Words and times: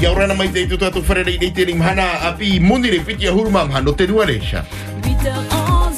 ia 0.00 0.10
ora 0.12 0.26
na 0.26 0.34
mai 0.34 0.48
te 0.48 0.66
tuta 0.66 0.90
tu 0.90 1.00
whare 1.06 1.22
nei 1.24 1.52
te 1.52 1.64
ring 1.64 1.82
hana 1.82 2.04
api 2.28 2.58
muni 2.58 2.88
re 2.88 3.00
piti 3.00 3.26
a 3.26 3.32
huruma 3.32 3.64
mhano 3.66 3.92
te 3.92 4.06
nua 4.06 4.24
reisha. 4.24 4.64
8h11, 5.04 5.92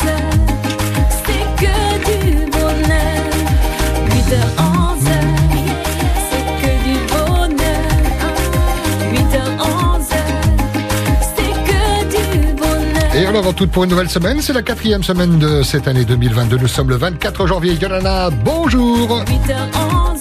c'est 1.25 1.46
que 1.62 1.77
du 2.07 2.50
bonheur. 2.50 3.23
8h11, 4.11 5.07
c'est 6.29 6.46
que 6.61 6.73
du 6.86 6.96
bonheur. 7.12 7.91
8h11, 9.14 10.11
c'est 11.37 11.55
que 11.69 11.82
du 12.11 12.55
bonheur. 12.55 13.14
Et 13.14 13.26
on 13.29 13.39
avant 13.39 13.53
toute 13.53 13.71
pour 13.71 13.84
une 13.84 13.90
nouvelle 13.90 14.11
semaine, 14.11 14.40
c'est 14.43 14.53
la 14.53 14.62
quatrième 14.62 15.04
semaine 15.04 15.39
de 15.39 15.62
cette 15.62 15.87
année 15.87 16.04
2022. 16.04 16.59
Nous 16.59 16.67
sommes 16.67 16.89
le 16.90 16.96
24 16.96 17.46
janvier. 17.46 17.75
Yolana, 17.75 18.31
bonjour 18.31 19.23
8h11, 19.26 20.18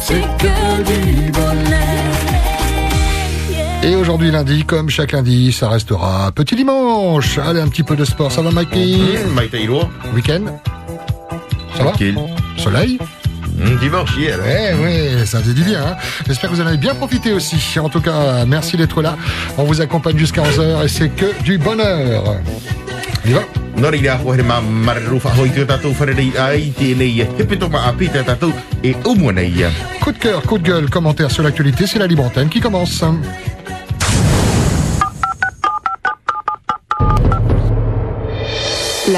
c'est 0.00 0.22
que 0.38 0.82
du 0.84 1.31
bonheur. 1.31 1.31
Et 3.82 3.96
aujourd'hui 3.96 4.30
lundi, 4.30 4.64
comme 4.64 4.88
chaque 4.88 5.12
lundi, 5.12 5.52
ça 5.52 5.68
restera 5.68 6.30
petit 6.32 6.54
dimanche. 6.54 7.38
Allez, 7.38 7.60
un 7.60 7.68
petit 7.68 7.82
peu 7.82 7.96
de 7.96 8.04
sport, 8.04 8.30
ça 8.30 8.40
va 8.42 8.50
Mikey 8.52 8.96
Mm, 8.96 9.56
iroa. 9.64 9.88
Week-end 10.14 10.42
Ça 11.76 11.82
va 11.82 11.90
Tranquille. 11.90 12.16
Soleil 12.56 12.98
Mm, 13.56 13.76
dimanche 13.80 14.16
hier. 14.16 14.38
Eh 14.46 14.74
oui, 14.82 15.26
ça 15.26 15.40
fait 15.40 15.52
du 15.52 15.62
bien. 15.62 15.80
hein. 15.86 15.96
J'espère 16.26 16.50
que 16.50 16.54
vous 16.54 16.62
en 16.62 16.66
avez 16.66 16.78
bien 16.78 16.94
profité 16.94 17.32
aussi. 17.32 17.78
En 17.78 17.88
tout 17.88 18.00
cas, 18.00 18.44
merci 18.46 18.76
d'être 18.76 19.02
là. 19.02 19.16
On 19.58 19.64
vous 19.64 19.80
accompagne 19.80 20.16
jusqu'à 20.16 20.42
11h 20.42 20.84
et 20.84 20.88
c'est 20.88 21.08
que 21.10 21.26
du 21.42 21.58
bonheur. 21.58 22.36
On 23.26 23.28
y 23.28 23.32
va 23.34 23.42
ma 24.48 24.60
ai 26.56 26.70
tēnei 26.70 27.22
e. 27.22 27.26
Coup 30.00 30.12
de 30.12 30.18
cœur, 30.18 30.42
coup 30.42 30.58
de 30.58 30.62
gueule, 30.62 30.90
commentaire 30.90 31.30
sur 31.30 31.42
l'actualité, 31.42 31.86
c'est 31.86 31.98
la 31.98 32.06
libre 32.06 32.24
antenne 32.24 32.48
qui 32.48 32.60
commence. 32.60 33.02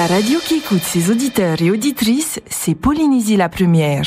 La 0.07 0.17
radio 0.17 0.39
qui 0.39 0.57
écoute 0.57 0.83
ses 0.83 1.11
auditeurs 1.11 1.63
et 1.63 1.71
auditrices, 1.71 2.39
c'est 2.51 2.75
Polynésie 2.75 3.39
la 3.39 3.49
première. 3.49 4.03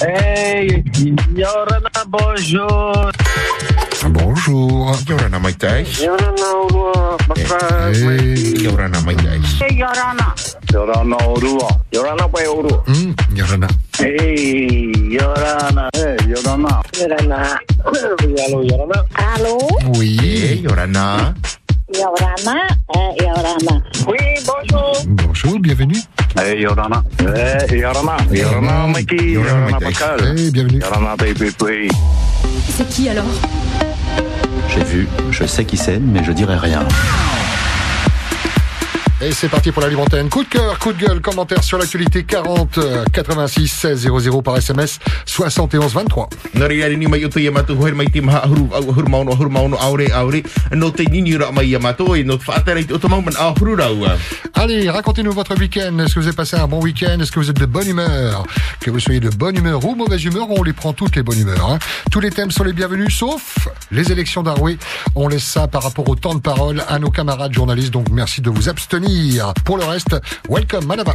Hey, 0.00 0.82
Yorana, 1.34 1.90
bonjour. 2.08 3.10
Bonjour. 4.10 4.96
Kia 5.06 5.14
ora 5.14 5.28
na 5.28 5.38
mai 5.38 5.54
tai. 5.54 5.84
Yorana, 6.00 6.48
urua. 6.66 7.16
Maka, 7.28 7.90
Hey. 7.92 8.52
Kia 8.58 8.70
ora 8.72 8.88
na 8.88 9.00
mai 9.00 9.14
tai. 9.14 9.40
Hey, 9.60 9.76
Yorana. 9.78 10.34
Yorana, 10.72 11.16
urua. 11.28 11.68
Yorana, 11.92 12.28
pai 12.28 12.46
uru. 12.46 12.82
Hmm, 12.86 13.14
Yorana. 13.34 13.68
Hey, 13.98 14.90
Yorana. 15.10 15.88
Hey, 15.94 16.16
Yorana. 16.26 16.82
Yorana. 16.96 17.58
Halo, 17.84 18.62
Yorana. 18.62 19.04
Allô, 19.14 19.58
Oui. 19.98 20.16
E 20.64 20.66
ora 20.68 20.86
na. 20.86 21.34
Yorana, 21.92 22.66
eh, 22.96 23.22
Yorana. 23.22 23.82
Oui, 24.06 24.18
bonjour. 24.46 24.92
Bonjour, 25.06 25.58
bienvenue. 25.60 26.00
Hey, 26.36 26.60
Yorana. 26.62 27.04
Hey, 27.18 27.80
Yorana. 27.80 28.16
Yorana, 28.30 28.86
Mikey. 28.88 29.34
Yorana, 29.34 29.50
Yorana, 29.50 29.70
Mikey. 29.70 29.84
Pascal. 29.84 30.20
Hey, 30.38 30.50
bienvenue. 30.50 30.80
Yorana, 30.80 31.16
baby. 31.16 31.88
C'est 32.70 32.88
qui 32.88 33.08
alors? 33.08 33.24
J'ai 34.74 34.84
vu, 34.84 35.06
je 35.30 35.44
sais 35.44 35.64
qui 35.66 35.76
c'est, 35.76 35.98
mais 35.98 36.24
je 36.24 36.32
dirai 36.32 36.56
rien. 36.56 36.86
Et 39.24 39.30
c'est 39.30 39.48
parti 39.48 39.70
pour 39.70 39.82
la 39.82 39.88
libre 39.88 40.02
antenne. 40.02 40.28
Coup 40.28 40.42
de 40.42 40.48
cœur, 40.48 40.78
coup 40.80 40.92
de 40.92 40.98
gueule, 40.98 41.20
commentaire 41.20 41.62
sur 41.62 41.78
l'actualité 41.78 42.24
40 42.24 42.78
euh, 42.78 43.04
86 43.12 43.68
16 43.68 44.08
00 44.18 44.42
par 44.42 44.56
SMS 44.56 44.98
71 45.26 45.94
23. 45.94 46.28
Nori 46.54 46.82
rea 46.82 46.96
ni 46.96 47.06
mai 47.06 47.24
o 47.24 47.28
te 47.28 47.38
ia 47.38 47.52
matu 47.52 47.74
hoer 47.78 47.94
mai 47.94 48.06
te 48.10 48.18
maha 48.20 48.38
ahuru 48.38 48.62
au 48.72 48.90
ahuru 48.90 49.08
mauno 49.08 49.32
ahuru 49.32 49.48
mauno 49.50 49.76
aure 49.80 50.10
aure. 50.12 50.42
No 50.74 50.90
te 50.90 51.04
nini 51.04 51.36
ura 51.36 51.52
mai 51.52 51.68
ia 51.68 51.78
matu 51.78 52.16
e 52.16 52.24
no 52.24 52.36
te 52.36 52.50
whaatara 52.50 52.80
i 52.80 52.84
te 52.84 52.94
otamau 52.94 53.20
man 53.22 53.34
ahuru 53.38 53.76
rau. 53.76 54.06
Allez, 54.54 54.90
racontez-nous 54.90 55.32
votre 55.32 55.56
week-end. 55.56 55.96
Est-ce 56.00 56.14
que 56.14 56.20
vous 56.20 56.26
avez 56.26 56.36
passé 56.36 56.56
un 56.56 56.66
bon 56.66 56.80
week-end? 56.82 57.20
Est-ce 57.20 57.30
que 57.30 57.38
vous 57.38 57.48
êtes 57.50 57.60
de 57.60 57.66
bonne 57.66 57.86
humeur? 57.88 58.44
Que 58.80 58.90
vous 58.90 58.98
soyez 59.00 59.20
de 59.20 59.30
bonne 59.30 59.56
humeur 59.56 59.84
ou 59.84 59.94
mauvaise 59.94 60.24
humeur, 60.24 60.46
on 60.50 60.64
les 60.64 60.72
prend 60.72 60.92
toutes 60.92 61.14
les 61.14 61.22
bonnes 61.22 61.38
humeurs. 61.38 61.70
hein. 61.70 61.78
Tous 62.10 62.20
les 62.20 62.30
thèmes 62.30 62.50
sont 62.50 62.64
les 62.64 62.72
bienvenus, 62.72 63.16
sauf 63.16 63.68
les 63.92 64.10
élections 64.10 64.42
d'Aroué. 64.42 64.78
On 65.14 65.28
laisse 65.28 65.44
ça 65.44 65.68
par 65.68 65.84
rapport 65.84 66.08
au 66.08 66.16
temps 66.16 66.34
de 66.34 66.40
parole 66.40 66.82
à 66.88 66.98
nos 66.98 67.10
camarades 67.10 67.52
journalistes, 67.54 67.92
donc 67.92 68.08
merci 68.10 68.40
de 68.40 68.50
vous 68.50 68.68
abstenir. 68.68 69.11
Pour 69.64 69.76
le 69.78 69.84
reste, 69.84 70.16
welcome, 70.48 70.86
Manaba. 70.86 71.14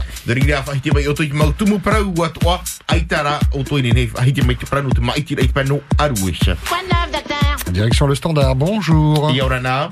Direction 7.72 8.08
le 8.08 8.16
standard, 8.16 8.56
bonjour. 8.56 9.32
Ia 9.32 9.46
ora 9.46 9.60
na. 9.60 9.90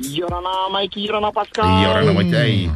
Yorana, 0.00 0.50
Mikey, 0.72 1.02
Yorana, 1.02 1.30
Pascal. 1.32 1.80
Ia 1.80 1.90
ora 1.90 2.04
na 2.04 2.12
mai 2.12 2.30
tai. 2.30 2.70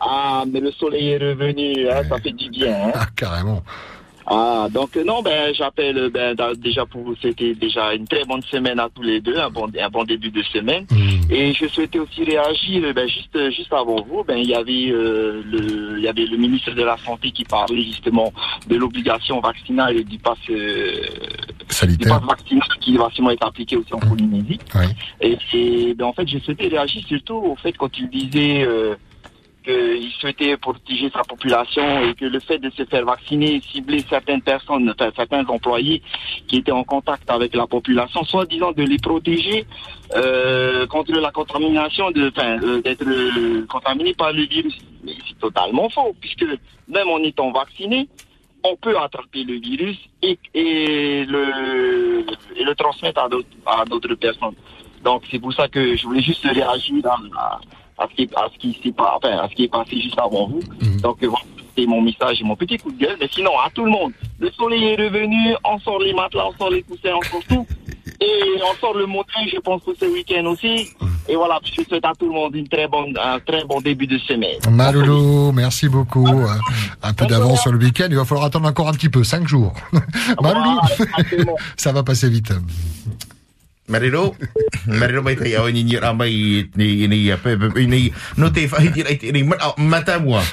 Ah, 0.00 0.44
mais 0.50 0.60
le 0.60 0.70
soleil 0.72 1.08
est 1.10 1.18
revenu, 1.18 1.88
hein, 1.90 2.02
ça 2.08 2.18
fait 2.18 2.32
du 2.32 2.48
bien. 2.50 2.72
Hein. 2.72 2.92
Ah, 2.94 3.06
carrément. 3.16 3.62
Ah, 4.30 4.68
donc 4.70 4.94
non, 4.96 5.22
ben 5.22 5.54
j'appelle 5.54 6.10
ben, 6.10 6.36
déjà 6.58 6.84
pour 6.84 7.02
vous 7.02 7.16
souhaiter 7.16 7.54
déjà 7.54 7.94
une 7.94 8.06
très 8.06 8.24
bonne 8.26 8.42
semaine 8.42 8.78
à 8.78 8.88
tous 8.94 9.02
les 9.02 9.22
deux, 9.22 9.38
un 9.38 9.48
bon, 9.48 9.68
un 9.80 9.88
bon 9.88 10.04
début 10.04 10.30
de 10.30 10.42
semaine. 10.42 10.84
Hmm. 10.90 11.32
Et 11.32 11.54
je 11.54 11.66
souhaitais 11.66 11.98
aussi 11.98 12.24
réagir, 12.24 12.92
ben, 12.94 13.08
juste 13.08 13.50
juste 13.50 13.72
avant 13.72 14.02
vous, 14.02 14.24
ben 14.24 14.36
il 14.36 14.48
y 14.48 14.54
avait 14.54 14.90
euh, 14.90 15.42
le 15.46 15.98
il 15.98 16.04
y 16.04 16.08
avait 16.08 16.26
le 16.26 16.36
ministre 16.36 16.72
de 16.72 16.82
la 16.82 16.98
santé 16.98 17.30
qui 17.30 17.44
parlait 17.44 17.82
justement 17.82 18.30
de 18.68 18.76
l'obligation 18.76 19.40
vaccinale 19.40 19.96
et 19.96 20.04
du 20.04 20.18
pass 20.18 20.38
euh, 20.50 21.00
du 21.86 21.96
pass 21.96 22.22
vaccinal 22.22 22.68
qui 22.80 22.98
va 22.98 23.08
sûrement 23.14 23.30
être 23.30 23.46
appliqué 23.46 23.76
aussi 23.76 23.94
en 23.94 23.98
Polynésie. 23.98 24.58
Oui. 24.74 24.86
Et, 25.22 25.38
et, 25.54 25.94
ben, 25.94 26.04
en 26.04 26.12
fait, 26.12 26.28
je 26.28 26.38
souhaitais 26.38 26.68
réagir 26.68 27.02
surtout 27.06 27.36
au 27.36 27.56
fait 27.56 27.72
quand 27.72 27.96
il 27.98 28.10
disait 28.10 28.64
euh, 28.66 28.94
qu'il 29.68 30.10
souhaitait 30.12 30.56
protéger 30.56 31.10
sa 31.10 31.22
population 31.22 32.02
et 32.02 32.14
que 32.14 32.24
le 32.24 32.40
fait 32.40 32.58
de 32.58 32.70
se 32.70 32.84
faire 32.86 33.04
vacciner 33.04 33.60
cibler 33.70 34.02
certaines 34.08 34.40
personnes, 34.40 34.94
certains 34.98 35.44
employés 35.46 36.02
qui 36.46 36.58
étaient 36.58 36.72
en 36.72 36.84
contact 36.84 37.28
avec 37.28 37.54
la 37.54 37.66
population, 37.66 38.24
soit 38.24 38.46
disant 38.46 38.72
de 38.72 38.82
les 38.82 38.98
protéger 38.98 39.66
euh, 40.16 40.86
contre 40.86 41.12
la 41.12 41.30
contamination, 41.30 42.10
de, 42.10 42.32
euh, 42.38 42.80
d'être 42.80 43.06
euh, 43.06 43.66
contaminé 43.66 44.14
par 44.14 44.32
le 44.32 44.44
virus. 44.44 44.78
Mais 45.04 45.12
c'est 45.26 45.38
totalement 45.38 45.88
faux, 45.90 46.14
puisque 46.18 46.46
même 46.88 47.08
en 47.08 47.18
étant 47.18 47.50
vacciné, 47.52 48.08
on 48.64 48.74
peut 48.76 48.98
attraper 48.98 49.44
le 49.44 49.54
virus 49.54 49.98
et, 50.22 50.38
le, 50.54 52.24
et 52.56 52.64
le 52.64 52.74
transmettre 52.74 53.20
à 53.22 53.28
d'autres, 53.28 53.48
à 53.66 53.84
d'autres 53.84 54.14
personnes. 54.14 54.54
Donc 55.04 55.22
c'est 55.30 55.38
pour 55.38 55.52
ça 55.52 55.68
que 55.68 55.94
je 55.94 56.04
voulais 56.04 56.22
juste 56.22 56.44
réagir 56.44 57.06
à, 57.06 57.18
à, 57.38 57.60
à 57.98 58.06
ce 58.10 58.14
qui, 58.14 58.30
à 58.36 58.48
ce 58.52 58.58
qui 58.58 58.80
s'est 58.82 58.92
pas, 58.92 59.14
enfin, 59.16 59.36
à 59.38 59.48
ce 59.48 59.54
qui 59.54 59.64
est 59.64 59.68
passé 59.68 60.00
juste 60.00 60.18
avant 60.18 60.48
vous. 60.48 60.60
Mhm. 60.80 61.00
Donc 61.00 61.22
euh, 61.22 61.28
voilà, 61.28 61.44
c'est 61.76 61.86
mon 61.86 62.00
message 62.00 62.40
et 62.40 62.44
mon 62.44 62.56
petit 62.56 62.76
coup 62.78 62.90
de 62.92 62.98
gueule. 62.98 63.16
Mais 63.20 63.28
sinon, 63.32 63.50
à 63.64 63.70
tout 63.70 63.84
le 63.84 63.90
monde, 63.90 64.12
le 64.38 64.50
soleil 64.52 64.84
est 64.84 64.96
revenu, 64.96 65.54
on 65.64 65.78
sort 65.80 66.00
les 66.00 66.12
matelas, 66.12 66.46
on 66.48 66.56
sort 66.58 66.70
les 66.70 66.82
coussins, 66.82 67.14
on 67.16 67.22
sort 67.22 67.42
tout. 67.48 67.66
Et 68.20 68.60
on 68.68 68.74
sort 68.80 68.94
le 68.96 69.06
montrer, 69.06 69.48
je 69.52 69.60
pense, 69.60 69.80
pour 69.82 69.94
ce 69.98 70.06
week-end 70.06 70.44
aussi. 70.46 70.88
Et 71.28 71.36
voilà, 71.36 71.60
je 71.62 71.82
souhaite 71.84 72.04
à 72.04 72.12
tout 72.18 72.26
le 72.26 72.32
monde 72.32 72.54
une 72.56 72.66
très 72.66 72.88
bonne, 72.88 73.16
un 73.22 73.38
très 73.38 73.62
bon 73.64 73.80
début 73.80 74.06
de 74.06 74.18
semaine. 74.18 74.58
Maloulou, 74.70 75.52
merci 75.52 75.88
beaucoup. 75.88 76.26
Euh, 76.26 76.46
Un 77.02 77.12
peu 77.12 77.26
d'avance 77.26 77.62
sur 77.62 77.70
le 77.70 77.78
week-end, 77.78 78.06
il 78.08 78.16
va 78.16 78.24
falloir 78.24 78.46
attendre 78.46 78.66
encore 78.66 78.88
un 78.88 78.92
petit 78.92 79.10
peu, 79.10 79.22
cinq 79.22 79.46
jours. 79.46 79.72
Maloulou, 80.42 80.80
ça 81.76 81.92
va 81.92 82.02
passer 82.02 82.28
vite. 82.28 82.52
Marero, 83.88 84.34
marero 84.86 85.22
mai 85.22 85.34
tai 85.36 85.56
au 85.56 85.68
ni 85.70 85.82
ni 85.82 85.96
ra 85.96 86.12
mai 86.12 86.68
ni 86.76 87.06
ni 87.08 87.30
ni 87.86 88.12
no 88.36 88.50
te 88.50 88.66
te 88.68 89.32
ni. 89.32 89.48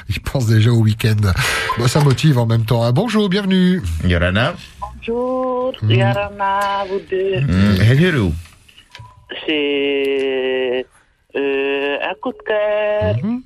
Il 0.08 0.20
pense 0.32 0.46
déjà 0.46 0.70
au 0.70 0.80
week-end. 0.82 1.20
Bon, 1.78 1.86
ça 1.86 2.00
motive 2.00 2.38
en 2.38 2.46
même 2.46 2.64
temps. 2.64 2.82
hein. 2.82 2.92
Bonjour, 2.92 3.28
bienvenue. 3.28 3.82
Ia 4.04 4.16
ora 4.16 4.32
na. 4.32 4.54
Bonjour, 4.80 5.74
Mm. 5.82 5.90
Yorana, 5.90 6.84
vous 6.88 7.00
deux. 7.10 7.40
Mm, 7.40 7.80
he 7.82 8.02
heru. 8.02 8.32
C'est 9.44 10.86
euh, 11.36 11.96
un 12.10 12.14
coup 12.22 12.32
de 12.32 12.42
cœur. 12.46 13.16
Mhm. 13.22 13.42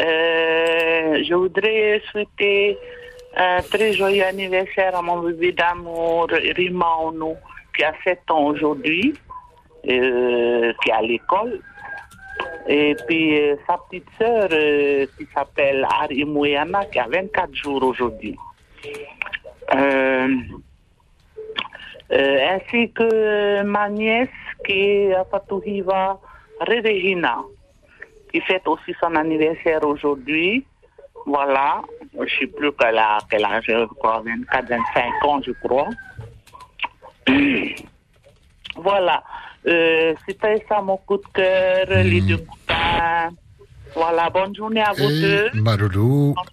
Euh, 0.00 1.22
je 1.28 1.34
voudrais 1.34 2.00
souhaiter 2.10 2.78
un 3.36 3.60
très 3.70 3.92
joyeux 3.92 4.24
anniversaire 4.24 4.96
à 4.96 5.02
mon 5.02 5.20
bébé 5.22 5.52
d'amour, 5.52 6.28
Rimauno, 6.56 7.36
qui 7.74 7.84
a 7.84 7.92
7 8.04 8.30
ans 8.30 8.44
aujourd'hui, 8.44 9.14
euh, 9.88 10.72
qui 10.82 10.90
est 10.90 10.92
à 10.92 11.02
l'école. 11.02 11.60
Et 12.68 12.96
puis 13.06 13.40
euh, 13.40 13.56
sa 13.66 13.78
petite 13.78 14.06
sœur 14.18 14.48
euh, 14.52 15.06
qui 15.18 15.26
s'appelle 15.34 15.86
Ari 16.00 16.24
Mouyana, 16.24 16.84
qui 16.86 16.98
a 16.98 17.08
24 17.08 17.54
jours 17.54 17.82
aujourd'hui. 17.82 18.36
Ainsi 22.10 22.90
que 22.92 23.62
ma 23.62 23.88
nièce 23.88 24.28
qui 24.66 24.72
est 24.72 25.14
à 25.14 25.24
Fatouhiva, 25.24 26.20
Regina, 26.60 27.42
qui 28.30 28.40
fête 28.42 28.68
aussi 28.68 28.94
son 29.00 29.14
anniversaire 29.16 29.82
aujourd'hui. 29.84 30.64
Voilà. 31.24 31.82
je 32.20 32.38
sais 32.38 32.46
plus 32.46 32.72
quel 32.72 32.98
âge, 32.98 33.22
quel 33.30 33.44
âge, 33.44 33.70
quoi, 33.98 34.22
24, 34.24 34.68
25 34.68 35.24
ans, 35.24 35.40
je 35.42 35.52
crois. 35.64 35.88
voilà. 38.76 39.22
Euh, 39.66 40.14
C'était 40.26 40.64
ça 40.68 40.80
mon 40.82 40.96
coup 40.96 41.16
de 41.18 41.22
cœur, 41.32 41.86
les 42.04 42.20
deux 42.20 42.38
copains. 42.38 43.30
Voilà, 43.94 44.30
bonne 44.30 44.54
journée 44.56 44.80
à 44.82 44.92
vous 44.92 45.06
deux. 45.08 45.50
Et 45.54 45.60
Maroulou, 45.60 46.34
Bonne 46.34 46.44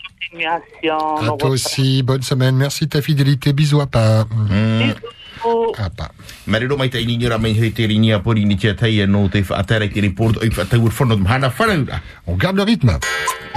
continuation. 0.42 1.34
à 1.34 1.38
toi 1.38 1.50
aussi, 1.50 2.04
bonne 2.04 2.22
semaine. 2.22 2.56
Merci 2.56 2.86
de 2.86 2.90
ta 2.90 3.02
fidélité. 3.02 3.54
Bisous 3.54 3.82
à 3.82 3.88
pas. 3.88 4.26
Mm. 4.26 4.80
Bisous. 4.80 5.74
À 5.78 5.90
pas. 5.90 6.12
Mai 6.48 6.90
tai 6.90 7.06
ni 7.06 7.28
ra 7.28 7.38
mai 7.38 7.54
he 7.54 7.72
te 7.72 7.82
rini 7.88 8.12
a 8.12 8.20
pori 8.20 8.46
ni 8.46 8.58
tia 8.58 8.74
tai 8.74 9.00
e 9.00 9.06
no 9.08 9.30
te 9.30 9.42
whaatara 9.42 9.88
ki 9.88 10.02
report 10.02 10.38
oi 10.38 10.50
whanaura. 10.50 12.02
On 12.28 12.36
garde 12.36 12.58
le 12.58 12.64
rythme. 12.64 13.00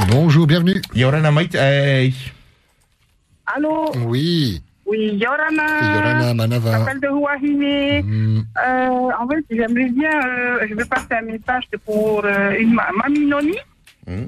Bonjour, 0.09 0.47
bienvenue. 0.47 0.81
Ia 0.94 1.09
ora 1.09 1.20
na 1.20 1.32
mai 1.32 1.49
tai. 1.49 2.14
Allô? 3.47 3.91
Oui, 4.06 4.62
Oui, 4.87 5.17
Yorana. 5.17 5.67
Yorana 5.94 6.34
Manava. 6.34 6.76
Appel 6.76 7.00
de 7.00 7.08
Rouahine. 7.08 8.02
Hmm, 8.05 8.40
Euh, 8.67 9.11
en 9.19 9.29
fait, 9.29 9.44
j'aimerais 9.50 9.90
bien, 9.90 10.11
euh, 10.26 10.67
je 10.69 10.75
vais 10.75 10.84
passer 10.84 11.14
un 11.14 11.23
message 11.23 11.64
pour 11.87 12.25
euh, 12.25 12.55
une 12.58 12.75
ma- 12.75 12.90
mamie 13.02 13.26
Noni. 13.26 13.56
Hmm. 14.06 14.26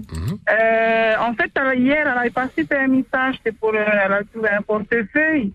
Euh, 0.49 1.15
en 1.19 1.35
fait, 1.35 1.51
euh, 1.59 1.75
hier, 1.75 2.07
elle 2.07 2.19
avait 2.19 2.31
passé 2.31 2.67
un 2.71 2.87
message, 2.87 3.37
c'est 3.45 3.53
pour, 3.59 3.75
euh, 3.75 3.85
elle 4.05 4.13
a 4.13 4.23
trouvé 4.25 4.49
un 4.51 4.63
portefeuille. 4.63 5.53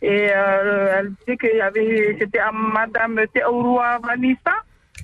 Et 0.00 0.28
euh, 0.32 0.94
elle 1.00 1.10
disait 1.18 1.36
qu'il 1.36 1.56
y 1.56 1.60
avait, 1.60 2.16
c'était 2.20 2.38
à 2.38 2.52
Madame 2.52 3.20
Théoroua 3.34 3.98
Vanessa. 4.00 4.54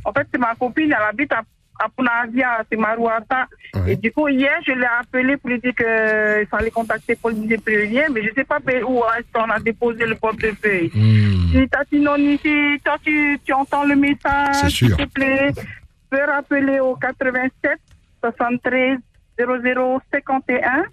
En 0.04 0.12
fait, 0.12 0.26
c'est 0.30 0.38
ma 0.38 0.54
copine, 0.54 0.94
elle 0.96 1.02
habite 1.08 1.32
à, 1.32 1.42
à 1.78 1.88
Punavia, 1.88 2.64
c'est 2.70 2.76
Marouata. 2.76 3.46
Ouais. 3.74 3.92
Et 3.92 3.96
du 3.96 4.12
coup, 4.12 4.28
hier, 4.28 4.58
je 4.66 4.72
l'ai 4.72 4.86
appelé 5.00 5.36
pour 5.36 5.50
lui 5.50 5.58
dire 5.60 5.74
qu'il 5.74 6.46
fallait 6.50 6.70
contacter 6.70 7.16
Pauline 7.16 7.46
Despréliens, 7.46 8.06
mais 8.12 8.22
je 8.22 8.30
ne 8.30 8.34
sais 8.34 8.44
pas 8.44 8.58
où 8.86 9.02
est-ce 9.18 9.32
qu'on 9.32 9.50
a 9.50 9.58
déposé 9.58 10.06
le 10.06 10.14
portefeuille. 10.14 10.90
hmm. 10.94 11.52
Si 11.52 11.68
Tati 11.68 12.00
Noni, 12.00 12.38
si 12.38 12.80
toi 12.84 12.96
tu, 13.04 13.38
tu 13.44 13.52
entends 13.52 13.84
le 13.84 13.96
message, 13.96 14.70
s'il 14.70 14.96
te 14.96 15.04
plaît, 15.04 15.52
peux 16.14 16.24
rappeler 16.24 16.80
au 16.80 16.94
87 16.94 17.78
73 18.22 18.98
00 19.38 20.00
51 20.12 20.84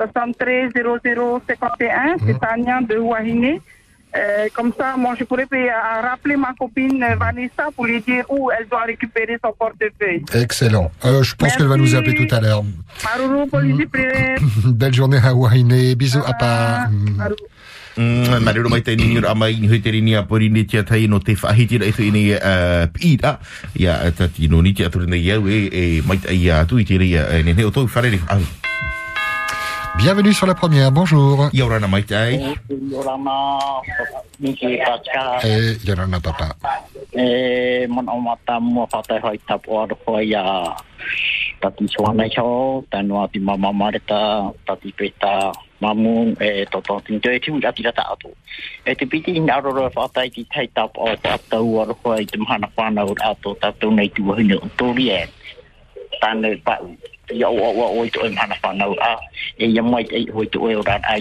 73 0.00 0.72
00 0.74 1.40
51, 1.46 2.16
c'est 2.26 2.40
Tania 2.40 2.80
de 2.82 2.98
Wahine. 2.98 3.60
Euh, 4.16 4.48
comme 4.54 4.72
ça, 4.78 4.96
moi, 4.96 5.14
je 5.18 5.24
pourrais 5.24 5.46
à 5.68 6.00
rappeler 6.00 6.36
ma 6.36 6.54
copine 6.54 7.02
euh, 7.02 7.16
Vanessa 7.16 7.68
pour 7.74 7.86
lui 7.86 8.00
dire 8.00 8.24
où 8.28 8.50
elle 8.50 8.68
doit 8.68 8.84
récupérer 8.84 9.38
son 9.44 9.52
portefeuille. 9.52 10.24
Excellent. 10.32 10.90
Euh, 11.04 11.22
je 11.22 11.34
pense 11.34 11.56
qu'elle 11.56 11.66
va 11.66 11.76
nous 11.76 11.94
appeler 11.94 12.14
tout 12.14 12.34
à 12.34 12.40
l'heure. 12.40 12.64
Belle 14.66 14.94
journée 14.94 15.20
à 15.22 15.34
Wahine. 15.34 15.94
Bisous 15.94 16.22
à. 16.26 16.88
Mm, 17.96 18.42
Mariro 18.42 18.68
mai 18.68 18.82
tai 18.82 18.96
ni 18.98 19.20
ra 19.22 19.36
mai 19.38 19.54
ni 19.54 19.68
he 19.70 19.78
te 19.78 19.92
rini 19.94 20.16
a 20.18 20.24
pori 20.26 20.48
ni 20.50 20.64
tia 20.66 20.82
tai 20.82 21.06
no 21.06 21.20
te 21.22 21.36
whahiti 21.38 21.78
ra 21.78 21.86
i 21.86 21.92
tu 21.94 22.02
ini 22.02 22.34
uh, 22.34 22.90
pira. 22.90 23.38
Ia 23.78 24.00
uh, 24.02 24.10
tati 24.10 24.50
no 24.50 24.58
ni 24.66 24.74
tia 24.74 24.90
turu 24.90 25.06
nei 25.06 25.30
au 25.30 25.46
e, 25.46 25.70
e 25.70 26.02
mai 26.02 26.18
tai 26.18 26.42
a 26.50 26.64
tu 26.66 26.82
i 26.82 26.84
te 26.84 26.98
ria 26.98 27.30
e 27.30 27.44
ne 27.46 27.54
ne 27.54 27.62
o 27.62 27.70
tau 27.70 27.86
whare 27.86 28.18
au. 28.34 28.42
Bienvenue 29.96 30.32
sur 30.32 30.46
la 30.46 30.54
première. 30.54 30.90
Bonjour. 30.90 31.48
Yorana, 32.90 33.58
Et 35.44 35.76
Yorana 35.86 36.20
Papa. 36.20 36.56
e 37.16 37.86
mon 37.88 38.08
hoi 40.04 40.06
hoi 40.06 40.34
tati 41.60 41.86
suana 41.88 42.28
cho, 42.28 42.84
mama 43.38 43.70
tati 44.64 44.92
peta 44.92 45.52
e 46.40 46.66
toto 46.70 47.00
tinto 47.04 47.30
e 47.30 47.38
ati 47.64 47.82
rata 47.82 48.02
atu. 48.10 48.30
E 48.82 48.94
te 48.94 49.06
piti 49.06 49.36
in 49.36 49.48
aroro 49.48 49.90
o 49.94 50.08
hoi 52.02 52.26
te 52.26 52.36
mahana 52.38 52.68
whanau 52.76 53.14
nei 53.90 54.10
tori 54.76 55.10
e. 55.10 55.28
Pau. 56.64 56.96
ya 57.32 57.48
o 57.48 57.56
o 57.56 58.00
o 58.00 58.08
to 58.08 58.20
en 58.26 58.36
hana 58.36 58.56
pano 58.62 58.92
a 59.00 59.16
e 59.58 59.66
ya 59.72 59.82
mai 59.82 60.04
e 60.10 60.26
ho 60.30 60.44
to 60.44 60.60
oil 60.60 60.82
that 60.82 61.00
i 61.08 61.20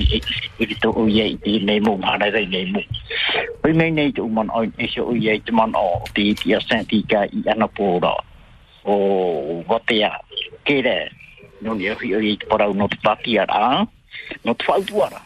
if 0.59 0.79
to 0.79 0.91
o 0.91 1.07
ye 1.07 1.35
di 1.43 1.59
nei 1.63 1.79
mo 1.79 1.95
ma 1.97 2.17
da 2.17 2.27
nei 2.31 2.65
mo 2.71 2.81
we 3.63 3.71
may 3.71 3.89
need 3.89 4.15
to 4.15 4.27
man 4.27 4.49
on 4.49 4.73
e 4.77 4.87
so 4.87 5.07
o 5.07 5.13
ye 5.13 5.39
to 5.39 5.53
man 5.53 5.71
o 5.75 6.03
di 6.15 6.33
ti 6.33 6.51
ya 6.51 6.59
sent 6.59 6.91
i 6.91 7.03
i 7.07 7.39
ana 7.47 7.67
po 7.67 7.99
ro 8.03 8.15
o 8.85 9.63
wa 9.67 9.79
ke 9.87 10.81
re 10.83 11.09
no 11.61 11.75
ye 11.75 11.95
o 11.95 12.19
ye 12.19 12.35
to 12.35 12.47
para 12.47 12.67
no 12.73 12.87
pa 13.03 13.15
ti 13.23 13.37
ar 13.39 13.87
no 14.43 14.53
to 14.53 14.63
fa 14.65 14.81
tu 14.83 14.99
ara 15.01 15.21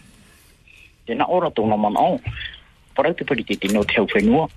de 1.08 1.18
ora 1.28 1.50
to 1.52 1.66
no 1.66 1.78
man 1.78 1.98
o 1.98 2.20
para 2.96 3.14
te 3.14 3.26
pri 3.26 3.44
ti 3.44 3.68
no 3.74 3.84
te 3.84 4.02
o 4.02 4.06
fe 4.06 4.22
no 4.22 4.50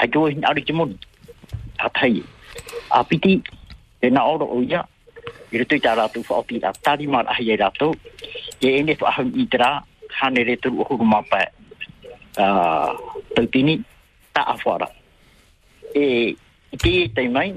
i 0.00 0.06
do 0.06 0.26
in 0.26 0.44
ari 0.44 0.62
ti 0.62 0.72
mo 0.72 0.84
a 1.78 1.88
thai 1.88 2.20
a 2.90 3.00
ora 4.20 4.44
o 4.44 4.60
ya 4.60 4.84
i 5.52 5.58
rutu 5.58 5.76
i 5.76 5.82
tā 5.82 5.94
rātou 5.98 6.24
whaoti 6.28 6.60
rā 6.62 6.72
tari 6.82 7.06
mara 7.06 7.30
ahi 7.34 7.50
e 7.52 7.56
rātou 7.60 7.94
e 8.60 8.72
ene 8.78 8.96
whaahau 9.00 9.30
i 9.34 9.46
te 9.50 9.60
rā 9.62 9.70
hane 10.20 10.44
re 10.44 10.56
turu 10.56 10.86
o 10.88 10.96
mapa 11.04 11.44
tautini 12.36 13.80
tā 14.34 14.44
awhara. 14.52 14.88
E 15.94 16.36
te 16.76 16.92
e 17.04 17.08
tei 17.16 17.28
mai, 17.28 17.54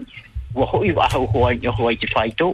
wa 0.55 0.65
hoi 0.65 0.91
wa 0.95 1.05
ahau 1.05 1.27
hoa 1.33 1.53
i 1.53 1.67
hoa 1.67 1.93
i 1.93 1.99
te 1.99 2.07
whaito, 2.15 2.53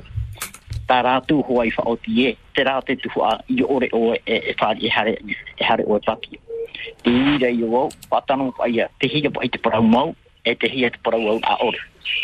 tā 0.90 1.02
rātou 1.06 1.42
rātu 1.42 1.48
hoai 1.48 1.72
whaoti 1.78 2.28
e, 2.28 2.36
te 2.54 2.66
rā 2.66 2.80
te 2.86 2.96
tuhua 3.02 3.40
i 3.50 3.62
ore 3.64 3.90
o 3.94 4.14
e, 4.14 4.20
e 4.26 4.54
e 4.54 4.90
hare, 4.90 5.18
e 5.58 5.64
hare 5.64 5.84
o 5.86 5.98
e 5.98 6.02
paki. 6.06 6.40
Te 7.04 7.12
ira 7.12 7.50
i 7.50 7.64
o, 7.64 7.90
whatano 8.12 8.52
paia, 8.58 8.90
te 9.00 9.08
hira 9.08 9.32
pa 9.32 9.44
i 9.44 9.50
te 9.50 9.58
parau 9.58 9.84
mau, 9.84 10.16
e 10.46 10.56
te 10.56 10.70
hia 10.70 10.90
te 10.90 11.00
parau 11.04 11.28
au 11.28 11.40
a 11.44 11.58
ore. 11.66 11.80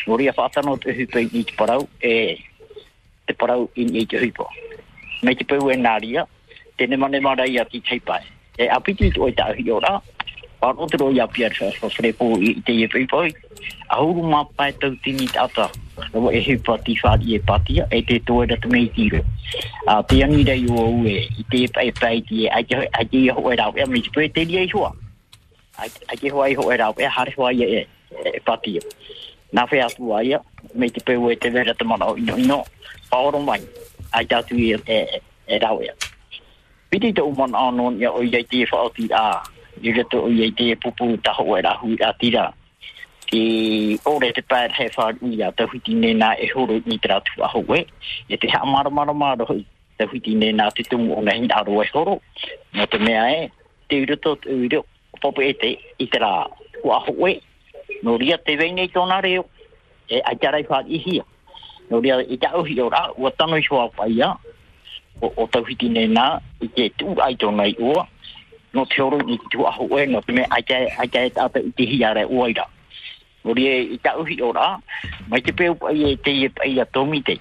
Nori 0.08 0.28
a 0.30 0.34
whatano 0.38 0.78
te 0.78 0.94
hupe 0.94 1.22
i 1.22 1.44
te 1.44 1.54
parau, 1.58 1.88
e 2.02 2.38
te 3.28 3.34
parau 3.34 3.70
i 3.76 3.88
i 4.02 4.06
te 4.06 4.22
huipo. 4.22 4.48
Mei 5.22 5.36
te 5.36 5.46
pau 5.46 5.70
e 5.70 5.78
nāria, 5.78 6.26
tēne 6.78 6.98
mane 6.98 7.20
mara 7.22 7.46
i 7.46 7.60
ti 7.72 7.82
teipai. 7.82 8.22
E 8.58 8.68
apiti 8.68 9.08
i 9.08 9.20
oi 9.20 9.32
tāhi 9.38 9.70
o 9.72 9.80
rā, 9.80 10.00
roi 10.62 11.16
ia 11.16 11.28
pia 11.28 11.50
sa 11.54 11.72
sa 11.72 11.90
frepo 11.90 12.38
i 12.38 12.62
te 12.66 12.74
e 12.84 12.88
pipoi. 12.88 13.34
A 13.90 13.98
huru 14.02 14.24
mā 14.24 14.46
pai 14.56 14.72
tau 14.74 14.96
tini 15.04 15.28
tata. 15.28 15.70
Rawa 16.14 16.34
e 16.34 16.40
he 16.42 16.58
pati 16.58 16.96
whāri 16.96 17.36
e 17.36 17.40
patia, 17.40 17.88
e 17.92 18.02
te 18.02 18.20
toe 18.20 18.46
rata 18.46 18.68
mei 18.68 18.88
tiro. 18.96 19.24
A 19.88 20.02
te 20.04 20.24
angi 20.24 20.44
rei 20.44 20.66
o 20.70 20.78
au 20.78 21.06
e, 21.06 21.28
i 21.38 21.44
te 21.52 21.68
pai 21.74 21.92
pai 21.92 22.22
ti 22.22 22.46
e, 22.46 22.50
ai 22.50 22.64
te 22.64 22.76
ai 22.76 23.08
e 23.12 23.56
rau, 23.56 23.74
e 23.76 23.86
mi 23.88 24.02
te 24.02 24.10
pui 24.14 24.30
te 24.30 24.44
ria 24.44 24.62
i 24.62 24.70
hoa. 24.74 24.94
Ai 25.78 25.90
ai 26.08 26.18
te 26.18 26.30
hoa 26.30 26.48
i 26.50 26.56
hoa 26.56 26.74
e 26.74 26.78
rau, 26.78 26.94
e 26.98 27.06
hare 27.06 27.34
hoa 27.38 27.52
i 27.52 27.64
e, 27.64 27.88
e 28.26 28.40
patia 28.46 28.82
na 29.52 29.66
whea 29.66 29.88
tu 29.96 30.14
aia, 30.16 30.40
me 30.74 30.90
te 30.90 31.02
peu 31.04 31.30
e 31.32 31.36
te 31.36 31.50
vera 31.50 31.74
te 31.74 31.84
mana 31.84 32.06
o 32.06 32.18
ino 32.18 32.38
ino, 32.38 32.64
paoro 33.10 33.40
mai, 33.40 33.62
ai 34.14 34.26
tātu 34.26 34.56
i 34.56 34.74
e, 34.74 34.80
e, 34.88 35.22
e 35.48 35.60
rau 35.60 35.82
ea. 35.82 35.94
Piti 36.92 37.14
te 37.14 37.22
uman 37.22 37.56
anon 37.56 38.00
ia 38.00 38.12
o 38.12 38.24
iai 38.24 38.44
te 38.44 38.66
whaoti 38.72 39.08
a, 39.16 39.42
i 39.82 39.92
reto 39.96 40.26
o 40.26 40.30
iai 40.30 40.52
te 40.52 40.76
pupu 40.76 41.18
taho 41.24 41.58
e 41.58 41.62
rahu 41.62 41.96
a 42.04 42.14
tira. 42.20 42.50
Ki 43.32 44.00
ore 44.06 44.32
te 44.36 44.42
pār 44.44 44.72
he 44.76 44.90
whāru 44.96 45.32
i 45.32 45.40
a 45.48 45.52
te 45.52 45.64
huiti 45.72 45.96
nena 45.96 46.34
e 46.36 46.50
horo 46.52 46.82
ni 46.86 46.98
te 46.98 47.08
ratu 47.08 47.44
a 47.44 47.48
hoe. 47.48 47.86
E 48.28 48.38
te 48.38 48.48
hea 48.48 48.66
mara 48.66 48.90
mara 48.90 49.14
mara 49.14 49.46
hoi. 49.48 49.64
Te 49.98 50.06
huiti 50.06 50.36
nena 50.36 50.68
te 50.72 50.84
tumu 50.84 51.16
o 51.16 51.22
ngahi 51.22 51.48
aro 51.60 51.80
e 51.84 51.88
horo. 51.94 52.20
No 52.74 52.86
te 52.86 53.00
mea 53.00 53.24
e, 53.32 53.48
te 53.88 54.02
uroto 54.04 54.36
te 54.36 54.52
uro, 54.52 54.84
popo 55.22 55.42
e 55.42 55.54
te 55.54 55.78
i 55.98 56.08
te 56.08 56.20
rā 56.20 56.34
ua 56.84 57.00
hoe 57.08 57.40
no 58.04 58.18
ria 58.18 58.38
te 58.38 58.56
vei 58.58 58.72
nei 58.72 58.90
tona 58.90 59.22
reo, 59.22 59.46
e 60.10 60.20
a 60.20 60.34
wha 60.70 60.84
i 60.88 60.98
hia. 60.98 61.24
No 61.90 62.00
ria 62.00 62.22
i 62.22 62.38
ta 62.38 62.56
uhi 62.58 62.80
o 62.80 62.90
ra, 62.90 63.10
ua 63.18 63.32
tano 63.32 63.58
i 63.58 63.64
soa 63.64 63.90
whai 63.98 64.22
o, 65.22 65.28
o 65.36 65.48
tau 65.48 65.64
hiti 65.64 65.90
nei 65.90 66.08
nā, 66.08 66.40
i 66.62 66.68
te 66.68 66.90
tū 66.98 67.16
ai 67.22 67.36
tona 67.36 67.68
i 67.70 67.76
ua, 67.80 68.06
no 68.74 68.86
te 68.86 69.02
oru 69.04 69.22
ni 69.28 69.38
tū 69.52 69.66
aho 69.68 69.88
e, 70.00 70.06
no 70.08 70.22
te 70.22 70.34
me 70.34 70.46
a 70.50 70.62
tarai, 70.62 71.32
a 71.36 71.50
i 71.60 71.72
te 71.78 71.86
hia 71.86 72.14
re 72.14 72.26
ua 72.26 72.50
i 72.50 72.58
ra. 72.58 72.68
No 73.44 73.54
ria 73.58 73.78
i 73.82 73.98
ta 74.02 74.16
uhi 74.22 74.40
o 74.42 74.52
ra, 74.54 74.78
mai 75.30 75.42
te 75.42 75.54
peo 75.54 75.76
pai 75.76 76.12
e 76.12 76.16
te 76.18 76.32
ie 76.32 76.50
pai 76.50 76.80
a 76.80 76.86
tomi 76.86 77.22
te, 77.22 77.38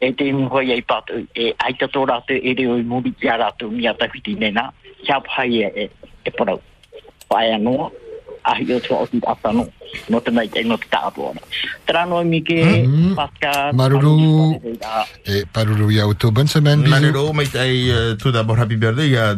e 0.00 0.12
te 0.12 0.32
mhoi 0.32 0.72
e 0.72 0.82
pato, 0.82 1.18
e 1.34 1.52
aita 1.58 1.86
rātou 1.86 2.36
e 2.36 2.54
reo 2.54 2.78
i 2.78 2.82
muri 2.82 3.12
ki 3.12 3.28
a 3.28 3.38
rātou 3.44 3.70
mi 3.70 3.86
a 3.86 3.94
tawhiti 3.94 4.34
nena, 4.34 4.70
kia 5.04 5.20
pahai 5.20 5.64
e, 5.64 5.90
e 6.24 6.30
porau. 6.30 6.60
Pai 7.28 7.52
anoa, 7.52 7.90
ahi 8.44 8.72
o 8.74 8.80
tua 8.80 9.02
o 9.02 9.06
ti 9.06 9.20
atano. 9.26 9.68
no 10.08 10.20
te 10.20 10.30
mai 10.30 10.46
te 10.48 10.62
no 10.62 10.76
te 10.78 10.86
tāpua. 10.88 11.32
Trano 11.84 12.22
mi 12.22 12.42
ke 12.44 12.86
Mhm. 12.86 13.14
Pascal. 13.16 13.74
Maruru. 13.74 14.54
Et 15.26 15.44
Yauto, 15.90 16.30
bonne 16.30 16.46
semaine. 16.46 16.84
mais 17.34 17.48
euh, 17.90 18.14
tout 18.14 18.30
d'abord, 18.30 18.58
happy 18.60 18.76
birthday 18.76 19.16
à 19.16 19.34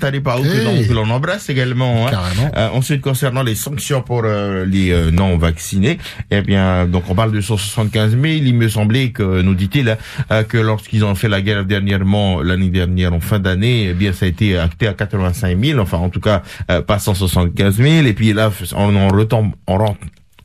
Taripao, 0.00 0.42
que 0.42 0.48
Hey. 0.48 0.64
l'on- 0.64 0.88
que 0.88 0.92
l'on 0.92 1.08
embrasse 1.10 1.48
également. 1.50 2.08
hein. 2.08 2.10
Euh, 2.56 2.68
ensuite, 2.72 3.00
concernant 3.00 3.42
les 3.44 3.54
sanctions 3.54 4.02
pour 4.02 4.22
euh, 4.24 4.64
les 4.66 4.90
euh, 4.90 5.10
non-vaccinés, 5.12 5.98
eh 6.30 6.40
bien, 6.42 6.86
donc 6.86 7.04
on 7.08 7.14
parle 7.14 7.30
de 7.32 7.40
175 7.40 8.10
000. 8.12 8.24
Il 8.24 8.54
me 8.54 8.68
semblait 8.68 9.10
que, 9.10 9.40
nous 9.42 9.54
dit-il, 9.54 9.96
euh, 10.30 10.42
que 10.42 10.58
lorsqu'ils 10.58 11.04
ont 11.04 11.14
fait 11.14 11.28
la 11.28 11.40
guerre 11.40 11.64
dernièrement, 11.64 12.40
l'année 12.42 12.70
dernière, 12.70 13.12
en 13.14 13.20
fin 13.20 13.38
d'année, 13.38 13.88
eh 13.90 13.94
bien, 13.94 14.12
ça 14.12 14.26
a 14.26 14.28
été 14.28 14.58
acté 14.58 14.88
à 14.88 14.94
85 14.94 15.56
000. 15.62 15.78
Enfin, 15.78 15.98
en 15.98 16.08
tout 16.10 16.20
cas, 16.20 16.42
euh, 16.70 16.82
pas 16.82 16.98
175 16.98 17.76
000. 17.76 18.06
Et 18.06 18.12
puis 18.14 18.32
là, 18.32 18.41
on 18.76 18.96
en 18.96 19.08
retombe, 19.08 19.52
on 19.66 19.78
rentre. 19.78 20.00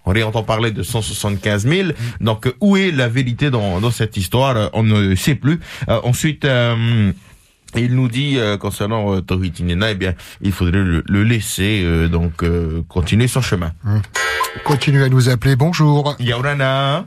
On 0.06 0.12
réentend 0.12 0.44
parler 0.44 0.72
de 0.72 0.84
175 0.84 1.68
000. 1.68 1.90
Donc, 2.22 2.50
où 2.62 2.78
est 2.78 2.92
la 2.92 3.10
vérité 3.10 3.50
dans, 3.50 3.82
dans 3.82 3.92
cette 3.92 4.16
histoire? 4.16 4.70
On 4.74 4.84
ne 4.84 5.16
sait 5.16 5.36
plus. 5.36 5.60
Euh, 5.90 6.00
ensuite, 6.04 6.46
euh, 6.46 7.12
il 7.76 7.94
nous 7.94 8.08
dit 8.08 8.38
euh, 8.38 8.58
concernant 8.58 9.16
euh, 9.16 9.22
eh 9.30 9.96
bien, 9.96 10.14
il 10.42 10.52
faudrait 10.54 10.82
le, 10.82 11.04
le 11.06 11.24
laisser 11.24 11.82
euh, 11.84 12.08
donc 12.08 12.42
euh, 12.44 12.84
continuer 12.88 13.28
son 13.28 13.42
chemin. 13.42 13.74
Continuez 14.64 15.04
à 15.04 15.10
nous 15.10 15.28
appeler. 15.30 15.56
Bonjour. 15.56 16.16
Yaurana, 16.20 17.06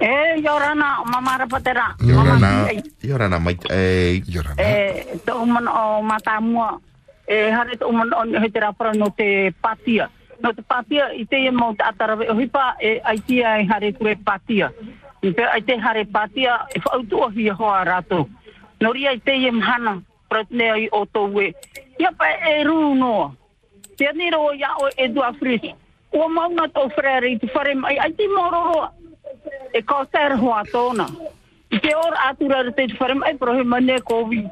E 0.00 0.40
Yorana, 0.40 0.98
mamara 1.04 1.46
patera. 1.46 1.94
Yaurana, 2.02 2.68
Yaurana, 3.02 3.38
mate, 3.38 3.66
eh, 3.70 4.22
Yorana. 4.26 4.62
E 4.62 5.18
te 5.24 5.30
uman 5.32 5.66
o 5.68 6.02
matamua. 6.02 6.80
E 7.28 7.50
hare 7.52 7.76
te 7.76 7.84
uman 7.84 8.12
o 8.16 8.24
he 8.40 8.50
te 8.50 8.60
rapara 8.60 8.92
no 8.94 9.10
te 9.10 9.52
patia. 9.60 10.08
No 10.40 10.52
te 10.54 10.62
patia, 10.62 11.12
i 11.12 11.26
te 11.26 11.44
e 11.46 11.50
mau 11.50 11.74
te 11.74 11.84
atarawe 11.84 12.28
o 12.30 12.38
hipa, 12.40 12.76
e 12.80 13.00
aitia 13.04 13.58
e 13.60 13.66
hare 13.68 13.92
kure 13.92 14.16
patia. 14.16 14.72
I 15.22 15.32
pe 15.32 15.44
ai 15.44 15.62
te 15.62 15.76
hare 15.76 16.06
patia, 16.06 16.66
e 16.74 16.80
whautua 16.80 17.30
hi 17.34 17.48
hoa 17.48 17.84
rato. 17.84 18.28
No 18.80 18.92
ria 18.92 19.12
i 19.12 19.20
te 19.20 19.34
e 19.34 19.50
mhana, 19.50 19.98
pratne 20.28 20.70
ai 20.72 20.88
o 20.92 21.04
tō 21.04 21.26
we. 21.32 21.52
Ia 22.00 22.12
pa 22.16 22.30
e 22.30 22.62
rū 22.64 22.94
noa. 22.96 23.34
Te 23.98 24.12
nero 24.14 24.40
o 24.46 24.54
ia 24.54 24.72
o 24.78 24.88
e 24.96 25.08
dua 25.08 25.32
fris. 25.34 25.74
Ua 26.14 26.28
mauna 26.28 26.68
tō 26.72 26.86
frere 26.94 27.34
i 27.34 27.38
te 27.38 27.50
whare 27.52 27.74
mai, 27.74 27.98
ai 27.98 28.12
te 28.12 28.28
mororoa. 28.28 28.92
e 29.72 29.82
ka 29.82 30.04
ter 30.12 30.36
hoa 30.36 30.62
tōna. 30.64 31.06
I 31.70 31.80
te 31.80 31.94
ora 31.94 32.28
atura 32.28 32.62
te 32.72 32.86
whare 32.98 33.14
mai, 33.14 33.34
pero 33.36 33.54
he 33.58 33.64
mane 33.64 34.00
kovi. 34.00 34.48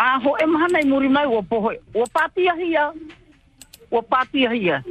A 0.00 0.18
ho 0.18 0.36
e 0.40 0.46
mahana 0.46 0.80
i 0.80 0.86
muri 0.88 1.08
mai 1.08 1.26
o 1.26 1.42
pohoe. 1.42 1.76
o 1.94 2.04
pātia 2.08 2.54
hia. 2.56 2.92
o 3.90 4.00
pātia 4.02 4.50
hia. 4.50 4.82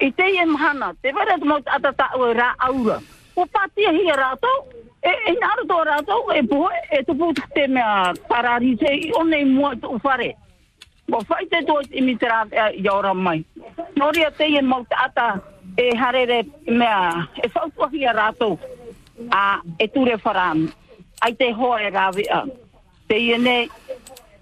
I 0.00 0.10
te 0.12 0.22
e 0.22 0.44
mahana, 0.44 0.92
te 1.02 1.12
wera 1.12 1.38
te 1.38 1.44
mau 1.44 1.62
atata 1.64 2.10
ua 2.18 2.34
rā 2.34 2.48
aura. 2.58 2.98
Ua 3.34 3.46
pātia 3.46 3.92
hia 3.96 4.16
rātou. 4.18 4.66
E, 5.00 5.08
e 5.30 5.32
nāra 5.38 5.64
tō 5.64 5.78
rātou, 5.88 6.28
e 6.36 6.42
pohoe, 6.42 6.82
e 6.92 7.02
tupu 7.06 7.32
te 7.54 7.66
mea 7.66 8.12
parari 8.28 8.76
te 8.76 8.92
i 8.92 9.10
one 9.16 9.40
mua 9.46 9.72
tu 9.76 9.96
whare. 10.04 10.34
Wa 11.08 11.22
whai 11.30 11.46
te 11.48 11.62
tō 11.64 11.78
i 11.88 12.04
mi 12.04 12.18
e 12.20 12.28
rā 12.28 12.44
i 12.76 12.86
aura 12.92 13.14
mai. 13.14 13.42
Noria 13.96 14.30
te 14.30 14.52
e 14.52 14.60
mau 14.60 14.84
te 14.84 15.00
ata 15.00 15.40
e 15.78 15.96
harere 15.96 16.44
mea, 16.66 17.26
e 17.40 17.48
whautuahi 17.48 18.04
a 18.04 18.12
rātou 18.12 18.58
a 19.32 19.62
e 19.78 19.88
ture 19.88 20.20
wharan. 20.24 20.68
Ai 21.22 21.32
te 21.32 21.52
hoa 21.52 21.80
e 21.80 21.90
rāwea. 21.90 22.44
Te 23.08 23.16
i 23.16 23.32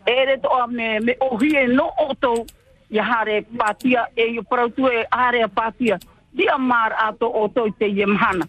ne, 0.06 0.12
e 0.12 0.24
re 0.24 0.38
to 0.38 0.48
a 0.48 0.66
me, 0.66 1.00
me 1.00 1.16
ohi 1.20 1.56
e 1.56 1.66
no 1.66 1.90
oto 1.98 2.46
i 2.88 2.98
hare 2.98 3.42
pātia, 3.42 4.06
e 4.14 4.22
i 4.22 4.42
parautu 4.42 4.86
e 4.88 5.06
hare 5.10 5.42
a 5.42 5.48
pātia. 5.48 5.98
Dia 6.32 6.56
mār 6.58 6.94
ato 6.98 7.26
oto 7.28 7.66
te 7.78 7.86
i 7.86 8.04
mhana. 8.06 8.46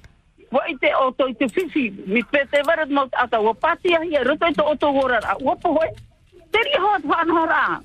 Wa 0.52 0.64
i 0.68 0.78
te 0.78 0.94
oto 0.96 1.28
te 1.34 1.46
whiwhi, 1.46 1.92
mi 2.08 2.24
pe 2.24 2.46
te 2.52 2.62
warat 2.64 2.90
maut 2.90 3.14
ata, 3.14 3.42
wa 3.42 3.54
pātia 3.54 4.02
hi, 4.04 4.18
roto 4.24 4.52
te 4.54 4.62
oto 4.64 4.92
horara, 4.92 5.36
wa 5.42 5.56
pohoe. 5.56 5.90
Te 6.52 6.64
ri 6.64 6.78
hoa 6.78 7.00
whanhora. 7.04 7.82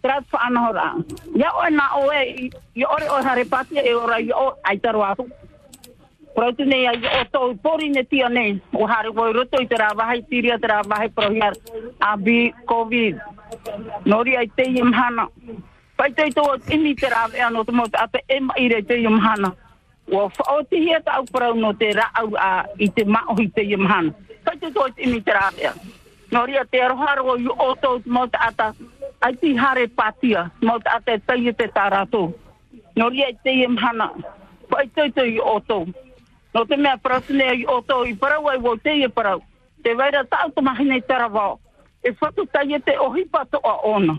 Trat 0.00 0.24
whanhora. 0.32 0.94
Ia 1.36 1.50
oe 1.52 1.70
na 1.70 1.90
oe, 1.98 2.50
i 2.74 2.84
ore 2.84 3.10
o 3.10 3.20
hare 3.22 3.44
pātia 3.44 3.84
e 3.84 3.94
ora 3.94 4.20
i 4.20 4.30
o 4.32 4.54
aitaro 4.64 5.04
atu. 6.36 6.64
Nei 6.64 6.86
ai 6.86 6.96
o 6.96 7.24
tau 7.30 7.54
pori 7.62 7.88
ne 7.90 8.04
tia 8.04 8.28
nei, 8.28 8.60
o 8.72 8.86
hare 8.86 9.10
voi 9.10 9.32
roto 9.32 9.60
i 9.60 9.66
te 9.66 9.76
rā 9.76 9.94
wahai 9.96 10.22
tiria 10.28 10.58
te 10.58 10.66
rā 10.66 10.82
wahai 10.86 11.08
prohiar 11.08 11.54
a 12.00 12.16
bi 12.16 12.52
COVID. 12.66 13.18
Nori 14.04 14.36
ai 14.36 14.50
te 14.54 14.62
i 14.62 14.82
mhana. 14.82 15.28
Pai 15.96 16.12
te 16.12 16.30
tō 16.32 16.44
imi 16.72 16.94
te 16.94 17.08
rā 17.08 17.28
vea 17.30 17.50
no 17.50 17.64
te 17.64 17.72
mo 17.72 17.86
te 17.88 17.98
ate 17.98 18.22
e 18.26 18.40
mai 18.40 18.68
re 18.68 18.82
te 18.82 18.96
i 18.96 19.06
mhana. 19.06 19.52
Ua 20.10 20.28
whaoti 20.28 20.80
hia 20.80 21.00
ta 21.00 21.18
au 21.18 21.24
parau 21.24 21.54
no 21.54 21.72
te 21.72 21.92
rā 21.92 22.08
au 22.14 22.34
a 22.36 22.64
i 22.78 22.88
te 22.88 23.04
maohi 23.04 23.48
te 23.54 23.62
i 23.62 23.76
mhana. 23.76 24.14
Pai 24.44 24.56
te 24.58 24.70
tō 24.70 24.88
imi 24.96 25.20
te 25.22 25.32
rā 25.32 25.50
vea. 25.56 25.74
Nori 26.30 26.56
a 26.56 26.64
te 26.64 26.80
aroharo 26.80 27.36
i 27.36 27.48
o 27.48 27.74
tau 27.82 28.00
mo 28.06 28.26
te 28.26 28.38
ata 28.38 28.72
ai 29.20 29.34
ti 29.36 29.56
hare 29.56 29.88
patia 29.88 30.50
mo 30.62 30.78
te 30.78 30.88
ata 30.88 31.18
tai 31.26 31.48
e 31.48 31.52
te 31.52 31.66
tā 31.68 31.90
rātou. 31.92 32.32
Nori 32.96 33.24
ai 33.24 33.36
te 33.44 33.52
i 33.52 33.66
mhana. 33.66 34.10
Pai 34.70 34.86
te 34.94 35.10
tō 35.10 35.26
i 35.26 35.38
o 35.38 35.58
tau. 35.66 35.84
No 36.54 36.64
te 36.66 36.76
mea 36.76 36.96
prasine 36.96 37.52
i 37.54 37.66
o 37.68 37.78
tō 37.86 38.02
i 38.10 38.14
parau 38.18 38.48
ai 38.50 38.58
wau 38.58 38.76
te 38.76 38.94
i 38.98 39.08
parau. 39.08 39.42
Te 39.82 39.94
waira 39.94 40.24
tau 40.24 40.50
te 40.50 40.62
mahine 40.62 40.98
i 40.98 41.02
tara 41.02 41.28
wau. 41.28 41.58
E 42.02 42.10
whatu 42.10 42.46
tai 42.52 42.74
e 42.74 42.80
te 42.80 42.96
ohi 42.98 43.24
pato 43.24 43.60
a 43.62 43.76
ona. 43.86 44.18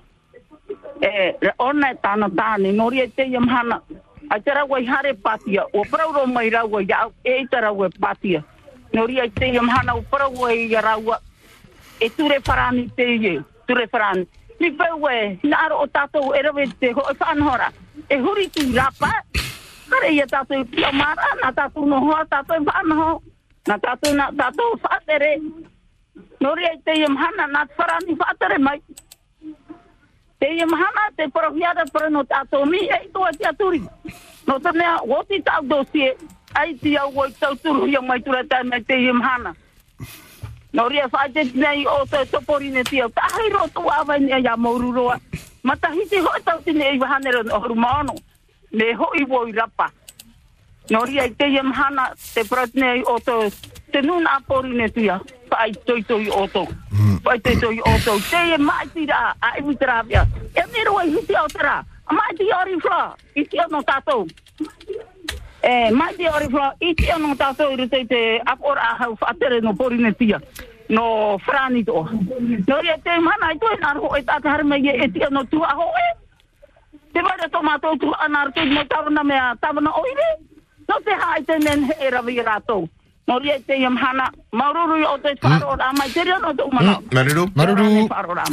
E 1.02 1.36
re 1.42 1.54
ona 1.60 1.92
e 1.92 1.98
tāna 2.02 2.30
tāne, 2.30 2.72
nori 2.72 3.02
e 3.02 3.08
te 3.08 3.26
i 3.28 3.38
mhana. 3.38 3.82
Ai 4.30 4.40
te 4.42 4.54
rau 4.56 4.76
ai 4.76 4.88
hare 4.88 5.14
patia. 5.14 5.66
O 5.74 5.84
parau 5.92 6.14
ro 6.14 6.26
mai 6.26 6.50
rau 6.50 6.78
ai 6.78 6.88
au 7.02 7.12
e 7.24 7.42
i 7.42 7.48
tara 7.48 7.72
wai 7.74 7.90
patia. 8.00 8.44
Nori 8.94 9.20
e 9.20 9.30
te 9.30 9.52
i 9.52 9.60
mhana 9.60 9.96
o 9.96 10.02
parau 10.02 10.46
ai 10.46 10.70
i 10.70 10.76
rau 10.76 11.16
e 12.00 12.10
ture 12.16 12.40
parani 12.40 12.88
te 12.96 13.04
i 13.04 13.28
e. 13.36 13.40
Ture 13.68 13.88
parani. 13.88 14.28
Mi 14.60 14.72
pau 14.72 15.10
e, 15.10 15.40
na 15.44 15.66
aro 15.66 15.82
o 15.82 15.88
tātou 15.88 16.36
e 16.38 16.42
rawe 16.42 16.68
te 16.80 16.94
ho 16.94 17.04
e 17.12 17.16
whanhora. 17.20 17.72
E 18.08 18.16
huri 18.22 18.48
tu 18.50 18.62
rapa. 18.76 19.12
Kare 19.92 20.10
ia 20.16 20.26
tātou 20.32 20.62
i 20.62 20.66
pia 20.72 20.92
mara, 20.96 21.34
na 21.42 21.52
tātou 21.52 21.86
no 21.86 22.00
hoa, 22.00 22.24
tātou 22.32 22.62
i 22.62 22.66
whanaho. 22.68 23.20
Na 23.68 23.78
tātou 23.78 24.16
na 24.16 24.30
tātou 24.32 24.78
whātere. 24.80 25.36
Nori 26.42 26.66
ai 26.70 26.78
te 26.86 26.96
iam 27.02 27.18
hana, 27.20 27.48
nā 27.52 27.66
wharani 27.78 28.16
whātere 28.20 28.60
mai. 28.64 28.80
Te 30.40 30.50
iam 30.56 30.72
hana, 30.74 31.10
te 31.18 31.28
parahiara 31.36 31.86
para 31.92 32.10
no 32.10 32.24
tātou 32.24 32.66
mi, 32.70 32.86
e 32.88 33.02
toa 33.14 33.34
te 33.36 33.50
aturi. 33.52 33.84
No 34.48 34.58
te 34.64 34.72
mea, 34.78 34.96
woti 35.12 35.42
tau 35.46 35.62
dosie, 35.68 36.16
ai 36.56 36.74
ti 36.80 36.96
au 36.98 37.12
wai 37.20 37.30
tau 37.40 37.54
turu 37.60 37.86
ia 37.92 38.02
mai 38.02 38.22
tura 38.24 38.42
tai 38.48 38.64
mai 38.64 38.82
te 38.88 38.96
iam 38.96 39.22
hana. 39.22 39.54
Nori 40.74 41.04
a 41.04 41.08
whaite 41.12 41.52
nei 41.54 41.86
o 41.86 42.06
te 42.08 42.24
topori 42.32 42.72
ne 42.72 42.84
tia, 42.88 43.10
tahai 43.10 43.52
awai 43.52 44.58
maururoa. 44.58 45.20
Matahiti 45.64 46.18
hoi 46.18 46.42
tau 46.46 46.60
tine 46.64 46.98
no 46.98 47.60
horu 47.60 47.76
maono. 47.76 48.16
Me 48.72 48.94
hoi 48.96 49.52
rapa. 49.52 49.92
Ai 50.92 51.30
te 51.38 51.48
iam 51.48 51.72
hana 51.72 52.12
te 52.34 52.44
pratne 52.44 53.04
o 53.06 53.20
to 53.20 53.50
te 53.92 54.02
nuna 54.02 54.38
apori 54.40 54.76
ne. 54.76 54.88
Pai 55.50 55.72
toi 55.86 56.02
toi 56.04 56.28
o 56.30 56.48
to. 56.48 56.66
Pai 57.24 57.40
toi 57.40 57.56
toi 57.60 57.80
o 57.80 57.98
to. 58.06 58.18
Te 58.30 58.54
e 58.54 58.58
mai 58.58 58.88
tira 58.94 59.36
a 59.40 59.58
iwi 59.60 59.76
terapia. 59.76 60.26
E 60.56 60.64
mero 60.72 60.98
ai 60.98 61.10
hiti 61.10 61.36
o 61.36 61.48
tera. 61.48 61.84
A 62.06 62.14
mai 62.14 62.36
ti 62.38 62.48
ori. 62.62 62.78
I 63.36 63.48
ti 63.48 63.58
ono 63.60 63.84
tatou. 63.84 64.26
E 65.62 65.92
mai 65.92 66.16
ti 66.16 66.26
ori 66.28 66.48
fla. 66.50 66.76
I 66.80 66.94
ti 66.94 67.12
ono 67.12 67.36
tatou 67.36 67.72
i 67.72 67.76
rute 67.76 68.06
te 68.08 68.42
apora 68.44 68.82
a 68.82 68.96
hau 69.04 69.18
no 69.62 69.74
pori 69.74 69.98
ne. 69.98 70.16
No 70.90 71.38
frani 71.38 71.84
te 71.84 73.20
mana 73.20 73.52
i 73.54 73.58
toi 73.58 73.78
naro 73.80 74.16
e 74.16 74.24
tata 74.24 74.50
harma 74.50 74.78
i 74.78 74.88
e 74.88 75.12
ti 75.12 75.24
ono 75.24 75.46
tu 75.46 75.62
aho 75.62 75.92
e. 76.08 76.21
Te 77.14 77.20
wara 77.22 77.48
tomato 77.52 77.96
tu 78.00 78.12
anar 78.26 78.52
te 78.54 78.66
mo 78.66 78.84
tavana 78.86 79.24
mea 79.24 79.54
tavana 79.62 79.92
oire. 80.02 80.30
No 80.90 80.96
te 81.06 81.12
hai 81.12 81.44
te 81.44 81.58
nen 81.60 81.90
he 82.00 82.10
rawi 82.10 82.42
rato. 82.46 82.88
No 83.28 83.38
ria 83.40 83.58
te 83.68 83.78
yam 83.80 83.96
hana 83.98 84.30
maururu 84.52 85.04
o 85.06 85.18
te 85.24 85.36
wharo 85.44 85.76
ra 85.78 85.92
mai 85.98 86.10
te 86.12 86.24
ria 86.24 86.38
no 86.40 86.54
te 86.54 86.64
umana. 86.64 87.00
Maruru. 87.14 87.46
Maruru, 87.56 88.08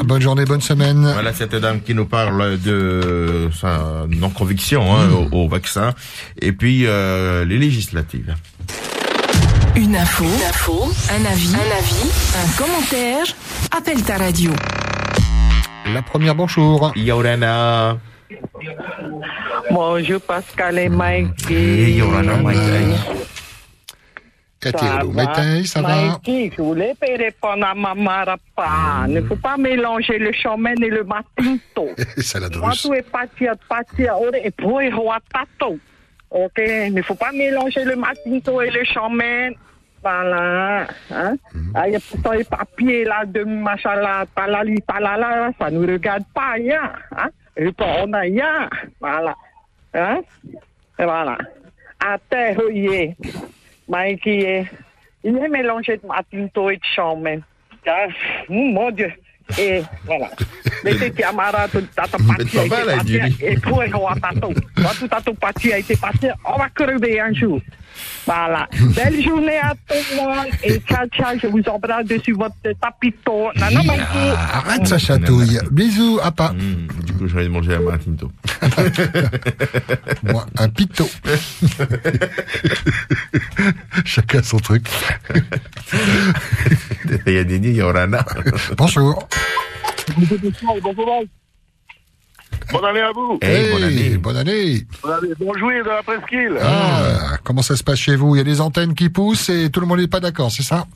bonne 0.05 0.21
journée, 0.21 0.45
bonne 0.45 0.61
semaine. 0.61 1.11
Voilà 1.15 1.33
cette 1.33 1.55
dame 1.55 1.81
qui 1.81 1.95
nous 1.95 2.07
parle 2.07 2.59
de 2.59 3.49
sa 3.53 4.05
non-conviction 4.09 4.83
hein, 4.95 5.09
au, 5.33 5.45
au 5.45 5.49
vaccin 5.49 5.95
et 6.41 6.53
puis 6.53 6.85
euh, 6.87 7.45
les 7.45 7.59
législatives. 7.59 8.35
Une 9.77 9.95
info, 9.95 10.25
un 10.25 11.25
avis, 11.25 11.55
un 11.55 11.71
avis, 11.79 12.11
un 12.35 12.49
commentaire. 12.59 13.25
Appelle 13.77 14.03
ta 14.03 14.17
radio. 14.19 14.50
La 15.95 16.03
première, 16.03 16.35
bonjour. 16.35 16.93
Yaurana. 16.97 17.97
Bonjour 19.71 20.21
Pascal 20.21 20.79
et 20.79 20.89
Mike. 20.89 21.51
Eh, 21.51 21.93
Yaurana, 21.93 22.37
Mike. 22.37 22.59
Etiolo. 24.65 25.13
Maïté, 25.13 25.65
ça 25.67 25.81
va 25.83 25.95
Mikey, 26.03 26.51
je 26.57 26.63
voulais 26.63 26.95
répondre 27.01 27.65
à 27.65 27.75
Maman 27.75 28.25
Rapa. 28.25 29.07
Ne 29.09 29.23
faut 29.23 29.37
pas 29.37 29.57
mélanger 29.57 30.19
le 30.19 30.33
chaman 30.33 30.75
et 30.83 30.89
le 30.91 31.05
matinto. 31.05 31.91
Salade 32.19 32.57
Moi, 32.57 32.71
russe. 32.71 32.83
tout 32.83 32.95
est 32.95 33.09
parti, 33.09 33.47
parti, 33.69 34.09
ore, 34.11 34.35
et 34.35 34.49
et 34.49 34.93
roi 34.93 35.19
tato. 35.33 35.79
Ok, 36.31 36.59
il 36.59 36.93
ne 36.93 37.03
faut 37.03 37.15
pas 37.15 37.31
mélanger 37.33 37.85
le 37.85 37.97
matinto 37.97 38.61
et 38.61 38.71
le 38.71 38.85
chaman. 38.85 39.55
Voilà. 40.03 40.87
Hein? 41.11 41.37
Ah, 41.75 41.89
il 41.89 41.93
y 41.93 41.97
a 41.97 42.01
pourtant 42.01 42.33
les 42.33 42.45
papiers 42.45 43.05
là 43.05 43.25
de 43.27 43.45
machallah, 43.45 44.27
talali, 44.35 44.77
talala, 44.87 45.51
ça 45.59 45.71
ne 45.71 45.79
nous 45.79 45.93
regarde 45.93 46.25
pas, 46.35 46.59
ya. 46.59 46.93
Hein? 47.17 47.29
Et 47.59 47.73
puis, 47.73 47.87
on 48.03 48.12
a 48.12 48.27
ya. 48.27 48.69
Voilà. 49.00 49.35
Hein? 49.95 50.21
Et 50.99 51.05
voilà. 51.05 51.37
À 52.00 52.17
terre. 52.31 52.57
Mikey, 53.88 54.67
il 55.25 55.37
est 55.37 55.49
mélangé 55.49 55.97
de 55.97 56.07
matinto 56.07 56.71
et 56.71 56.77
de 56.77 56.85
chaman. 56.95 57.43
Ah, 57.87 58.07
Mon 58.49 58.91
Dieu. 58.91 59.12
Et 59.59 59.83
voilà. 60.05 60.29
Mettez 60.85 61.11
camarades, 61.11 61.71
tata 61.97 62.19
parti 62.19 62.59
a 62.59 62.61
pas 62.61 62.67
été 62.67 62.69
mal, 62.69 62.97
parti, 62.97 63.12
Julie. 63.12 63.37
et 63.41 63.57
et 63.83 63.93
roi 63.93 64.15
tato. 64.21 64.53
Quand 64.77 64.99
tout 65.00 65.09
a 65.73 65.79
été 65.79 65.95
on 66.45 66.59
va 66.59 66.69
crever 66.69 67.19
un 67.19 67.33
jour. 67.33 67.61
Voilà. 68.26 68.69
Belle 68.95 69.23
journée 69.23 69.59
à 69.59 69.75
tout 69.75 69.95
le 70.11 70.17
monde. 70.17 70.47
Et 70.62 70.78
ciao, 70.81 71.07
ciao, 71.09 71.38
je 71.40 71.47
vous 71.47 71.62
embrasse 71.69 72.05
dessus 72.07 72.33
votre 72.33 72.55
tapito. 72.81 73.49
Nana. 73.57 73.81
Ah, 74.37 74.59
arrête 74.59 74.87
sa 74.87 74.99
chatouille. 74.99 75.59
Bisous, 75.71 76.19
à 76.23 76.31
pas. 76.31 76.50
Hum, 76.50 76.87
du 77.05 77.12
coup, 77.14 77.26
j'allais 77.28 77.49
manger 77.49 77.76
un 77.76 77.81
matinto. 77.81 78.31
Moi, 80.23 80.47
un 80.59 80.69
pito. 80.69 81.09
Chacun 84.05 84.43
son 84.43 84.59
truc. 84.59 84.87
Il 87.26 87.33
y 87.33 87.38
a 87.38 87.45
des 87.45 87.59
nids, 87.59 87.71
il 87.71 87.76
y 87.76 87.83
aura 87.83 88.02
un 88.02 88.11
Bonjour. 88.76 89.26
Bonne 92.73 92.85
année 92.85 93.00
à 93.00 93.12
vous. 93.12 93.38
Hey, 93.43 93.73
bonne 93.73 93.85
année. 93.85 94.09
bonne 94.19 94.37
année. 94.37 94.87
Bonne 95.03 95.12
année. 95.12 95.35
Bonjour 95.38 95.71
de 95.71 95.88
la 95.88 96.03
presqu'île. 96.03 96.59
Ah, 96.62 97.37
comment 97.45 97.62
ça 97.62 97.77
se 97.77 97.83
passe 97.85 97.99
chez 97.99 98.17
vous? 98.17 98.35
Il 98.35 98.38
y 98.38 98.41
a 98.41 98.45
des 98.45 98.61
antennes 98.61 98.95
qui 98.95 99.09
poussent 99.09 99.49
et 99.49 99.71
tout 99.71 99.81
le 99.81 99.87
monde 99.87 100.00
n'est 100.00 100.07
pas 100.07 100.21
d'accord, 100.21 100.50
c'est 100.50 100.62
ça? 100.62 100.87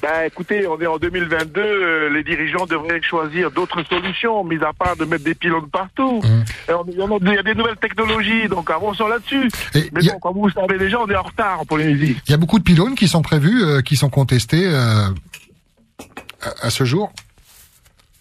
Ben, 0.00 0.26
écoutez, 0.26 0.64
on 0.68 0.80
est 0.80 0.86
en 0.86 0.96
2022. 0.98 1.60
euh, 1.60 2.10
les 2.10 2.22
dirigeants 2.22 2.66
devraient 2.66 3.02
choisir 3.02 3.50
d'autres 3.50 3.82
solutions, 3.82 4.44
mis 4.44 4.56
à 4.62 4.72
part 4.72 4.96
de 4.96 5.04
mettre 5.04 5.24
des 5.24 5.34
pylônes 5.34 5.68
partout. 5.70 6.20
Et 6.68 6.72
on- 6.72 6.84
Il 6.86 6.96
y, 7.26 7.30
a- 7.30 7.34
y 7.34 7.38
a 7.38 7.42
des 7.42 7.54
nouvelles 7.56 7.76
technologies, 7.78 8.46
donc 8.48 8.70
avançons 8.70 9.08
là-dessus. 9.08 9.48
Mais 9.74 9.88
bon, 10.12 10.18
comme 10.20 10.34
vous 10.34 10.50
savez 10.50 10.78
déjà, 10.78 11.00
on 11.00 11.08
est 11.08 11.16
en 11.16 11.22
retard 11.22 11.60
en 11.62 11.64
Polynésie. 11.64 12.16
Il 12.28 12.30
y 12.30 12.34
a 12.34 12.36
beaucoup 12.36 12.60
de 12.60 12.64
pylônes 12.64 12.94
qui 12.94 13.08
sont 13.08 13.22
prévus, 13.22 13.64
euh, 13.64 13.80
qui 13.80 13.96
sont 13.96 14.08
contestés 14.10 14.66
euh, 14.66 15.08
à, 16.42 16.66
à 16.66 16.70
ce 16.70 16.84
jour? 16.84 17.10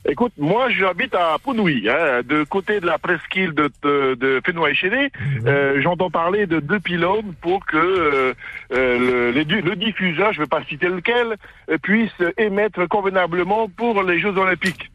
Écoute, 0.10 0.32
moi, 0.38 0.70
j'habite 0.70 1.14
à 1.16 1.36
Pounoui, 1.38 1.90
hein, 1.90 2.22
de 2.24 2.46
côté 2.46 2.80
de 2.80 2.86
la 2.86 2.98
presqu'île 2.98 3.52
de, 3.54 3.70
de, 3.84 4.16
de 4.16 4.42
Fénois-Chéné. 4.46 5.12
Euh, 5.46 5.82
J'entends 5.82 6.10
parler 6.10 6.48
de 6.48 6.62
deux 6.62 6.80
pylônes 6.80 7.34
pour 7.42 7.66
que 7.66 7.76
euh, 7.76 8.34
euh, 8.72 9.32
le, 9.34 9.60
le 9.60 9.76
diffuseur, 9.76 10.32
je 10.32 10.40
ne 10.40 10.46
vais 10.46 10.50
pas 10.50 10.64
citer 10.64 10.88
lequel, 10.88 11.36
euh, 11.70 11.78
puisse 11.78 12.14
émettre 12.38 12.88
convenablement 12.88 13.68
pour 13.68 14.02
les 14.02 14.18
Jeux 14.20 14.38
Olympiques. 14.38 14.90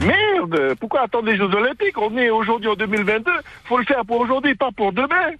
Merde 0.00 0.74
Pourquoi 0.78 1.00
attendre 1.02 1.30
les 1.30 1.36
Jeux 1.38 1.44
Olympiques? 1.54 1.96
On 1.96 2.16
est 2.18 2.28
aujourd'hui 2.28 2.68
en 2.68 2.74
2022. 2.74 3.30
faut 3.64 3.78
le 3.78 3.84
faire 3.84 4.04
pour 4.04 4.20
aujourd'hui, 4.20 4.54
pas 4.54 4.70
pour 4.70 4.92
demain. 4.92 5.32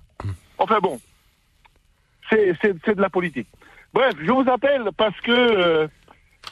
Enfin 0.57 0.79
bon, 0.81 0.99
c'est 2.31 2.97
de 2.97 3.01
la 3.01 3.11
politique. 3.11 3.47
Bref, 3.93 4.15
je 4.21 4.33
vous 4.33 4.45
appelle 4.51 4.89
parce 4.97 5.19
que 5.21 5.89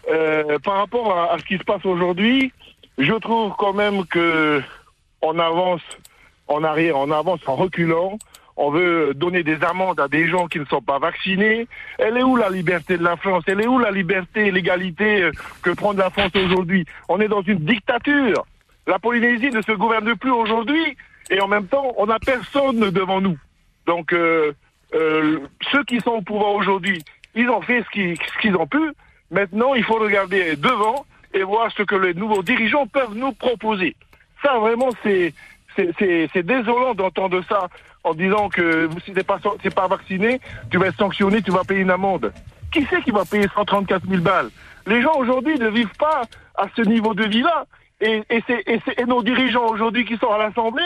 euh, 0.09 0.59
par 0.61 0.77
rapport 0.77 1.19
à, 1.19 1.39
ce 1.39 1.45
qui 1.45 1.59
se 1.59 1.65
passe 1.65 1.85
aujourd'hui, 1.85 2.53
je 2.99 3.13
trouve 3.15 3.53
quand 3.59 3.73
même 3.73 4.05
que 4.07 4.63
on 5.23 5.39
avance 5.39 5.83
en 6.49 6.63
arrière, 6.63 6.97
on 6.97 7.11
avance 7.11 7.41
en 7.47 7.57
reculant. 7.57 8.19
On 8.59 8.71
veut 8.71 9.13
donner 9.13 9.43
des 9.43 9.63
amendes 9.63 10.01
à 10.01 10.09
des 10.09 10.29
gens 10.29 10.47
qui 10.47 10.59
ne 10.59 10.65
sont 10.65 10.81
pas 10.81 10.99
vaccinés. 10.99 11.67
Elle 11.99 12.17
est 12.17 12.23
où 12.23 12.37
la 12.37 12.49
liberté 12.49 12.97
de 12.97 13.05
la 13.05 13.17
France? 13.17 13.45
Elle 13.49 13.61
est 13.61 13.67
où 13.67 13.79
la 13.79 13.91
liberté 13.91 14.47
et 14.47 14.51
l'égalité 14.51 15.25
euh, 15.25 15.33
que 15.63 15.71
prend 15.71 15.93
la 15.93 16.09
France 16.09 16.31
aujourd'hui? 16.35 16.87
On 17.11 17.21
est 17.21 17.29
dans 17.29 17.43
une 17.43 17.59
dictature. 17.59 18.47
La 18.87 18.99
Polynésie 18.99 19.51
ne 19.51 19.61
se 19.61 19.73
gouverne 19.73 20.17
plus 20.17 20.31
aujourd'hui 20.31 20.97
et 21.29 21.41
en 21.41 21.49
même 21.49 21.67
temps, 21.67 21.93
on 21.99 22.07
n'a 22.07 22.19
personne 22.19 22.91
devant 22.91 23.21
nous. 23.21 23.37
Donc, 23.87 24.13
euh, 24.13 24.53
ceux 24.93 25.85
qui 25.85 26.01
sont 26.01 26.13
au 26.13 26.23
pouvoir 26.23 26.55
aujourd'hui, 26.55 27.03
ils 27.35 27.51
ont 27.51 27.61
fait 27.61 27.85
ce 27.93 28.41
qu'ils 28.41 28.57
ont 28.57 28.67
pu. 28.67 28.93
Maintenant, 29.31 29.75
il 29.75 29.83
faut 29.85 29.99
regarder 29.99 30.57
devant 30.57 31.05
et 31.35 31.43
voir 31.43 31.71
ce 31.77 31.83
que 31.83 31.95
les 31.97 32.15
nouveaux 32.15 32.43
dirigeants 32.43 32.87
peuvent 32.87 33.15
nous 33.15 33.33
proposer. 33.33 33.97
Ça, 34.43 34.59
vraiment, 34.59 34.91
c'est 35.03 35.35
c'est- 35.77 36.43
désolant 36.43 36.95
d'entendre 36.95 37.43
ça 37.49 37.69
en 38.03 38.15
disant 38.15 38.49
que 38.49 38.89
si 39.05 39.13
t'es 39.13 39.23
pas 39.25 39.39
t'es 39.63 39.69
pas 39.69 39.87
vacciné, 39.89 40.41
tu 40.71 40.79
vas 40.79 40.87
être 40.87 40.97
sanctionné, 40.97 41.43
tu 41.43 41.51
vas 41.51 41.65
payer 41.65 41.81
une 41.81 41.91
amende. 41.91 42.33
Qui 42.73 42.87
c'est 42.89 43.03
qui 43.03 43.11
va 43.11 43.25
payer 43.27 43.47
134 43.55 44.07
000 44.09 44.23
balles? 44.23 44.49
Les 44.87 45.03
gens 45.03 45.15
aujourd'hui 45.17 45.59
ne 45.59 45.69
vivent 45.69 45.97
pas 45.99 46.23
à 46.57 46.67
ce 46.75 46.83
niveau 46.83 47.13
de 47.15 47.25
vie-là. 47.25 47.67
Et, 48.01 48.23
et, 48.29 48.43
et, 48.67 48.81
et 48.99 49.05
nos 49.07 49.23
dirigeants 49.23 49.67
aujourd'hui 49.69 50.05
qui 50.05 50.19
sont 50.19 50.31
à 50.31 50.37
l'Assemblée, 50.37 50.85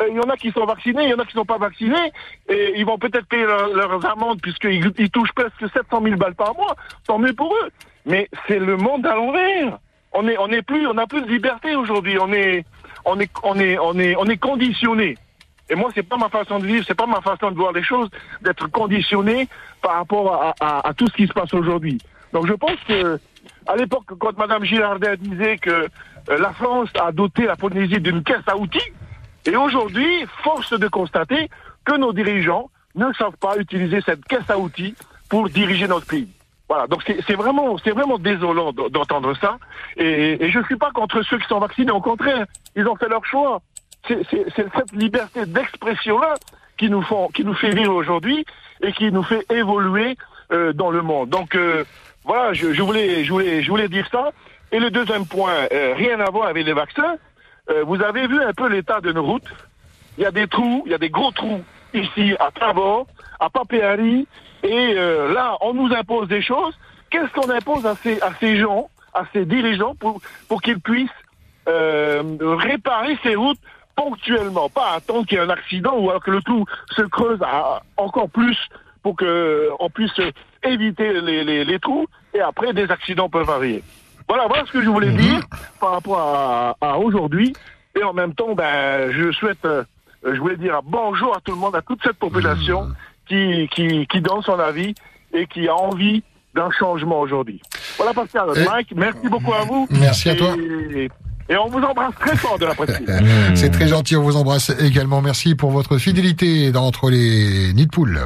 euh, 0.00 0.04
il 0.10 0.14
y 0.16 0.20
en 0.20 0.30
a 0.30 0.36
qui 0.36 0.52
sont 0.52 0.64
vaccinés, 0.64 1.02
il 1.04 1.10
y 1.10 1.14
en 1.14 1.18
a 1.18 1.24
qui 1.24 1.32
sont 1.32 1.44
pas 1.44 1.58
vaccinés, 1.58 2.12
et 2.48 2.74
ils 2.76 2.86
vont 2.86 2.98
peut-être 2.98 3.26
payer 3.26 3.44
leur- 3.44 3.68
leurs 3.74 4.06
amendes 4.06 4.40
puisqu'ils 4.40 4.92
ils 4.96 5.10
touchent 5.10 5.32
presque 5.32 5.58
700 5.72 6.00
000 6.02 6.16
balles 6.16 6.36
par 6.36 6.54
mois. 6.54 6.76
Tant 7.06 7.18
mieux 7.18 7.32
pour 7.32 7.52
eux. 7.52 7.68
Mais 8.06 8.28
c'est 8.46 8.60
le 8.60 8.76
monde 8.76 9.04
à 9.06 9.16
l'envers. 9.16 9.78
On 10.12 10.28
est, 10.28 10.36
on 10.38 10.48
est 10.48 10.62
plus, 10.62 10.86
on 10.86 10.94
n'a 10.94 11.06
plus 11.08 11.22
de 11.22 11.28
liberté 11.28 11.74
aujourd'hui. 11.74 12.16
On 12.20 12.32
est, 12.32 12.64
on 13.04 13.18
est, 13.18 13.30
on 13.42 13.58
est, 13.58 13.78
on 13.78 13.98
est, 13.98 14.14
on 14.16 14.24
est 14.26 14.36
conditionné. 14.36 15.16
Et 15.68 15.74
moi, 15.74 15.90
c'est 15.94 16.02
pas 16.08 16.16
ma 16.16 16.28
façon 16.28 16.58
de 16.60 16.66
vivre, 16.66 16.84
c'est 16.86 16.94
pas 16.96 17.06
ma 17.06 17.20
façon 17.22 17.50
de 17.50 17.56
voir 17.56 17.72
les 17.72 17.82
choses, 17.82 18.08
d'être 18.42 18.68
conditionné 18.70 19.48
par 19.80 19.94
rapport 19.94 20.54
à, 20.60 20.88
à- 20.88 20.94
tout 20.94 21.08
ce 21.08 21.14
qui 21.14 21.26
se 21.26 21.32
passe 21.32 21.52
aujourd'hui. 21.54 21.98
Donc, 22.32 22.46
je 22.46 22.52
pense 22.52 22.76
que, 22.86 23.18
à 23.66 23.76
l'époque, 23.76 24.04
quand 24.18 24.36
Madame 24.38 24.64
Girardin 24.64 25.14
disait 25.18 25.56
que 25.58 25.88
la 26.28 26.52
France 26.52 26.88
a 27.00 27.12
doté 27.12 27.44
la 27.44 27.56
Polynésie 27.56 28.00
d'une 28.00 28.22
caisse 28.22 28.46
à 28.46 28.56
outils, 28.56 28.92
et 29.46 29.56
aujourd'hui, 29.56 30.24
force 30.42 30.72
de 30.78 30.88
constater 30.88 31.50
que 31.84 31.96
nos 31.96 32.12
dirigeants 32.12 32.70
ne 32.94 33.12
savent 33.14 33.36
pas 33.40 33.56
utiliser 33.56 34.00
cette 34.02 34.24
caisse 34.24 34.48
à 34.48 34.58
outils 34.58 34.94
pour 35.28 35.48
diriger 35.48 35.88
notre 35.88 36.06
pays. 36.06 36.28
Voilà, 36.68 36.86
donc 36.86 37.02
c'est 37.04 37.34
vraiment, 37.34 37.76
c'est 37.78 37.90
vraiment 37.90 38.18
désolant 38.18 38.72
d'entendre 38.72 39.34
ça. 39.40 39.58
Et, 39.96 40.42
et 40.44 40.50
je 40.50 40.62
suis 40.64 40.76
pas 40.76 40.90
contre 40.90 41.22
ceux 41.22 41.38
qui 41.38 41.46
sont 41.46 41.58
vaccinés, 41.58 41.90
au 41.90 42.00
contraire, 42.00 42.46
ils 42.76 42.86
ont 42.86 42.96
fait 42.96 43.08
leur 43.08 43.24
choix. 43.26 43.60
C'est 44.08 44.26
cette 44.30 44.92
liberté 44.92 45.44
d'expression-là 45.46 46.34
qui 46.78 46.88
nous 46.88 47.02
font, 47.02 47.28
qui 47.28 47.44
nous 47.44 47.54
fait 47.54 47.74
vivre 47.74 47.94
aujourd'hui 47.94 48.44
et 48.82 48.92
qui 48.92 49.12
nous 49.12 49.22
fait 49.22 49.44
évoluer 49.52 50.16
euh, 50.52 50.72
dans 50.72 50.90
le 50.90 51.02
monde. 51.02 51.28
Donc 51.28 51.54
euh, 51.54 51.84
voilà, 52.24 52.52
je, 52.52 52.72
je 52.72 52.82
voulais, 52.82 53.24
je 53.24 53.32
voulais, 53.32 53.62
je 53.62 53.70
voulais 53.70 53.88
dire 53.88 54.08
ça. 54.10 54.30
Et 54.72 54.78
le 54.78 54.90
deuxième 54.90 55.26
point, 55.26 55.68
euh, 55.70 55.92
rien 55.94 56.18
à 56.18 56.30
voir 56.30 56.48
avec 56.48 56.64
les 56.64 56.72
vaccins. 56.72 57.16
Euh, 57.70 57.84
vous 57.84 58.02
avez 58.02 58.26
vu 58.26 58.42
un 58.42 58.54
peu 58.54 58.68
l'état 58.68 59.02
de 59.02 59.12
nos 59.12 59.22
routes. 59.22 59.48
Il 60.16 60.24
y 60.24 60.26
a 60.26 60.30
des 60.30 60.48
trous, 60.48 60.82
il 60.86 60.92
y 60.92 60.94
a 60.94 60.98
des 60.98 61.10
gros 61.10 61.30
trous 61.30 61.62
ici 61.92 62.34
à 62.40 62.50
Travor, 62.50 63.06
à 63.38 63.50
Papéari, 63.50 64.26
et 64.62 64.94
euh, 64.96 65.32
là, 65.32 65.58
on 65.60 65.74
nous 65.74 65.94
impose 65.94 66.26
des 66.28 66.40
choses. 66.40 66.76
Qu'est-ce 67.10 67.30
qu'on 67.32 67.50
impose 67.50 67.84
à 67.84 67.94
ces, 67.96 68.20
à 68.22 68.32
ces 68.40 68.56
gens, 68.56 68.88
à 69.12 69.24
ces 69.34 69.44
dirigeants, 69.44 69.94
pour, 69.94 70.20
pour 70.48 70.62
qu'ils 70.62 70.80
puissent 70.80 71.10
réparer 71.66 73.16
ces 73.22 73.36
routes 73.36 73.60
ponctuellement, 73.94 74.68
pas 74.68 74.94
attendre 74.96 75.26
qu'il 75.26 75.38
y 75.38 75.40
ait 75.40 75.44
un 75.44 75.50
accident 75.50 75.96
ou 75.96 76.10
alors 76.10 76.22
que 76.22 76.30
le 76.32 76.42
trou 76.42 76.64
se 76.96 77.02
creuse 77.02 77.38
encore 77.96 78.28
plus 78.30 78.58
pour 79.02 79.14
que 79.14 79.70
on 79.78 79.88
puisse 79.88 80.18
éviter 80.64 81.20
les, 81.20 81.44
les, 81.44 81.64
les 81.64 81.78
trous 81.78 82.06
et 82.34 82.40
après 82.40 82.72
des 82.72 82.90
accidents 82.90 83.28
peuvent 83.28 83.50
arriver. 83.50 83.84
Voilà, 84.32 84.46
voilà 84.46 84.64
ce 84.64 84.72
que 84.72 84.82
je 84.82 84.88
voulais 84.88 85.10
dire 85.10 85.40
par 85.78 85.90
rapport 85.90 86.18
à, 86.18 86.74
à 86.80 86.96
aujourd'hui 86.96 87.52
et 87.94 88.02
en 88.02 88.14
même 88.14 88.32
temps, 88.32 88.54
ben, 88.54 89.12
je 89.12 89.30
souhaite, 89.30 89.62
euh, 89.66 89.84
je 90.24 90.40
voulais 90.40 90.56
dire 90.56 90.80
bonjour 90.82 91.36
à 91.36 91.40
tout 91.40 91.52
le 91.52 91.58
monde, 91.58 91.76
à 91.76 91.82
toute 91.82 92.02
cette 92.02 92.16
population 92.16 92.88
qui, 93.28 93.68
qui, 93.74 94.06
qui 94.06 94.20
donne 94.22 94.40
son 94.40 94.58
avis 94.58 94.94
et 95.34 95.46
qui 95.46 95.68
a 95.68 95.74
envie 95.74 96.22
d'un 96.54 96.70
changement 96.70 97.20
aujourd'hui. 97.20 97.60
Voilà, 97.98 98.14
Pascal. 98.14 98.48
Mike, 98.64 98.94
merci 98.96 99.28
beaucoup 99.28 99.52
à 99.52 99.66
vous. 99.66 99.86
Merci 99.90 100.30
à 100.30 100.34
toi. 100.34 100.56
Et 100.58 101.10
Et 101.48 101.56
on 101.56 101.68
vous 101.68 101.78
embrasse 101.78 102.14
très 102.20 102.36
fort 102.36 102.58
de 102.58 102.66
la 102.66 102.74
presqu'île. 102.74 103.06
C'est 103.54 103.70
très 103.70 103.88
gentil, 103.88 104.16
on 104.16 104.22
vous 104.22 104.36
embrasse 104.36 104.72
également. 104.80 105.20
Merci 105.22 105.54
pour 105.54 105.70
votre 105.70 105.98
fidélité 105.98 106.72
d'entre 106.72 107.10
les 107.10 107.72
nids 107.74 107.86
de 107.86 107.90
poules. 107.90 108.20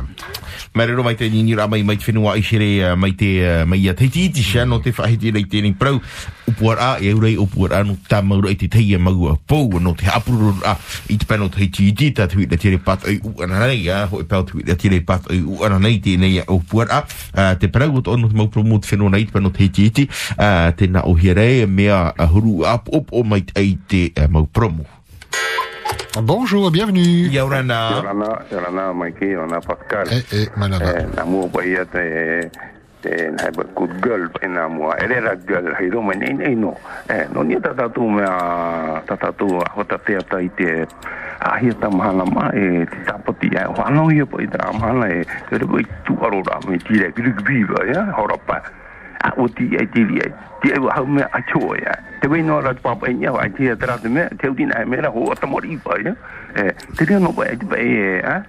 Marero 0.77 1.03
mai 1.03 1.17
te 1.17 1.25
nini 1.25 1.55
ra 1.57 1.67
mai 1.69 1.83
mai 1.83 1.97
te 1.97 2.05
whenua 2.05 2.37
i 2.37 2.43
shere 2.45 2.97
mai 3.01 3.15
te 3.17 3.29
mai 3.65 3.79
ia 3.81 3.95
teiti 3.97 4.27
iti 4.29 4.43
sha 4.45 4.67
no 4.69 4.79
te 4.85 4.93
whahiti 4.93 5.33
nei 5.33 5.47
te 5.49 5.63
ning 5.65 5.77
prau 5.79 5.97
upuar 6.51 6.77
a 6.85 6.89
e 7.01 7.15
urei 7.17 7.37
upuar 7.41 7.73
a 7.79 7.83
no 7.85 7.97
ta 8.09 8.21
maura 8.23 8.51
i 8.53 8.59
te 8.61 8.69
teia 8.69 8.99
mau 9.01 9.31
a 9.31 9.37
pou 9.37 9.81
no 9.81 9.95
te 9.97 10.09
apuru 10.13 10.53
a 10.69 10.77
i 11.09 11.17
te 11.17 11.29
pano 11.29 11.49
te 11.49 11.63
hiti 11.65 11.89
iti 11.89 12.11
ta 12.13 12.27
tui 12.29 12.45
na 12.51 12.59
tire 12.61 12.77
pat 12.77 13.07
ai 13.09 13.17
u 13.25 13.33
ana 13.45 13.63
nei 13.67 13.89
a 13.89 14.03
ho 14.11 14.21
pau 14.29 14.45
tui 14.45 14.67
na 14.69 14.77
tire 14.77 15.01
pat 15.01 15.31
ai 15.33 15.41
u 15.41 15.63
ana 15.65 15.79
nei 15.81 15.97
te 16.05 16.19
nei 16.21 16.43
a 16.45 16.47
upuar 16.53 16.93
a 16.93 17.01
te 17.57 17.73
prau 17.73 17.97
o 17.97 18.05
tono 18.05 18.29
te 18.29 18.37
mau 18.37 18.53
promo 18.53 18.77
te 18.81 18.93
whenua 18.93 19.15
nei 19.17 19.25
te 19.25 19.33
pano 19.33 19.53
te 19.57 19.65
hiti 19.65 19.89
iti 19.89 20.09
te 20.77 20.91
na 20.93 21.07
o 21.09 21.17
hiare 21.17 21.65
mea 21.67 22.13
a 22.13 22.29
huru 22.29 22.67
ap 22.69 22.93
op 23.07 23.13
o 23.13 23.23
mai 23.23 23.45
te 23.45 23.53
ai 23.55 23.79
te 23.87 24.11
uh, 24.21 24.27
mau 24.29 24.47
promo 24.47 24.85
Bonjour, 26.25 26.71
bienvenue. 26.71 27.29
Yorana. 27.29 27.91
Yorana, 27.91 28.47
Yorana, 28.51 28.93
Mikey, 28.93 29.37
Yorana, 29.37 29.61
Pascal. 29.61 30.09
Eh, 30.09 30.25
eh, 30.33 30.49
manana. 30.57 30.89
Eh, 30.97 31.05
namu 31.15 31.45
ba 31.53 31.61
ia 31.61 31.85
te 31.85 32.49
te 33.05 33.29
nai 33.37 33.51
ba 33.53 33.65
good 33.77 33.93
girl 34.01 34.25
pa 34.33 34.49
na 34.49 34.65
mo. 34.65 34.97
Ele 34.97 35.21
ra 35.21 35.37
girl, 35.37 35.75
hai 35.77 35.91
ro 35.93 36.01
mai 36.01 36.17
nei 36.17 36.33
nei 36.33 36.55
no. 36.57 36.73
Eh, 37.13 37.29
no 37.35 37.43
ni 37.43 37.61
ta 37.61 37.77
ta 37.77 37.89
tu 37.93 38.09
me 38.09 38.25
a 38.25 39.03
ta 39.05 39.15
ta 39.17 39.29
tu 39.37 39.45
a 39.61 39.69
hota 39.77 39.99
te 39.99 40.17
ata 40.17 40.41
i 40.41 40.49
te 40.57 40.89
a 41.45 41.59
hi 41.61 41.69
ta 41.77 41.93
mahana 41.93 42.25
ma 42.25 42.49
e 42.57 42.89
te 42.89 42.97
tapoti 43.05 43.53
ai 43.53 43.69
wa 43.69 43.91
no 43.93 44.09
ia 44.09 44.25
pa 44.25 44.41
i 44.41 44.49
ta 44.49 44.73
mahana 44.73 45.13
e 45.13 45.21
te 45.53 45.61
ro 45.61 45.77
i 45.77 45.85
tu 46.09 46.17
aro 46.25 46.41
ra 46.49 46.57
me 46.65 46.81
ti 46.81 46.97
re 46.97 47.13
grig 47.13 47.45
viva 47.45 47.85
ya 47.93 48.09
hora 48.17 48.41
pa. 48.41 48.86
A 49.23 49.33
o 49.37 49.49
ti 49.49 49.65
ai 49.79 49.87
ti 49.93 50.01
ai 50.03 50.31
ti 50.63 50.73
ai 50.73 50.81
hau 50.97 51.07
me 51.07 51.23
a 51.23 51.41
cho 51.49 51.75
ya. 51.77 51.93
Te 52.21 52.29
wei 52.29 52.43
no 52.43 52.61
ra 52.61 52.75
pa 52.75 52.95
pa 52.95 53.09
nya 53.09 53.33
wa 53.33 53.45
ti 53.49 53.69
tra 53.77 53.97
te 53.99 54.09
me 54.09 54.29
te 54.41 54.49
uti 54.49 54.65
na 54.67 54.85
me 54.85 55.01
ra 55.01 55.09
ho 55.11 55.33
ta 55.35 55.47
mori 55.47 55.77
pa 55.81 55.97
ya. 56.05 56.13
Eh, 56.57 56.73
te 56.97 57.05
ria 57.05 57.19
no 57.19 57.33
ba 57.33 57.45
e 57.49 57.57
te 57.57 57.65
ba 57.67 57.77
e 57.77 58.21
a 58.25 58.43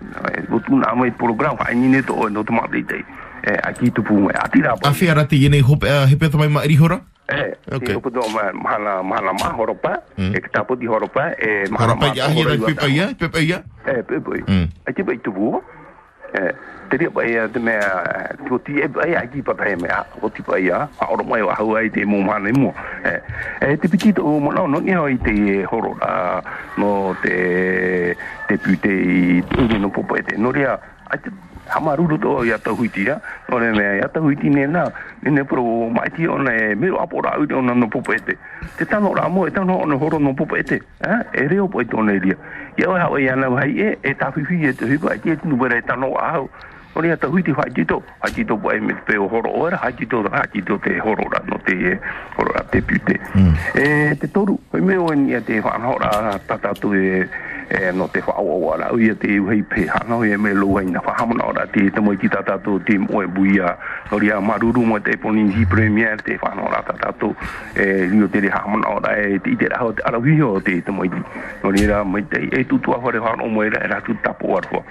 o 0.52 0.60
tu 0.60 0.76
na 0.76 0.94
mai 0.96 1.12
program 1.12 1.56
ai 1.64 1.76
ni 1.76 1.88
ne 1.88 2.02
to 2.02 2.28
no 2.30 2.44
te 2.44 2.52
ma 2.52 2.68
te 2.68 2.84
te. 2.84 3.00
Eh, 3.48 3.60
aki 3.64 3.92
tu 3.92 4.02
pu 4.04 4.14
me 4.28 4.34
a 4.36 4.48
ti 4.50 4.62
ra 4.62 4.76
pa. 4.76 4.90
a 4.90 4.92
whiara 4.92 5.24
te 5.26 5.36
ienei 5.38 5.62
hope 5.62 5.86
uh, 5.88 6.06
hepe 6.10 6.30
tamai 6.30 6.50
ma 6.50 6.64
irihora 6.66 7.00
Eh, 7.28 7.52
okay. 7.76 7.92
Ko 8.00 8.08
do 8.10 8.24
ma 8.32 8.56
mahala 8.56 9.04
mahala 9.04 9.34
ma 9.36 9.52
horopa, 9.52 10.00
Mm. 10.16 10.32
e 10.32 10.40
tapo 10.48 10.76
di 10.80 10.88
horopa, 10.88 11.36
e 11.36 11.68
mahala 11.68 12.00
Horopa 12.00 12.16
ia 12.16 12.24
hia 12.32 12.46
rai 12.48 12.58
pepa 12.58 12.88
ia 12.88 13.06
pepa 13.20 13.40
ia 13.44 13.58
Eh, 13.84 14.00
pepa. 14.08 14.32
Mm. 14.48 14.68
A 14.88 14.92
te 14.96 15.04
bai 15.04 15.20
tu 15.20 15.32
bu 15.36 15.60
te 16.90 16.98
ria 16.98 17.12
pai 17.12 17.36
te 17.52 17.60
mea 17.60 17.90
te 18.38 18.54
o 18.54 18.60
ti 18.60 18.80
e 18.80 18.88
ai 19.04 19.16
a 19.16 19.26
ki 19.28 19.42
patahe 19.42 19.76
mea 19.82 20.06
o 20.22 20.30
ti 20.30 20.42
pai 20.42 20.70
a 20.72 20.88
a 21.00 21.10
ora 21.12 21.24
mai 21.24 21.42
o 21.42 21.52
ai 21.76 21.90
te 21.90 22.06
mō 22.06 22.24
mhane 22.24 22.52
mo 22.56 22.74
e 23.04 23.76
te 23.78 23.88
piti 23.88 24.14
to 24.14 24.24
mō 24.24 24.54
no 24.56 24.68
no 24.68 24.80
ngeo 24.80 25.08
i 25.12 25.18
te 25.18 25.66
horo 25.72 25.96
a 26.02 26.42
no 26.78 27.16
te 27.22 28.16
te 28.48 28.58
pute 28.58 28.92
i 28.92 29.44
tūne 29.52 29.80
no 29.80 29.90
popo 29.92 30.16
e 30.16 30.24
te. 30.24 30.38
No 30.40 30.52
ria 30.56 30.78
ai 31.12 31.20
te 31.20 31.32
ama 31.76 31.96
rulu 31.96 32.18
to 32.18 32.46
ya 32.46 32.58
to 32.58 32.76
huiti 32.76 33.06
ya 33.06 33.20
ore 33.52 33.72
me 33.72 33.98
ya 33.98 34.08
to 34.08 34.22
huiti 34.22 34.50
ne 34.50 34.68
na 34.68 34.92
ne 35.24 35.32
ne 35.32 35.44
pro 35.44 35.90
mai 35.90 36.10
ti 36.16 36.28
ona 36.28 36.52
e 36.54 36.76
me 36.76 36.88
apora 36.88 37.38
u 37.40 37.48
ona 37.58 37.74
no 37.74 37.88
popete 37.88 38.38
te 38.78 38.86
ta 38.86 39.00
no 39.00 39.14
ramo 39.14 39.48
e 39.48 39.52
ta 39.52 39.64
no 39.64 39.82
ona 39.82 39.96
horo 39.96 40.20
no 40.20 40.34
popete 40.34 40.82
ha 41.02 41.26
e 41.34 41.48
reo 41.48 41.68
po 41.68 41.84
to 41.84 42.02
ne 42.02 42.20
dia 42.20 42.36
ya 42.78 42.90
wa 42.90 43.00
ha 43.00 43.20
ya 43.20 43.36
na 43.36 43.50
hai 43.60 43.76
e 43.80 43.98
e 44.02 44.14
ta 44.16 44.32
fi 44.32 44.42
e 44.42 44.74
te 44.74 44.86
hipa 44.86 45.18
ki 45.18 45.30
e 45.32 45.36
tu 45.38 45.56
bere 45.56 45.82
tano 45.82 46.14
a 46.16 46.40
ore 46.96 47.10
ya 47.10 47.18
to 47.18 47.30
huiti 47.30 47.54
fa 47.54 47.62
ti 47.70 47.86
to 47.86 48.02
a 48.22 48.30
ti 48.30 48.44
to 48.46 48.58
po 48.58 48.72
e 48.72 48.80
me 48.80 48.94
pe 49.06 49.18
horo 49.18 49.50
ora 49.54 49.78
ha 49.78 49.92
ti 49.92 50.08
to 50.08 50.24
ha 50.32 50.42
ti 50.50 50.62
to 50.64 50.78
te 50.80 50.98
horo 50.98 51.30
ra 51.30 51.42
no 51.46 51.58
te 51.62 51.74
e 51.74 52.00
horo 52.38 52.54
ra 52.54 52.64
te 52.72 52.82
pite 52.82 53.20
e 53.78 54.18
te 54.18 54.28
toru 54.32 54.58
me 54.74 54.98
o 54.98 55.14
ni 55.14 55.32
ya 55.32 55.42
te 55.42 55.62
ha 55.62 55.78
ora 55.86 56.40
ta 56.48 56.58
ta 56.58 56.74
tu 56.74 56.94
e 56.94 57.28
e 57.70 57.92
no 57.92 58.08
te 58.08 58.22
fa 58.22 58.40
o 58.40 58.74
ala. 58.74 58.92
O 58.92 59.00
ia 59.00 59.16
te 59.16 59.28
hei 59.28 59.64
pe 59.64 59.88
hana 59.88 60.18
o 60.18 60.24
e 60.24 60.38
me 60.38 60.54
lo 60.54 60.78
ai 60.78 60.86
na 60.86 61.02
fa 61.02 61.26
mo 61.26 61.36
ora. 61.44 61.68
Te 61.68 61.90
te 61.92 62.00
mo 62.00 62.16
ki 62.16 62.30
tata 62.30 62.58
to 62.60 62.80
te 62.80 62.98
mo 62.98 63.22
e 63.22 63.28
buia. 63.28 63.78
O 64.12 64.20
ria 64.20 64.40
maruru 64.40 64.86
mo 64.86 65.00
te 65.00 65.18
poni 65.18 65.52
ji 65.52 65.66
premier 65.66 66.18
te 66.22 66.38
fa 66.38 66.54
ora 66.56 66.82
tata 66.84 67.12
to 67.20 67.36
e 67.76 68.08
ni 68.12 68.28
te 68.30 68.40
ri 68.40 68.50
ora 68.50 69.18
e 69.18 69.40
te 69.40 69.56
te 69.56 69.68
ra 69.68 69.84
ho 69.84 69.94
te 69.94 70.02
ara 70.04 70.18
o 70.18 70.60
te 70.60 70.82
te 70.82 70.92
mo 70.92 71.04
i 71.04 71.10
no 71.10 71.70
ni 71.72 71.86
ra 71.86 72.04
mo 72.04 72.18
te 72.24 72.48
e 72.52 72.66
tu 72.66 72.80
tu 72.80 72.92
a 72.92 73.00
fore 73.00 73.20
fa 73.20 73.36
no 73.36 73.48
mo 73.48 73.64
era 73.64 73.84
era 73.84 74.02
tu 74.02 74.16
tapo 74.22 74.58
ar 74.58 74.66
fo 74.66 74.84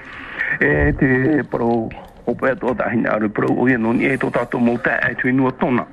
e 0.61 0.93
te 0.99 1.43
pro 1.51 1.89
o 2.25 2.35
pe 2.35 2.55
to 2.57 2.75
ta 2.75 2.91
hina 2.91 3.19
ro 3.19 3.29
pro 3.29 3.49
o 3.49 3.69
ia 3.69 3.79
no 3.79 3.93
ni 3.93 4.05
e 4.05 4.17
to 4.17 4.31
tata 4.31 4.47
to 4.47 4.59
mo 4.59 4.77
te 4.79 4.91
e 4.91 5.15
tu 5.15 5.33
no 5.33 5.51
tona 5.53 5.87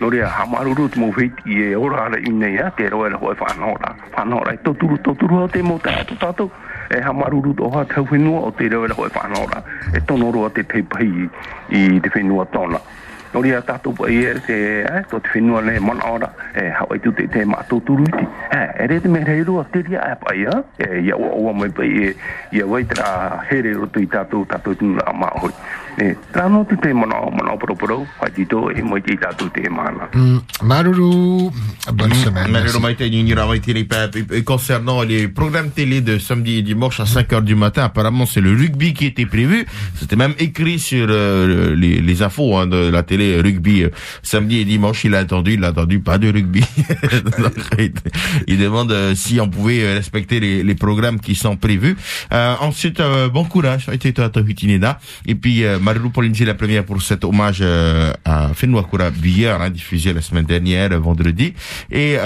no 0.00 0.08
ria 0.08 0.26
hamaruru 0.26 0.88
te 0.88 0.98
mo 0.98 1.12
feiti 1.12 1.60
e 1.60 1.74
ora 1.76 2.06
ala 2.06 2.18
ina 2.18 2.48
ia 2.48 2.70
te 2.70 2.88
roa 2.88 3.08
e 3.08 3.12
hoi 3.12 3.36
whanora 3.36 3.94
whanora 4.16 4.54
e 4.54 4.58
toturu 4.64 4.96
toturu 4.98 5.44
o 5.44 5.48
te 5.48 5.62
mo 5.62 5.78
ta 5.78 6.32
to 6.32 6.50
e 6.88 7.00
hamaruru 7.00 7.54
o 7.60 7.68
ha 7.70 7.84
tau 7.84 8.06
whenua 8.10 8.48
o 8.48 8.50
te 8.50 8.68
roa 8.68 8.88
e 8.88 8.92
hoi 8.96 9.10
whanora 9.12 9.62
e 9.92 10.00
tono 10.00 10.32
roa 10.32 10.48
te 10.50 10.64
te 10.64 10.82
pai 10.82 11.28
i 11.68 12.00
te 12.00 12.08
whenua 12.14 12.46
tona 12.46 12.80
no 13.32 13.40
ria 13.40 13.60
tato 13.62 13.92
pa 13.92 14.08
i 14.08 14.24
e 14.24 14.40
se 14.46 14.82
e 14.82 15.04
to 15.10 15.20
te 15.20 15.28
whenua 15.34 15.60
le 15.62 15.78
mana 15.80 16.04
ora 16.10 16.34
e 16.54 16.70
hau 16.70 16.88
tu 17.02 17.12
te 17.12 17.28
te 17.28 17.44
ma 17.44 17.62
toturu 17.68 18.02
iti 18.02 18.26
e 18.50 18.60
e 18.82 18.86
re 18.86 19.00
te 19.00 19.08
me 19.08 19.24
rei 19.24 19.42
roa 19.42 19.64
te 19.70 19.82
ria 19.82 20.00
e 20.12 20.16
pai 20.24 20.46
a 20.46 20.62
e 20.76 21.00
ia 21.00 21.16
ua 21.16 21.34
ua 21.34 21.52
mai 21.52 21.70
pai 21.70 21.90
e 22.08 22.16
ia 22.50 22.66
waitara 22.66 23.44
here 23.50 23.72
roto 23.72 24.00
i 24.00 24.06
tato 24.06 24.44
tato 24.48 24.74
tunu 24.74 24.98
a 25.06 25.12
maa 25.12 25.32
hoi 25.42 25.52
e 25.98 26.16
trano 26.32 26.64
te 26.64 26.76
te 26.76 26.92
mana 26.92 27.20
mana 27.30 27.56
pro 27.56 27.74
pro 27.74 28.06
whajito 28.20 28.70
e 28.70 28.82
moi 28.82 29.00
te 29.02 29.16
tato 29.16 29.48
te 29.50 29.68
mana 29.68 30.08
Hmm, 30.12 30.38
Maruru, 30.62 31.50
bonne 31.92 32.14
semaine. 32.14 32.50
Malheureux 32.50 32.80
merci. 32.80 32.80
Maïté 32.80 33.10
Nini 33.10 33.32
Ramaïté 33.34 33.72
les 33.72 33.84
papes. 33.84 34.16
Et 34.16 34.42
concernant 34.42 35.02
les 35.02 35.28
programmes 35.28 35.70
télé 35.70 36.00
de 36.00 36.18
samedi 36.18 36.58
et 36.58 36.62
dimanche 36.62 36.98
à 37.00 37.04
5h 37.04 37.42
du 37.42 37.54
matin, 37.54 37.84
apparemment 37.84 38.26
c'est 38.26 38.40
le 38.40 38.50
rugby 38.50 38.92
qui 38.92 39.06
était 39.06 39.26
prévu. 39.26 39.66
C'était 39.94 40.16
même 40.16 40.34
écrit 40.38 40.78
sur 40.78 41.06
euh, 41.10 41.76
les, 41.76 42.00
les 42.00 42.22
infos 42.22 42.56
hein, 42.56 42.66
de 42.66 42.90
la 42.90 43.02
télé 43.02 43.19
rugby 43.40 43.82
euh, 43.84 43.90
samedi 44.22 44.58
et 44.58 44.64
dimanche. 44.64 45.04
Il 45.04 45.14
a 45.14 45.18
attendu, 45.18 45.54
il 45.54 45.64
a 45.64 45.68
attendu 45.68 46.00
pas 46.00 46.18
de 46.18 46.30
rugby. 46.32 46.62
Il- 48.46 48.58
demande 48.58 48.92
euh, 48.92 49.14
si 49.14 49.40
on 49.40 49.48
pouvait 49.48 49.82
euh, 49.82 49.94
respecter 49.94 50.38
les, 50.40 50.62
les 50.62 50.74
programmes 50.74 51.18
qui 51.20 51.34
sont 51.34 51.56
prévus. 51.56 51.96
Euh, 52.32 52.54
ensuite, 52.60 53.00
euh, 53.00 53.28
bon 53.28 53.44
courage. 53.44 53.86
Et 55.26 55.34
puis, 55.34 55.64
euh, 55.64 55.78
Marou 55.78 56.10
Polinzi, 56.10 56.44
la 56.44 56.54
première 56.54 56.84
pour 56.84 57.00
cet 57.02 57.24
hommage 57.24 57.62
à 57.62 58.50
Fenua 58.54 58.84
Kura 58.90 59.10
Billard, 59.10 59.62
hein, 59.62 59.70
diffusé 59.70 60.12
la 60.12 60.20
semaine 60.20 60.44
dernière, 60.44 60.98
vendredi. 61.00 61.54
Et 61.90 62.16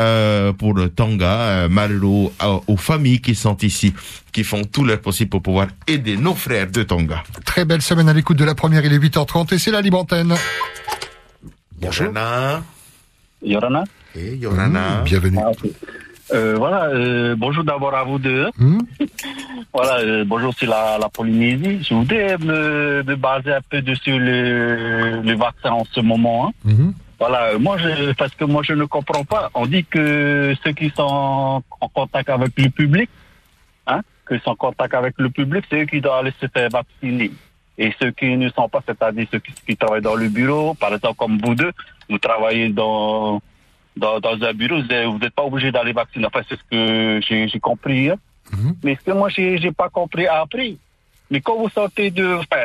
pour 0.58 0.74
Marou 1.70 2.32
euh, 2.42 2.58
aux 2.66 2.76
familles 2.76 3.20
qui 3.20 3.34
sont 3.34 3.56
ici, 3.58 3.92
qui 4.34 4.42
font 4.44 4.62
tout 4.64 4.84
leur 4.84 5.00
possible 5.00 5.30
pour 5.30 5.42
pouvoir 5.42 5.68
aider 5.86 6.16
nos 6.18 6.34
frères 6.34 6.68
de 6.70 6.82
Tonga. 6.82 7.22
Très 7.46 7.64
belle 7.64 7.80
semaine 7.80 8.08
à 8.08 8.12
l'écoute 8.12 8.36
de 8.36 8.44
la 8.44 8.54
première, 8.56 8.84
il 8.84 8.92
est 8.92 8.98
8h30 8.98 9.54
et 9.54 9.58
c'est 9.58 9.70
la 9.70 9.80
libre 9.80 10.00
antenne. 10.00 10.34
Yorana. 11.80 12.62
Yorana 13.42 13.84
Et 14.16 14.34
Yorana. 14.36 15.02
Bienvenue. 15.04 15.38
Ah. 15.40 15.52
Euh, 16.32 16.54
voilà, 16.56 16.86
euh, 16.86 17.36
bonjour 17.36 17.62
d'abord 17.64 17.94
à 17.94 18.02
vous 18.02 18.18
deux. 18.18 18.48
Hmm 18.58 18.78
Voilà, 19.72 19.98
euh, 20.00 20.24
bonjour 20.26 20.52
c'est 20.58 20.66
la, 20.66 20.98
la 20.98 21.08
Polynésie. 21.08 21.84
Je 21.88 21.94
voudrais 21.94 22.36
me, 22.38 23.02
me 23.04 23.16
baser 23.16 23.52
un 23.52 23.60
peu 23.68 23.82
dessus 23.82 24.18
le, 24.18 25.20
le 25.22 25.36
vaccin 25.36 25.70
en 25.70 25.84
ce 25.92 26.00
moment. 26.00 26.48
hein. 26.48 26.52
Mhm. 26.64 26.94
Voilà, 27.20 27.56
moi 27.58 27.76
je, 27.78 28.12
parce 28.14 28.34
que 28.34 28.44
moi 28.44 28.62
je 28.64 28.72
ne 28.72 28.84
comprends 28.86 29.24
pas. 29.24 29.50
On 29.54 29.66
dit 29.66 29.84
que 29.84 30.54
ceux 30.64 30.72
qui 30.72 30.90
sont 30.96 31.62
en 31.80 31.88
contact 31.94 32.28
avec 32.30 32.52
le 32.56 32.70
public, 32.70 33.08
qui 34.28 34.38
sont 34.40 34.50
en 34.50 34.56
contact 34.56 34.94
avec 34.94 35.14
le 35.18 35.30
public, 35.30 35.64
c'est 35.70 35.82
eux 35.82 35.86
qui 35.86 36.00
doivent 36.00 36.20
aller 36.20 36.32
se 36.40 36.46
faire 36.48 36.68
vacciner. 36.70 37.30
Et 37.76 37.92
ceux 38.00 38.12
qui 38.12 38.36
ne 38.36 38.48
sont 38.50 38.68
pas, 38.68 38.80
c'est-à-dire 38.86 39.26
ceux 39.32 39.40
qui, 39.40 39.52
qui 39.66 39.76
travaillent 39.76 40.00
dans 40.02 40.14
le 40.14 40.28
bureau, 40.28 40.74
par 40.74 40.94
exemple 40.94 41.16
comme 41.16 41.38
vous 41.44 41.54
deux, 41.54 41.72
vous 42.08 42.18
travaillez 42.18 42.68
dans 42.68 43.40
dans, 43.96 44.18
dans 44.20 44.42
un 44.42 44.52
bureau, 44.52 44.76
vous 44.80 45.18
n'êtes 45.18 45.34
pas 45.34 45.44
obligé 45.44 45.70
d'aller 45.70 45.92
vacciner. 45.92 46.26
Enfin, 46.26 46.40
c'est 46.48 46.56
ce 46.58 46.64
que 46.70 47.20
j'ai 47.48 47.60
compris. 47.60 48.10
hein. 48.10 48.16
Mais 48.82 48.96
ce 48.96 49.04
que 49.04 49.12
moi, 49.12 49.28
j'ai 49.28 49.72
pas 49.72 49.88
compris 49.88 50.26
après. 50.26 50.76
Mais 51.30 51.40
quand 51.40 51.56
vous 51.56 51.68
sortez 51.70 52.10
de... 52.10 52.34
Enfin, 52.34 52.62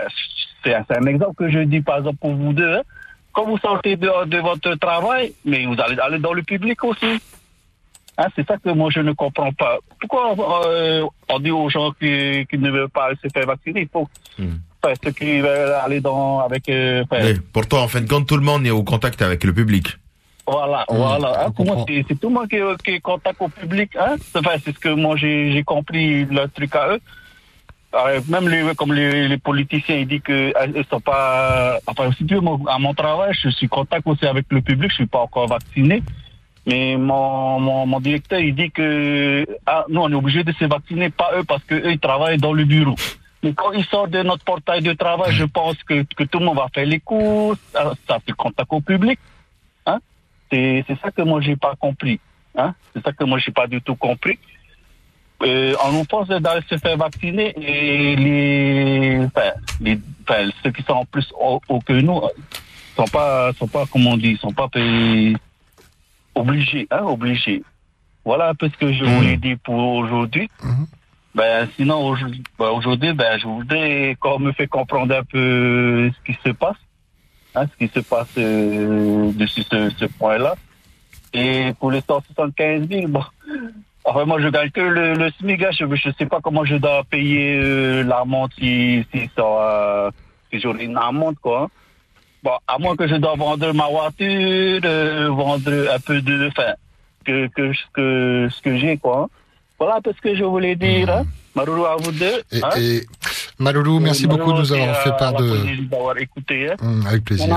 c'est 0.63 0.73
un, 0.73 0.83
c'est 0.87 0.97
un 0.97 1.05
exemple 1.05 1.35
que 1.35 1.49
je 1.49 1.59
dis, 1.59 1.81
par 1.81 1.99
exemple, 1.99 2.17
pour 2.19 2.33
vous 2.33 2.51
deux. 2.53 2.73
hein. 2.77 2.81
Quand 3.31 3.45
vous 3.45 3.59
sortez 3.59 3.95
de, 3.95 4.25
de 4.25 4.37
votre 4.39 4.73
travail, 4.75 5.33
mais 5.45 5.65
vous 5.65 5.79
allez 5.79 5.99
aller 5.99 6.17
dans 6.19 6.33
le 6.33 6.41
public 6.43 6.83
aussi. 6.83 7.19
Hein, 8.19 8.27
c'est 8.35 8.45
ça 8.45 8.57
que 8.57 8.69
moi, 8.71 8.89
je 8.93 8.99
ne 8.99 9.13
comprends 9.13 9.53
pas. 9.53 9.77
Pourquoi 9.99 10.35
euh, 10.67 11.05
on 11.29 11.39
dit 11.39 11.51
aux 11.51 11.69
gens 11.69 11.91
qui, 11.91 12.45
qui 12.49 12.57
ne 12.57 12.69
veulent 12.69 12.89
pas 12.89 13.11
se 13.23 13.29
faire 13.33 13.45
vacciner 13.47 13.81
Il 13.83 13.87
faut... 13.87 14.09
Enfin, 14.83 14.93
ceux 15.01 15.11
qui 15.11 15.39
veulent 15.39 15.71
aller 15.85 16.01
dans... 16.01 16.39
avec... 16.39 16.67
euh, 16.67 17.03
enfin, 17.03 17.23
Oui, 17.23 17.39
pour 17.53 17.65
toi, 17.67 17.81
en 17.83 17.87
fin 17.87 18.01
de 18.01 18.09
compte, 18.09 18.27
tout 18.27 18.35
le 18.35 18.43
monde 18.43 18.65
est 18.65 18.71
au 18.71 18.83
contact 18.83 19.21
avec 19.21 19.45
le 19.45 19.53
public. 19.53 19.87
Voilà, 20.45 20.83
Mmh, 20.89 20.95
voilà. 20.97 21.45
Hein, 21.45 21.53
c'est 22.07 22.19
tout 22.19 22.27
le 22.29 22.33
monde 22.33 22.49
qui, 22.49 22.59
qui 22.83 22.91
est 22.91 22.99
contact 22.99 23.41
au 23.41 23.47
public. 23.47 23.95
Hein? 23.97 24.15
Enfin, 24.35 24.55
c'est 24.63 24.73
ce 24.73 24.79
que 24.79 24.89
moi, 24.89 25.15
j'ai 25.15 25.63
compris 25.65 26.25
le 26.25 26.47
truc 26.47 26.75
à 26.75 26.89
eux. 26.89 26.99
Même 28.27 28.49
les, 28.49 28.75
comme 28.75 28.93
les, 28.93 29.27
les 29.29 29.37
politiciens, 29.37 29.95
ils 29.95 30.07
disent 30.07 30.21
que 30.21 30.33
euh, 30.57 30.67
ils 30.75 30.85
sont 30.89 30.99
pas... 30.99 31.79
Enfin, 31.87 32.11
si 32.17 32.25
tu 32.25 32.35
veux, 32.35 32.41
à 32.67 32.79
mon 32.79 32.93
travail, 32.93 33.31
je 33.41 33.49
suis 33.49 33.67
en 33.71 33.77
contact 33.77 34.05
aussi 34.07 34.25
avec 34.25 34.45
le 34.49 34.61
public. 34.61 34.89
Je 34.91 34.95
suis 34.95 35.05
pas 35.07 35.19
encore 35.19 35.47
vacciné. 35.47 36.03
Mais 36.65 36.97
mon, 36.97 37.59
mon, 37.59 37.85
mon 37.85 37.99
directeur, 37.99 38.39
il 38.39 38.53
dit 38.53 38.69
que 38.71 39.45
ah, 39.65 39.85
nous, 39.89 40.01
on 40.01 40.09
est 40.11 40.15
obligé 40.15 40.43
de 40.43 40.51
se 40.51 40.65
vacciner, 40.65 41.09
pas 41.09 41.31
eux, 41.37 41.43
parce 41.43 41.63
qu'eux, 41.63 41.91
ils 41.91 41.99
travaillent 41.99 42.37
dans 42.37 42.53
le 42.53 42.65
bureau. 42.65 42.95
Mais 43.41 43.53
quand 43.53 43.71
ils 43.71 43.85
sortent 43.85 44.11
de 44.11 44.21
notre 44.21 44.43
portail 44.43 44.81
de 44.81 44.93
travail, 44.93 45.31
je 45.33 45.45
pense 45.45 45.77
que, 45.83 46.03
que 46.15 46.23
tout 46.25 46.39
le 46.39 46.45
monde 46.45 46.57
va 46.57 46.67
faire 46.73 46.85
les 46.85 46.99
courses, 46.99 47.57
ça, 47.71 47.93
ça 48.07 48.19
fait 48.19 48.33
contact 48.33 48.67
au 48.71 48.81
public. 48.81 49.17
Hein? 49.85 49.99
C'est 50.51 50.83
ça 51.01 51.09
que 51.11 51.21
moi, 51.21 51.39
j'ai 51.41 51.55
pas 51.55 51.73
compris. 51.79 52.19
Hein? 52.57 52.75
C'est 52.93 53.03
ça 53.03 53.13
que 53.13 53.23
moi, 53.23 53.39
j'ai 53.39 53.51
pas 53.51 53.65
du 53.67 53.81
tout 53.81 53.95
compris. 53.95 54.37
Euh, 55.41 55.73
on 55.85 55.93
nous 55.93 56.03
force 56.09 56.27
d'aller 56.27 56.61
se 56.69 56.77
faire 56.77 56.97
vacciner 56.97 57.53
et 57.57 58.15
les, 58.17 59.25
enfin, 59.25 59.51
les 59.79 59.97
enfin, 60.27 60.49
ceux 60.61 60.71
qui 60.71 60.83
sont 60.83 60.91
en 60.93 61.05
plus 61.05 61.31
hauts 61.39 61.61
que 61.85 61.93
nous 61.93 62.17
euh, 62.17 62.27
sont 62.97 63.05
pas, 63.05 63.53
sont 63.53 63.67
pas, 63.69 63.85
comment 63.89 64.11
on 64.11 64.17
dit, 64.17 64.35
sont 64.35 64.51
pas 64.51 64.67
payés- 64.67 65.37
obligés, 66.35 66.87
hein, 66.91 67.03
obligés. 67.03 67.63
Voilà 68.25 68.49
un 68.49 68.55
peu 68.55 68.69
ce 68.69 68.77
que 68.77 68.91
je 68.93 69.03
voulais 69.03 69.37
dire 69.37 69.57
pour 69.63 69.75
aujourd'hui. 69.95 70.49
Ben, 71.35 71.67
sinon, 71.75 72.05
aujourd'hui, 72.07 72.43
ben, 72.57 72.69
aujourd'hui, 72.71 73.13
ben, 73.13 73.39
je 73.39 73.47
voudrais 73.47 74.17
qu'on 74.19 74.39
me 74.39 74.51
fait 74.51 74.67
comprendre 74.67 75.15
un 75.15 75.23
peu 75.23 76.09
ce 76.11 76.31
qui 76.31 76.37
se 76.43 76.49
passe, 76.49 76.75
hein, 77.55 77.65
ce 77.71 77.77
qui 77.85 77.91
se 77.93 77.99
passe 77.99 78.27
euh, 78.37 79.31
dessus 79.33 79.63
ce, 79.71 79.89
ce 79.91 80.05
point-là. 80.05 80.55
Et 81.33 81.71
pour 81.79 81.91
les 81.91 82.01
175 82.01 82.87
000, 82.89 83.07
bon, 83.07 83.23
enfin, 84.03 84.25
moi, 84.25 84.41
je 84.41 84.47
gagne 84.49 84.71
que 84.71 84.81
le, 84.81 85.13
le 85.13 85.29
SMIC, 85.39 85.61
hein, 85.63 85.69
je 85.71 85.85
ne 85.85 86.13
sais 86.17 86.25
pas 86.25 86.39
comment 86.41 86.65
je 86.65 86.75
dois 86.75 87.03
payer 87.03 87.57
euh, 87.61 88.03
l'amende 88.03 88.51
si, 88.57 89.05
si, 89.13 89.29
ça, 89.35 89.43
euh, 89.43 90.11
si 90.51 90.59
j'aurai 90.59 90.85
une 90.85 90.97
amende, 90.97 91.35
quoi. 91.41 91.63
hein. 91.63 91.67
Bon, 92.43 92.51
à 92.67 92.77
moins 92.79 92.95
que 92.95 93.07
je 93.07 93.15
dois 93.15 93.35
vendre 93.35 93.73
ma 93.73 93.87
voiture, 93.87 94.79
euh, 94.85 95.27
vendre 95.29 95.91
un 95.93 95.99
peu 95.99 96.21
de, 96.21 96.47
enfin, 96.47 96.73
que, 97.25 97.47
que, 97.47 97.73
ce 97.73 97.79
que, 97.93 98.47
ce 98.49 98.61
que 98.61 98.77
j'ai, 98.77 98.97
quoi. 98.97 99.23
hein. 99.23 99.27
Voilà 99.77 99.99
ce 100.05 100.21
que 100.21 100.35
je 100.35 100.43
voulais 100.43 100.75
dire, 100.75 101.09
hein. 101.09 101.25
Maruru 101.55 101.85
à 101.85 101.95
vous 101.97 102.11
deux. 102.11 102.41
Et, 102.51 102.63
hein. 102.63 102.69
et 102.77 103.01
Maloulou, 103.57 103.99
merci 103.99 104.25
Euh, 104.25 104.27
beaucoup 104.29 104.53
de 104.53 104.59
nous 104.59 104.71
avoir 104.73 104.95
fait 105.01 105.09
euh, 105.09 105.13
part 105.13 105.33
de... 105.33 105.87
d'avoir 105.89 106.17
écouté, 106.17 106.71
hein. 106.71 106.75
Hum, 106.81 107.05
avec 107.07 107.25
plaisir. 107.25 107.47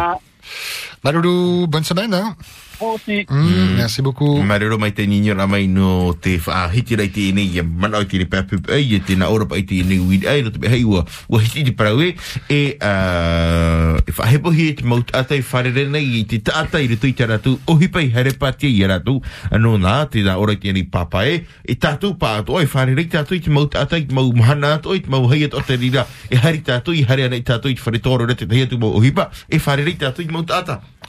Maloulou, 1.02 1.66
bonne 1.66 1.82
semaine. 1.82 2.14
Hein. 2.14 2.36
Moi 2.80 2.94
aussi. 2.94 3.26
Hum, 3.28 3.74
Merci 3.76 4.02
beaucoup. 4.02 4.42
Marero 4.42 4.78
mai 4.78 4.92
te 4.92 5.06
ninyo 5.06 5.34
na 5.34 5.46
mai 5.46 5.66
no 5.66 6.14
te 6.14 6.38
whaahiti 6.38 6.96
rai 6.96 7.08
te 7.10 7.32
nei 7.32 7.46
ia 7.54 7.62
mana 7.62 7.98
o 7.98 8.04
te 8.04 8.18
ne 8.18 8.26
papu 8.26 8.58
ai 8.70 8.94
e 8.94 9.00
te 9.00 9.14
na 9.14 9.28
ora 9.30 9.46
pai 9.46 9.62
te 9.62 9.82
nei 9.82 9.98
wiri 9.98 10.26
ai 10.26 10.42
no 10.42 10.50
te 10.50 10.58
hei 10.68 10.84
ua 10.84 11.04
ua 11.28 11.40
hiti 11.42 11.64
te 11.64 11.72
parau 11.72 12.00
e. 12.02 12.14
E 12.48 12.76
uh, 12.78 13.98
e 14.02 14.14
whahepohi 14.16 14.68
e 14.68 14.74
te 14.78 14.86
maut 14.86 15.10
atai 15.14 15.42
wharere 15.42 15.86
nei 15.90 16.20
i 16.20 16.24
te 16.24 16.38
taata 16.38 16.80
i 16.82 16.86
rutu 16.90 17.10
i 17.10 17.14
te 17.18 17.26
ratu 17.26 17.58
ohi 17.66 17.88
pai 17.88 18.08
here 18.14 18.30
i 18.30 18.82
a 18.82 18.88
ratu. 18.88 19.20
Anō 19.50 19.76
nā 19.78 20.08
te 20.10 20.22
na 20.22 20.38
ora 20.38 20.54
te 20.56 20.72
nei 20.72 20.84
papa 20.84 21.26
e. 21.26 21.44
E 21.62 21.74
tātou 21.74 22.14
pā 22.18 22.38
ato 22.40 22.58
ai 22.58 22.66
wharere 22.66 23.02
i 23.02 23.10
tātou 23.10 23.36
i 23.36 23.40
te 23.40 23.50
maut 23.50 23.74
atai 23.74 24.02
i 24.02 24.06
te 24.06 24.14
mau 24.14 24.32
mahana 24.32 24.74
ato 24.78 24.94
i 24.94 25.00
te 25.00 25.10
mau 25.10 25.26
hei 25.30 25.44
ato 25.44 25.62
te 25.66 25.76
rira. 25.76 26.06
E 26.30 26.36
hari 26.36 26.62
tātou 26.62 26.94
i 26.94 27.02
hari 27.02 27.26
ana 27.26 27.38
i 27.38 27.42
tātou 27.42 27.70
i 27.70 27.74
te 27.74 27.82
whare 27.82 28.02
tōro 28.02 28.26
rete 28.26 28.46
te 28.46 28.54
hei 28.54 28.66
atu 28.66 28.78
mau 28.78 28.94
ohipa 28.98 29.30
e 29.48 29.58
wharere 29.58 29.94
i 29.94 29.98
tātou 29.98 30.22
i 30.22 30.26
te 30.26 30.34
maut 30.34 30.50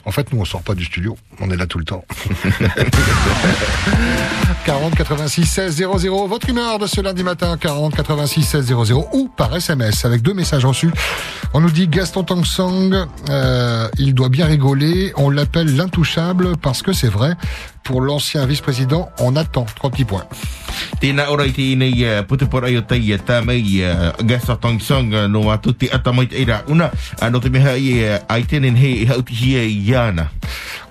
En 0.06 0.10
fait, 0.10 0.32
nous, 0.32 0.40
on 0.40 0.44
sort 0.44 0.62
pas 0.62 0.74
du 0.74 0.84
studio. 0.84 1.16
On 1.40 1.50
est 1.50 1.56
là 1.56 1.66
tout 1.66 1.78
le 1.78 1.84
temps. 1.84 2.04
40 4.66 4.94
86 4.94 5.44
16 5.44 5.76
00. 5.76 6.26
Votre 6.26 6.48
humeur 6.48 6.78
de 6.78 6.86
ce 6.86 7.00
lundi 7.00 7.22
matin, 7.22 7.56
40 7.56 7.94
86 7.94 8.42
16 8.42 8.66
00 8.66 9.08
ou 9.12 9.28
par 9.28 9.54
SMS 9.54 10.04
avec 10.04 10.22
deux 10.22 10.34
messages 10.34 10.64
reçus. 10.64 10.90
On 11.52 11.60
nous 11.60 11.70
dit 11.70 11.88
Gaston 11.88 12.24
Tangsang, 12.24 13.06
euh, 13.30 13.88
il 13.98 14.14
doit 14.14 14.28
bien 14.28 14.46
rigoler. 14.46 15.12
On 15.16 15.30
l'appelle 15.30 15.74
l'intouchable 15.74 16.56
parce 16.56 16.82
que 16.82 16.92
c'est 16.92 17.08
vrai. 17.08 17.34
Pour 17.84 18.00
l'ancien 18.00 18.46
vice-président, 18.46 19.10
on 19.20 19.36
attend. 19.36 19.66
Trois 19.76 19.90
petits 19.90 20.06
points. 20.06 20.24
Tēnā 21.00 21.26
ora 21.28 21.44
i 21.44 21.52
te 21.52 21.62
i 21.62 22.04
putupora 22.26 22.70
i 22.70 22.78
o 22.78 22.82
i 23.52 23.82
Gasa 24.24 24.56
Tong 24.56 24.80
Song 24.80 25.12
uh, 25.12 25.28
no 25.28 25.50
atu 25.50 25.72
te 25.74 25.90
ira 26.32 26.64
una 26.68 26.90
uh, 27.20 27.30
no 27.30 27.40
te 27.40 27.50
meha 27.50 27.76
i 27.76 28.04
uh, 28.04 28.18
ai 28.28 28.44
tēnen 28.44 28.76
he 28.76 29.02
i 29.02 29.06
hauti 29.06 29.34
hia 29.34 29.62
i 29.62 29.90
iana. 29.90 30.30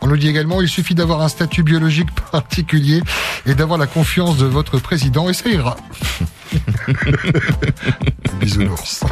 On 0.02 0.08
nous 0.08 0.18
dit 0.18 0.28
également, 0.28 0.62
il 0.62 0.68
suffit 0.68 0.96
d'avoir 0.96 1.22
un 1.22 1.30
statut 1.30 1.64
biologique 1.64 2.12
particulier 2.32 3.02
et 3.46 3.56
d'avoir 3.56 3.80
la 3.80 3.88
confiance 3.88 4.38
de 4.38 4.46
votre 4.46 4.78
président 4.78 5.30
et 5.30 5.34
ça 5.34 5.50
ira. 5.50 5.78
Bisounours. 8.40 9.04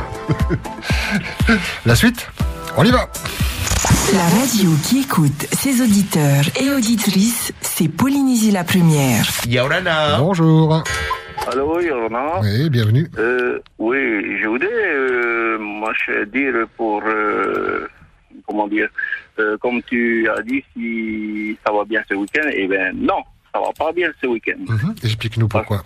La 1.86 1.96
suite, 1.96 2.28
on 2.78 2.84
y 2.84 2.92
va. 2.92 3.10
La 3.84 4.24
radio 4.40 4.70
qui 4.84 5.00
écoute 5.02 5.48
ses 5.54 5.82
auditeurs 5.82 6.44
et 6.62 6.70
auditrices, 6.70 7.52
c'est 7.62 7.88
Polynésie 7.90 8.52
la 8.52 8.64
première. 8.64 9.26
Yaurana. 9.48 10.20
Bonjour. 10.20 10.84
Allô, 11.52 11.80
Yorana 11.82 12.42
Oui, 12.42 12.70
bienvenue. 12.70 13.10
Euh, 13.18 13.60
oui, 13.80 13.98
je 14.40 14.48
voudrais, 14.48 14.68
euh, 14.72 15.58
moi, 15.58 15.92
je 16.06 16.26
dire 16.26 16.54
pour, 16.78 17.02
euh, 17.08 17.88
comment 18.48 18.68
dire, 18.68 18.88
euh, 19.40 19.58
comme 19.58 19.82
tu 19.84 20.30
as 20.30 20.44
dit, 20.44 20.64
si 20.76 21.58
ça 21.66 21.74
va 21.74 21.84
bien 21.84 22.04
ce 22.08 22.14
week-end, 22.14 22.48
eh 22.54 22.68
bien, 22.68 22.92
non, 22.94 23.24
ça 23.52 23.60
va 23.60 23.72
pas 23.76 23.92
bien 23.92 24.12
ce 24.22 24.28
week-end. 24.28 24.60
Mhm. 24.60 24.96
Explique-nous 25.04 25.48
pourquoi. 25.48 25.84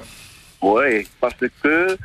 Oui, 0.61 1.07
parce 1.21 1.35
que 1.63 1.97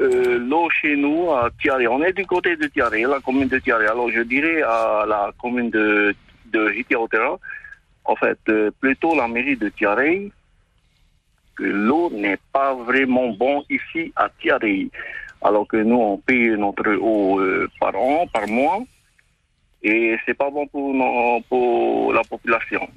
euh, 0.00 0.38
l'eau 0.38 0.68
chez 0.70 0.96
nous, 0.96 1.30
à 1.32 1.50
Tiaré, 1.60 1.86
on 1.86 2.02
est 2.02 2.12
du 2.12 2.26
côté 2.26 2.56
de 2.56 2.66
Tiaré, 2.66 3.02
la 3.02 3.20
commune 3.20 3.48
de 3.48 3.58
Tiaré. 3.58 3.86
Alors, 3.86 4.10
je 4.10 4.22
dirais 4.22 4.62
à 4.62 5.04
la 5.06 5.30
commune 5.40 5.70
de, 5.70 6.14
de 6.46 6.68
Jitiaotera, 6.70 7.38
en 8.04 8.16
fait, 8.16 8.38
euh, 8.48 8.70
plutôt 8.80 9.14
la 9.16 9.28
mairie 9.28 9.56
de 9.56 9.68
Tiaré, 9.68 10.30
que 11.56 11.64
l'eau 11.64 12.10
n'est 12.10 12.38
pas 12.52 12.74
vraiment 12.74 13.28
bon 13.30 13.64
ici 13.70 14.12
à 14.16 14.28
Tiaré. 14.40 14.88
Alors 15.42 15.66
que 15.68 15.76
nous, 15.76 15.96
on 15.96 16.16
paye 16.18 16.48
notre 16.58 16.90
eau 16.96 17.38
euh, 17.38 17.68
par 17.78 17.94
an, 17.94 18.26
par 18.32 18.48
mois, 18.48 18.82
et 19.82 20.16
c'est 20.24 20.34
pas 20.34 20.50
bon 20.50 20.66
pour, 20.66 20.94
nos- 20.94 21.40
pour 21.48 22.12
la 22.12 22.22
population. 22.24 22.88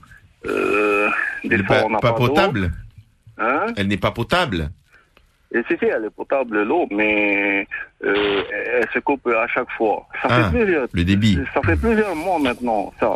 Euh, 0.45 1.09
des 1.43 1.55
Elle 1.55 1.61
n'est 1.61 1.67
fois, 1.67 1.75
pas, 1.79 1.85
on 1.85 1.89
n'a 1.89 1.99
pas 1.99 2.13
pas 2.13 2.17
potable. 2.17 2.71
Hein? 3.37 3.65
Elle 3.75 3.87
n'est 3.87 3.97
pas 3.97 4.11
potable. 4.11 4.69
Et 5.53 5.61
si, 5.67 5.77
si, 5.79 5.85
elle 5.85 6.05
est 6.05 6.09
potable 6.15 6.63
l'eau, 6.63 6.87
mais 6.91 7.65
euh, 8.03 8.41
elle 8.75 8.87
se 8.93 8.99
coupe 8.99 9.25
à 9.27 9.47
chaque 9.47 9.71
fois. 9.77 10.05
Ça 10.21 10.27
Ah, 10.29 10.43
fait 10.51 10.57
plusieurs, 10.57 10.87
le 10.91 11.03
débit. 11.05 11.39
ça 11.53 11.61
fait 11.61 11.77
plusieurs 11.77 12.15
mois 12.15 12.37
maintenant, 12.39 12.91
ça. 12.99 13.13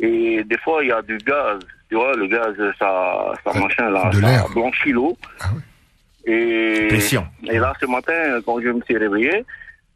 Et 0.00 0.42
des 0.44 0.58
fois, 0.58 0.82
il 0.82 0.88
y 0.88 0.92
a 0.92 1.02
du 1.02 1.18
gaz. 1.18 1.58
Tu 1.90 1.94
vois, 1.96 2.14
le 2.16 2.26
gaz, 2.26 2.54
ça, 2.78 3.32
ça 3.44 3.60
machin 3.60 3.90
là, 3.90 4.08
de 4.10 4.20
ça 4.20 4.26
l'air. 4.26 4.48
blanchit 4.54 4.92
l'eau. 4.92 5.16
Et, 6.26 6.86
Pression. 6.88 7.26
et 7.44 7.58
là, 7.58 7.74
ce 7.80 7.86
matin, 7.86 8.40
quand 8.46 8.60
je 8.60 8.68
me 8.70 8.80
suis 8.82 8.96
réveillé, 8.96 9.44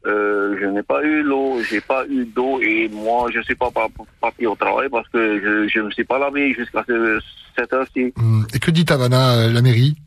euh, 0.05 0.55
je 0.61 0.65
n'ai 0.67 0.83
pas 0.83 1.03
eu 1.03 1.23
l'eau, 1.23 1.59
j'ai 1.67 1.81
pas 1.81 2.05
eu 2.07 2.23
d'eau 2.25 2.59
et 2.61 2.87
moi, 2.89 3.29
je 3.33 3.41
suis 3.41 3.55
pas 3.55 3.71
par- 3.71 3.89
parti 4.21 4.45
au 4.45 4.55
travail 4.55 4.87
parce 4.89 5.07
que 5.09 5.41
je, 5.41 5.67
je 5.67 5.79
me 5.81 5.89
suis 5.91 6.03
pas 6.05 6.19
lavé 6.19 6.53
jusqu'à 6.53 6.83
ce- 6.87 7.19
cette 7.57 7.73
heure-ci. 7.73 8.13
Hum, 8.17 8.45
Et 8.53 8.59
que 8.59 8.69
dit 8.71 8.85
Havana, 8.87 9.33
euh, 9.39 9.51
la 9.51 9.61
mairie? 9.61 9.97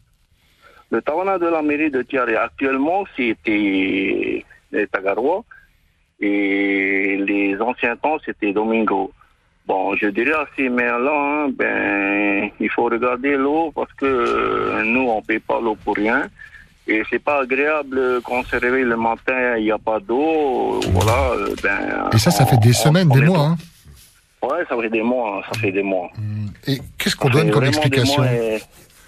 Le 0.93 1.01
Tawana 1.01 1.39
de 1.39 1.47
la 1.47 1.63
mairie 1.63 1.91
de 1.91 2.03
Tiare, 2.03 2.37
actuellement, 2.45 3.05
c'était 3.17 4.45
les 4.73 4.87
Tagarois 4.93 5.43
et 6.21 7.17
les 7.27 7.57
anciens 7.61 7.97
temps, 7.97 8.19
c'était 8.25 8.53
Domingo. 8.53 9.11
Bon, 9.67 9.97
je 9.97 10.09
dirais 10.09 10.33
à 10.35 10.47
ces 10.55 10.69
maires-là, 10.69 11.13
hein, 11.15 11.49
ben, 11.57 12.51
il 12.61 12.69
faut 12.69 12.85
regarder 12.85 13.37
l'eau 13.37 13.73
parce 13.75 13.93
que 13.95 14.05
euh, 14.05 14.83
nous, 14.85 15.09
on 15.09 15.23
paye 15.23 15.39
pas 15.39 15.61
l'eau 15.61 15.77
pour 15.83 15.97
rien. 15.97 16.29
Et 16.87 17.03
c'est 17.09 17.21
pas 17.21 17.41
agréable 17.43 18.21
quand 18.25 18.41
on 18.41 18.45
se 18.45 18.57
réveille 18.57 18.85
le 18.85 18.97
matin, 18.97 19.57
il 19.57 19.65
n'y 19.65 19.71
a 19.71 19.79
pas 19.79 19.99
d'eau, 20.01 20.81
voilà, 20.91 21.37
ben. 21.63 22.11
Et 22.13 22.19
ça, 22.19 22.31
ça 22.31 22.45
fait 22.45 22.59
des 22.59 22.71
on- 22.71 22.85
semaines, 22.85 23.09
on 23.11 23.15
des 23.15 23.25
mois. 23.25 23.39
Hein. 23.47 23.57
Ouais, 24.43 24.65
ça 24.69 24.77
fait 24.77 24.91
des 24.91 25.03
mois, 25.03 25.43
ça 25.51 25.59
fait 25.61 25.71
des 25.73 25.83
mois. 25.85 26.11
Et 26.67 26.81
qu'est-ce 26.99 27.15
qu'on 27.17 27.31
donne 27.31 27.51
comme 27.51 27.65
explication 27.65 28.25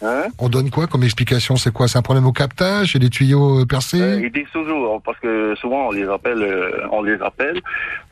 Hein 0.03 0.25
On 0.39 0.49
donne 0.49 0.71
quoi 0.71 0.87
comme 0.87 1.03
explication? 1.05 1.57
C'est 1.57 1.73
quoi? 1.73 1.89
C'est 1.89 1.99
un 1.99 2.03
problème 2.03 2.27
au 2.27 2.33
captage? 2.33 2.93
C'est 2.93 2.99
des 2.99 3.09
tuyaux 3.11 3.61
euh, 3.61 3.65
percés? 3.65 4.01
Euh, 4.01 4.21
ils 4.23 4.31
disent 4.33 4.51
toujours, 4.53 5.01
parce 5.03 5.19
que 5.21 5.55
souvent 5.57 5.89
on 5.89 5.93
les 5.93 6.07
appelle, 6.09 6.43
euh, 6.43 6.87
on 6.91 7.03
les 7.03 7.21
appelle, 7.23 7.61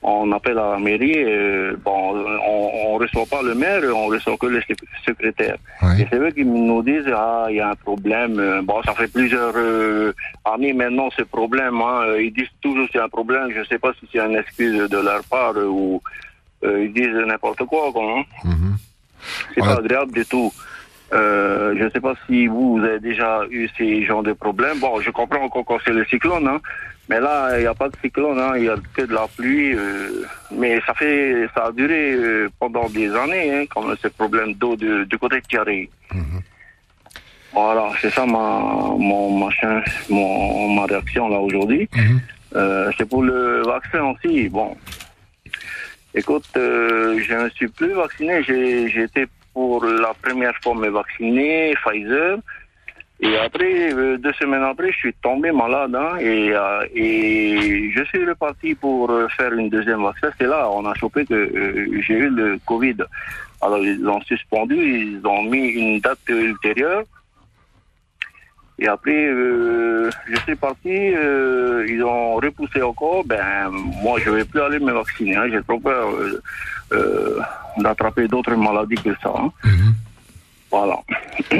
on 0.03 0.31
appelle 0.33 0.59
à 0.59 0.71
la 0.73 0.79
mairie, 0.79 1.15
euh, 1.17 1.77
bon, 1.85 2.15
on, 2.49 2.71
on 2.87 2.95
reçoit 2.99 3.27
pas 3.27 3.43
le 3.43 3.55
maire, 3.55 3.83
on 3.95 4.07
reçoit 4.07 4.37
que 4.39 4.47
le 4.47 4.61
sec- 4.63 4.79
secrétaire. 5.05 5.57
Et 6.01 6.07
c'est 6.11 6.17
eux 6.19 6.31
qui 6.31 6.45
nous 6.45 6.83
disent, 6.83 7.11
ah, 7.15 7.47
il 7.51 7.57
y 7.57 7.61
a 7.61 7.71
un 7.71 7.75
problème, 7.75 8.63
bon, 8.65 8.83
ça 8.85 8.95
fait 8.95 9.09
plusieurs 9.13 9.55
années 10.45 10.73
maintenant 10.73 11.09
ce 11.17 11.23
problème, 11.23 11.81
hein, 11.83 12.17
ils 12.19 12.33
disent 12.33 12.47
toujours 12.63 12.87
c'est 12.93 13.01
un 13.01 13.09
problème, 13.09 13.49
je 13.55 13.65
sais 13.65 13.79
pas 13.79 13.93
si 14.01 14.09
c'est 14.11 14.21
une 14.21 14.37
excuse 14.37 14.89
de 14.89 14.99
leur 14.99 15.23
part 15.25 15.55
ou 15.57 16.01
ils 16.65 16.93
disent 16.93 17.09
n'importe 17.27 17.65
quoi, 17.65 17.91
hein. 17.97 18.23
C'est 19.55 19.61
pas 19.61 19.79
agréable 19.79 20.13
du 20.13 20.25
tout. 20.27 20.53
Euh, 21.13 21.75
je 21.79 21.85
ne 21.85 21.91
sais 21.91 22.01
pas 22.01 22.15
si 22.27 22.47
vous, 22.47 22.79
vous 22.79 22.85
avez 22.85 23.01
déjà 23.01 23.41
eu 23.51 23.69
ces 23.77 24.05
genres 24.05 24.23
de 24.23 24.33
problèmes. 24.33 24.79
Bon, 24.79 25.01
je 25.01 25.11
comprends 25.11 25.43
encore 25.45 25.65
quand 25.67 25.79
c'est 25.85 25.93
le 25.93 26.05
cyclone, 26.07 26.49
hein, 26.49 26.61
mais 27.09 27.21
là, 27.21 27.51
il 27.59 27.61
n'y 27.61 27.67
a 27.67 27.75
pas 27.75 27.89
de 27.91 27.97
cyclone, 28.03 28.39
hein, 28.41 28.53
il 28.57 28.65
y 28.65 28.69
a 28.71 28.77
que 28.95 29.03
de 29.03 29.13
la 29.13 29.27
pluie. 29.37 29.75
euh, 29.75 30.25
mais 30.51 30.81
ça 30.87 30.95
fait, 30.95 31.47
ça 31.55 31.67
a 31.67 31.73
duré 31.73 32.13
euh, 32.15 32.49
pendant 32.59 32.89
des 32.89 33.15
années, 33.15 33.53
hein, 33.55 33.65
comme 33.69 33.95
ce 34.01 34.09
problème 34.09 34.55
d'eau 34.55 34.75
de- 34.77 35.05
du 35.05 35.19
côté 35.19 35.37
de 35.41 35.47
Thierry. 35.47 35.91
Voilà, 37.53 37.91
c'est 38.01 38.09
ça 38.11 38.25
ma, 38.25 38.61
mon 38.99 39.37
machin, 39.45 39.83
mon, 40.09 40.71
ma 40.75 40.87
réaction 40.87 41.29
là 41.29 41.39
aujourd'hui. 41.39 41.87
Euh, 42.57 42.91
c'est 42.97 43.07
pour 43.07 43.23
le 43.23 43.63
vaccin 43.67 44.03
aussi. 44.13 44.49
Bon, 44.49 44.75
écoute, 46.15 46.47
euh, 46.57 47.19
je 47.23 47.35
ne 47.35 47.49
suis 47.51 47.69
plus 47.69 47.93
vacciné. 47.93 48.43
J'ai 48.45 48.89
j'ai 48.89 49.03
été 49.03 49.27
pour 49.53 49.85
la 49.85 50.15
première 50.15 50.57
fois 50.63 50.75
me 50.75 50.89
vacciner, 50.89 51.75
Pfizer. 51.85 52.39
Et 53.25 53.37
après, 53.39 53.93
euh, 53.93 54.19
deux 54.19 54.33
semaines 54.33 54.65
après, 54.65 54.91
je 54.91 54.97
suis 54.97 55.15
tombé 55.23 55.53
malade 55.53 55.95
hein, 55.95 56.17
et, 56.19 56.51
euh, 56.53 56.85
et 56.93 57.91
je 57.95 58.03
suis 58.05 58.27
reparti 58.27 58.75
pour 58.75 59.11
euh, 59.11 59.29
faire 59.29 59.53
une 59.53 59.69
deuxième 59.69 60.03
vaccin. 60.03 60.31
C'est 60.39 60.49
là, 60.49 60.69
on 60.69 60.85
a 60.87 60.95
chopé 60.95 61.25
que 61.25 61.35
euh, 61.35 62.03
j'ai 62.03 62.15
eu 62.15 62.29
le 62.31 62.59
Covid. 62.67 62.97
Alors, 63.61 63.79
ils 63.79 64.09
ont 64.09 64.21
suspendu, 64.23 64.75
ils 64.75 65.25
ont 65.25 65.45
mis 65.45 65.69
une 65.69 66.01
date 66.01 66.19
ultérieure. 66.29 67.05
Et 68.83 68.89
après, 68.89 69.27
euh, 69.27 70.11
je 70.29 70.37
suis 70.41 70.57
parti, 70.57 70.91
euh, 70.91 71.87
ils 71.89 72.03
ont 72.03 72.35
repoussé 72.35 72.83
encore. 72.83 73.23
Ben, 73.25 73.71
moi, 74.03 74.19
je 74.25 74.29
vais 74.31 74.45
plus 74.45 74.61
aller 74.61 74.81
me 74.81 74.93
vacciner. 74.93 75.37
hein. 75.37 75.45
J'ai 75.53 75.63
trop 75.63 75.79
peur 75.79 76.09
euh, 76.93 77.39
d'attraper 77.79 78.27
d'autres 78.27 78.57
maladies 78.57 78.97
que 78.97 79.11
ça. 79.23 79.33
hein. 79.37 79.51
Voilà. 80.71 80.97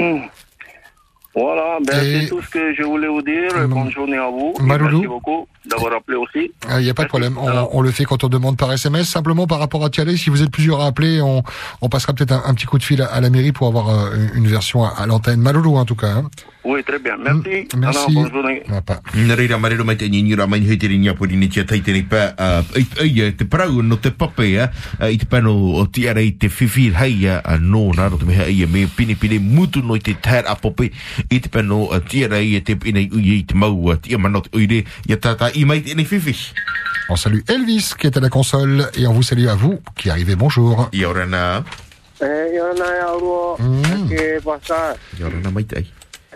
voilà, 1.35 1.77
ben, 1.87 1.93
c'est 2.21 2.27
tout 2.27 2.41
ce 2.41 2.49
que 2.49 2.75
je 2.75 2.83
voulais 2.83 3.07
vous 3.07 3.21
dire. 3.21 3.51
Bonne 3.67 3.89
journée 3.91 4.17
à 4.17 4.27
vous. 4.29 4.53
Maloulou. 4.61 4.91
Merci 4.97 5.07
beaucoup 5.07 5.47
d'avoir 5.65 5.93
appelé 5.93 6.17
aussi. 6.17 6.51
Il 6.77 6.83
n'y 6.83 6.89
a 6.89 6.93
pas 6.93 7.03
de 7.03 7.07
problème. 7.07 7.37
On, 7.39 7.69
on 7.71 7.81
le 7.81 7.91
fait 7.91 8.03
quand 8.03 8.23
on 8.23 8.27
demande 8.27 8.57
par 8.57 8.71
SMS. 8.73 9.07
Simplement 9.07 9.47
par 9.47 9.59
rapport 9.59 9.83
à 9.85 9.89
Tialé, 9.89 10.17
si 10.17 10.29
vous 10.29 10.43
êtes 10.43 10.51
plusieurs 10.51 10.81
à 10.81 10.87
appeler, 10.87 11.21
on, 11.21 11.41
on 11.81 11.89
passera 11.89 12.13
peut-être 12.13 12.33
un, 12.33 12.43
un 12.45 12.53
petit 12.53 12.65
coup 12.65 12.77
de 12.77 12.83
fil 12.83 13.01
à, 13.01 13.05
à 13.05 13.21
la 13.21 13.29
mairie 13.29 13.51
pour 13.53 13.67
avoir 13.67 13.89
euh, 13.89 14.09
une 14.35 14.47
version 14.47 14.83
à, 14.83 14.89
à 14.89 15.05
l'antenne. 15.07 15.39
Maloulou, 15.39 15.77
en 15.77 15.85
tout 15.85 15.95
cas. 15.95 16.07
hein. 16.11 16.29
Oui, 16.63 16.83
très 16.83 16.99
bien. 16.99 17.17
Merci. 17.17 17.67
Merci. 17.75 17.97
Alors, 17.99 18.11
bonne 18.11 18.31
journée. 18.31 18.63
Nā 19.13 19.35
reira 19.35 19.57
marero 19.59 19.83
mai 19.85 19.97
te 19.97 20.07
nyingira 20.09 20.47
mai 20.47 20.61
hei 20.63 20.77
te 20.79 20.87
ringa 20.87 21.13
pori 21.13 21.35
ni 21.37 21.49
tia 21.51 21.65
taitene 21.67 22.03
pa 22.09 22.33
ai 22.39 22.85
ai 23.01 23.33
te 23.37 23.45
parau 23.45 23.81
no 23.83 23.97
te 24.01 24.11
pape 24.15 24.47
a 24.63 24.69
i 25.09 25.17
te 25.17 25.27
pano 25.29 25.53
o 25.79 25.85
tia 25.87 26.13
rei 26.15 26.31
te 26.39 26.47
whiwhir 26.47 26.95
hei 26.97 27.27
a 27.27 27.57
no 27.59 27.83
nā 27.93 28.07
ro 28.09 28.17
te 28.17 28.25
meha 28.25 28.47
ia 28.49 28.67
me 28.67 28.85
pini 28.87 29.15
pini 29.19 29.39
mutu 29.39 29.83
no 29.83 29.95
i 29.95 30.01
te 30.01 30.15
tair 30.15 30.47
a 30.47 30.55
pope 30.55 30.89
i 31.29 31.39
te 31.39 31.49
pano 31.51 31.89
a 31.91 31.99
tia 31.99 32.27
rei 32.31 32.61
te 32.61 32.75
pina 32.75 33.03
i 33.03 33.09
ui 33.11 33.39
i 33.39 33.43
te 33.45 33.55
mau 33.59 33.91
a 33.91 33.97
tia 33.97 34.17
manot 34.17 34.47
uire 34.55 34.83
ia 35.07 35.17
tata 35.17 35.51
i 35.53 35.65
mai 35.65 35.81
te 35.83 35.95
nei 35.95 36.07
whiwhi 36.07 36.37
On 37.09 37.17
salue 37.17 37.43
Elvis 37.49 37.93
qui 37.99 38.07
est 38.07 38.15
à 38.15 38.21
la 38.21 38.29
console 38.29 38.89
et 38.97 39.05
on 39.05 39.11
vous 39.11 39.23
salue 39.23 39.47
à 39.47 39.55
vous 39.55 39.81
qui 39.97 40.09
arrivez. 40.09 40.37
Bonjour. 40.37 40.89
Ia 40.93 41.09
ora 41.09 41.25
nā. 41.27 41.63
Eh, 42.21 42.55
ia 42.55 42.69
na 42.79 42.87
ia 42.95 43.09
ro. 43.19 43.57
Ke 44.07 44.39
pasa. 44.39 44.95
Ia 45.19 45.27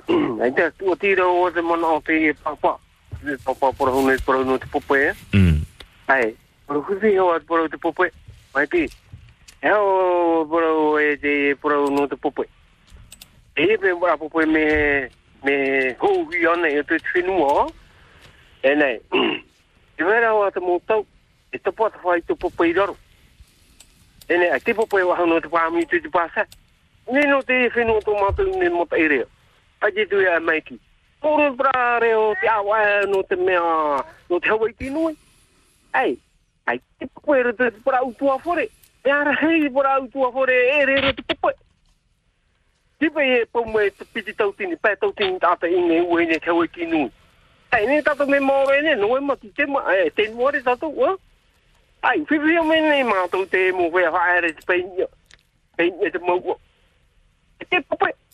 ora 0.07 0.15
nā 0.15 0.35
mai 0.37 0.51
tai. 0.51 0.67
Ai 0.67 0.71
te 0.71 0.71
tu 0.77 0.95
tira 0.95 1.27
o 1.27 1.51
te 1.51 1.61
mana 1.61 1.87
o 1.87 2.01
te 2.01 2.33
papa. 2.33 2.79
Te 3.23 3.37
papa 3.43 3.71
por 3.71 3.89
hone 3.89 4.17
por 4.25 4.45
no 4.45 4.57
te 4.57 4.67
pope. 4.67 5.13
Mm. 5.33 5.63
Ai, 6.07 6.35
por 6.65 6.77
hu 6.77 7.21
o 7.21 7.39
por 7.41 7.69
te 7.69 7.77
pope. 7.77 8.11
Mai 8.53 8.67
ti. 8.67 8.89
E 9.61 9.71
o 9.71 10.45
por 10.49 11.01
e 11.01 11.17
te 11.17 11.55
por 11.55 11.91
no 11.91 12.07
te 12.07 12.15
pope. 12.15 12.47
E 13.55 13.77
pe 13.77 13.95
por 13.95 14.17
pope 14.17 14.45
me 14.45 15.09
me 15.43 15.95
ho 15.99 16.25
wi 16.25 16.45
ona 16.45 16.69
e 16.69 16.83
te 16.83 16.99
finu 16.99 17.41
o. 17.41 17.73
E 18.63 18.75
nei. 18.75 19.01
E 19.97 20.03
vera 20.03 20.33
o 20.33 20.51
te 20.51 20.59
mo 20.59 20.81
tau. 20.85 21.05
E 21.51 21.59
te 21.59 21.71
pota 21.71 21.97
fai 21.99 22.21
te 22.21 22.35
pope 22.35 22.67
i 22.67 22.73
roro. 22.73 22.95
E 24.29 24.37
nei, 24.37 24.49
ai 24.51 24.59
te 24.59 24.73
pope 24.73 25.03
wa 25.03 25.25
no 25.25 25.41
te 25.41 25.49
pa 25.49 25.69
mi 25.69 25.85
te 25.85 25.99
te 25.99 26.09
pasa. 26.09 26.45
Ni 27.11 27.21
no 27.21 27.41
te 27.41 27.69
finu 27.71 27.99
to 28.01 28.13
matu 28.13 28.43
ni 28.43 28.69
mo 28.69 28.85
te 28.85 28.99
ere. 28.99 29.25
a 29.81 29.91
te 29.91 30.05
tui 30.05 30.27
a 30.27 30.39
maiki. 30.39 30.79
Kōru 31.21 31.55
pra 31.57 31.99
reo 31.99 32.33
te 32.41 32.47
awa 32.47 32.79
no 33.09 33.23
te 33.23 33.35
mea, 33.35 34.03
no 34.29 34.39
te 34.39 34.49
i 34.85 34.89
nui. 34.89 35.15
Ei, 35.93 36.17
ai 36.65 36.79
te 36.99 37.07
pukwe 37.07 37.43
re 37.43 37.53
te 37.53 37.71
pura 37.83 38.03
utua 38.03 38.37
fore. 38.39 38.69
E 39.03 39.09
ara 39.11 39.33
hei 39.41 39.69
pura 39.69 39.99
utua 39.99 40.31
fore, 40.31 40.53
e 40.53 40.85
re 40.85 41.01
re 41.01 41.13
te 41.13 41.23
pukwe. 41.23 41.53
Ti 42.99 43.09
pei 43.09 43.41
e 43.41 43.45
pomoe 43.45 43.91
te 43.91 44.05
piti 44.05 44.33
tautini, 44.33 44.75
pae 44.75 44.95
tautini 44.95 45.39
tata 45.39 45.67
inge 45.67 46.01
ue 46.01 46.25
ne 46.25 46.39
te 46.39 46.49
hawaiti 46.49 46.85
nui. 46.85 47.11
Ei, 47.71 47.85
ne 47.85 48.01
tato 48.01 48.25
me 48.25 48.39
maore 48.39 48.81
ne, 48.81 48.95
no 48.95 49.17
e 49.17 49.19
mati 49.19 49.51
te 49.53 49.65
ma, 49.65 49.83
e 49.93 50.11
te 50.11 50.27
nuare 50.29 50.61
tato, 50.61 50.89
wa? 50.89 51.15
Ai, 52.01 52.23
whiwi 52.29 52.57
o 52.57 52.63
mene 52.63 53.03
mātou 53.03 53.45
te 53.49 53.71
mo, 53.71 53.89
wea 53.89 54.11
whaere 54.11 54.53
te 54.53 54.63
pei, 54.65 54.85
pei, 55.75 55.91
e 56.01 56.11
te 56.11 56.19
mau, 56.19 56.57
e 57.59 57.65
te 57.65 57.81
pukwe. 57.81 58.13
Pukwe. 58.13 58.26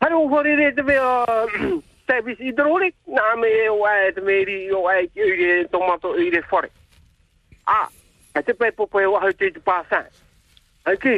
Hare 0.00 0.14
o 0.14 0.28
hore 0.28 0.56
re 0.56 0.72
te 0.72 0.82
mea 0.82 1.24
service 2.08 2.40
hydraulic, 2.40 2.94
nā 3.06 3.24
me 3.36 3.48
e 3.52 3.66
o 3.68 3.82
ae 3.84 4.12
te 4.16 4.22
meiri 4.24 4.54
o 4.72 4.86
ae 4.88 5.02
ki 5.12 5.26
ure 5.26 5.48
tomato 5.68 6.14
ure 6.16 6.40
whare. 6.50 6.70
A, 7.68 7.82
e 8.32 8.42
te 8.42 8.54
pe 8.56 8.70
pope 8.72 9.02
o 9.04 9.18
ahau 9.18 9.34
te 9.36 9.50
te 9.52 9.60
pāsā. 9.60 10.00
Ai 10.88 10.96
ki, 11.02 11.16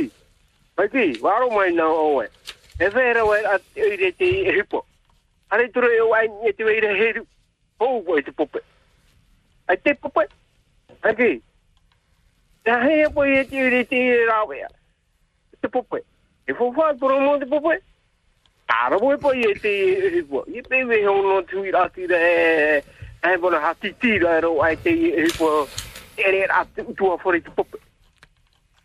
ai 0.83 0.89
ki, 0.91 1.05
waro 1.23 1.53
mai 1.55 1.71
nā 1.77 1.87
o 1.87 2.25
E 2.25 2.29
E 2.83 2.89
vera 2.91 3.23
oe 3.23 3.39
a 3.47 3.61
ure 3.87 4.11
te 4.19 4.33
e 4.51 4.57
hipo. 4.57 4.83
Hare 5.55 5.69
tura 5.71 5.93
e 5.95 6.01
o 6.03 6.11
ae 6.19 6.27
e 6.49 6.53
te 6.53 6.67
weira 6.67 6.91
heru. 6.91 7.23
Hou 7.79 8.03
o 8.03 8.19
e 8.19 8.23
te 8.27 8.33
popo. 8.33 8.59
Ai 9.69 9.77
te 9.77 9.95
popo, 9.95 10.27
Ai 11.03 11.15
ki, 11.15 11.31
Nā 12.67 12.83
hea 12.83 13.11
po 13.11 13.23
e 13.27 13.45
te 13.47 13.63
ure 13.63 13.85
te 13.87 14.03
e 14.11 14.27
rāwea. 14.27 14.69
Te 15.61 15.69
popo, 15.69 16.03
E 16.47 16.53
fōwhā 16.59 16.99
poro 16.99 17.23
mō 17.23 17.39
te 17.39 17.47
pope. 17.47 17.79
Tāra 17.79 17.92
mo 19.01 19.13
e 19.13 19.19
po 19.19 19.33
i 19.33 19.43
e 19.43 19.55
te 19.59 20.19
e 20.19 20.23
po. 20.23 20.45
I 20.49 20.63
pe 20.63 20.85
me 20.85 21.05
ho 21.07 21.21
no 21.23 21.43
tui 21.45 21.71
rati 21.71 22.07
re 22.07 22.79
e 22.79 23.33
e 23.33 23.39
bona 23.39 23.61
hati 23.61 23.95
tira 23.99 24.37
e 24.37 24.41
ro 24.41 24.61
ai 24.63 24.77
te 24.77 24.91
e 24.91 25.31
po 25.37 25.69
e 26.17 26.31
re 26.31 26.47
rati 26.47 26.81
utua 26.81 27.19
fore 27.19 27.41
te 27.41 27.51
pope. 27.51 27.79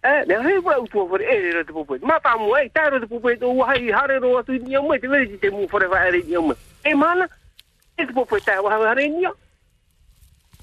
E, 0.03 0.25
ne 0.25 0.35
hei 0.41 0.61
pora 0.61 0.79
utua 0.79 1.07
fore 1.07 1.25
e 1.25 1.51
re 1.51 1.63
te 1.63 1.71
pope. 1.71 1.99
Ma 2.01 2.19
tā 2.19 2.37
mo 2.37 2.55
e, 2.57 2.69
tāra 2.69 2.99
te 2.99 3.07
pope 3.07 3.37
tō 3.37 3.53
wahai 3.57 3.91
hare 3.91 4.19
ro 4.19 4.37
atu 4.37 4.57
ni 4.59 4.75
au 4.75 4.87
mai 4.87 4.99
te 4.99 5.07
veri 5.07 5.37
te 5.37 5.49
mu 5.49 5.67
fore 5.67 5.87
wa 5.87 6.03
ere 6.05 6.21
ni 6.23 6.35
au 6.35 6.45
mai. 6.45 6.57
E 6.83 6.93
mana, 6.93 7.27
e 7.97 8.05
te 8.05 8.13
pope 8.13 8.39
tā 8.45 8.61
wahai 8.61 8.85
hare 8.85 9.07
ni 9.07 9.25
au. 9.25 9.35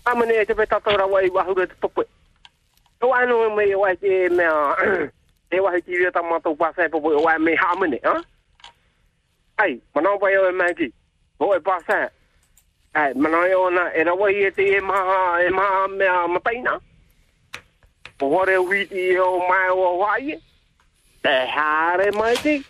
Amane 0.05 0.41
e 0.41 0.45
te 0.45 0.55
pe 0.55 0.67
tataura 0.67 1.07
wai 1.07 1.31
wahura 1.31 1.67
te 1.67 1.75
pope. 1.81 2.07
Tō 3.01 3.11
ano 3.13 3.45
e 3.47 3.51
mai 3.55 3.75
wai 3.75 3.97
te 3.97 4.29
mea, 4.31 4.77
e 5.51 5.61
wahi 5.61 5.83
ki 5.83 5.99
ria 5.99 6.13
tamatou 6.13 6.57
pasai 6.57 6.89
popo 6.89 7.13
e 7.13 7.21
wai 7.23 7.39
me 7.39 7.57
hamane, 7.57 7.99
ha? 8.05 8.21
ai, 9.57 9.81
mana 9.95 10.11
o 10.13 10.19
vai 10.19 10.37
o 10.37 10.49
e 10.49 10.53
mangi, 10.53 10.93
e 11.41 11.61
pasa, 11.61 12.11
ai, 12.95 13.15
mana 13.15 13.39
o 13.57 13.71
na, 13.71 13.95
e 13.95 14.05
rawa 14.05 14.33
i 14.33 14.45
e 14.45 14.51
te 14.51 14.77
e 14.77 14.81
ma 14.81 15.41
e 15.41 15.51
maha 15.51 15.89
ma 15.89 16.29
mataina, 16.29 16.81
o 18.21 18.29
hore 18.29 18.57
witi 18.59 18.95
e 18.95 19.19
o 19.21 19.39
mai 19.49 19.71
o 19.71 19.85
hawaii, 19.85 20.39
te 21.23 21.47
hare 21.47 22.11
mai 22.13 22.37
te, 22.37 22.63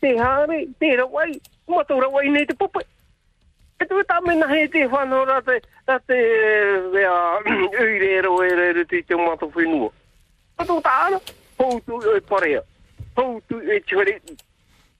te 0.00 0.16
hare, 0.16 0.68
te 0.78 0.96
rawa 0.96 1.26
i, 1.26 1.40
mo 1.66 1.82
tō 1.82 2.00
rawa 2.00 2.24
i 2.24 2.30
nei 2.30 2.46
te 2.46 2.54
pupe, 2.54 2.80
e 3.80 3.86
tu 3.86 4.02
ta 4.04 4.20
me 4.20 4.34
na 4.34 4.46
he 4.46 4.68
te 4.68 4.86
whanau 4.86 5.24
rate, 5.26 5.62
rate, 5.86 6.18
vea, 6.92 7.42
ui 7.82 7.98
re 7.98 8.20
ro 8.22 8.42
e 8.42 8.54
re 8.54 8.72
re 8.72 8.84
te 8.86 9.14
mato 9.16 9.50
whenua, 9.50 9.90
ma 10.58 10.64
tō 10.64 10.82
ta 10.82 11.06
ana, 11.06 11.20
hou 11.58 11.80
tu 11.80 11.98
e 12.14 12.20
parea, 12.20 12.62
hou 13.16 13.40
tu 13.48 13.58
e 13.58 13.80
chore, 13.80 14.14
hou 14.14 14.20
tu 14.20 14.36
e 14.36 14.36
chore, 14.36 14.46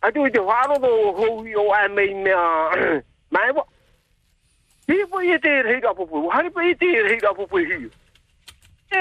atu 0.03 0.25
tu 0.25 0.31
te 0.31 0.41
wharo 0.41 0.79
do 0.79 1.13
hou 1.13 1.47
i 1.47 1.57
o 1.57 1.73
ai 1.73 1.89
mei 1.89 2.15
mea, 2.15 2.39
mai 3.31 3.51
wa. 3.53 3.65
Hi 4.89 5.05
po 5.11 5.21
i 5.21 5.39
te 5.39 5.63
rei 5.63 5.81
ka 5.81 5.93
popo, 5.95 6.29
hari 6.31 6.51
po 6.51 6.61
i 6.61 6.75
te 6.75 6.87
rei 7.03 7.19
ka 7.21 7.35
popo 7.35 7.59
hi. 7.59 7.89
E, 8.91 9.01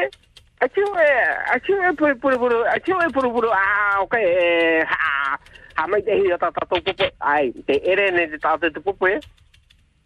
a 0.60 0.66
e, 0.66 1.10
a 1.54 1.56
e 1.56 1.94
puru 1.94 2.16
puru 2.18 2.38
puru, 2.38 2.64
a 2.66 2.76
e 2.76 3.10
puru 3.14 3.32
puru, 3.32 3.50
a, 3.52 4.02
ok, 4.02 4.18
e, 4.18 4.84
ha, 4.84 5.40
ha 5.76 5.88
mai 5.88 6.02
te 6.02 6.18
hi 6.18 6.32
a 6.32 6.38
tata 6.38 6.66
tau 6.66 6.82
popo, 6.82 7.10
ai, 7.20 7.54
te 7.66 7.80
ere 7.84 8.12
ne 8.12 8.28
te 8.28 8.38
tata 8.38 8.70
te 8.70 8.80
popo 8.80 9.08
e. 9.08 9.20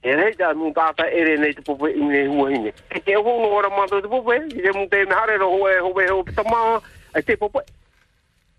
E 0.04 0.16
rei 0.16 0.36
ta 0.36 0.54
mu 0.54 0.72
tata 0.74 1.08
ere 1.10 1.38
ne 1.38 1.54
te 1.54 1.62
popo 1.62 1.88
i 1.88 1.98
ne 1.98 2.26
hua 2.28 2.50
hine. 2.50 2.74
E 2.90 3.00
te 3.00 3.16
ho 3.16 3.24
no 3.24 3.48
ora 3.48 3.70
mato 3.70 4.02
te 4.02 4.08
popo 4.08 4.34
e, 4.34 4.44
i 4.46 4.62
te 4.62 4.72
mu 4.76 4.88
te 4.88 5.06
me 5.06 5.16
hare 5.16 5.38
ro 5.38 5.48
hoe 5.50 5.80
hoe 5.80 6.10
ho 6.10 6.24
pitama, 6.24 6.82
e 7.16 7.24
te 7.24 7.38
popo 7.38 7.62
e. 7.62 7.66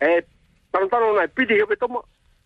E, 0.01 0.25
tarantano 0.73 1.13
nai 1.13 1.29
piti 1.29 1.55
he 1.55 1.67
pitama. 1.67 2.03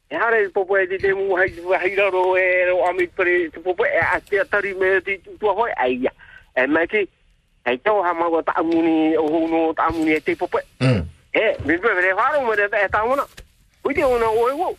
E 0.09 0.15
hare 0.15 0.49
popo 0.51 0.77
e 0.77 0.87
te 0.87 0.99
te 0.99 1.13
mu 1.13 1.35
hei 1.35 1.51
hei 1.83 1.95
raro 1.97 2.37
e 2.37 2.65
ro 2.69 2.85
ami 2.87 3.09
pere 3.09 3.51
te 3.51 3.59
popo 3.59 3.85
e 3.85 3.99
a 3.99 4.21
te 4.21 4.39
atari 4.39 4.73
me 4.75 5.01
te 5.03 5.21
tua 5.41 5.53
hoi, 5.53 5.73
ai 5.77 5.99
ia. 5.99 6.13
E 6.55 6.67
mai 6.67 6.87
ki, 6.87 7.09
hei 7.67 7.79
tau 7.83 8.03
ha 8.03 8.13
maua 8.15 8.43
ta 8.43 8.53
amuni, 8.55 9.17
o 9.17 9.27
ho 9.27 9.49
no 9.49 9.73
ta 9.75 9.89
amuni 9.91 10.15
e 10.15 10.21
te 10.21 10.37
popo 10.37 10.59
e. 10.59 10.65
E, 11.35 11.57
mi 11.67 11.77
pe 11.77 11.93
vere 11.95 12.13
wharo 12.15 12.41
me 12.47 12.55
re 12.55 12.69
e 12.71 12.89
tamona. 12.89 13.27
Ui 13.85 13.95
te 13.95 14.05
ona 14.05 14.31
oe 14.31 14.53
wo. 14.53 14.77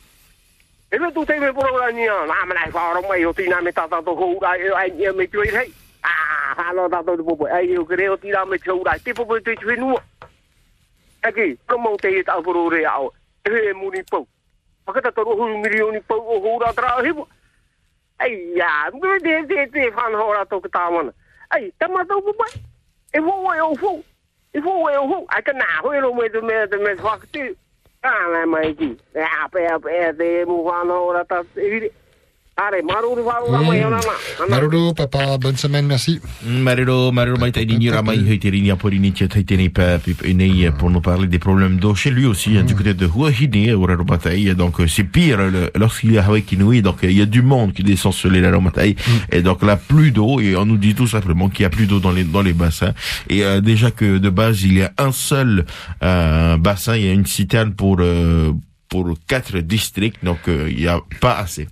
E 0.91 0.97
me 0.97 1.11
tu 1.11 1.25
te 1.25 1.35
me 1.39 1.51
poro 1.51 1.75
la 1.77 1.91
nia, 1.91 2.25
na 2.25 2.45
me 2.45 2.55
nai 2.55 2.71
whaara 2.71 3.01
mai 3.01 3.25
o 3.25 3.33
tina 3.33 3.61
me 3.61 3.71
tata 3.71 4.01
to 4.01 4.15
kou 4.15 4.39
rai 4.39 4.61
e 4.61 4.71
ai 4.71 4.89
nia 4.91 5.11
me 5.11 5.27
tui 5.27 5.51
rei. 5.51 5.73
Ah, 6.03 6.55
halo 6.55 6.87
tata 6.87 7.17
to 7.17 7.23
popo, 7.23 7.51
ai 7.51 7.75
o 7.75 7.83
kere 7.83 8.07
o 8.09 8.15
tina 8.15 8.45
me 8.45 8.57
tau 8.57 8.81
rai, 8.81 8.99
te 9.03 9.13
popo 9.13 9.35
te 9.41 9.55
tui 9.59 9.75
nua. 9.75 9.99
Eki, 11.27 11.57
promo 11.67 11.97
te 11.97 12.15
e 12.15 12.23
tau 12.23 12.41
poro 12.41 12.69
re 12.69 12.85
ao, 12.85 13.11
e 13.43 13.51
he 13.51 13.73
muni 13.73 14.03
pau. 14.07 14.25
Pakata 14.87 15.11
toru 15.11 15.35
hu 15.35 15.57
milioni 15.59 15.99
pau 16.07 16.17
o 16.17 16.39
hura 16.39 16.71
tra 16.73 17.03
hipo. 17.03 17.27
Ai 18.19 18.55
ya, 18.55 18.89
me 18.93 19.19
te 19.19 19.43
te 19.45 19.67
te 19.67 19.91
fan 19.91 20.15
hora 20.15 20.45
to 20.45 20.61
ka 20.61 20.69
tamana. 20.69 21.11
Ai, 21.51 21.71
tamata 21.79 22.15
o 22.15 22.21
popo. 22.21 22.45
E 23.13 23.19
wo 23.19 23.53
e 23.53 23.59
o 23.61 23.75
fo. 23.75 24.01
E 24.53 24.59
wo 24.59 24.89
e 24.89 24.95
o 24.95 25.07
fo. 25.11 25.25
Ai 25.27 25.43
ka 25.43 25.51
na 25.51 25.65
ho 25.83 25.91
e 25.93 25.99
lo 25.99 26.13
me 26.13 26.29
te 26.29 26.39
me 26.39 26.67
te 26.71 26.77
me 26.77 26.95
fakti. 26.95 27.55
Ah, 28.03 28.45
mai 28.47 28.73
ki. 28.73 28.95
E 29.13 29.23
ape 29.43 29.67
ape 29.67 30.13
te 30.17 30.45
mu 30.45 30.63
fan 30.63 30.89
hora 30.89 31.25
ta. 31.25 31.43
Are, 31.43 31.91
na. 33.89 33.99
Maruru, 34.49 34.93
papa, 34.95 35.37
bonne 35.37 35.57
semaine, 35.57 35.85
merci. 35.85 36.19
Marero, 36.43 37.11
Marero 37.11 37.37
Maïta 37.37 37.63
Dini 37.63 37.91
Ramai 37.91 38.17
Heiterini 38.17 38.71
Aporini 38.71 39.11
Tchaiteni 39.11 39.69
Pepini 39.69 40.65
pour 40.71 40.89
nous 40.89 41.01
parler 41.01 41.27
des 41.27 41.37
problèmes 41.37 41.77
d'eau 41.77 41.93
chez 41.93 42.09
lui 42.09 42.25
aussi, 42.25 42.57
hein, 42.57 42.63
du 42.63 42.73
côté 42.73 42.95
de 42.95 43.05
Huahine, 43.05 43.73
au 43.75 43.85
Raromatai. 43.85 44.55
Donc 44.55 44.79
euh, 44.79 44.87
c'est 44.87 45.03
pire 45.03 45.39
lorsqu'il 45.75 46.13
y 46.13 46.17
a 46.17 46.25
Hawaii 46.25 46.81
donc 46.81 47.03
euh, 47.03 47.11
il 47.11 47.17
y 47.17 47.21
a 47.21 47.27
du 47.27 47.43
monde 47.43 47.73
qui 47.73 47.83
descend 47.83 48.11
sur 48.13 48.31
les 48.31 48.41
Raromatai. 48.43 48.95
Et 49.31 49.43
donc 49.43 49.61
là, 49.61 49.77
plus 49.77 50.11
d'eau, 50.11 50.39
et 50.39 50.55
on 50.55 50.65
nous 50.65 50.77
dit 50.77 50.95
tout 50.95 51.07
simplement 51.07 51.49
qu'il 51.49 51.61
y 51.61 51.65
a 51.65 51.69
plus 51.69 51.85
d'eau 51.85 51.99
dans 51.99 52.11
les, 52.11 52.23
dans 52.23 52.41
les 52.41 52.53
bassins. 52.53 52.93
Et 53.29 53.43
euh, 53.43 53.61
déjà 53.61 53.91
que 53.91 54.17
de 54.17 54.29
base, 54.31 54.63
il 54.63 54.79
y 54.79 54.81
a 54.81 54.91
un 54.97 55.11
seul 55.11 55.65
euh, 56.03 56.57
bassin, 56.57 56.95
il 56.95 57.05
y 57.05 57.09
a 57.09 57.13
une 57.13 57.27
citerne 57.27 57.73
pour... 57.73 57.97
pour 58.89 59.13
quatre 59.27 59.57
districts, 59.59 60.23
donc 60.23 60.47
euh, 60.47 60.67
il 60.69 60.81
y 60.81 60.87
a 60.87 60.99
pas 61.21 61.37
assez. 61.37 61.67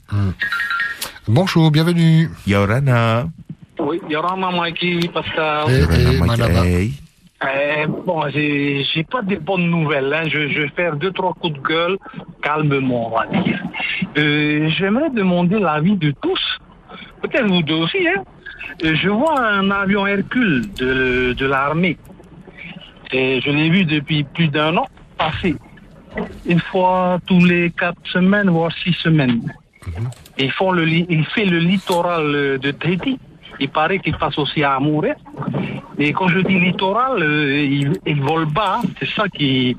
Bonjour, 1.28 1.72
bienvenue. 1.72 2.30
Yorana. 2.46 3.28
Oui, 3.80 4.00
Yorama 4.10 4.52
Mikey, 4.52 5.10
Pascal. 5.14 5.70
Hey. 6.66 6.94
Euh, 7.44 7.88
bon, 8.06 8.24
j'ai 8.32 9.04
pas 9.12 9.22
de 9.22 9.36
bonnes 9.36 9.70
nouvelles. 9.70 10.12
Hein. 10.14 10.24
Je, 10.30 10.48
je 10.48 10.62
vais 10.62 10.70
faire 10.70 10.96
deux, 10.96 11.12
trois 11.12 11.34
coups 11.34 11.54
de 11.54 11.60
gueule 11.60 11.98
calmement, 12.42 13.12
on 13.14 13.18
va 13.18 13.28
dire. 13.28 13.62
Euh, 14.18 14.70
J'aimerais 14.78 15.10
demander 15.10 15.60
l'avis 15.60 15.98
de 15.98 16.12
tous, 16.22 16.40
peut-être 17.22 17.48
vous 17.48 17.62
deux 17.62 17.76
aussi. 17.76 18.08
Hein. 18.08 18.24
Euh, 18.84 18.96
Je 18.96 19.10
vois 19.10 19.40
un 19.40 19.70
avion 19.70 20.08
Hercule 20.08 20.64
de, 20.80 21.34
de 21.34 21.46
l'armée. 21.46 21.98
Et 23.12 23.42
je 23.42 23.52
l'ai 23.52 23.70
vu 23.70 23.86
depuis 23.86 24.24
plus 24.24 24.48
d'un 24.48 24.78
an 24.78 24.88
passer. 25.18 25.56
Une 26.46 26.60
fois 26.60 27.20
tous 27.28 27.44
les 27.44 27.72
quatre 27.72 28.00
semaines, 28.06 28.50
voire 28.50 28.72
six 28.84 28.94
semaines. 28.94 29.42
Ils 30.38 30.52
font 30.52 30.72
le, 30.72 30.88
il 30.88 31.26
fait 31.28 31.46
le 31.46 31.60
littoral 31.60 32.24
euh, 32.26 32.58
de 32.58 32.72
Tahiti. 32.72 33.20
Il 33.60 33.70
paraît 33.70 34.00
qu'il 34.00 34.16
passe 34.18 34.38
aussi 34.38 34.64
à 34.64 34.74
Amouret. 34.76 35.16
Et 35.98 36.12
quand 36.12 36.28
je 36.28 36.40
dis 36.40 36.60
littoral, 36.60 37.22
euh, 37.22 37.64
il, 37.64 37.94
il 38.06 38.22
vole 38.22 38.46
bas. 38.46 38.82
C'est 39.00 39.10
ça 39.10 39.30
qui, 39.30 39.78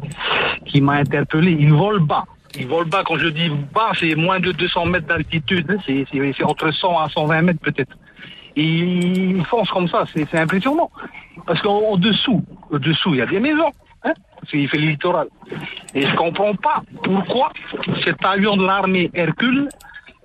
qui 0.65 0.81
m'a 0.81 0.95
interpellé. 0.95 1.57
Il 1.59 1.73
vole 1.73 2.01
bas. 2.01 2.25
Il 2.59 2.67
vole 2.69 2.87
bas. 2.87 3.03
Quand 3.05 3.19
je 3.19 3.29
dis 3.29 3.51
bas, 3.75 3.91
c'est 3.99 4.15
moins 4.15 4.41
de 4.41 4.53
200 4.53 4.87
mètres 4.87 5.07
d'altitude. 5.07 5.67
hein. 5.71 5.77
C'est 5.85 6.07
c'est- 6.11 6.33
c'est 6.37 6.45
entre 6.45 6.71
100 6.71 6.99
à 6.99 7.09
120 7.11 7.43
mètres 7.43 7.61
peut-être. 7.61 7.95
Et 8.59 8.65
il 8.65 9.45
fonce 9.45 9.69
comme 9.71 9.89
ça. 9.89 10.05
C'est 10.15 10.27
c'est 10.31 10.39
impressionnant. 10.39 10.91
Parce 11.47 11.61
qu'en 11.61 11.79
en 11.93 11.97
dessous, 11.99 12.43
au 12.71 12.79
dessous, 12.79 13.13
il 13.13 13.19
y 13.19 13.23
a 13.23 13.27
des 13.27 13.41
maisons. 13.41 13.73
Qu'il 14.49 14.69
fait 14.69 14.79
le 14.79 14.89
littoral. 14.89 15.29
Et 15.95 16.03
je 16.03 16.15
comprends 16.15 16.55
pas 16.55 16.83
pourquoi 17.03 17.53
cet 18.05 18.25
avion 18.25 18.57
de 18.57 18.65
l'armée 18.65 19.11
Hercule 19.15 19.69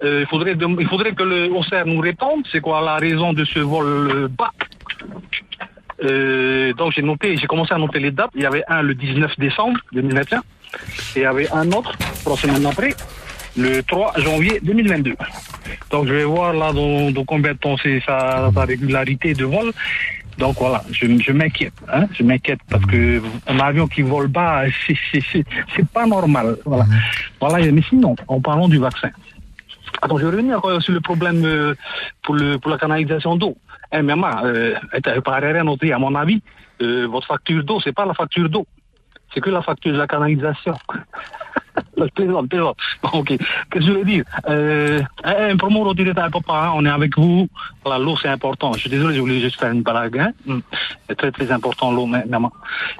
euh, 0.04 0.22
il, 0.22 0.28
faudrait 0.28 0.56
il 0.58 0.88
faudrait 0.88 1.14
que 1.14 1.24
le 1.24 1.52
OCR 1.52 1.86
nous 1.86 2.02
réponde. 2.02 2.44
C'est 2.52 2.62
quoi 2.62 2.82
la 2.82 2.96
raison 2.96 3.34
de 3.34 3.46
ce 3.46 3.60
vol 3.60 4.30
bas? 4.30 4.52
Euh, 6.04 6.74
Donc 6.74 6.94
j'ai 6.94 7.04
noté, 7.04 7.38
j'ai 7.38 7.48
commencé 7.48 7.74
à 7.74 7.78
noter 7.78 8.00
les 8.00 8.12
dates. 8.12 8.32
Il 8.36 8.42
y 8.42 8.46
avait 8.46 8.64
un 8.68 8.82
le 8.82 8.96
19 8.96 9.38
décembre 9.38 9.80
2021 9.92 10.40
et 10.40 10.44
il 11.18 11.22
y 11.22 11.26
avait 11.26 11.52
un 11.52 11.72
autre 11.72 11.92
trois 12.24 12.38
semaines 12.38 12.66
après, 12.66 12.96
le 13.58 13.82
3 13.84 14.14
janvier 14.18 14.60
2022. 14.64 15.14
Donc 15.92 16.08
je 16.08 16.14
vais 16.14 16.24
voir 16.24 16.54
là 16.54 16.72
dans, 16.74 17.24
combien 17.26 17.54
de 17.54 17.58
temps 17.58 17.78
c'est 17.84 18.02
sa 18.06 18.50
régularité 18.56 19.34
de 19.34 19.46
vol. 19.46 19.72
Donc 20.42 20.56
voilà, 20.60 20.84
je, 20.92 21.06
je 21.28 21.32
m'inquiète, 21.32 21.74
hein, 21.88 22.06
je 22.18 22.24
m'inquiète 22.24 22.60
parce 22.68 22.84
que 22.88 23.22
un 23.48 23.60
avion 23.60 23.88
qui 23.88 24.02
vole 24.02 24.28
bas, 24.28 24.64
c'est- 24.88 24.98
c'est 25.12 25.24
c'est- 25.32 25.46
c'est 25.76 25.88
pas 25.98 26.06
normal. 26.08 26.58
Voilà. 26.66 26.86
Voilà. 27.40 27.72
Mais 27.72 27.84
sinon, 27.90 28.16
en 28.28 28.42
parlant 28.42 28.68
du 28.68 28.80
vaccin, 28.80 29.12
Attends, 30.04 30.18
je 30.18 30.26
vais 30.26 30.32
revenir 30.32 30.58
encore 30.58 30.82
sur 30.82 30.94
le 30.94 31.02
problème 31.02 31.44
euh, 31.46 31.76
pour, 32.24 32.34
le, 32.34 32.58
pour 32.58 32.72
la 32.72 32.78
canalisation 32.80 33.36
d'eau. 33.36 33.56
Eh, 33.94 34.02
maman, 34.02 34.32
euh, 34.46 34.74
à 35.94 36.00
mon 36.00 36.16
avis, 36.16 36.42
euh, 36.82 37.06
votre 37.08 37.28
facture 37.28 37.64
d'eau, 37.64 37.80
c'est 37.84 37.94
pas 37.94 38.06
la 38.06 38.16
facture 38.16 38.50
d'eau. 38.50 38.66
C'est 39.32 39.42
que 39.42 39.52
la 39.52 39.62
facture 39.62 39.92
de 39.94 39.98
la 40.00 40.08
canalisation. 40.08 40.74
je 41.98 42.04
plaisante, 42.06 42.50
plaisante. 42.50 42.78
Ok. 43.14 43.28
Qu'est-ce 43.28 43.70
que 43.70 43.82
je 43.82 43.92
veux 43.92 44.06
dire 44.06 44.24
euh, 44.48 45.02
Un 45.24 45.58
promo 45.58 45.86
au 45.86 45.94
détail, 45.94 46.30
papa, 46.30 46.68
hein, 46.68 46.72
on 46.76 46.86
est 46.86 46.90
avec 46.90 47.18
vous. 47.18 47.48
Voilà, 47.84 48.04
l'eau, 48.04 48.18
c'est 48.18 48.30
important. 48.30 48.74
Je 48.74 48.80
suis 48.80 48.90
désolé, 48.90 49.16
je 49.16 49.22
voulais 49.22 49.40
juste 49.40 49.60
faire 49.60 49.72
une 49.72 49.84
blague. 49.84 50.18
Hein. 50.18 50.32
Hum. 50.48 50.62
C'est 51.08 51.16
très, 51.16 51.32
très 51.32 51.52
important, 51.52 51.92
l'eau, 51.92 52.06
maman. 52.06 52.52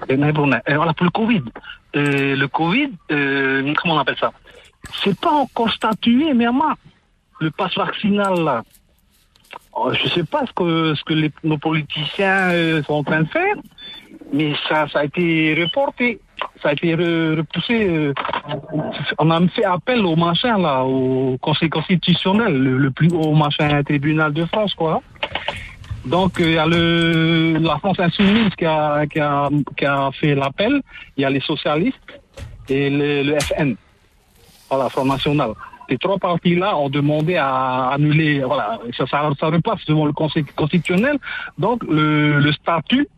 Et, 0.10 0.18
mais 0.18 0.32
bon, 0.32 0.52
et 0.52 0.76
voilà, 0.76 0.94
pour 0.94 1.06
le 1.06 1.12
Covid. 1.12 1.44
Euh, 1.96 2.36
le 2.36 2.48
Covid, 2.48 2.92
euh, 3.12 3.74
comment 3.76 3.96
on 3.96 4.00
appelle 4.00 4.18
ça? 4.20 4.32
C'est 5.04 5.20
pas 5.20 5.32
encore 5.32 5.72
statué, 5.72 6.34
mais 6.34 6.48
le 7.40 7.52
passe 7.52 7.76
vaccinal 7.76 8.40
là. 8.44 8.64
Oh, 9.74 9.92
je 9.94 10.08
sais 10.10 10.24
pas 10.24 10.46
ce 10.46 10.54
que 10.54 10.96
ce 10.96 11.04
que 11.04 11.14
les, 11.14 11.32
nos 11.44 11.58
politiciens 11.58 12.52
euh, 12.52 12.84
sont 12.84 12.94
en 12.94 13.04
train 13.04 13.22
de 13.22 13.30
faire, 13.30 13.56
mais 14.32 14.54
ça 14.68 14.88
ça 14.90 15.00
a 15.00 15.06
été 15.06 15.56
reporté, 15.62 16.20
ça 16.62 16.70
a 16.70 16.74
été 16.74 16.96
re- 16.96 17.38
repoussé. 17.38 17.88
euh, 17.88 18.14
on 19.20 19.30
a 19.32 19.48
fait 19.50 19.66
appel 19.66 20.06
au 20.06 20.16
machin 20.16 20.58
là, 20.58 20.84
au 20.84 21.38
Conseil 21.42 21.70
constitutionnel, 21.70 22.54
le, 22.58 22.92
plus 22.92 23.10
haut 23.12 23.34
machin 23.34 23.84
tribunal 23.84 24.34
de 24.34 24.46
France 24.46 24.74
quoi. 24.76 25.02
Donc 26.06 26.40
euh, 26.40 26.46
il 26.46 26.54
y 26.54 26.58
a 26.58 26.66
le 26.66 27.58
la 27.60 27.78
France 27.78 28.00
insoumise 28.00 28.54
qui 28.58 28.66
a 28.66 29.06
qui 29.06 29.20
a 29.20 30.12
fait 30.20 30.36
l'appel, 30.36 30.82
il 31.18 31.22
y 31.22 31.26
a 31.26 31.30
les 31.30 31.42
socialistes 31.42 32.00
et 32.70 32.90
le, 32.90 33.38
FN 33.40 33.76
voilà, 34.70 34.90
Front 34.90 35.06
National. 35.06 35.52
Les 35.90 35.98
trois 35.98 36.18
partis-là 36.18 36.78
ont 36.78 36.90
demandé 36.90 37.36
à 37.36 37.90
annuler, 37.90 38.40
voilà, 38.40 38.80
ça, 38.98 39.20
repasse 39.50 39.84
devant 39.86 40.06
le 40.06 40.14
Conseil 40.14 40.46
constitutionnel. 40.56 41.18
Donc, 41.58 41.84
le 41.84 42.50
statut 42.54 43.10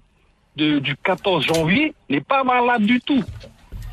du 0.56 0.96
14 1.04 1.46
janvier 1.46 1.94
n'est 2.10 2.22
pas 2.22 2.44
malade 2.44 2.84
du 2.84 3.00
tout. 3.02 3.24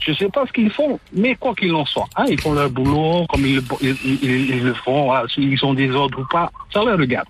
Je 0.01 0.13
ne 0.13 0.17
sais 0.17 0.29
pas 0.29 0.47
ce 0.47 0.53
qu'ils 0.53 0.71
font, 0.71 0.99
mais 1.13 1.35
quoi 1.35 1.55
qu'il 1.55 1.75
en 1.75 1.85
soit, 1.85 2.07
hein, 2.17 2.25
ils 2.29 2.41
font 2.41 2.55
leur 2.55 2.71
boulot 2.71 3.27
comme 3.29 3.45
ils, 3.45 3.57
le- 3.57 4.75
font, 4.75 5.05
voilà, 5.05 5.29
s'ils 5.29 5.63
ont 5.65 5.75
des 5.75 5.91
ordres 5.91 6.21
ou 6.21 6.25
pas, 6.31 6.51
ça 6.73 6.83
leur 6.83 6.99
regarde. 6.99 7.29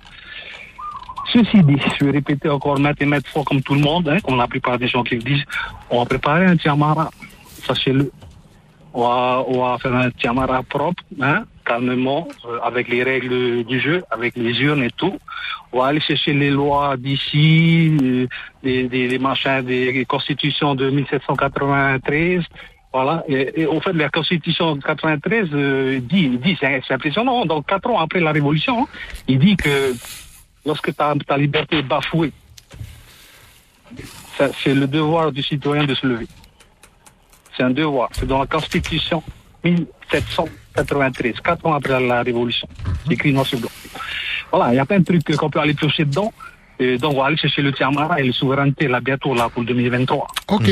Ceci 1.32 1.62
dit, 1.64 1.76
je 1.98 2.04
vais 2.04 2.12
répéter 2.12 2.48
encore 2.48 2.78
maintes 2.78 3.00
et 3.02 3.06
maintes 3.06 3.26
fois 3.26 3.42
comme 3.44 3.60
tout 3.62 3.74
le 3.74 3.80
monde, 3.80 4.08
hein, 4.08 4.18
comme 4.20 4.36
la 4.36 4.46
plupart 4.48 4.78
des 4.78 4.86
gens 4.88 5.02
qui 5.02 5.16
le 5.16 5.22
disent, 5.22 5.44
on 5.90 5.98
va 6.00 6.04
préparer 6.06 6.46
un 6.46 6.56
tiamara, 6.56 7.10
sachez-le. 7.64 8.10
On 8.92 9.02
va, 9.02 9.44
on 9.46 9.62
va 9.62 9.78
faire 9.78 9.94
un 9.94 10.10
tiamara 10.10 10.62
propre, 10.62 11.02
hein, 11.20 11.44
calmement, 11.64 12.26
euh, 12.44 12.58
avec 12.62 12.88
les 12.88 13.02
règles 13.04 13.64
du 13.64 13.80
jeu, 13.80 14.02
avec 14.10 14.36
les 14.36 14.60
urnes 14.60 14.82
et 14.82 14.90
tout. 14.90 15.16
On 15.72 15.80
va 15.80 15.86
aller 15.86 16.00
chercher 16.00 16.32
les 16.32 16.50
lois 16.50 16.96
d'ici, 16.96 17.96
euh, 18.02 18.26
des, 18.62 18.88
des, 18.88 19.06
des 19.06 19.18
machins, 19.18 19.62
des 19.62 20.04
constitutions 20.06 20.74
de 20.74 20.90
1793. 20.90 22.42
Voilà. 22.92 23.22
Et, 23.28 23.66
au 23.66 23.80
fait, 23.80 23.92
la 23.92 24.08
constitution 24.08 24.74
de 24.74 24.82
93 24.82 25.48
euh, 25.52 26.00
dit, 26.00 26.28
dit 26.30 26.56
c'est 26.58 26.82
impressionnant, 26.90 27.46
donc 27.46 27.66
quatre 27.66 27.88
ans 27.88 28.00
après 28.00 28.18
la 28.20 28.32
révolution, 28.32 28.82
hein, 28.82 28.86
il 29.28 29.38
dit 29.38 29.56
que 29.56 29.94
lorsque 30.66 30.94
ta, 30.96 31.14
liberté 31.36 31.78
est 31.78 31.82
bafouée, 31.82 32.32
c'est 34.36 34.74
le 34.74 34.88
devoir 34.88 35.30
du 35.30 35.42
citoyen 35.42 35.84
de 35.84 35.94
se 35.94 36.06
lever. 36.06 36.26
C'est 37.60 37.66
un 37.66 37.70
devoir. 37.72 38.08
C'est 38.12 38.26
dans 38.26 38.38
la 38.38 38.46
Constitution 38.46 39.22
1793, 39.64 41.34
quatre 41.44 41.66
ans 41.66 41.74
après 41.74 42.00
la 42.00 42.22
Révolution. 42.22 42.66
C'est 43.04 43.12
écrit 43.12 43.34
noir 43.34 43.44
sur 43.44 43.58
blanc. 43.58 43.68
Voilà, 44.50 44.72
il 44.72 44.76
y 44.76 44.78
a 44.78 44.86
plein 44.86 45.00
de 45.00 45.04
trucs 45.04 45.36
qu'on 45.36 45.50
peut 45.50 45.60
aller 45.60 45.74
piocher 45.74 46.06
dedans. 46.06 46.32
Et 46.78 46.96
donc, 46.96 47.12
on 47.12 47.20
va 47.20 47.26
aller 47.26 47.36
chercher 47.36 47.60
le 47.60 47.70
Tiamara 47.72 48.18
et 48.18 48.24
la 48.26 48.32
souveraineté 48.32 48.88
là 48.88 49.00
bientôt 49.00 49.34
là 49.34 49.50
pour 49.50 49.62
2023. 49.62 50.26
Ok. 50.48 50.70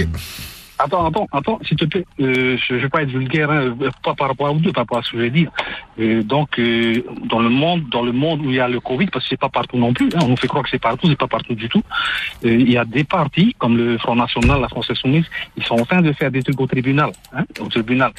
Attends, 0.79 1.07
attends, 1.07 1.27
attends, 1.33 1.59
s'il 1.67 1.77
te 1.77 1.85
plaît. 1.85 2.05
Euh, 2.21 2.57
je 2.57 2.75
ne 2.75 2.79
vais 2.79 2.89
pas 2.89 3.03
être 3.03 3.11
vulgaire, 3.11 3.51
hein, 3.51 3.75
euh, 3.81 3.91
pas 4.05 4.15
par 4.15 4.29
rapport 4.29 4.47
à 4.47 4.53
vous 4.53 4.61
deux, 4.61 4.73
par 4.73 4.83
rapport 4.83 4.99
à 4.99 5.03
ce 5.03 5.11
que 5.11 5.17
je 5.17 5.23
vais 5.23 5.31
dire. 5.31 5.51
Euh, 5.99 6.23
donc, 6.23 6.59
euh, 6.59 7.03
dans 7.25 7.41
le 7.41 7.49
monde, 7.49 7.89
dans 7.91 8.03
le 8.03 8.13
monde 8.13 8.43
où 8.43 8.51
il 8.51 8.57
y 8.57 8.61
a 8.61 8.69
le 8.69 8.79
Covid, 8.79 9.07
parce 9.07 9.25
que 9.25 9.31
c'est 9.31 9.41
pas 9.41 9.49
partout 9.49 9.77
non 9.77 9.93
plus, 9.93 10.09
hein, 10.15 10.21
on 10.23 10.29
nous 10.29 10.37
fait 10.37 10.47
croire 10.47 10.63
que 10.63 10.71
c'est 10.71 10.79
partout, 10.81 11.09
c'est 11.09 11.19
pas 11.19 11.27
partout 11.27 11.55
du 11.55 11.69
tout. 11.69 11.83
euh, 12.45 12.53
il 12.53 12.71
y 12.71 12.77
a 12.77 12.85
des 12.85 13.03
partis 13.05 13.55
comme 13.59 13.77
le 13.77 13.99
Front 13.99 14.15
National, 14.15 14.61
la 14.61 14.69
France 14.69 14.91
Insoumise, 14.91 15.25
ils 15.57 15.65
sont 15.65 15.75
en 15.75 15.85
train 15.85 16.01
de 16.01 16.13
faire 16.13 16.31
des 16.31 16.43
trucs 16.43 16.61
au 16.61 16.67
tribunal, 16.67 17.11
hein, 17.35 17.45
au 17.61 17.67
tribunal. 17.67 18.13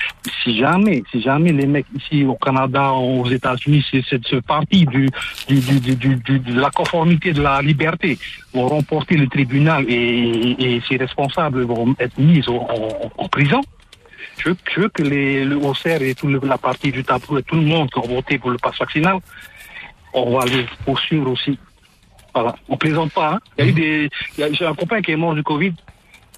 Si 0.44 0.58
jamais, 0.58 1.04
si 1.12 1.22
jamais 1.22 1.54
les 1.54 1.66
mecs 1.66 1.86
ici 1.96 2.26
au 2.26 2.36
Canada, 2.36 2.92
aux 2.92 3.30
États-Unis, 3.30 3.86
c'est 3.90 4.04
ce 4.04 4.36
parti 4.38 4.86
du, 4.86 5.08
du, 5.48 5.80
du, 5.80 5.96
du, 5.96 6.40
de 6.40 6.60
la 6.60 6.70
conformité 6.72 7.32
de 7.32 7.42
la 7.42 7.62
liberté 7.62 8.18
vont 8.54 8.68
remporter 8.68 9.16
le 9.16 9.28
tribunal 9.28 9.86
et, 9.88 10.56
et 10.60 10.82
ses 10.90 10.98
responsables 10.98 11.62
vont 11.64 11.96
être 12.00 12.18
mis 12.18 12.42
en, 12.52 13.28
prison. 13.28 13.62
Je 14.38 14.50
veux, 14.50 14.90
que 14.90 15.04
les, 15.04 15.44
le 15.44 15.60
et 16.02 16.16
toute 16.16 16.44
la 16.44 16.58
partie 16.58 16.92
du 16.92 17.04
tableau 17.04 17.40
et 17.40 17.44
tout 17.44 17.56
le 17.56 17.62
monde 17.62 17.90
qui 17.92 18.00
ont 18.00 18.08
voté 18.08 18.38
pour 18.38 18.52
le 18.52 18.58
pass 18.58 18.78
vaccinal, 18.80 19.18
on 20.14 20.38
va 20.38 20.46
les 20.46 20.66
poursuivre 20.86 21.32
aussi. 21.32 21.60
Voilà. 22.34 22.56
On 22.68 22.78
plaisante 22.78 23.12
pas. 23.12 23.34
Hein. 23.34 23.40
Il 23.58 23.66
y 23.66 24.44
a 24.44 24.50
eu 24.50 24.54
j'ai 24.54 24.66
un 24.66 24.74
copain 24.74 25.02
qui 25.02 25.12
est 25.12 25.18
mort 25.18 25.36
du 25.36 25.44
Covid. 25.44 25.74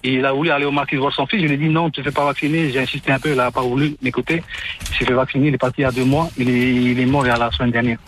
Et 0.04 0.14
il 0.14 0.26
a 0.26 0.32
voulu 0.32 0.50
aller 0.50 0.64
au 0.64 0.72
marquis 0.72 0.96
voir 0.96 1.12
son 1.12 1.26
fils. 1.26 1.40
Je 1.42 1.46
lui 1.46 1.54
ai 1.54 1.56
dit 1.56 1.68
non, 1.68 1.88
tu 1.90 2.00
ne 2.00 2.04
fais 2.04 2.10
pas 2.10 2.24
vacciner. 2.24 2.70
J'ai 2.70 2.80
insisté 2.80 3.12
un 3.12 3.20
peu, 3.20 3.30
il 3.30 3.36
n'a 3.36 3.52
pas 3.52 3.62
voulu 3.62 3.96
m'écouter. 4.02 4.42
Il 4.80 4.96
s'est 4.96 5.04
fait 5.04 5.12
vacciner, 5.12 5.48
il 5.48 5.54
est 5.54 5.58
parti 5.58 5.82
il 5.82 5.82
y 5.82 5.86
a 5.86 5.92
deux 5.92 6.04
mois. 6.04 6.28
Il 6.36 6.98
est, 6.98 7.06
mort 7.06 7.24
il 7.24 7.28
y 7.28 7.30
a 7.30 7.36
la 7.36 7.50
semaine 7.52 7.70
dernière. 7.70 7.98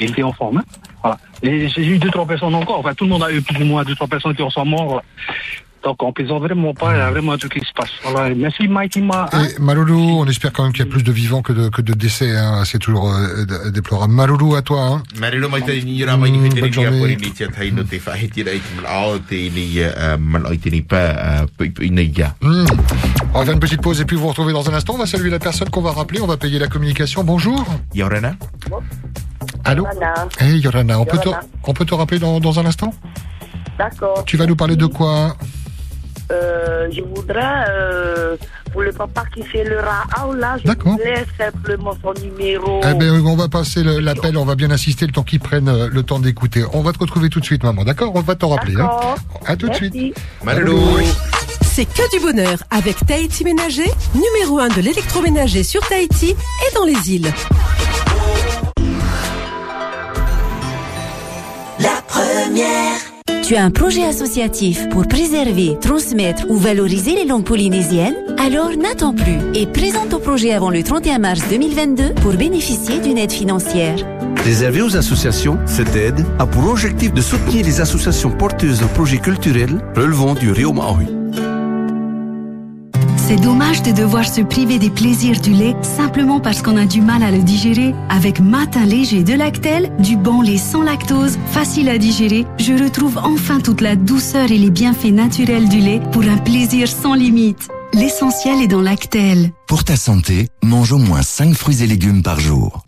Il 0.00 0.10
était 0.10 0.22
en 0.22 0.32
forme. 0.32 0.62
Hein. 1.04 1.16
J'ai 1.42 1.86
eu 1.86 1.98
deux, 1.98 2.10
trois 2.10 2.26
personnes 2.26 2.54
encore. 2.54 2.80
Enfin, 2.80 2.94
tout 2.94 3.04
le 3.04 3.10
monde 3.10 3.22
a 3.22 3.32
eu 3.32 3.40
plus 3.40 3.62
ou 3.62 3.66
moins 3.66 3.84
deux, 3.84 3.94
trois 3.94 4.08
personnes 4.08 4.34
qui 4.34 4.42
en 4.42 4.50
sont 4.50 4.64
morts. 4.64 4.86
voilà. 4.86 5.04
Donc, 5.84 6.02
on 6.02 6.12
plaisante 6.12 6.42
vraiment 6.42 6.74
pas. 6.74 6.94
Il 6.94 6.98
y 6.98 7.00
a 7.00 7.10
vraiment 7.10 7.32
un 7.32 7.38
truc 7.38 7.54
qui 7.54 7.60
se 7.60 7.72
passe. 7.74 7.90
Voilà. 8.04 8.34
Merci, 8.34 8.66
Mikey 8.68 9.00
Ma. 9.00 9.28
hein. 9.32 9.44
Et 9.44 9.60
Maloulou, 9.60 9.98
on 10.20 10.26
espère 10.26 10.52
quand 10.52 10.64
même 10.64 10.72
qu'il 10.72 10.84
y 10.84 10.88
a 10.88 10.90
plus 10.90 11.02
de 11.04 11.12
vivants 11.12 11.40
que 11.42 11.52
de, 11.52 11.68
que 11.68 11.82
de 11.82 11.92
décès. 11.94 12.36
Hein. 12.36 12.62
C'est 12.64 12.78
toujours 12.78 13.12
euh, 13.12 13.70
déplorable. 13.70 14.12
Maloulou, 14.12 14.54
à 14.56 14.62
toi. 14.62 14.80
Hein. 14.82 15.02
Hmm. 22.42 22.66
On 23.34 23.38
va 23.40 23.44
faire 23.44 23.54
une 23.54 23.60
petite 23.60 23.80
pause 23.82 24.00
et 24.00 24.04
puis 24.04 24.16
vous 24.16 24.28
retrouvez 24.28 24.52
dans 24.52 24.68
un 24.68 24.74
instant. 24.74 24.94
On 24.94 24.98
va 24.98 25.06
saluer 25.06 25.30
la 25.30 25.38
personne 25.38 25.70
qu'on 25.70 25.82
va 25.82 25.92
rappeler. 25.92 26.20
On 26.20 26.26
va 26.26 26.36
payer 26.36 26.58
la 26.58 26.66
communication. 26.68 27.24
Bonjour. 27.24 27.64
Yorana 27.94 28.34
Allô 29.64 29.86
Hey 30.40 30.58
Yorana, 30.60 30.98
on 30.98 31.04
peut 31.04 31.18
te, 31.18 31.26
Yorana. 31.26 31.46
on 31.64 31.72
peut 31.74 31.84
te 31.84 31.94
rappeler 31.94 32.18
dans, 32.18 32.40
dans 32.40 32.58
un 32.58 32.66
instant 32.66 32.92
D'accord. 33.78 34.24
Tu 34.24 34.36
vas 34.36 34.46
nous 34.46 34.56
parler 34.56 34.76
de 34.76 34.86
quoi 34.86 35.36
Euh, 36.30 36.88
je 36.92 37.00
voudrais, 37.00 37.64
euh, 37.70 38.36
pour 38.72 38.82
le 38.82 38.92
papa 38.92 39.24
qui 39.34 39.42
fait 39.42 39.64
le 39.64 39.78
raao, 39.80 40.34
là, 40.34 40.56
je 40.62 40.70
voudrais 40.70 41.24
simplement 41.38 41.96
son 42.02 42.12
numéro. 42.22 42.80
Eh 42.84 42.94
ben, 42.94 43.24
on 43.24 43.36
va 43.36 43.48
passer 43.48 43.82
l'appel, 43.82 44.36
on 44.36 44.44
va 44.44 44.54
bien 44.54 44.70
insister 44.70 45.06
le 45.06 45.12
temps 45.12 45.22
qu'ils 45.22 45.40
prennent 45.40 45.68
euh, 45.68 45.88
le 45.90 46.02
temps 46.02 46.18
d'écouter. 46.18 46.64
On 46.72 46.82
va 46.82 46.92
te 46.92 46.98
retrouver 46.98 47.30
tout 47.30 47.40
de 47.40 47.44
suite, 47.44 47.62
maman, 47.62 47.84
d'accord? 47.84 48.12
On 48.14 48.20
va 48.20 48.34
t'en 48.34 48.48
rappeler. 48.48 48.76
Hein 48.78 48.90
à 49.46 49.56
tout 49.56 49.68
de 49.68 49.74
suite. 49.74 49.94
C'est 51.62 51.84
que 51.84 52.16
du 52.16 52.20
bonheur 52.20 52.58
avec 52.70 53.06
Tahiti 53.06 53.44
Ménager, 53.44 53.90
numéro 54.14 54.58
1 54.58 54.68
de 54.68 54.80
l'électroménager 54.80 55.62
sur 55.62 55.80
Tahiti 55.88 56.30
et 56.30 56.74
dans 56.74 56.84
les 56.84 57.14
îles. 57.14 57.32
La 61.78 62.02
première. 62.08 63.17
Tu 63.42 63.56
as 63.56 63.64
un 63.64 63.70
projet 63.70 64.04
associatif 64.04 64.88
pour 64.90 65.06
préserver, 65.06 65.78
transmettre 65.80 66.44
ou 66.48 66.56
valoriser 66.56 67.14
les 67.14 67.24
langues 67.24 67.44
polynésiennes? 67.44 68.16
Alors 68.38 68.70
n'attends 68.76 69.14
plus 69.14 69.38
et 69.54 69.66
présente 69.66 70.10
ton 70.10 70.20
projet 70.20 70.52
avant 70.52 70.70
le 70.70 70.82
31 70.82 71.18
mars 71.18 71.40
2022 71.48 72.14
pour 72.14 72.34
bénéficier 72.34 73.00
d'une 73.00 73.18
aide 73.18 73.32
financière. 73.32 73.96
Réservé 74.44 74.82
aux 74.82 74.96
associations, 74.96 75.58
cette 75.66 75.96
aide 75.96 76.24
a 76.38 76.46
pour 76.46 76.68
objectif 76.68 77.12
de 77.12 77.20
soutenir 77.20 77.64
les 77.64 77.80
associations 77.80 78.30
porteuses 78.30 78.80
de 78.80 78.86
projets 78.86 79.18
culturels 79.18 79.80
relevant 79.96 80.34
du 80.34 80.52
Rio 80.52 80.72
Maui. 80.72 81.17
C'est 83.28 83.36
dommage 83.36 83.82
de 83.82 83.92
devoir 83.92 84.26
se 84.26 84.40
priver 84.40 84.78
des 84.78 84.88
plaisirs 84.88 85.38
du 85.38 85.52
lait 85.52 85.76
simplement 85.82 86.40
parce 86.40 86.62
qu'on 86.62 86.78
a 86.78 86.86
du 86.86 87.02
mal 87.02 87.22
à 87.22 87.30
le 87.30 87.42
digérer. 87.42 87.94
Avec 88.08 88.40
Matin 88.40 88.86
léger 88.86 89.22
de 89.22 89.34
Lactel, 89.34 89.92
du 89.98 90.16
bon 90.16 90.40
lait 90.40 90.56
sans 90.56 90.80
lactose, 90.80 91.38
facile 91.50 91.90
à 91.90 91.98
digérer, 91.98 92.46
je 92.58 92.72
retrouve 92.72 93.18
enfin 93.18 93.60
toute 93.60 93.82
la 93.82 93.96
douceur 93.96 94.50
et 94.50 94.56
les 94.56 94.70
bienfaits 94.70 95.12
naturels 95.12 95.68
du 95.68 95.78
lait 95.78 96.00
pour 96.10 96.22
un 96.22 96.38
plaisir 96.38 96.88
sans 96.88 97.12
limite. 97.12 97.68
L'essentiel 97.92 98.62
est 98.62 98.66
dans 98.66 98.80
Lactel. 98.80 99.50
Pour 99.66 99.84
ta 99.84 99.96
santé, 99.96 100.48
mange 100.62 100.92
au 100.92 100.98
moins 100.98 101.20
5 101.20 101.52
fruits 101.52 101.82
et 101.82 101.86
légumes 101.86 102.22
par 102.22 102.40
jour. 102.40 102.82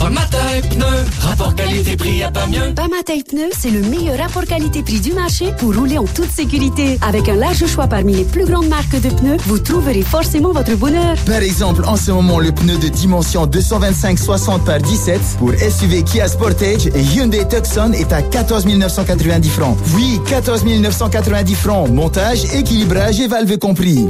Pamataï 0.00 0.62
pneu, 0.62 0.86
rapport 1.20 1.54
qualité-prix 1.54 2.22
à 2.22 2.30
pas 2.30 2.46
mieux. 2.46 2.72
Pamataï 2.74 3.22
Pneu, 3.22 3.50
c'est 3.52 3.70
le 3.70 3.82
meilleur 3.82 4.16
rapport 4.16 4.46
qualité-prix 4.46 4.98
du 4.98 5.12
marché 5.12 5.52
pour 5.58 5.74
rouler 5.76 5.98
en 5.98 6.04
toute 6.04 6.30
sécurité. 6.30 6.98
Avec 7.06 7.28
un 7.28 7.36
large 7.36 7.66
choix 7.66 7.86
parmi 7.86 8.14
les 8.14 8.24
plus 8.24 8.46
grandes 8.46 8.68
marques 8.68 8.98
de 8.98 9.10
pneus, 9.10 9.36
vous 9.46 9.58
trouverez 9.58 10.00
forcément 10.00 10.52
votre 10.52 10.74
bonheur. 10.74 11.16
Par 11.26 11.42
exemple, 11.42 11.84
en 11.86 11.96
ce 11.96 12.12
moment, 12.12 12.38
le 12.38 12.50
pneu 12.50 12.78
de 12.78 12.88
dimension 12.88 13.46
225-60 13.46 14.64
par 14.64 14.78
17 14.78 15.20
pour 15.38 15.52
SUV 15.52 16.02
Kia 16.02 16.28
Sportage 16.28 16.86
et 16.86 17.02
Hyundai 17.02 17.46
Tucson 17.46 17.92
est 17.92 18.10
à 18.10 18.22
14 18.22 18.64
990 18.64 19.48
francs. 19.50 19.76
Oui, 19.94 20.18
14 20.26 20.64
990 20.64 21.54
francs. 21.56 21.90
Montage, 21.90 22.46
équilibrage 22.54 23.20
et 23.20 23.28
valve 23.28 23.58
compris. 23.58 24.08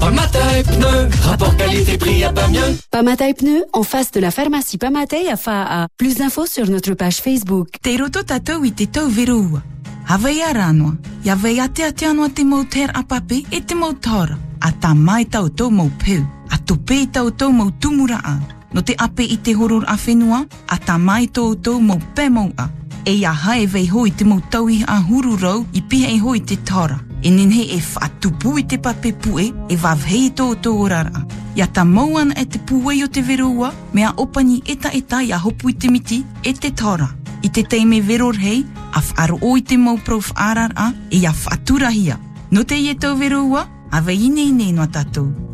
Pamataï 0.00 0.62
pneu, 0.62 1.08
rapport 1.22 1.56
qualité-prix 1.56 2.24
à 2.24 2.32
pas 2.32 2.48
mieux. 2.48 2.76
Pamataï 2.90 3.34
Pneu, 3.34 3.64
en 3.72 3.82
face 3.82 4.10
de 4.12 4.20
la 4.20 4.30
pharmacie 4.38 4.78
Pamataï 4.78 5.28
à 5.28 5.36
Fa'a. 5.36 5.88
Plus 5.96 6.14
d'infos 6.14 6.46
sur 6.46 6.70
notre 6.70 6.94
page 6.94 7.16
Facebook. 7.16 7.70
Te 7.82 7.96
roto 7.98 8.22
tātou 8.22 8.62
i 8.62 8.70
te 8.70 8.84
tau 8.86 9.08
verua. 9.10 9.64
Hawai 10.06 10.36
ara 10.46 10.68
anō, 10.70 10.92
ia 11.26 11.34
wei 11.42 11.58
ate 11.58 11.82
ate 11.82 12.06
anō 12.06 12.28
te 12.36 12.44
mau 12.46 12.62
ter 12.62 12.92
apape 12.94 13.40
e 13.50 13.60
te 13.60 13.74
mau 13.74 13.96
tora. 13.98 14.38
A 14.62 14.70
tā 14.70 14.92
mai 14.94 15.26
tau 15.26 15.48
tau 15.50 15.72
mau 15.74 15.90
peu, 16.04 16.22
a 16.54 16.58
tupe 16.58 17.00
i 17.02 17.08
tau 17.10 17.32
tau 17.32 17.50
mau 17.50 17.72
tumura 17.80 18.20
a. 18.22 18.36
No 18.72 18.82
te 18.86 18.94
ape 18.94 19.26
i 19.26 19.40
te 19.42 19.56
horor 19.58 19.82
a 19.90 19.98
whenua, 19.98 20.44
a 20.68 20.78
tā 20.78 21.00
mai 21.02 21.26
tau 21.26 21.56
tau 21.56 21.80
mau 21.80 21.98
pe 22.14 22.30
a. 22.62 22.70
E 23.04 23.18
ia 23.18 23.32
hae 23.32 23.66
vei 23.66 23.88
hoi 23.88 24.12
te 24.12 24.24
mau 24.24 24.40
tau 24.50 24.68
i 24.68 24.84
a 24.86 25.02
hururau 25.02 25.66
i 25.72 25.82
pihe 25.82 26.14
i 26.14 26.18
hoi 26.18 26.40
te 26.40 26.56
tora. 26.62 27.07
E 27.22 27.30
nenhe 27.30 27.64
e 27.74 27.80
whaatupu 27.80 28.58
i 28.58 28.64
te 28.66 28.78
pape 28.78 29.12
pue, 29.12 29.52
e 29.68 29.76
wawhei 29.76 30.30
tō 30.30 30.54
tō 30.62 30.74
orara. 30.78 31.24
Ia 31.56 31.66
tā 31.66 31.82
mauana 31.84 32.34
e 32.38 32.44
te 32.46 32.58
puei 32.58 33.02
o 33.02 33.08
te 33.08 33.22
verua, 33.22 33.72
mea 33.92 34.12
opani 34.16 34.62
eta 34.66 34.92
eta 34.94 35.22
ia 35.22 35.40
hopu 35.42 35.70
i 35.70 35.74
te 35.74 35.90
miti 35.90 36.22
e 36.42 36.52
te 36.54 36.70
tora. 36.70 37.08
I 37.42 37.50
te 37.50 37.62
teime 37.62 38.00
veror 38.00 38.38
hei, 38.38 38.64
a 38.92 39.02
whaaro 39.02 39.38
o 39.42 39.56
i 39.56 39.62
te 39.62 39.76
mau 39.76 39.98
prof 39.98 40.30
arar 40.36 40.72
a, 40.76 40.92
e 41.10 41.18
ia 41.18 41.32
whaaturahia. 41.32 42.18
No 42.50 42.64
te 42.64 42.78
ie 42.78 42.94
tau 42.94 43.16
verua, 43.16 43.66
a 43.90 44.00
wei 44.00 44.24
ine 44.26 44.46
ine 44.46 44.72
no 44.72 44.86
tātou. 44.86 45.48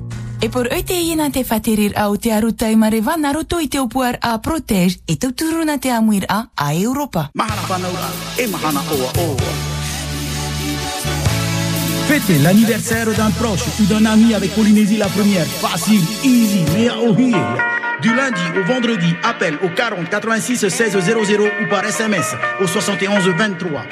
E 0.44 0.50
por 0.50 0.68
oi 0.68 0.82
te 0.84 1.00
iena 1.00 1.30
te 1.32 1.40
whaterir 1.48 1.94
au 1.96 2.18
te 2.18 2.32
arutai 2.32 2.76
marewa 2.76 3.16
na 3.16 3.32
roto 3.32 3.60
i 3.60 3.68
te 3.68 3.80
opuar 3.80 4.18
a 4.20 4.36
Protege 4.42 5.00
e 5.06 5.16
tauturuna 5.16 5.78
te 5.78 5.90
amuir 5.90 6.26
a 6.28 6.50
a 6.56 6.74
Europa. 6.74 7.30
Mahana 7.34 7.62
whanaura, 7.68 8.10
e 8.36 8.46
mahana 8.46 8.80
oa 8.92 9.12
oa. 9.24 9.73
Fêtez 12.06 12.38
l'anniversaire 12.42 13.06
d'un 13.12 13.30
proche 13.30 13.64
ou 13.80 13.84
d'un 13.86 14.04
ami 14.04 14.34
avec 14.34 14.54
Polynésie 14.54 14.98
la 14.98 15.06
première. 15.06 15.46
Facile, 15.46 16.02
easy, 16.22 16.62
mais 16.76 16.90
au 16.90 17.12
Du 17.14 18.14
lundi 18.14 18.42
au 18.60 18.64
vendredi, 18.64 19.14
appel 19.22 19.56
au 19.62 19.68
40 19.70 20.10
86 20.10 20.68
16 20.68 20.98
00 21.00 21.44
ou 21.62 21.68
par 21.70 21.84
SMS 21.84 22.34
au 22.60 22.66
71 22.66 23.28
23. 23.28 23.86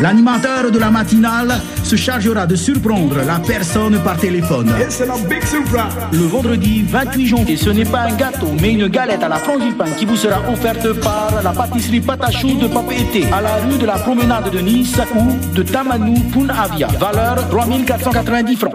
L'animateur 0.00 0.70
de 0.70 0.78
la 0.78 0.90
matinale 0.90 1.58
se 1.82 1.96
chargera 1.96 2.46
de 2.46 2.54
surprendre 2.54 3.16
la 3.26 3.38
personne 3.38 3.98
par 4.02 4.18
téléphone. 4.18 4.70
Et 4.78 4.90
c'est 4.90 5.06
la 5.06 5.16
big 5.16 5.42
surprise. 5.44 5.82
Le 6.12 6.26
vendredi 6.26 6.84
28 6.86 7.26
janvier, 7.26 7.56
ce 7.56 7.70
n'est 7.70 7.86
pas 7.86 8.00
un 8.00 8.14
gâteau, 8.14 8.48
mais 8.60 8.72
une 8.72 8.88
galette 8.88 9.22
à 9.22 9.28
la 9.28 9.36
frangipane 9.36 9.94
qui 9.96 10.04
vous 10.04 10.16
sera 10.16 10.40
offerte 10.50 10.92
par 11.00 11.42
la 11.42 11.50
pâtisserie 11.50 12.00
Patachou 12.00 12.58
de 12.58 12.66
Papeete 12.66 13.32
à 13.32 13.40
la 13.40 13.56
rue 13.56 13.78
de 13.78 13.86
la 13.86 13.94
promenade 13.94 14.50
de 14.50 14.58
Nice 14.58 14.96
ou 15.14 15.54
de 15.54 15.62
Tamanou 15.62 16.14
Punavia. 16.32 16.88
Valeur 16.98 17.48
3490 17.48 18.56
francs. 18.56 18.74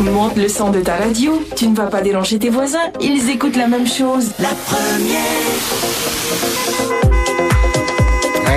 Monte 0.00 0.36
le 0.36 0.48
son 0.48 0.70
de 0.70 0.80
ta 0.80 0.96
radio, 0.96 1.42
tu 1.54 1.68
ne 1.68 1.76
vas 1.76 1.86
pas 1.86 2.00
déranger 2.00 2.38
tes 2.38 2.50
voisins, 2.50 2.90
ils 3.00 3.30
écoutent 3.30 3.56
la 3.56 3.68
même 3.68 3.86
chose. 3.86 4.32
La 4.38 4.48
première. 4.66 5.20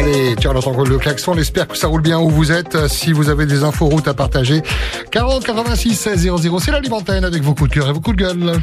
Allez, 0.04 0.36
tiens, 0.38 0.52
on 0.54 0.58
entend 0.58 0.84
le 0.84 0.98
klaxon. 0.98 1.32
On 1.34 1.38
espère 1.38 1.66
que 1.66 1.78
ça 1.78 1.88
roule 1.88 2.02
bien 2.02 2.20
où 2.20 2.30
vous 2.30 2.52
êtes. 2.52 2.88
Si 2.90 3.14
vous 3.14 3.30
avez 3.30 3.46
des 3.46 3.64
infos 3.64 3.86
routes 3.86 4.10
à 4.10 4.14
partager, 4.14 4.62
40 5.12 5.46
86 5.46 5.96
16 5.96 6.30
00, 6.42 6.60
c'est 6.60 6.72
l'alimentine 6.72 7.24
avec 7.24 7.42
vos 7.42 7.54
coups 7.54 7.70
de 7.70 7.76
cœur 7.76 7.88
et 7.88 7.94
vos 7.94 8.02
coups 8.02 8.18
de 8.18 8.24
gueule. 8.24 8.62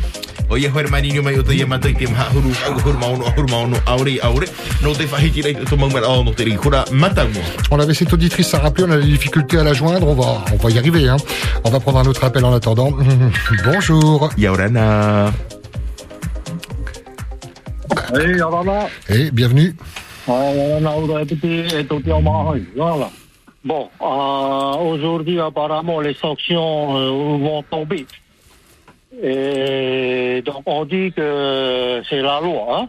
O 0.50 0.56
ia 0.56 0.68
hoi 0.68 0.82
maninho 0.90 1.22
mai 1.22 1.38
o 1.38 1.42
te 1.42 1.54
ia 1.54 1.64
matai 1.64 1.94
te 1.94 2.06
maha 2.10 2.28
huru 2.34 2.50
au 2.68 2.74
huru 2.80 2.98
maono 2.98 3.24
huru 3.36 3.48
maono 3.48 3.76
aure 3.86 4.18
aure 4.24 4.46
no 4.82 4.92
te 4.92 5.04
whahiti 5.04 5.42
rei 5.42 5.54
to 5.54 5.76
maumara 5.76 6.08
o 6.08 6.24
no 6.24 6.32
te 6.32 6.44
matango. 6.92 7.40
On 7.70 7.78
avait 7.78 7.94
cette 7.94 8.12
auditrice 8.12 8.52
à 8.52 8.58
rappeler, 8.58 8.84
on 8.84 8.90
a 8.90 8.98
des 8.98 9.06
difficultés 9.06 9.58
à 9.58 9.64
la 9.64 9.72
joindre. 9.72 10.08
On 10.08 10.14
va, 10.14 10.44
on 10.52 10.56
va 10.56 10.70
y 10.70 10.78
arriver. 10.78 11.08
Hein. 11.08 11.16
On 11.64 11.70
va 11.70 11.80
prendre 11.80 12.00
un 12.00 12.06
autre 12.06 12.24
appel 12.24 12.44
en 12.44 12.52
attendant. 12.52 12.92
Bonjour. 13.64 14.28
Yaurana. 14.36 15.32
Hey. 18.12 19.26
Et 19.26 19.30
bienvenue. 19.30 19.74
Voilà. 22.76 23.10
Bon, 23.64 23.90
euh, 24.00 24.90
aujourd'hui, 24.90 25.40
apparemment, 25.40 26.00
les 26.00 26.14
sanctions 26.14 26.96
euh, 26.96 27.10
vont 27.38 27.62
tomber. 27.64 28.06
Et 29.22 30.40
donc, 30.42 30.62
on 30.66 30.84
dit 30.84 31.12
que 31.12 32.00
c'est 32.08 32.22
la 32.22 32.40
loi, 32.40 32.66
hein. 32.70 32.88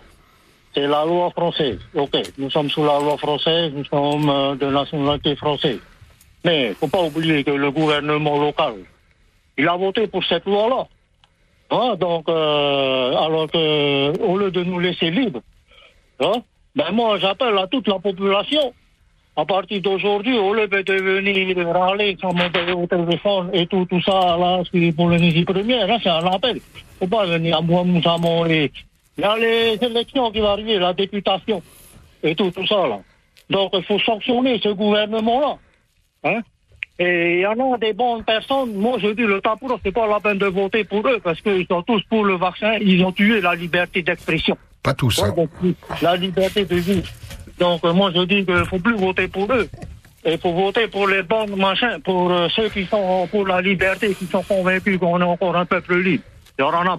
C'est 0.73 0.87
la 0.87 1.03
loi 1.03 1.29
française. 1.31 1.79
OK, 1.95 2.15
nous 2.37 2.49
sommes 2.49 2.69
sous 2.69 2.85
la 2.85 2.99
loi 2.99 3.17
française, 3.17 3.73
nous 3.75 3.83
sommes 3.85 4.29
euh, 4.29 4.55
de 4.55 4.67
nationalité 4.67 5.35
française. 5.35 5.79
Mais 6.45 6.73
faut 6.79 6.87
pas 6.87 7.01
oublier 7.01 7.43
que 7.43 7.51
le 7.51 7.71
gouvernement 7.71 8.37
local, 8.39 8.75
il 9.57 9.67
a 9.67 9.75
voté 9.75 10.07
pour 10.07 10.23
cette 10.23 10.45
loi-là. 10.45 10.87
Hein, 11.71 11.95
donc, 11.99 12.29
euh, 12.29 13.15
alors 13.15 13.49
que, 13.51 14.17
au 14.23 14.37
lieu 14.37 14.51
de 14.51 14.63
nous 14.63 14.79
laisser 14.79 15.09
libres, 15.09 15.41
hein, 16.19 16.43
ben 16.75 16.91
moi, 16.91 17.17
j'appelle 17.19 17.57
à 17.57 17.67
toute 17.67 17.87
la 17.87 17.99
population, 17.99 18.73
à 19.35 19.45
partir 19.45 19.81
d'aujourd'hui, 19.81 20.37
au 20.37 20.53
lieu 20.53 20.67
de 20.67 20.93
venir 20.93 21.67
râler 21.67 22.17
sans 22.21 22.33
me 22.33 22.73
au 22.73 22.87
téléphone 22.87 23.49
et 23.53 23.67
tout, 23.67 23.85
tout 23.85 24.01
ça, 24.01 24.37
là, 24.37 24.61
c'est 24.71 24.91
pour 24.91 25.07
Polynésie 25.07 25.43
première, 25.43 25.87
là, 25.87 25.97
c'est 26.01 26.09
un 26.09 26.25
appel. 26.27 26.59
Faut 26.99 27.07
pas 27.07 27.25
venir 27.25 27.57
à 27.57 27.61
moi, 27.61 27.83
nous 27.85 28.01
avons 28.07 28.43
les, 28.43 28.71
il 29.17 29.21
y 29.21 29.23
a 29.23 29.37
les 29.37 29.77
élections 29.81 30.31
qui 30.31 30.39
vont 30.39 30.47
arriver, 30.47 30.79
la 30.79 30.93
députation, 30.93 31.61
et 32.23 32.35
tout, 32.35 32.51
tout 32.51 32.67
ça, 32.67 32.87
là. 32.87 32.99
Donc, 33.49 33.71
il 33.73 33.83
faut 33.83 33.99
sanctionner 33.99 34.59
ce 34.63 34.69
gouvernement-là. 34.69 35.57
Hein? 36.23 36.41
Et 36.97 37.35
il 37.35 37.39
y 37.41 37.45
en 37.47 37.73
a 37.73 37.77
des 37.77 37.93
bonnes 37.93 38.23
personnes. 38.23 38.73
Moi, 38.75 38.97
je 38.99 39.07
dis, 39.09 39.23
le 39.23 39.41
Tapoura, 39.41 39.77
c'est 39.83 39.91
pas 39.91 40.07
la 40.07 40.19
peine 40.19 40.37
de 40.37 40.45
voter 40.45 40.83
pour 40.83 41.05
eux 41.07 41.19
parce 41.21 41.41
qu'ils 41.41 41.65
sont 41.67 41.81
tous 41.81 42.01
pour 42.03 42.23
le 42.23 42.35
vaccin. 42.35 42.77
Ils 42.79 43.03
ont 43.03 43.11
tué 43.11 43.41
la 43.41 43.55
liberté 43.55 44.03
d'expression. 44.03 44.57
Pas 44.83 44.93
tous, 44.93 45.21
hein. 45.23 45.33
La 46.01 46.15
liberté 46.15 46.65
de 46.65 46.75
vie. 46.75 47.03
Donc, 47.59 47.81
euh, 47.83 47.93
moi, 47.93 48.11
je 48.15 48.21
dis 48.25 48.45
qu'il 48.45 48.65
faut 48.65 48.79
plus 48.79 48.97
voter 48.97 49.27
pour 49.27 49.51
eux. 49.53 49.69
Il 50.25 50.37
faut 50.39 50.53
voter 50.53 50.87
pour 50.87 51.07
les 51.07 51.23
bonnes 51.23 51.55
machins, 51.55 51.99
pour 52.03 52.31
euh, 52.31 52.47
ceux 52.55 52.69
qui 52.69 52.85
sont 52.85 53.27
pour 53.29 53.47
la 53.47 53.61
liberté, 53.61 54.13
qui 54.13 54.27
sont 54.27 54.43
convaincus 54.43 54.99
qu'on 54.99 55.19
est 55.19 55.23
encore 55.23 55.55
un 55.55 55.65
peuple 55.65 55.97
libre. 55.97 56.23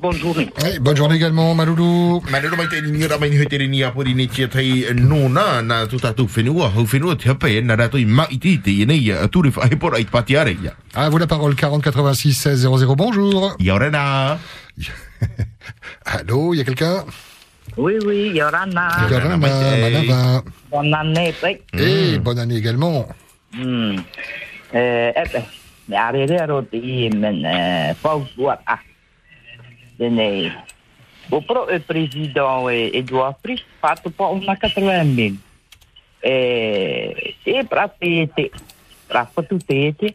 Bonne 0.01 0.16
journée. 0.16 0.49
Oui, 0.64 0.78
bonne 0.80 0.97
journée 0.97 1.16
également, 1.16 1.55
Maloulou. 1.55 2.20
Malolo 2.33 2.57
mai 2.57 2.66
te 2.66 2.80
ni 2.80 3.05
ora 3.05 3.18
mai 3.18 3.30
ni 3.30 3.47
te 3.47 3.57
ni 3.59 3.85
a 3.85 3.93
pori 3.93 4.14
ni 4.14 4.26
tia 4.26 4.49
tai 4.49 4.87
no 4.93 5.28
na 5.28 5.62
na 5.62 5.87
tu 5.87 5.99
tatu 5.99 6.26
whenua 6.26 6.68
hau 6.74 6.85
whenua 6.85 7.14
te 7.14 7.28
hape 7.28 7.62
na 7.62 7.76
rato 7.76 7.97
i 7.97 8.05
mai 8.05 8.39
ti 8.41 8.59
te 8.59 8.70
i 8.70 8.87
nei 8.87 9.12
a 9.12 9.28
turi 9.28 9.53
whahe 9.55 9.76
pora 9.78 10.01
i 10.01 10.05
te 10.05 10.11
pati 10.11 10.37
are 10.37 10.51
ia. 10.51 10.74
À 10.95 11.09
vous 11.11 11.18
la 11.18 11.28
parole, 11.28 11.55
40 11.55 11.80
86 11.80 12.33
16 12.33 12.66
00. 12.66 12.97
Bonjour. 12.97 13.57
Yorana. 13.61 14.39
Allô, 16.07 16.55
il 16.55 16.59
y 16.59 16.61
a 16.61 16.64
quelqu'un? 16.64 17.05
Oui, 17.77 17.99
oui, 18.05 18.33
Yorana. 18.37 19.09
Yorana, 19.11 19.37
Manava. 19.37 20.43
Bonne 20.70 20.95
année, 20.95 21.35
oui. 21.43 21.59
Et 21.73 22.18
bonne 22.18 22.39
année 22.39 22.57
également. 22.57 23.07
Hmm. 23.53 23.97
Eh, 24.75 25.12
eh, 25.16 25.43
me 25.89 25.97
arrivé 25.97 26.39
à 26.39 26.47
roti, 26.47 27.11
men, 27.11 27.45
eh, 27.45 27.95
faut 27.95 28.27
voir, 28.37 28.59
ah. 28.66 28.79
Dene, 29.99 30.53
o 31.31 31.41
pro 31.43 31.68
e 31.70 31.79
président 31.79 32.68
e 32.70 32.91
Edouard 32.95 33.37
Fris, 33.43 33.62
pato 33.81 34.11
pa 34.11 34.27
una 34.29 34.57
80 34.57 35.05
mil. 35.05 35.39
E, 36.23 37.35
e 37.45 37.64
pra 37.64 37.89
te 37.89 38.27
te, 38.35 38.51
pra 39.09 39.25
patu 39.25 39.59
te 39.59 39.93
te, 39.93 40.14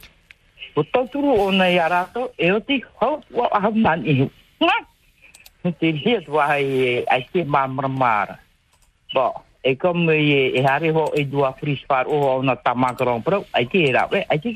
o 0.76 0.84
tauturu 0.84 1.51
te 5.74 5.91
hau, 5.91 6.34
wa 6.34 6.43
aham 6.43 6.51
nan 6.51 6.61
ihu. 6.61 6.68
Nga, 6.68 6.91
te 7.01 7.05
liet 7.05 7.07
wa 7.07 7.07
ai, 7.07 7.28
te 7.32 7.43
mamramara. 7.43 8.39
Bon, 9.13 9.32
e 9.63 9.76
comme 9.76 10.13
e, 10.13 10.51
e 10.55 10.63
hari 10.63 10.89
ho 10.89 11.11
Edouard 11.15 11.59
Fris 11.59 11.84
par 11.88 12.07
o 12.07 12.43
na 12.43 12.55
tamakron 12.55 13.22
pro, 13.22 13.45
ai 13.51 13.65
te 13.65 13.78
e, 13.78 14.26
ai 14.30 14.39
te 14.39 14.49
e 14.49 14.53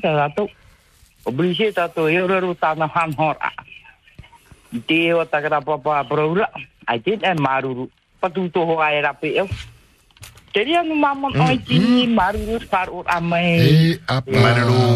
han 2.94 3.14
hor 3.16 3.36
a. 3.40 3.50
Te 4.86 5.14
o 5.14 5.24
takara 5.24 5.60
papa 5.60 6.04
proura, 6.04 6.50
ai 6.86 7.00
te 7.00 7.18
e 7.22 7.34
maruru. 7.34 7.90
Patu 8.20 8.48
ai 8.80 9.00
rape. 9.00 9.48
Te 10.52 10.60
ria 10.60 10.82
no 10.84 10.94
mamon 10.94 11.32
oi 11.46 11.58
tini 11.66 12.06
maruru 12.06 12.58
par 12.70 12.88
o 12.92 13.02
amai. 13.06 13.96
Et. 13.96 14.00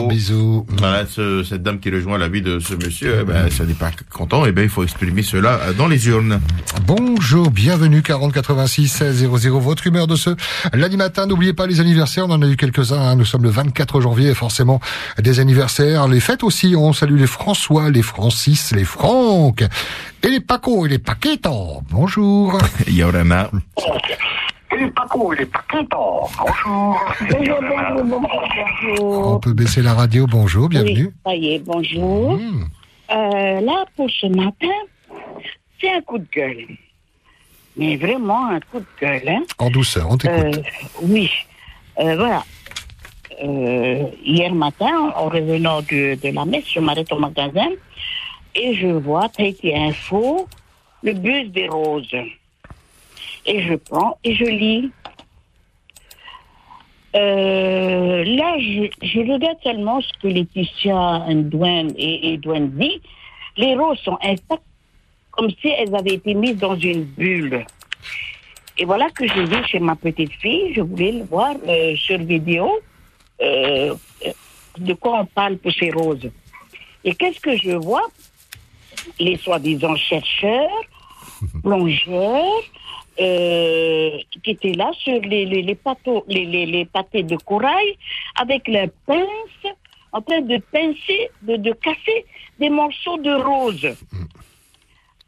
Bisous. 0.08 0.66
Voilà, 0.78 1.06
ce- 1.06 1.42
cette 1.44 1.62
dame 1.62 1.80
qui 1.80 1.90
rejoint 1.90 2.18
l'avis 2.18 2.42
de 2.42 2.58
ce 2.58 2.74
monsieur, 2.74 3.20
eh 3.22 3.24
ben, 3.24 3.50
ça 3.50 3.64
n'est 3.64 3.72
pas 3.74 3.90
content, 4.12 4.44
et 4.44 4.52
ben, 4.52 4.62
il 4.62 4.68
faut 4.68 4.82
exprimer 4.82 5.22
cela 5.22 5.58
euh, 5.62 5.72
dans 5.72 5.88
les 5.88 6.08
urnes. 6.08 6.40
Bonjour, 6.86 7.50
bienvenue 7.50 8.02
40 8.02 8.32
86 8.34 8.88
16 8.88 9.26
00. 9.34 9.58
Votre 9.60 9.86
humeur 9.86 10.06
de 10.06 10.14
ce 10.16 10.30
lundi 10.74 10.96
matin. 10.98 11.26
N'oubliez 11.26 11.54
pas 11.54 11.66
les 11.66 11.80
anniversaires. 11.80 12.26
On 12.28 12.32
en 12.32 12.42
a 12.42 12.46
eu 12.46 12.56
quelques-uns. 12.56 13.00
hein. 13.00 13.16
Nous 13.16 13.24
sommes 13.24 13.42
le 13.42 13.50
24 13.50 14.00
janvier. 14.02 14.34
Forcément, 14.34 14.80
des 15.18 15.40
anniversaires. 15.40 16.06
Les 16.06 16.20
fêtes 16.20 16.44
aussi. 16.44 16.74
On 16.76 16.92
salue 16.92 17.16
les 17.18 17.26
François, 17.26 17.90
les 17.90 18.02
Francis, 18.02 18.72
les 18.76 18.84
Franck 18.84 19.62
et 20.22 20.28
les 20.28 20.40
Paco 20.40 20.84
et 20.86 20.88
les 20.90 20.98
Paquetos. 20.98 21.82
Bonjour. 21.90 22.58
Yorana. 22.88 23.50
Les 24.72 24.90
Paco, 24.90 25.32
les 25.32 25.46
Paquetos. 25.46 26.28
Bonjour. 26.38 27.00
Bonjour, 27.30 27.58
bonjour, 27.62 28.20
bonjour. 28.20 29.32
On 29.34 29.38
peut 29.40 29.52
baisser 29.52 29.82
la 29.82 29.94
radio. 29.94 30.26
Bonjour, 30.26 30.68
bienvenue. 30.68 31.06
Oui, 31.06 31.12
ça 31.24 31.34
y 31.34 31.54
est, 31.54 31.58
bonjour. 31.60 32.38
Euh, 33.10 33.60
là, 33.60 33.84
pour 33.96 34.10
ce 34.10 34.26
matin, 34.26 34.74
c'est 35.80 35.90
un 35.92 36.00
coup 36.02 36.18
de 36.18 36.26
gueule. 36.34 36.66
Mais 37.76 37.96
vraiment 37.96 38.48
un 38.48 38.60
coup 38.60 38.80
de 38.80 38.86
gueule, 39.00 39.28
hein. 39.28 39.42
En 39.58 39.70
douceur, 39.70 40.08
on 40.10 40.16
t'écoute. 40.16 40.56
Euh, 40.56 40.62
oui, 41.02 41.30
Euh, 41.98 42.16
voilà. 42.16 42.44
Euh, 43.42 44.04
hier 44.24 44.52
matin, 44.54 45.12
en 45.14 45.26
revenant 45.28 45.80
de, 45.82 46.14
de 46.22 46.34
la 46.34 46.44
messe, 46.44 46.64
je 46.74 46.80
m'arrête 46.80 47.10
au 47.12 47.18
magasin 47.18 47.68
et 48.54 48.74
je 48.74 48.86
vois 48.88 49.28
Tahiti 49.28 49.74
Info, 49.74 50.48
le 51.02 51.12
bus 51.12 51.50
des 51.52 51.68
roses. 51.68 52.14
Et 53.46 53.62
je 53.62 53.74
prends 53.74 54.18
et 54.24 54.34
je 54.34 54.44
lis. 54.44 54.90
Euh, 57.14 58.24
là, 58.24 58.58
je, 58.58 58.88
je 59.02 59.20
regarde 59.20 59.56
seulement 59.62 60.00
ce 60.00 60.12
que 60.20 60.28
Laetitia 60.28 61.24
Ndouane 61.30 61.92
et, 61.96 62.32
et 62.32 62.36
Douane 62.36 62.70
dit. 62.70 63.00
Les 63.56 63.74
roses 63.74 63.98
sont 64.00 64.18
intactes 64.22 64.62
comme 65.30 65.50
si 65.50 65.68
elles 65.68 65.94
avaient 65.94 66.14
été 66.14 66.34
mises 66.34 66.56
dans 66.56 66.76
une 66.76 67.04
bulle. 67.04 67.64
Et 68.78 68.84
voilà 68.84 69.08
que 69.10 69.26
je 69.26 69.40
vais 69.40 69.66
chez 69.66 69.78
ma 69.78 69.96
petite 69.96 70.32
fille, 70.32 70.74
je 70.74 70.82
voulais 70.82 71.12
le 71.12 71.24
voir 71.24 71.54
euh, 71.66 71.96
sur 71.96 72.18
vidéo, 72.18 72.70
euh, 73.40 73.94
de 74.78 74.92
quoi 74.94 75.20
on 75.20 75.26
parle 75.26 75.56
pour 75.56 75.72
ces 75.72 75.90
roses? 75.90 76.30
Et 77.04 77.14
qu'est-ce 77.14 77.40
que 77.40 77.56
je 77.56 77.70
vois? 77.70 78.06
Les 79.18 79.36
soi-disant 79.36 79.96
chercheurs, 79.96 80.80
plongeurs, 81.62 82.62
euh, 83.20 84.18
qui 84.42 84.50
étaient 84.50 84.72
là 84.72 84.90
sur 84.98 85.20
les, 85.20 85.44
les, 85.44 85.62
les, 85.62 85.78
les, 86.28 86.44
les, 86.44 86.66
les 86.66 86.84
pâtés 86.84 87.22
de 87.22 87.36
corail, 87.36 87.96
avec 88.40 88.68
leurs 88.68 88.90
pinces, 89.06 89.74
en 90.12 90.22
train 90.22 90.40
de 90.40 90.58
pincer, 90.72 91.30
de, 91.42 91.56
de 91.56 91.72
casser 91.72 92.24
des 92.58 92.70
morceaux 92.70 93.18
de 93.18 93.32
rose. 93.32 93.86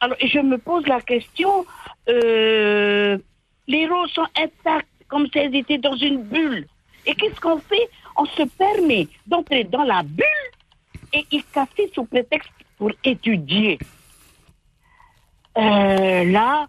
Alors, 0.01 0.17
je 0.21 0.39
me 0.39 0.59
pose 0.59 0.87
la 0.87 1.01
question, 1.01 1.67
euh, 2.09 3.19
les 3.67 3.87
roses 3.87 4.13
sont 4.13 4.27
intactes, 4.37 4.89
comme 5.09 5.27
si 5.33 5.39
elles 5.39 5.57
étaient 5.57 5.79
dans 5.79 5.97
une 5.97 6.23
bulle. 6.23 6.67
Et 7.07 7.15
qu'est-ce 7.15 7.41
qu'on 7.41 7.59
fait? 7.59 7.89
On 8.17 8.27
se 8.27 8.43
permet 8.43 9.09
d'entrer 9.27 9.65
dans 9.65 9.85
la 9.85 10.03
bulle 10.03 10.51
et 11.13 11.25
y 11.31 11.43
casser 11.43 11.91
sous 11.95 12.05
prétexte 12.05 12.51
pour 12.77 12.93
étudier. 13.03 13.79
Euh, 15.57 16.25
là, 16.25 16.69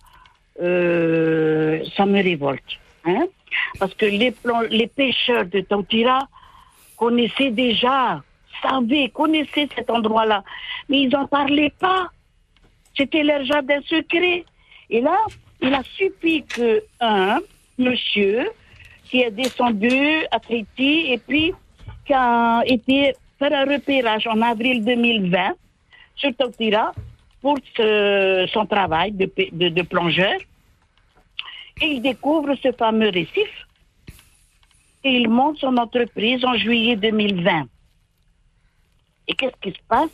euh, 0.62 1.84
ça 1.96 2.06
me 2.06 2.22
révolte. 2.22 2.80
Hein? 3.06 3.26
Parce 3.80 3.94
que 3.94 4.06
les, 4.06 4.88
pêcheurs 4.88 5.46
de 5.46 5.62
Tautira 5.62 6.28
connaissaient 6.98 7.52
déjà 7.52 8.22
savaient, 8.62 9.10
connaissaient 9.10 9.70
cet 9.74 9.90
endroit-là, 9.90 10.44
mais 10.90 11.02
ils 11.04 11.10
n'en 11.10 11.28
parlaient 11.28 11.74
pas. 11.80 12.10
C'était 12.96 13.24
leur 13.24 13.44
jardin 13.46 13.80
secret. 13.88 14.44
Et 14.90 15.02
là, 15.02 15.18
il 15.62 15.74
a 15.74 15.82
suffi 15.84 16.44
que 16.44 16.84
un 17.00 17.40
monsieur 17.78 18.50
qui 19.06 19.22
est 19.22 19.32
descendu 19.32 20.26
à 20.32 20.40
Tahiti 20.40 21.14
et 21.14 21.18
puis 21.18 21.54
qui 22.06 22.14
a 22.14 22.62
été 22.66 23.14
faire 23.38 23.54
un 23.54 23.66
repérage 23.66 24.28
en 24.28 24.42
avril 24.42 24.84
2020 24.84 25.54
sur 26.16 26.36
Tautira 26.36 26.92
pour 27.42 27.58
ce- 27.76 28.48
son 28.54 28.66
travail 28.66 29.12
de, 29.12 29.26
pe- 29.26 29.50
de- 29.52 29.70
de 29.70 29.82
plongeur. 29.82 30.38
Et 31.82 31.86
il 31.88 32.02
découvre 32.02 32.56
ce 32.62 32.72
fameux 32.74 33.10
récif 33.10 33.50
et 35.04 35.12
il 35.12 35.30
monte 35.30 35.58
son 35.60 35.78
entreprise 35.78 36.44
en 36.44 36.56
juillet 36.56 36.96
2020. 36.98 37.68
Et 39.28 39.34
qu'est-ce 39.36 39.56
qui 39.62 39.72
se 39.72 39.84
passe? 39.88 40.10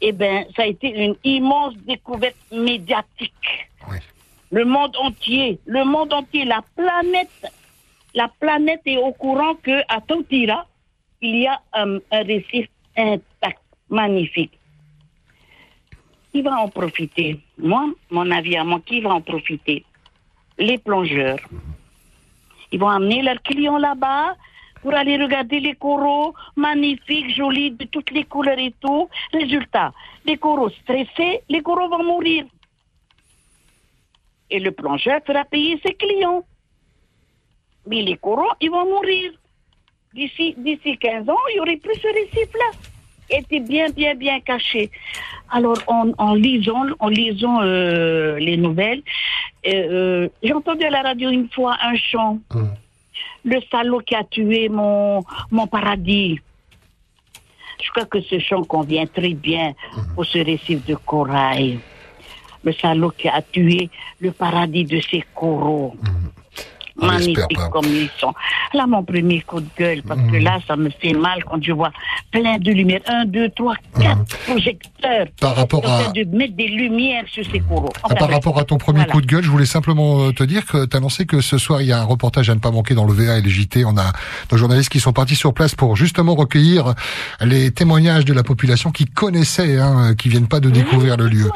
Eh 0.00 0.12
bien, 0.12 0.44
ça 0.56 0.62
a 0.62 0.66
été 0.66 0.88
une 1.04 1.14
immense 1.22 1.76
découverte 1.78 2.36
médiatique. 2.50 3.68
Le 4.50 4.64
monde 4.64 4.96
entier, 4.96 5.58
le 5.66 5.84
monde 5.84 6.12
entier, 6.12 6.44
la 6.44 6.62
planète, 6.76 7.30
la 8.14 8.28
planète 8.40 8.80
est 8.86 8.96
au 8.98 9.12
courant 9.12 9.54
que 9.56 9.80
à 9.88 10.00
Tautira, 10.00 10.66
il 11.20 11.36
y 11.38 11.46
a 11.46 11.60
euh, 11.76 12.00
un 12.10 12.22
récif 12.22 12.66
intact, 12.96 13.60
magnifique. 13.88 14.58
Qui 16.34 16.42
va 16.42 16.56
en 16.58 16.68
profiter? 16.68 17.38
Moi, 17.58 17.94
mon 18.10 18.28
avis 18.32 18.56
à 18.56 18.64
moi, 18.64 18.80
qui 18.84 19.00
va 19.00 19.10
en 19.10 19.20
profiter? 19.20 19.84
Les 20.58 20.78
plongeurs. 20.78 21.38
Ils 22.72 22.80
vont 22.80 22.88
amener 22.88 23.22
leurs 23.22 23.40
clients 23.40 23.78
là-bas 23.78 24.34
pour 24.82 24.94
aller 24.94 25.16
regarder 25.16 25.60
les 25.60 25.76
coraux 25.76 26.34
magnifiques, 26.56 27.30
jolis, 27.36 27.70
de 27.70 27.84
toutes 27.84 28.10
les 28.10 28.24
couleurs 28.24 28.58
et 28.58 28.74
tout. 28.80 29.08
Résultat, 29.32 29.92
les 30.26 30.36
coraux 30.36 30.70
stressés, 30.70 31.42
les 31.48 31.62
coraux 31.62 31.88
vont 31.88 32.02
mourir. 32.02 32.46
Et 34.50 34.58
le 34.58 34.72
plongeur 34.72 35.20
fera 35.24 35.44
payer 35.44 35.80
ses 35.86 35.94
clients. 35.94 36.42
Mais 37.86 38.02
les 38.02 38.16
coraux, 38.16 38.50
ils 38.60 38.72
vont 38.72 38.86
mourir. 38.86 39.30
D'ici, 40.12 40.56
d'ici 40.58 40.98
15 40.98 41.28
ans, 41.28 41.38
il 41.50 41.54
n'y 41.54 41.60
aurait 41.60 41.76
plus 41.76 41.94
ce 41.94 42.08
récif-là. 42.08 42.93
Était 43.30 43.60
bien, 43.60 43.88
bien, 43.90 44.14
bien 44.14 44.40
caché. 44.40 44.90
Alors, 45.50 45.78
en, 45.86 46.12
en 46.18 46.34
lisant, 46.34 46.84
en 46.98 47.08
lisant 47.08 47.62
euh, 47.62 48.38
les 48.38 48.56
nouvelles, 48.56 49.02
euh, 49.66 49.70
euh, 49.72 50.28
j'ai 50.42 50.52
entendu 50.52 50.84
à 50.84 50.90
la 50.90 51.02
radio 51.02 51.30
une 51.30 51.48
fois 51.48 51.76
un 51.82 51.96
chant. 51.96 52.38
Le 53.44 53.60
salaud 53.70 54.00
qui 54.00 54.14
a 54.14 54.24
tué 54.24 54.68
mon, 54.68 55.22
mon 55.50 55.66
paradis. 55.66 56.40
Je 57.82 57.90
crois 57.90 58.06
que 58.06 58.20
ce 58.20 58.38
chant 58.38 58.62
convient 58.64 59.06
très 59.06 59.34
bien 59.34 59.74
pour 60.14 60.24
ce 60.24 60.38
récif 60.38 60.84
de 60.86 60.94
corail. 60.94 61.78
Le 62.62 62.72
salaud 62.72 63.10
qui 63.10 63.28
a 63.28 63.42
tué 63.42 63.90
le 64.20 64.32
paradis 64.32 64.84
de 64.84 65.00
ses 65.00 65.24
coraux. 65.34 65.94
Magnifiques 66.96 67.38
comme 67.72 67.86
ils 67.86 68.08
sont. 68.18 68.32
Là, 68.72 68.86
mon 68.86 69.02
premier 69.02 69.40
coup 69.42 69.60
de 69.60 69.66
gueule, 69.78 70.02
parce 70.02 70.20
que 70.30 70.36
là, 70.36 70.58
ça 70.66 70.76
me 70.76 70.90
fait 70.90 71.12
mal 71.12 71.42
quand 71.44 71.62
je 71.62 71.72
vois 71.72 71.90
plein 72.30 72.58
de 72.58 72.70
lumières. 72.70 73.00
Un, 73.06 73.24
deux, 73.24 73.48
trois, 73.50 73.74
quatre 74.00 74.24
projecteurs. 74.46 75.26
Par 75.40 75.56
rapport 75.56 75.84
à- 75.86 76.12
de 76.12 76.24
mettre 76.36 76.54
des 76.56 76.68
lumières 76.68 77.24
sur 77.26 77.44
ces 77.50 77.60
coraux. 77.60 77.92
Ah, 78.04 78.14
par 78.14 78.30
rapport 78.30 78.58
à 78.58 78.64
ton 78.64 78.78
premier 78.78 78.98
Voilà. 79.00 79.12
coup 79.12 79.20
de 79.20 79.26
gueule, 79.26 79.42
je 79.44 79.50
voulais 79.50 79.66
simplement 79.66 80.20
euh, 80.26 80.32
te 80.32 80.44
dire 80.44 80.64
que 80.66 80.84
tu 80.86 80.96
annoncé 80.96 81.26
que 81.26 81.40
ce 81.40 81.58
soir, 81.58 81.82
il 81.82 81.88
y 81.88 81.92
a 81.92 82.00
un 82.00 82.04
reportage 82.04 82.48
à 82.50 82.54
ne 82.54 82.60
pas 82.60 82.70
manquer 82.70 82.94
dans 82.94 83.04
le 83.04 83.12
VA 83.12 83.38
et 83.38 83.42
les 83.42 83.50
JT. 83.50 83.84
On 83.84 83.96
a 83.98 84.12
nos 84.52 84.56
journalistes 84.58 84.90
qui 84.90 85.00
sont 85.00 85.12
partis 85.12 85.34
sur 85.36 85.52
place 85.52 85.74
pour 85.74 85.96
justement 85.96 86.34
recueillir 86.34 86.94
les 87.40 87.70
témoignages 87.72 88.24
de 88.24 88.32
la 88.32 88.42
population 88.44 88.90
qui 88.92 89.04
connaissait, 89.06 89.78
hein, 89.78 90.14
qui 90.14 90.28
viennent 90.28 90.48
pas 90.48 90.60
de 90.60 90.70
découvrir 90.70 91.16
le 91.16 91.28
lieu. 91.28 91.50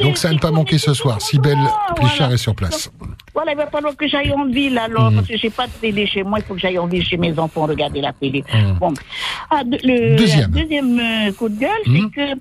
Donc 0.00 0.18
ça 0.18 0.28
à 0.28 0.32
ne 0.32 0.38
pas 0.38 0.50
manquer 0.52 0.78
ce 0.78 0.94
soir. 0.94 1.20
Sibelle 1.20 1.58
Plichard 1.96 2.32
est 2.32 2.36
sur 2.38 2.54
place. 2.54 2.90
Voilà, 3.34 3.52
il 3.52 3.56
va 3.56 3.66
falloir 3.66 3.96
que 3.96 4.06
j'aille 4.06 4.32
en 4.32 4.44
ville 4.46 4.78
alors, 4.78 5.10
Mhm. 5.10 5.16
parce 5.16 5.28
que 5.28 5.36
j'ai 5.36 5.50
pas 5.50 5.66
de 5.66 5.72
télé 5.72 6.06
chez 6.06 6.22
moi, 6.22 6.38
il 6.38 6.44
faut 6.44 6.54
que 6.54 6.60
j'aille 6.60 6.78
en 6.78 6.86
ville 6.86 7.04
chez 7.04 7.16
mes 7.16 7.36
enfants 7.38 7.66
regarder 7.66 8.00
la 8.00 8.12
télé. 8.12 8.44
Bon. 8.80 8.94
Ah, 9.50 9.64
de- 9.64 9.78
le 9.82 10.16
Deuxième. 10.16 10.50
deuxième 10.52 10.98
euh, 11.00 11.32
coup 11.32 11.48
de 11.48 11.58
gueule, 11.58 11.84
c'est 11.84 12.10
que 12.14 12.40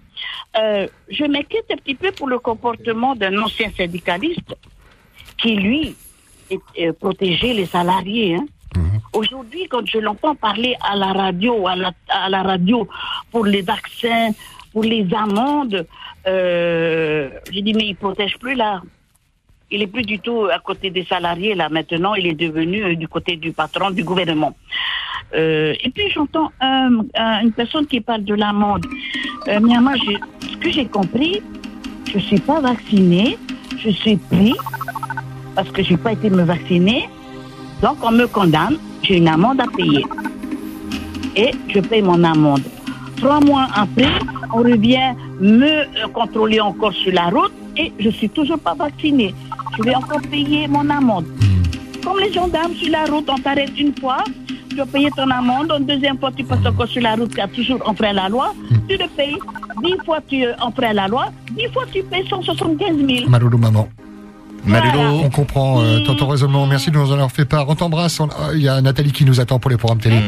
euh, 0.60 0.88
je 1.10 1.24
m'inquiète 1.26 1.66
un 1.72 1.78
petit 1.78 1.96
peu 1.96 2.12
pour 2.12 2.28
le 2.28 2.38
comportement 2.40 3.16
d'un 3.16 3.36
ancien 3.42 3.70
syndicaliste 3.76 4.56
qui, 5.40 5.56
lui, 5.56 5.96
est, 6.52 6.60
euh, 6.80 6.94
protégeait 6.94 7.54
les 7.54 7.66
salariés. 7.66 8.36
hein. 8.36 8.46
Aujourd'hui, 9.14 9.68
quand 9.70 9.86
je 9.86 10.00
l'entends 10.00 10.34
parler 10.36 10.76
à 10.82 10.96
la 10.96 11.12
radio, 11.14 11.68
à 11.68 11.76
la, 11.76 11.92
à 12.10 12.30
la 12.30 12.42
radio 12.44 12.88
pour 13.32 13.46
les 13.46 13.62
vaccins, 13.62 14.30
pour 14.72 14.84
les 14.84 15.06
amendes, 15.16 15.86
euh, 16.28 17.30
j'ai 17.52 17.62
dit 17.62 17.74
mais 17.74 17.88
il 17.90 17.96
protège 17.96 18.38
plus 18.40 18.56
là. 18.56 18.82
Il 19.74 19.82
est 19.82 19.88
plus 19.88 20.04
du 20.04 20.20
tout 20.20 20.42
à 20.46 20.60
côté 20.60 20.92
des 20.92 21.04
salariés 21.04 21.56
là 21.56 21.68
maintenant. 21.68 22.14
Il 22.14 22.28
est 22.28 22.40
devenu 22.46 22.84
euh, 22.84 22.96
du 22.96 23.08
côté 23.08 23.36
du 23.38 23.52
patron 23.52 23.90
du 23.90 24.04
gouvernement. 24.04 24.54
Euh, 25.36 25.74
et 25.84 25.90
puis 25.90 26.06
j'entends 26.14 26.52
un- 26.62 27.02
une 27.44 27.52
personne 27.52 27.88
qui 27.88 28.00
parle 28.00 28.24
de 28.24 28.36
l'amende. 28.36 28.86
Euh, 29.48 29.60
ce 30.52 30.58
que 30.58 30.70
j'ai 30.72 30.86
compris, 30.86 31.42
je 32.14 32.20
suis 32.20 32.40
pas 32.40 32.62
vaccinée, 32.62 33.38
je 33.84 33.90
suis 33.90 34.18
pris 34.18 34.54
parce 35.56 35.70
que 35.72 35.82
j'ai 35.82 35.98
pas 35.98 36.12
été 36.14 36.30
me 36.30 36.44
vacciner. 36.44 37.10
Donc 37.82 37.98
on 38.04 38.12
me 38.12 38.28
condamne, 38.28 38.78
j'ai 39.02 39.18
une 39.18 39.28
amende 39.28 39.60
à 39.60 39.66
payer. 39.76 40.06
Et 41.36 41.50
je 41.74 41.80
paye 41.80 42.04
mon 42.04 42.24
amende. 42.24 42.62
Trois 43.18 43.40
mois 43.40 43.68
après, 43.76 44.12
on 44.54 44.58
revient 44.58 45.14
me 45.42 45.66
euh, 45.82 46.08
contrôler 46.14 46.60
encore 46.60 46.94
sur 46.94 47.12
la 47.12 47.30
route 47.36 47.52
et 47.78 47.92
je 48.00 48.10
suis 48.10 48.30
toujours 48.30 48.60
pas 48.60 48.74
vaccinée. 48.74 49.34
Je 49.78 49.84
vais 49.84 49.96
encore 49.96 50.22
payer 50.30 50.68
mon 50.68 50.90
amende. 50.90 51.26
Comme 52.04 52.20
les 52.20 52.32
gendarmes 52.34 52.74
sur 52.76 52.92
la 52.92 53.06
route, 53.06 53.26
on 53.30 53.38
t'arrête 53.38 53.72
une 53.80 53.94
fois, 54.00 54.24
tu 54.70 54.76
dois 54.76 54.86
payer 54.86 55.10
ton 55.16 55.30
amende. 55.30 55.74
Une 55.80 55.86
deuxième 55.86 56.18
fois, 56.20 56.32
tu 56.36 56.44
passes 56.44 56.66
encore 56.66 56.88
sur 56.88 57.02
la 57.02 57.16
route, 57.16 57.34
tu 57.34 57.40
as 57.42 57.48
toujours 57.48 57.80
enfreint 57.88 58.14
la 58.14 58.28
loi. 58.30 58.54
Tu 58.90 58.98
le 58.98 59.08
payes. 59.16 59.38
Dix 59.84 59.96
fois, 60.06 60.20
tu 60.28 60.46
euh, 60.46 60.54
enfreins 60.62 60.94
la 60.94 61.08
loi. 61.08 61.28
Dix 61.52 61.68
fois, 61.74 61.84
tu 61.92 62.04
payes 62.04 62.28
175 62.30 62.98
000. 62.98 63.30
Maroulou 63.30 63.58
maman. 63.58 63.88
Marilou. 64.66 65.22
On 65.24 65.30
comprend 65.30 65.82
euh, 65.82 66.00
ton, 66.02 66.16
ton 66.16 66.28
raisonnement. 66.28 66.66
Merci 66.68 66.92
de 66.92 66.98
nous 66.98 67.10
en 67.10 67.14
avoir 67.14 67.32
fait 67.32 67.46
part. 67.46 67.68
On 67.70 67.76
t'embrasse. 67.76 68.20
On- 68.20 68.28
ah, 68.30 68.50
Il 68.54 68.62
y 68.62 68.68
a 68.70 68.82
Nathalie 68.82 69.12
qui 69.12 69.26
nous 69.26 69.40
attend 69.40 69.60
pour 69.60 69.72
les 69.72 69.78
programmes 69.78 70.00
télé. 70.00 70.20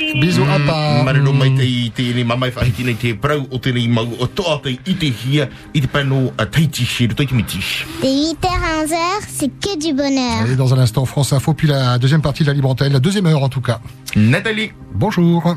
Bisous, 0.00 0.44
à 0.44 0.58
part. 0.58 1.04
Marino 1.04 1.32
mai 1.32 1.52
te 1.54 1.62
i 1.62 1.90
te 1.94 2.02
ni 2.14 2.24
mamai 2.24 2.50
whahiti 2.56 2.84
nei 2.84 2.96
te 2.96 3.12
o 3.50 3.58
te 3.58 3.72
nei 3.72 3.88
mau 3.88 4.08
o 4.18 4.26
toa 4.26 4.60
te 4.62 4.70
i 4.72 4.94
te 4.96 5.06
hia 5.06 5.48
i 5.74 5.80
te 5.80 5.88
pano 5.88 6.32
a. 6.38 6.46
De 6.46 6.54
8h 6.54 8.46
à 8.46 8.84
11h, 8.84 8.96
c'est 9.28 9.50
que 9.60 9.78
du 9.78 9.92
bonheur. 9.92 10.50
Et 10.50 10.56
dans 10.56 10.72
un 10.72 10.78
instant, 10.78 11.04
France 11.04 11.32
Info, 11.32 11.52
puis 11.52 11.68
la 11.68 11.98
deuxième 11.98 12.22
partie 12.22 12.42
de 12.42 12.48
la 12.48 12.54
libre 12.54 12.70
antenne, 12.70 12.92
la 12.92 13.00
deuxième 13.00 13.26
heure 13.26 13.42
en 13.42 13.48
tout 13.48 13.60
cas. 13.60 13.80
Nathalie. 14.16 14.72
Bonjour. 14.94 15.56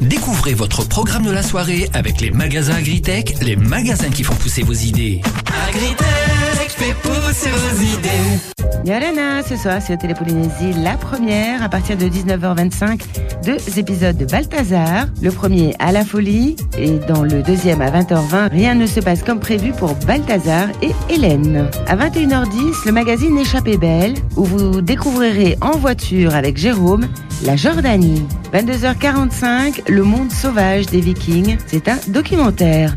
Découvrez 0.00 0.54
votre 0.54 0.86
programme 0.88 1.24
de 1.24 1.30
la 1.30 1.42
soirée 1.42 1.88
avec 1.92 2.20
les 2.20 2.30
magasins 2.30 2.74
Agritech, 2.74 3.34
les 3.42 3.56
magasins 3.56 4.10
qui 4.10 4.22
font 4.24 4.34
pousser 4.34 4.62
vos 4.62 4.72
idées. 4.72 5.20
Agritech 5.68 6.51
fait 6.74 6.94
pousser 6.94 7.50
vos 7.50 7.82
idées. 7.82 8.62
Yolana, 8.84 9.42
ce 9.42 9.56
soir 9.56 9.80
sur 9.80 9.96
Télépolynésie, 9.96 10.72
la 10.82 10.96
première 10.96 11.62
à 11.62 11.68
partir 11.68 11.96
de 11.96 12.06
19h25, 12.06 13.00
deux 13.44 13.78
épisodes 13.78 14.16
de 14.16 14.24
Balthazar. 14.24 15.06
Le 15.22 15.30
premier 15.30 15.74
à 15.78 15.92
la 15.92 16.04
folie 16.04 16.56
et 16.76 16.98
dans 16.98 17.22
le 17.22 17.42
deuxième 17.42 17.80
à 17.80 17.90
20h20, 17.90 18.50
rien 18.50 18.74
ne 18.74 18.86
se 18.86 19.00
passe 19.00 19.22
comme 19.22 19.40
prévu 19.40 19.72
pour 19.72 19.94
Balthazar 20.06 20.68
et 20.82 20.92
Hélène. 21.08 21.68
À 21.86 21.96
21h10, 21.96 22.86
le 22.86 22.92
magazine 22.92 23.38
Échappée 23.38 23.76
Belle 23.76 24.14
où 24.36 24.44
vous 24.44 24.80
découvrirez 24.80 25.56
en 25.60 25.72
voiture 25.72 26.34
avec 26.34 26.56
Jérôme 26.56 27.06
la 27.44 27.56
Jordanie. 27.56 28.22
22h45, 28.52 29.90
le 29.90 30.02
monde 30.02 30.30
sauvage 30.30 30.86
des 30.86 31.00
Vikings. 31.00 31.56
C'est 31.66 31.88
un 31.88 31.98
documentaire. 32.08 32.96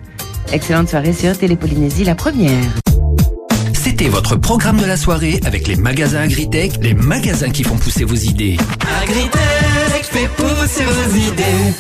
Excellente 0.52 0.90
soirée 0.90 1.14
sur 1.14 1.38
Télépolynésie, 1.38 2.04
la 2.04 2.16
première. 2.16 2.85
C'était 3.98 4.10
votre 4.10 4.36
programme 4.36 4.76
de 4.76 4.86
la 4.86 4.98
soirée 4.98 5.40
avec 5.46 5.70
les 5.70 5.78
magasins 5.78 6.20
Agritech, 6.20 6.74
les 6.82 6.94
magasins 6.94 7.50
qui 7.50 7.64
font 7.64 7.78
pousser 7.78 8.04
vos 8.04 8.14
idées. 8.14 8.58
Agritech 9.02 10.04
fait 10.04 10.28
pousser 10.36 10.84
vos 10.84 11.16
idées. 11.16 11.74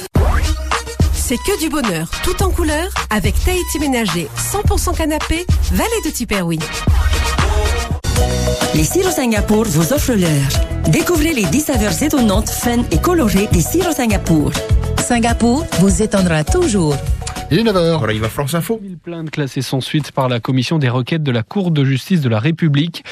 C'est 1.13 1.35
que 1.35 1.59
du 1.59 1.67
bonheur, 1.67 2.09
tout 2.23 2.41
en 2.41 2.51
couleur, 2.51 2.87
avec 3.09 3.35
Tahiti 3.43 3.79
Ménager, 3.81 4.29
100% 4.37 4.95
canapé, 4.95 5.45
vallée 5.73 5.89
de 6.05 6.09
Tiperoui. 6.09 6.59
Les 8.75 8.85
sirops 8.85 9.15
Singapour 9.15 9.65
vous 9.65 9.91
offrent 9.91 10.13
l'heure. 10.13 10.87
Découvrez 10.87 11.33
les 11.33 11.43
10 11.43 11.59
saveurs 11.59 12.01
étonnantes, 12.01 12.49
fun 12.49 12.85
et 12.91 12.97
colorées 12.97 13.49
des 13.51 13.61
sirops 13.61 13.97
Singapour. 13.97 14.53
Singapour 15.05 15.65
vous 15.81 16.01
étonnera 16.01 16.45
toujours. 16.45 16.95
Il 17.51 17.59
est 17.59 17.63
9h. 17.63 17.99
Voilà, 17.99 18.13
il 18.13 18.19
va 18.19 18.27
France 18.27 18.55
Info. 18.55 18.79
1000 18.81 18.97
plaintes 18.97 19.29
classées 19.29 19.61
sans 19.61 19.79
suite 19.79 20.11
par 20.11 20.29
la 20.29 20.39
commission 20.39 20.79
des 20.79 20.89
requêtes 20.89 21.21
de 21.21 21.31
la 21.31 21.43
Cour 21.43 21.69
de 21.69 21.85
justice 21.85 22.21
de 22.21 22.27
la 22.27 22.39
République. 22.39 23.03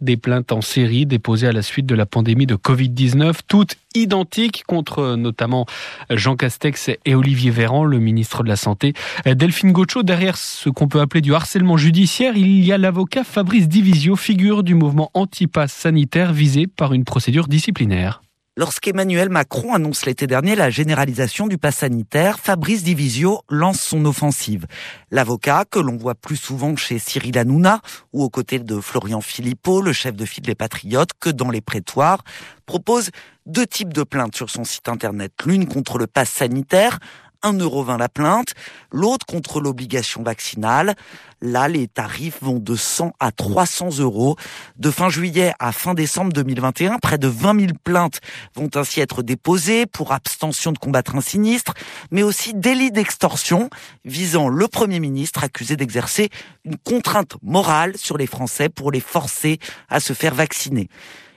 Des 0.00 0.16
plaintes 0.16 0.50
en 0.50 0.62
série 0.62 1.04
déposées 1.04 1.46
à 1.46 1.52
la 1.52 1.60
suite 1.60 1.84
de 1.84 1.94
la 1.94 2.06
pandémie 2.06 2.46
de 2.46 2.54
Covid-19, 2.54 3.40
toutes 3.46 3.76
identiques 3.94 4.64
contre 4.66 5.16
notamment 5.16 5.66
Jean 6.08 6.36
Castex 6.36 6.88
et 7.04 7.14
Olivier 7.14 7.50
Véran, 7.50 7.84
le 7.84 7.98
ministre 7.98 8.42
de 8.42 8.48
la 8.48 8.56
Santé. 8.56 8.94
Delphine 9.26 9.72
Gaucho, 9.72 10.02
derrière 10.02 10.38
ce 10.38 10.70
qu'on 10.70 10.88
peut 10.88 11.00
appeler 11.00 11.20
du 11.20 11.34
harcèlement 11.34 11.76
judiciaire, 11.76 12.34
il 12.34 12.64
y 12.64 12.72
a 12.72 12.78
l'avocat 12.78 13.24
Fabrice 13.24 13.68
Divisio, 13.68 14.16
figure 14.16 14.62
du 14.62 14.74
mouvement 14.74 15.10
anti-pass 15.12 15.70
sanitaire 15.70 16.32
visé 16.32 16.66
par 16.66 16.94
une 16.94 17.04
procédure 17.04 17.46
disciplinaire. 17.46 18.21
Lorsqu'Emmanuel 18.54 19.30
Macron 19.30 19.72
annonce 19.72 20.04
l'été 20.04 20.26
dernier 20.26 20.54
la 20.54 20.68
généralisation 20.68 21.46
du 21.46 21.56
pass 21.56 21.76
sanitaire, 21.76 22.38
Fabrice 22.38 22.82
Divisio 22.82 23.40
lance 23.48 23.80
son 23.80 24.04
offensive. 24.04 24.66
L'avocat, 25.10 25.64
que 25.64 25.78
l'on 25.78 25.96
voit 25.96 26.14
plus 26.14 26.36
souvent 26.36 26.76
chez 26.76 26.98
Cyril 26.98 27.38
Hanouna 27.38 27.80
ou 28.12 28.22
aux 28.22 28.28
côtés 28.28 28.58
de 28.58 28.78
Florian 28.78 29.22
Philippot, 29.22 29.80
le 29.80 29.94
chef 29.94 30.14
de 30.14 30.26
file 30.26 30.44
des 30.44 30.54
Patriotes, 30.54 31.12
que 31.18 31.30
dans 31.30 31.48
les 31.48 31.62
prétoires, 31.62 32.24
propose 32.66 33.08
deux 33.46 33.66
types 33.66 33.94
de 33.94 34.02
plaintes 34.02 34.36
sur 34.36 34.50
son 34.50 34.64
site 34.64 34.90
internet. 34.90 35.32
L'une 35.46 35.66
contre 35.66 35.96
le 35.96 36.06
pass 36.06 36.28
sanitaire, 36.28 36.98
1,20€ 37.42 37.98
la 37.98 38.08
plainte, 38.08 38.48
l'autre 38.90 39.26
contre 39.26 39.60
l'obligation 39.60 40.22
vaccinale. 40.22 40.94
Là, 41.40 41.66
les 41.68 41.88
tarifs 41.88 42.38
vont 42.40 42.60
de 42.60 42.76
100 42.76 43.12
à 43.18 43.32
300 43.32 43.98
euros. 43.98 44.36
De 44.76 44.90
fin 44.90 45.08
juillet 45.08 45.52
à 45.58 45.72
fin 45.72 45.94
décembre 45.94 46.32
2021, 46.32 46.98
près 46.98 47.18
de 47.18 47.26
20 47.26 47.60
000 47.60 47.72
plaintes 47.82 48.20
vont 48.54 48.70
ainsi 48.74 49.00
être 49.00 49.22
déposées 49.22 49.86
pour 49.86 50.12
abstention 50.12 50.72
de 50.72 50.78
combattre 50.78 51.16
un 51.16 51.20
sinistre, 51.20 51.74
mais 52.10 52.22
aussi 52.22 52.54
délit 52.54 52.92
d'extorsion 52.92 53.70
visant 54.04 54.48
le 54.48 54.68
Premier 54.68 55.00
ministre 55.00 55.42
accusé 55.42 55.76
d'exercer 55.76 56.30
une 56.64 56.76
contrainte 56.76 57.36
morale 57.42 57.96
sur 57.96 58.16
les 58.16 58.26
Français 58.26 58.68
pour 58.68 58.92
les 58.92 59.00
forcer 59.00 59.58
à 59.88 59.98
se 59.98 60.12
faire 60.12 60.34
vacciner. 60.34 60.88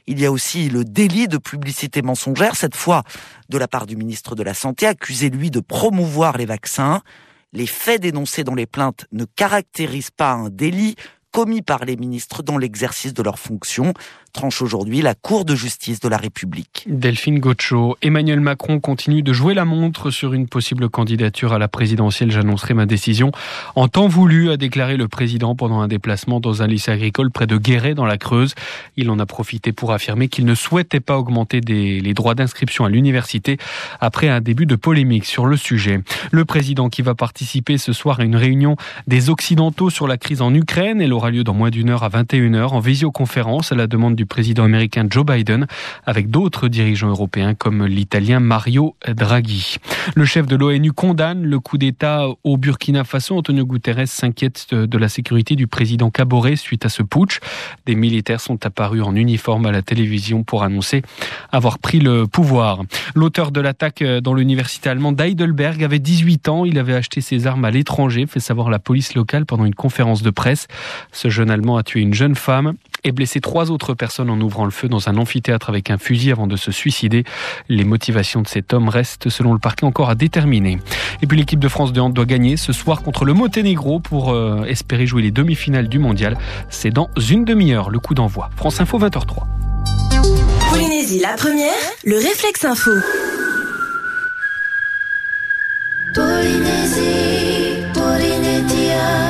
Il 0.08 0.20
y 0.20 0.26
a 0.26 0.32
aussi 0.32 0.70
le 0.70 0.84
délit 0.84 1.28
de 1.28 1.38
publicité 1.38 2.02
mensongère, 2.02 2.56
cette 2.56 2.76
fois 2.76 3.04
de 3.50 3.58
la 3.58 3.68
part 3.68 3.88
du 3.88 3.96
ministre 3.96 4.36
de 4.36 4.44
la 4.44 4.54
Santé, 4.54 4.86
accusé 4.86 5.30
lui 5.30 5.50
de 5.50 5.60
promouvoir 5.60 6.38
les 6.38 6.46
vaccins. 6.46 7.02
Les 7.54 7.66
faits 7.66 8.02
dénoncés 8.02 8.44
dans 8.44 8.54
les 8.54 8.68
plaintes 8.68 9.06
ne 9.12 9.26
caractérisent 9.26 10.12
pas 10.12 10.32
un 10.32 10.50
délit 10.50 10.96
commis 11.32 11.62
par 11.62 11.84
les 11.84 11.98
ministres 11.98 12.44
dans 12.44 12.58
l'exercice 12.58 13.14
de 13.14 13.22
leurs 13.22 13.40
fonctions, 13.40 13.94
tranche 14.36 14.62
aujourd'hui 14.62 15.02
la 15.02 15.16
Cour 15.16 15.46
de 15.46 15.56
justice 15.56 16.02
de 16.02 16.10
la 16.10 16.18
République. 16.18 16.84
Delphine 16.88 17.40
Gaucho, 17.40 17.98
Emmanuel 18.02 18.42
Macron 18.42 18.82
continue 18.82 19.24
de 19.24 19.32
jouer 19.32 19.54
la 19.54 19.64
montre 19.64 20.12
sur 20.12 20.34
une 20.34 20.48
possible 20.48 20.90
candidature 20.90 21.54
à 21.54 21.58
la 21.58 21.70
présidentielle. 21.70 22.32
J'annoncerai 22.32 22.74
ma 22.74 22.86
décision 22.86 23.32
en 23.76 23.88
temps 23.88 24.10
voulu, 24.10 24.52
a 24.52 24.58
déclaré 24.58 24.98
le 24.98 25.08
président 25.08 25.56
pendant 25.56 25.80
un 25.80 25.88
déplacement 25.88 26.42
dans 26.42 26.62
un 26.62 26.68
lycée 26.68 26.92
agricole 26.92 27.32
près 27.32 27.48
de 27.48 27.56
Guéret 27.56 27.96
dans 27.96 28.06
la 28.06 28.18
Creuse. 28.18 28.56
Il 28.98 29.10
en 29.10 29.20
a 29.20 29.26
profité 29.26 29.72
pour 29.72 29.94
affirmer 29.94 30.28
qu'il 30.28 30.44
ne 30.44 30.54
souhaitait 30.54 31.00
pas 31.00 31.18
augmenter 31.18 31.62
les 31.62 32.14
droits 32.14 32.36
d'inscription 32.36 32.84
à 32.84 32.90
l'université 32.90 33.58
après 34.02 34.28
un 34.28 34.42
début 34.42 34.66
de 34.66 34.76
polémique 34.76 35.24
sur 35.24 35.46
le 35.46 35.56
sujet. 35.56 36.02
Le 36.32 36.44
président 36.44 36.90
qui 36.90 37.04
va 37.04 37.16
participer 37.16 37.78
ce 37.78 37.94
soir 37.94 38.20
à 38.20 38.26
une 38.26 38.36
réunion 38.36 38.76
des 39.08 39.30
Occidentaux 39.30 39.90
sur 39.90 40.10
la 40.10 40.18
crise 40.18 40.42
en 40.42 40.54
Ukraine, 40.54 41.00
elle 41.00 41.14
aura 41.14 41.32
lieu 41.32 41.46
dans 41.46 41.54
moins 41.54 41.70
d'une 41.70 41.90
heure 41.90 42.04
à 42.04 42.10
21h 42.10 42.68
en 42.68 42.80
visioconférence 42.82 43.72
à 43.72 43.76
la 43.76 43.88
demande 43.88 44.16
du 44.16 44.25
président 44.26 44.64
américain 44.64 45.06
Joe 45.10 45.26
Biden 45.26 45.68
avec 46.06 46.30
d'autres 46.30 46.68
dirigeants 46.68 47.10
européens 47.10 47.54
comme 47.54 47.86
l'italien 47.86 48.40
Mario 48.40 48.96
Draghi. 49.08 49.78
Le 50.16 50.26
chef 50.26 50.48
de 50.48 50.56
l'ONU 50.56 50.92
condamne 50.92 51.44
le 51.44 51.60
coup 51.60 51.78
d'État 51.78 52.26
au 52.44 52.58
Burkina 52.58 53.04
Faso. 53.04 53.38
Antonio 53.38 53.66
Guterres 53.66 54.08
s'inquiète 54.08 54.74
de 54.74 54.98
la 54.98 55.10
sécurité 55.10 55.56
du 55.56 55.68
président 55.68 56.10
Caboret 56.10 56.56
suite 56.56 56.86
à 56.86 56.90
ce 56.90 57.04
putsch. 57.04 57.40
Des 57.86 57.96
militaires 57.96 58.42
sont 58.42 58.66
apparus 58.66 59.04
en 59.04 59.16
uniforme 59.16 59.66
à 59.66 59.72
la 59.72 59.82
télévision 59.82 60.44
pour 60.44 60.64
annoncer 60.64 61.02
avoir 61.52 61.80
pris 61.80 62.00
le 62.00 62.28
pouvoir. 62.28 62.82
L'auteur 63.16 63.52
de 63.52 63.62
l'attaque 63.62 64.04
dans 64.04 64.34
l'université 64.34 64.90
allemande 64.90 65.16
d'Heidelberg 65.16 65.84
avait 65.84 66.00
18 66.00 66.50
ans. 66.50 66.66
Il 66.66 66.80
avait 66.80 66.96
acheté 66.96 67.22
ses 67.22 67.48
armes 67.48 67.66
à 67.66 67.72
l'étranger, 67.72 68.26
fait 68.28 68.40
savoir 68.40 68.70
la 68.70 68.80
police 68.80 69.16
locale 69.16 69.46
pendant 69.46 69.66
une 69.66 69.76
conférence 69.76 70.22
de 70.22 70.30
presse. 70.30 70.68
Ce 71.12 71.30
jeune 71.30 71.50
Allemand 71.50 71.78
a 71.78 71.84
tué 71.84 72.02
une 72.02 72.14
jeune 72.14 72.36
femme 72.36 72.74
et 73.06 73.12
blessé 73.12 73.40
trois 73.40 73.72
autres 73.72 73.94
personnes 73.94 74.30
en 74.30 74.42
ouvrant 74.42 74.66
le 74.66 74.72
feu 74.72 74.90
dans 74.90 75.08
un 75.08 75.16
amphithéâtre 75.16 75.70
avec 75.70 75.90
un 75.90 75.98
fusil 75.98 76.32
avant 76.32 76.48
de 76.48 76.58
se 76.58 76.72
suicider. 76.72 77.24
Les 77.70 77.86
motivations 77.86 78.42
de 78.42 78.48
cet 78.48 78.74
homme 78.74 78.90
restent, 78.90 79.30
selon 79.30 79.54
le 79.54 79.60
parquet, 79.60 79.86
encore 79.86 80.10
à 80.10 80.16
déterminer. 80.16 80.80
Et 81.22 81.28
puis 81.28 81.38
l'équipe 81.38 81.60
de 81.60 81.70
France 81.70 81.94
de 81.94 82.02
hand 82.02 82.14
doit 82.14 82.26
gagner 82.26 82.58
ce 82.58 82.74
soir 82.74 83.04
contre 83.04 83.24
le 83.24 83.34
Monténégro 83.34 84.00
pour 84.00 84.34
euh, 84.34 84.66
espérer 84.66 85.06
jouer 85.06 85.22
les 85.22 85.32
demi-finales 85.32 85.88
du 85.88 86.00
mondial. 86.00 86.38
C'est 86.70 86.90
dans 86.90 87.10
une 87.30 87.46
demi-heure 87.46 87.92
le 87.92 88.00
coup 88.00 88.16
d'envoi. 88.16 88.50
France 88.58 88.82
Info 88.82 89.00
20h03. 89.00 89.44
Polynésie 90.72 91.20
la 91.20 91.36
première, 91.36 91.72
le 92.04 92.16
réflexe 92.16 92.66
info. 92.66 92.92
Polynésie, 96.16 97.84
Polynésia, 97.94 99.25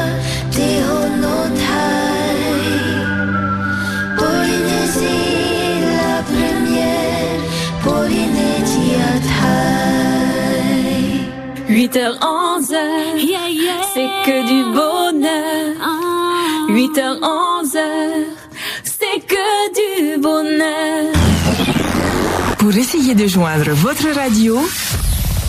De 23.13 23.27
joindre 23.27 23.69
votre 23.69 24.09
radio, 24.15 24.57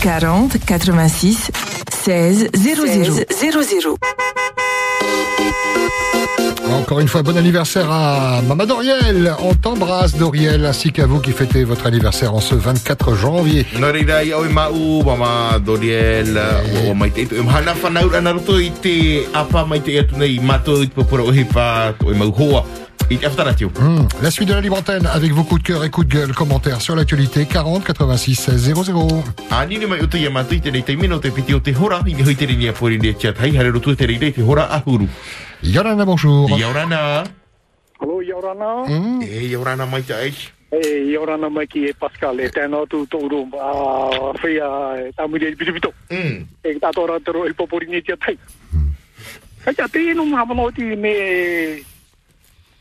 40 0.01 0.57
86 0.63 1.49
16 2.03 2.49
00 2.53 2.85
00. 3.31 3.97
Encore 6.71 6.99
une 6.99 7.07
fois, 7.07 7.23
bon 7.23 7.35
anniversaire 7.35 7.89
à 7.89 8.43
Mama 8.47 8.67
Doriel. 8.67 9.33
On 9.39 9.55
t'embrasse, 9.55 10.15
Doriel, 10.15 10.65
ainsi 10.65 10.91
qu'à 10.91 11.07
vous 11.07 11.19
qui 11.19 11.31
fêtez 11.31 11.63
votre 11.63 11.87
anniversaire 11.87 12.35
en 12.35 12.41
ce 12.41 12.53
24 12.53 13.15
janvier. 13.15 13.65
E. 23.09 23.15
Hmm. 23.15 24.05
La 24.21 24.29
suite 24.29 24.49
de 24.49 24.53
la 24.53 24.59
libre 24.59 24.77
antenne 24.77 25.05
avec 25.05 25.31
vos 25.31 25.45
coups 25.45 25.63
de 25.63 25.67
cœur 25.67 25.85
et 25.85 25.89
coups 25.89 26.07
de 26.07 26.13
gueule, 26.13 26.33
commentaires 26.33 26.81
sur 26.81 26.93
l'actualité 26.93 27.45
40 27.45 27.85
86 27.85 28.35
16 28.35 28.73
00. 28.83 29.23
Ani 29.49 29.77
ni 29.77 29.85
mai 29.85 30.01
uta 30.01 30.17
ia 30.17 30.29
matu 30.29 30.55
i 30.55 30.59
te 30.59 30.71
nei 30.71 30.83
te 30.83 30.97
mino 30.97 31.17
te 31.19 31.31
piti 31.31 31.53
o 31.53 31.61
te 31.61 31.71
hora 31.71 32.01
i 32.05 32.13
ni 32.13 32.21
hoi 32.21 32.35
te 32.35 32.45
rini 32.45 32.67
a 32.67 32.73
pori 32.73 32.99
ni 32.99 33.13
tia 33.15 33.31
tai 33.31 33.55
hare 33.55 33.71
roto 33.71 33.95
te 33.95 34.05
rei 34.05 34.19
te 34.19 34.33
hora 34.41 34.67
ahuru. 34.69 35.07
Yorana, 35.61 36.03
bonjour. 36.03 36.49
Yorana. 36.59 37.23
E 39.23 39.47
Yorana. 39.47 39.85
E 41.47 41.49
mai 41.49 41.65
ki 41.65 41.87
e 41.87 41.93
Pascal 41.97 42.39
e 42.39 42.49
tēnā 42.49 42.87
tu 42.89 43.05
tō 43.07 43.29
rum 43.29 43.53
a 43.55 44.33
whea 44.43 45.07
e 45.07 45.11
tamuri 45.15 45.45
e 45.47 45.55
bitu 45.55 45.71
bitu. 45.71 45.93
Mm. 46.11 46.43
E 46.61 46.75
tātō 46.75 47.07
rātaro 47.07 47.47
e 47.47 47.53
popori 47.53 47.87
ni 47.87 48.01
tia 48.01 48.17
tai. 48.17 48.37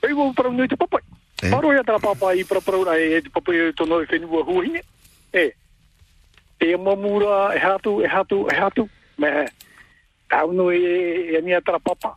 Kai 0.07 0.15
tia 0.15 0.33
te 0.35 0.63
e 0.63 0.69
te 0.69 0.77
papai. 0.77 1.03
Paro 1.51 1.73
ia 1.75 1.83
tā 1.83 1.99
papai 1.99 2.39
i 2.39 2.45
parau 2.45 2.85
e 2.95 3.21
te 3.21 3.31
papai 3.31 3.73
tono 3.75 4.01
e 4.01 4.07
whenua 4.07 4.45
huahine. 4.45 4.83
E. 5.33 5.53
Te 6.59 6.77
mamura 6.77 7.55
e 7.55 7.59
hatu, 7.59 8.03
e 8.03 8.07
hatu, 8.07 8.47
e 8.47 8.55
hatu. 8.55 8.89
Me 9.19 9.47
e 10.71 11.35
e 11.35 11.41
nia 11.43 11.61
tara 11.61 11.81
papa. 11.81 12.17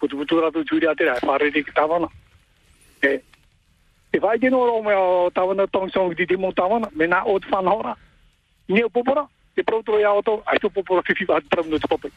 Putu 0.00 0.16
putu 0.16 0.40
ratu 0.40 0.64
tūri 0.64 0.90
a 0.90 0.94
tera 0.94 1.14
e 1.22 1.26
whare 1.26 1.52
ki 1.52 1.62
tawana. 1.72 2.08
E. 3.02 3.22
E 4.10 4.18
vai 4.18 4.38
te 4.38 4.50
noro 4.50 4.82
me 4.82 4.94
o 4.94 5.30
tawana 5.30 5.68
tong 5.68 5.88
song 5.90 6.14
di 6.14 6.26
te 6.26 6.36
mo 6.36 6.50
tawana. 6.50 6.90
Me 6.96 7.06
na 7.06 7.22
o 7.24 7.38
te 7.38 7.46
whanahora. 7.46 7.94
Ni 8.68 8.82
o 8.82 8.88
popora. 8.88 9.28
Te 9.54 9.62
proto 9.62 10.00
e 10.00 10.04
auto. 10.04 10.42
Ai 10.46 10.58
to 10.58 10.68
popora 10.68 11.00
whiwhi 11.06 11.14
te 11.14 11.62
no 11.62 11.78
te 11.78 11.86
papai. 11.86 12.10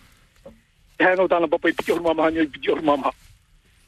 E 0.98 1.04
hea 1.04 1.16
no 1.16 1.28
tāna 1.28 1.48
papai 1.48 1.74
piti 1.74 1.92
orma 1.92 2.16
maha 2.16 2.32
ni 2.32 2.48
piti. 2.48 3.14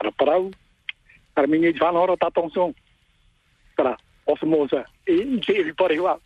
Para 0.00 0.10
parau. 0.12 0.50
Para 1.34 1.46
mingi 1.46 1.72
te 1.76 1.84
whanora 1.84 2.16
tatong 2.16 2.50
song. 2.54 2.72
Kara. 3.76 3.96
Osa 4.24 4.46
mosa. 4.46 4.84
E 5.06 5.12
i 5.12 5.40
te 5.44 5.60
ewi 5.60 5.72
pare 5.76 5.98
hua. 6.00 6.16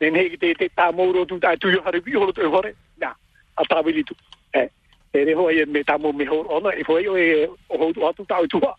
Ne 0.00 0.10
ne 0.10 0.36
te 0.38 0.54
te 0.54 0.70
tā 0.70 0.92
mauro 0.94 1.26
tu 1.26 1.40
tā 1.42 1.58
tu 1.58 1.74
yo 1.74 1.82
hare 1.82 1.98
bi 2.00 2.14
horo 2.14 2.30
tu 2.32 2.46
e 2.46 2.46
hore. 2.46 2.70
Nā. 3.02 3.10
A 3.58 3.62
tā 3.66 3.82
wili 3.82 4.06
tu. 4.06 4.14
E. 4.54 4.68
E 5.10 5.24
re 5.26 5.34
hoa 5.34 5.50
e 5.50 5.66
me 5.66 5.82
horo 6.30 6.46
ona. 6.62 6.70
E 6.78 6.86
hoa 6.86 7.02
i 7.02 7.08
o 7.08 7.18
e 7.18 7.46
o 7.68 7.74
hou 7.82 7.92
tu 7.92 8.06
atu 8.06 8.22
tā 8.22 8.38
u 8.38 8.46
tua. 8.46 8.74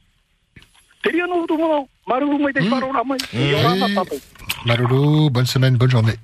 Te 1.03 1.11
ria 1.11 1.27
no 1.27 1.45
tu 1.45 1.57
mono. 1.57 1.89
Maru 2.07 2.39
mai 2.39 2.53
te. 2.53 2.63
Marulu, 4.65 5.29
bonne 5.29 5.45
semaine, 5.45 5.77
bonne 5.77 5.91
journée. 5.91 6.15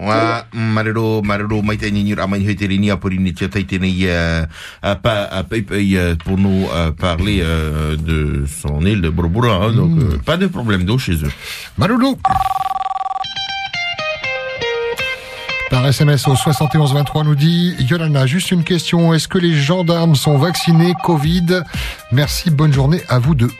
Wa 0.00 0.46
marero 0.52 1.20
marero 1.22 1.60
mai 1.62 1.76
te 1.76 1.90
ni 1.90 2.14
ra 2.14 2.26
mai 2.26 2.40
he 2.40 2.54
te 2.56 2.66
rini 2.66 2.90
a 2.90 2.96
por 2.96 3.12
ni 3.12 3.34
te 3.34 3.44
a 3.44 4.96
pa 4.96 5.12
a 5.30 5.42
pa 5.44 5.56
pour 6.24 6.38
nous 6.38 6.68
euh, 6.72 6.90
parler 6.90 7.42
de 7.42 8.44
son 8.46 8.84
île 8.86 9.02
de 9.02 9.10
Bourbura 9.10 9.66
hein, 9.66 9.72
donc 9.72 9.98
euh, 10.00 10.18
pas 10.24 10.36
de 10.36 10.46
problème 10.46 10.84
d'eau 10.84 10.98
chez 10.98 11.14
eux. 11.24 11.32
Marulu. 11.76 12.16
Par 15.70 15.86
SMS 15.86 16.26
au 16.26 16.34
7123 16.34 17.24
nous 17.24 17.36
dit 17.36 17.76
Yolanda, 17.78 18.26
juste 18.26 18.50
une 18.50 18.64
question. 18.64 19.14
Est-ce 19.14 19.28
que 19.28 19.38
les 19.38 19.54
gendarmes 19.54 20.16
sont 20.16 20.36
vaccinés 20.36 20.94
Covid? 21.04 21.62
Merci, 22.10 22.50
bonne 22.50 22.72
journée 22.72 23.02
à 23.08 23.18
vous 23.20 23.34
deux. 23.36 23.50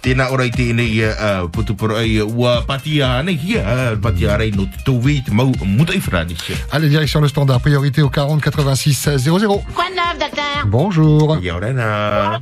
Tēnā 0.00 0.30
ora 0.32 0.46
i 0.48 0.50
tēnei 0.54 0.94
uh, 1.04 1.48
putupura 1.52 1.98
ai 2.00 2.14
ua 2.24 2.62
patia 2.64 3.18
nei 3.22 3.36
hia, 3.36 3.60
uh, 3.60 3.98
patia 4.00 4.38
rei 4.40 4.50
no 4.56 4.64
te 4.64 4.80
te 4.86 5.30
mau 5.32 5.52
muta 5.66 5.92
i 5.92 6.00
whrani. 6.00 6.34
Allez, 6.72 6.88
direction 6.88 7.20
le 7.20 7.28
standard. 7.28 7.60
Priorité 7.60 8.00
au 8.00 8.08
40 8.08 8.40
86 8.40 8.94
16 8.94 9.24
00. 9.24 9.62
Quoi 9.74 9.84
de 9.90 9.94
neuf, 9.94 10.18
docteur? 10.18 10.66
Bonjour. 10.66 11.36
Ia 11.42 11.54
orana. 11.56 12.40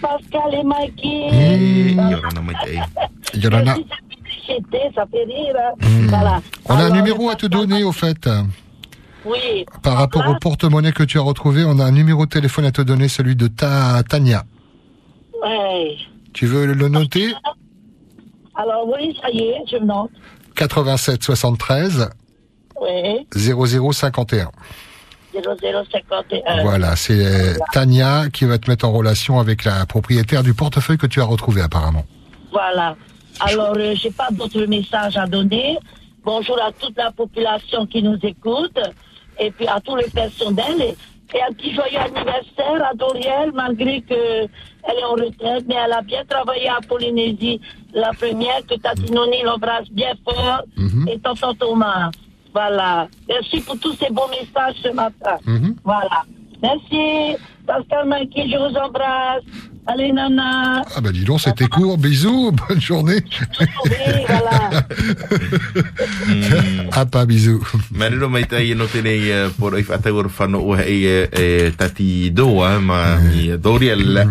Pascal 0.00 0.54
et 0.54 0.64
Mikey. 0.64 1.28
E, 1.32 1.92
ia 1.94 2.18
orana 2.18 2.40
mai 2.42 2.54
te 2.62 2.70
ei. 2.70 3.40
Yolanda, 3.42 3.74
J'étais, 4.46 4.90
ça 4.94 5.04
fait 5.10 5.24
rire. 5.24 5.54
hein. 5.56 6.06
Voilà. 6.08 6.40
on 6.66 6.74
a 6.76 6.84
un 6.84 6.90
numéro 6.90 7.28
à 7.30 7.34
te 7.34 7.46
donner 7.46 7.82
au 7.84 7.92
fait. 7.92 8.28
Oui. 9.24 9.64
Par 9.82 9.96
rapport 9.96 10.26
au 10.28 10.36
porte-monnaie 10.38 10.92
que 10.92 11.02
tu 11.02 11.18
as 11.18 11.22
retrouvé, 11.22 11.64
on 11.64 11.78
a 11.78 11.84
un 11.84 11.90
numéro 11.92 12.24
de 12.26 12.30
téléphone 12.30 12.64
à 12.66 12.72
te 12.72 12.80
donner, 12.82 13.08
celui 13.08 13.36
de 13.36 13.46
ta 13.48 14.02
Tania. 14.08 14.44
Ouais. 15.42 15.96
Tu 16.38 16.46
veux 16.46 16.66
le 16.66 16.88
noter 16.88 17.34
Alors, 18.54 18.88
oui, 18.88 19.18
ça 19.20 19.28
y 19.28 19.40
est, 19.40 19.64
je 19.68 19.76
note. 19.78 20.12
87 20.54 21.20
73 21.20 22.10
Oui. 22.80 23.26
0051. 23.34 24.48
0051. 25.34 26.62
Voilà, 26.62 26.94
c'est 26.94 27.26
euh, 27.26 27.54
Tania 27.72 28.30
qui 28.32 28.44
va 28.44 28.56
te 28.58 28.70
mettre 28.70 28.86
en 28.86 28.92
relation 28.92 29.40
avec 29.40 29.64
la 29.64 29.84
propriétaire 29.84 30.44
du 30.44 30.54
portefeuille 30.54 30.96
que 30.96 31.08
tu 31.08 31.20
as 31.20 31.24
retrouvé 31.24 31.60
apparemment. 31.60 32.04
Voilà. 32.52 32.94
Alors, 33.40 33.74
euh, 33.76 33.96
j'ai 33.96 34.12
pas 34.12 34.28
d'autres 34.30 34.64
messages 34.66 35.16
à 35.16 35.26
donner. 35.26 35.76
Bonjour 36.24 36.56
à 36.62 36.70
toute 36.70 36.96
la 36.96 37.10
population 37.10 37.84
qui 37.84 38.00
nous 38.00 38.18
écoute 38.22 38.78
et 39.40 39.50
puis 39.50 39.66
à 39.66 39.80
tous 39.80 39.96
les 39.96 40.08
personnels. 40.08 40.94
Et, 41.34 41.42
un 41.42 41.52
petit 41.52 41.74
joyeux 41.74 41.98
anniversaire 41.98 42.88
à 42.90 42.94
Doriel, 42.94 43.52
malgré 43.54 44.00
que 44.00 44.14
elle 44.14 44.98
est 44.98 45.04
en 45.04 45.12
retraite, 45.12 45.64
mais 45.68 45.74
elle 45.74 45.92
a 45.92 46.00
bien 46.00 46.24
travaillé 46.24 46.68
à 46.68 46.78
Polynésie. 46.86 47.60
La 47.92 48.10
première, 48.12 48.64
que 48.66 48.74
Tatinoni 48.76 49.42
l'embrasse 49.42 49.90
bien 49.90 50.14
fort, 50.24 50.62
et 51.10 51.18
tonton 51.18 51.54
Thomas. 51.54 52.10
Voilà. 52.54 53.08
Merci 53.28 53.60
pour 53.60 53.78
tous 53.78 53.92
ces 53.94 54.10
bons 54.10 54.28
messages 54.28 54.76
ce 54.82 54.88
matin. 54.88 55.36
Voilà. 55.84 56.24
Merci. 56.62 57.36
Pascal 57.66 58.08
Mikey, 58.08 58.48
je 58.48 58.56
vous 58.56 58.76
embrasse. 58.76 59.42
Allez, 59.90 60.12
Nana. 60.12 60.84
Ah 60.94 61.00
bah 61.00 61.12
dis 61.12 61.24
donc, 61.24 61.40
c'était 61.40 61.66
court, 61.66 61.96
bisous, 61.96 62.52
bonne 62.68 62.78
journée. 62.78 63.24
ah 66.92 67.06
pas 67.10 67.24
bisous. 67.24 67.64
Mai 67.90 68.10
no 68.10 68.28
por 69.58 69.72
or 69.72 70.26
o 70.56 70.76
hei 70.76 71.06
uh, 71.06 71.24
uh, 71.24 71.70
tati 71.70 72.30
ma 72.82 73.16
Doriel. 73.56 74.28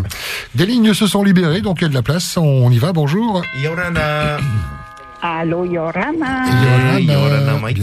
Des 0.53 0.67
lignes 0.67 0.93
se 0.93 1.07
sont 1.07 1.23
libérées, 1.23 1.61
donc 1.61 1.81
il 1.81 1.83
y 1.83 1.85
a 1.85 1.89
de 1.89 1.95
la 1.95 2.03
place. 2.03 2.37
On 2.37 2.69
y 2.69 2.77
va, 2.77 2.93
bonjour. 2.93 3.41
Yorana. 3.59 4.37
Yorana. 5.23 6.99
Yorana 6.99 7.57
mai 7.57 7.73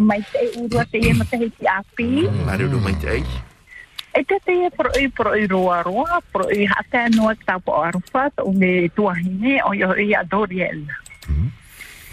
mai 0.00 0.22
te 0.32 1.64
api. 1.68 2.26
Mai 2.44 3.47
ei. 4.14 4.20
E 4.20 4.24
te 4.24 4.52
e 4.52 4.70
pro 4.70 4.90
i 4.98 5.08
pro 5.08 5.34
i 5.34 5.46
roa 5.46 5.82
roa, 5.82 6.20
pro 6.32 6.48
i 6.50 6.66
hata 6.66 7.08
noa 7.16 7.34
ki 7.34 7.44
tau 7.46 7.60
po 7.60 7.82
arufat, 7.82 8.40
o 8.42 8.52
me 8.52 8.88
tuahine 8.88 9.60
o 9.64 9.74
yo 9.74 9.94
i 9.94 10.14
Adoriel. 10.14 10.86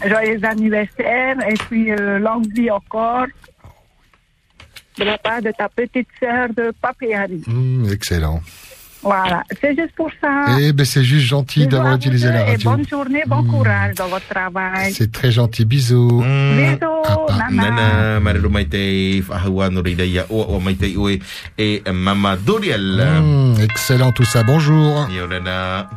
Joyeux 0.04 0.44
anniversaire 0.44 1.38
et 1.48 1.54
puis 1.54 1.92
euh, 1.92 2.20
longue 2.20 2.52
vie 2.54 2.70
encore 2.70 3.28
de 4.98 5.04
la 5.04 5.18
part 5.18 5.42
de 5.42 5.52
ta 5.52 5.70
petite 5.70 6.08
sœur 6.20 6.50
de 6.50 6.72
Papiari. 6.82 7.42
Hmm, 7.48 7.90
excellent. 7.92 8.42
Voilà, 9.06 9.44
c'est 9.62 9.76
juste 9.76 9.94
pour 9.96 10.10
ça. 10.20 10.58
Eh 10.60 10.74
ben 10.74 10.84
c'est 10.86 11.04
juste 11.04 11.28
gentil 11.28 11.68
d'avoir 11.68 11.94
utilisé 11.96 12.28
la 12.30 12.42
Et 12.42 12.52
radio. 12.54 12.72
bonne 12.72 12.88
journée, 12.88 13.22
bon 13.28 13.44
courage 13.44 13.94
dans 13.96 14.08
votre 14.08 14.28
travail. 14.28 14.92
C'est 14.94 15.12
très 15.12 15.32
gentil, 15.32 15.64
bisous. 15.64 16.22
Bisous, 16.22 17.38
nana. 17.38 17.70
Nana, 17.70 18.20
marero 18.20 18.50
mai 18.50 18.66
te 18.66 19.22
whahua 19.30 19.70
no 19.70 19.82
reira 19.84 20.06
ia 20.06 20.26
o 20.30 20.42
o 20.42 20.60
mai 20.60 20.74
te 20.76 20.88
ue 20.98 21.20
e 21.60 21.82
mama 21.92 22.36
Doriel. 22.36 23.00
Hmm, 23.22 23.62
excellent 23.62 24.12
tout 24.12 24.26
ça, 24.26 24.42
bonjour. 24.44 25.08
Ia 25.12 25.24
orana. 25.24 25.88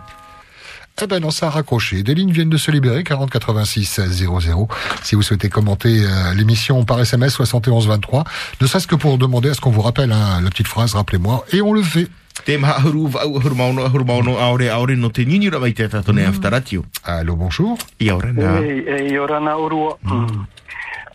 Eh 1.01 1.07
ben 1.07 1.21
non, 1.21 1.31
ça 1.31 1.47
a 1.47 1.51
raccroché. 1.51 2.03
Des 2.03 2.13
lignes 2.15 2.33
viennent 2.33 2.51
de 2.51 2.57
se 2.57 2.71
libérer, 2.73 3.05
40 3.05 3.31
86 3.31 4.01
00. 4.11 4.69
Si 5.05 5.15
vous 5.15 5.23
souhaitez 5.23 5.49
commenter 5.49 6.03
euh, 6.05 6.35
l'émission 6.35 6.85
par 6.85 7.01
SMS 7.01 7.33
71 7.35 7.87
23, 7.87 8.25
ne 8.61 8.67
serait-ce 8.67 8.89
que 8.89 8.97
pour 8.97 9.17
demander 9.17 9.49
à 9.51 9.55
ce 9.55 9.61
qu'on 9.61 9.71
vous 9.71 9.81
rappelle 9.81 10.11
hein, 10.13 10.41
la 10.43 10.51
petite 10.51 10.67
phrase, 10.67 10.95
rappelez-moi, 10.95 11.45
et 11.53 11.63
on 11.63 11.73
le 11.73 11.83
fait. 11.83 12.09
Tatone 15.89 16.27
aftaratio. 16.27 16.85
Allô, 17.03 17.37
bonjour. 17.37 17.77
Ia 17.99 18.17
orana. 18.17 18.59
Ei, 18.61 18.85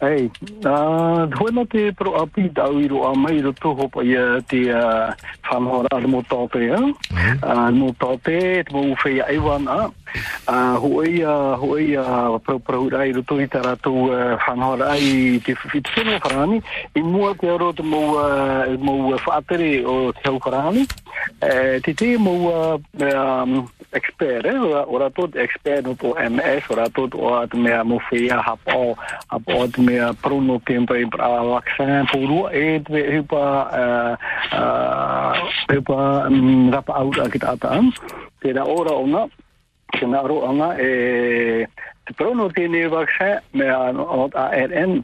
ei. 0.09 0.29
Mm. 0.29 0.65
Uh, 0.65 1.27
hoena 1.39 1.65
te 1.69 1.91
pro 1.97 2.15
api 2.21 2.49
tau 2.55 2.79
i 2.79 2.87
roa 2.87 3.13
mai 3.15 3.41
ro 3.41 3.53
toho 3.53 3.87
pa 3.89 4.03
ia 4.03 4.41
te 4.47 4.65
uh, 4.71 5.13
whanhora 5.49 5.91
ar 5.91 6.07
mo 6.07 6.23
tāpe, 6.29 6.61
ha? 6.71 6.81
Uh, 7.41 7.69
mo 7.75 7.91
tāpe, 7.99 8.63
te 8.63 8.73
mo 8.73 8.87
uwhei 8.93 9.19
a 9.21 9.29
ewan, 9.33 9.67
ha? 9.67 9.91
Uh, 10.47 10.75
hoi 10.77 11.23
a, 11.25 11.35
hoi 11.57 11.95
a, 11.97 12.39
pro 12.45 12.59
pro 12.59 12.83
rai 12.89 13.11
ro 13.15 13.23
tohi 13.25 13.47
tā 13.49 13.63
rātou 13.65 14.09
uh, 14.11 14.35
whanhora 14.45 14.91
ai 14.93 15.39
te 15.45 15.55
whitwheno 15.57 16.19
wharani, 16.23 16.59
i 16.95 17.01
mua 17.05 17.33
te 17.39 17.49
aro 17.49 17.71
te 17.73 17.85
mo, 17.85 18.03
uh, 18.21 18.73
mo 18.79 19.15
whaatere 19.15 19.71
o 19.85 20.11
te 20.17 20.27
hau 20.29 20.37
wharani. 20.43 20.85
Uh, 21.43 21.79
te 21.85 21.93
te 21.93 22.13
mo 22.17 22.35
uh, 22.51 22.77
um, 22.99 23.63
expert, 23.93 24.45
eh? 24.45 24.57
ora, 24.57 24.85
ora 24.87 25.09
tot 25.09 25.35
expert 25.35 25.85
no 25.85 25.93
to 25.95 26.13
MS, 26.17 26.69
ora 26.69 26.89
tot 26.89 27.13
o 27.15 27.33
at 27.37 27.53
mea 27.53 27.83
mo 27.83 27.99
fea 28.09 28.41
hapo, 28.41 28.97
hapo 29.27 29.63
at 29.63 29.77
mea 29.77 29.92
prono 30.21 30.59
tempo 30.65 30.95
i 30.95 31.07
pra 31.07 31.41
vaccin 31.41 32.05
puru 32.11 32.47
e 32.51 32.81
te 32.81 33.01
hupa 33.17 33.43
uh, 33.71 34.13
uh, 34.57 35.33
hupa 35.67 36.27
um, 36.27 36.71
rapa 36.71 36.93
out 36.93 37.17
a 37.19 37.29
kita 37.29 37.53
ata. 37.53 37.81
Te 38.39 38.53
ra 38.53 38.65
ora 38.65 38.93
ona, 38.93 39.27
te 39.91 40.05
na 40.05 40.21
ro 40.21 40.41
ona 40.49 40.75
te 40.75 42.13
prono 42.19 42.49
tēne 42.51 42.87
vaccin 42.91 43.39
mea 43.53 43.91
o 43.95 44.29
ARN 44.33 45.03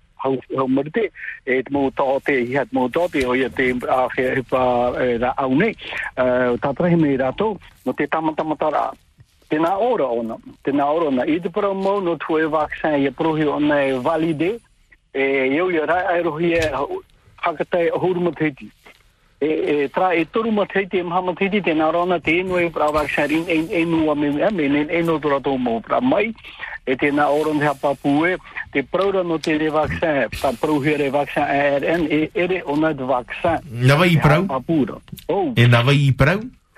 uh, 0.23 0.37
hau 0.37 0.37
hau 0.57 0.67
marite 0.67 1.09
e 1.45 1.61
te 1.63 1.71
mō 1.73 1.91
tō 1.97 2.07
te 2.25 2.37
i 2.41 2.55
hat 2.55 2.73
mō 2.73 2.87
tō 2.89 3.11
te 3.11 3.25
o 3.25 3.35
ia 3.35 3.49
te 3.49 3.71
a 3.87 4.07
whea 4.07 4.35
hupa 4.35 4.63
e, 5.01 5.17
ra 5.17 5.33
au 5.37 5.55
nei. 5.55 5.75
Uh, 6.17 6.57
tātara 6.61 6.89
hi 6.89 6.95
mai 6.95 7.15
rato 7.17 7.57
no 7.85 7.93
te 7.93 8.07
tamatamatara 8.07 8.91
tēnā 9.51 9.71
ora 9.79 10.07
ona 10.07 10.37
tēnā 10.63 10.85
ora 10.85 11.09
ona. 11.11 11.25
I 11.25 11.39
te 11.39 11.49
para 11.49 11.73
mō 11.73 12.01
no 12.03 12.17
tue 12.17 12.47
vaccin 12.47 13.01
i 13.01 13.07
a 13.07 13.11
prohi 13.11 13.47
ona 13.47 13.81
e 13.85 13.97
valide 13.99 14.59
e 15.13 15.31
iau 15.55 15.71
ia 15.71 15.85
rai 15.85 16.03
ai 16.15 16.21
rohi 16.23 16.53
e 16.55 16.69
hakatai 17.41 17.89
ahuruma 17.89 18.31
teiti 18.31 18.69
e, 19.41 19.49
e 19.83 19.89
tra 19.89 20.13
e 20.13 20.25
toru 20.29 20.51
ma 20.51 20.65
teiti 20.65 20.97
e 20.97 21.03
maha 21.03 21.21
ma 21.21 21.33
teiti 21.33 21.61
tēnā 21.65 21.89
rona 21.91 22.19
te 22.19 22.37
enu 22.39 22.59
e 22.61 22.69
pra 22.69 22.91
rin 23.25 23.45
e, 23.47 23.57
e 23.81 23.85
nua 23.85 24.13
me 24.13 24.29
me 24.29 24.67
ne 24.67 24.85
e 24.85 25.01
no 25.01 25.17
tora 25.19 25.39
mō 25.39 25.81
pra 25.81 25.99
mai 25.99 26.33
e 26.85 26.93
tēnā 26.95 27.25
ora 27.25 27.53
ne 27.53 27.65
hapa 27.65 27.95
pue 27.95 28.37
te 28.71 28.85
no 29.23 29.39
te 29.39 29.57
re 29.57 29.69
vaccin 29.69 30.29
pa 30.39 30.53
prohi 30.53 30.95
re 30.95 31.09
vaccin 31.09 31.41
ARN 31.41 32.05
e 32.09 32.29
ere 32.33 32.61
ona 32.65 32.93
de 32.93 33.03
vaccin 33.03 33.57
Nawa 33.71 34.05
i 34.05 34.17
prau? 34.17 34.45
Papura. 34.45 34.97
E 35.55 35.67
nawa 35.67 35.91
i 35.91 36.11
prau? 36.11 36.11
Nā 36.11 36.11
tra, 36.11 36.11
nā, 36.11 36.11
nā 36.11 36.11
tra 36.11 36.11
ho 36.11 36.11
e, 36.11 36.11
pa, 36.13 36.27
e 36.27 36.29
professor 36.29 36.53
e 36.53 36.60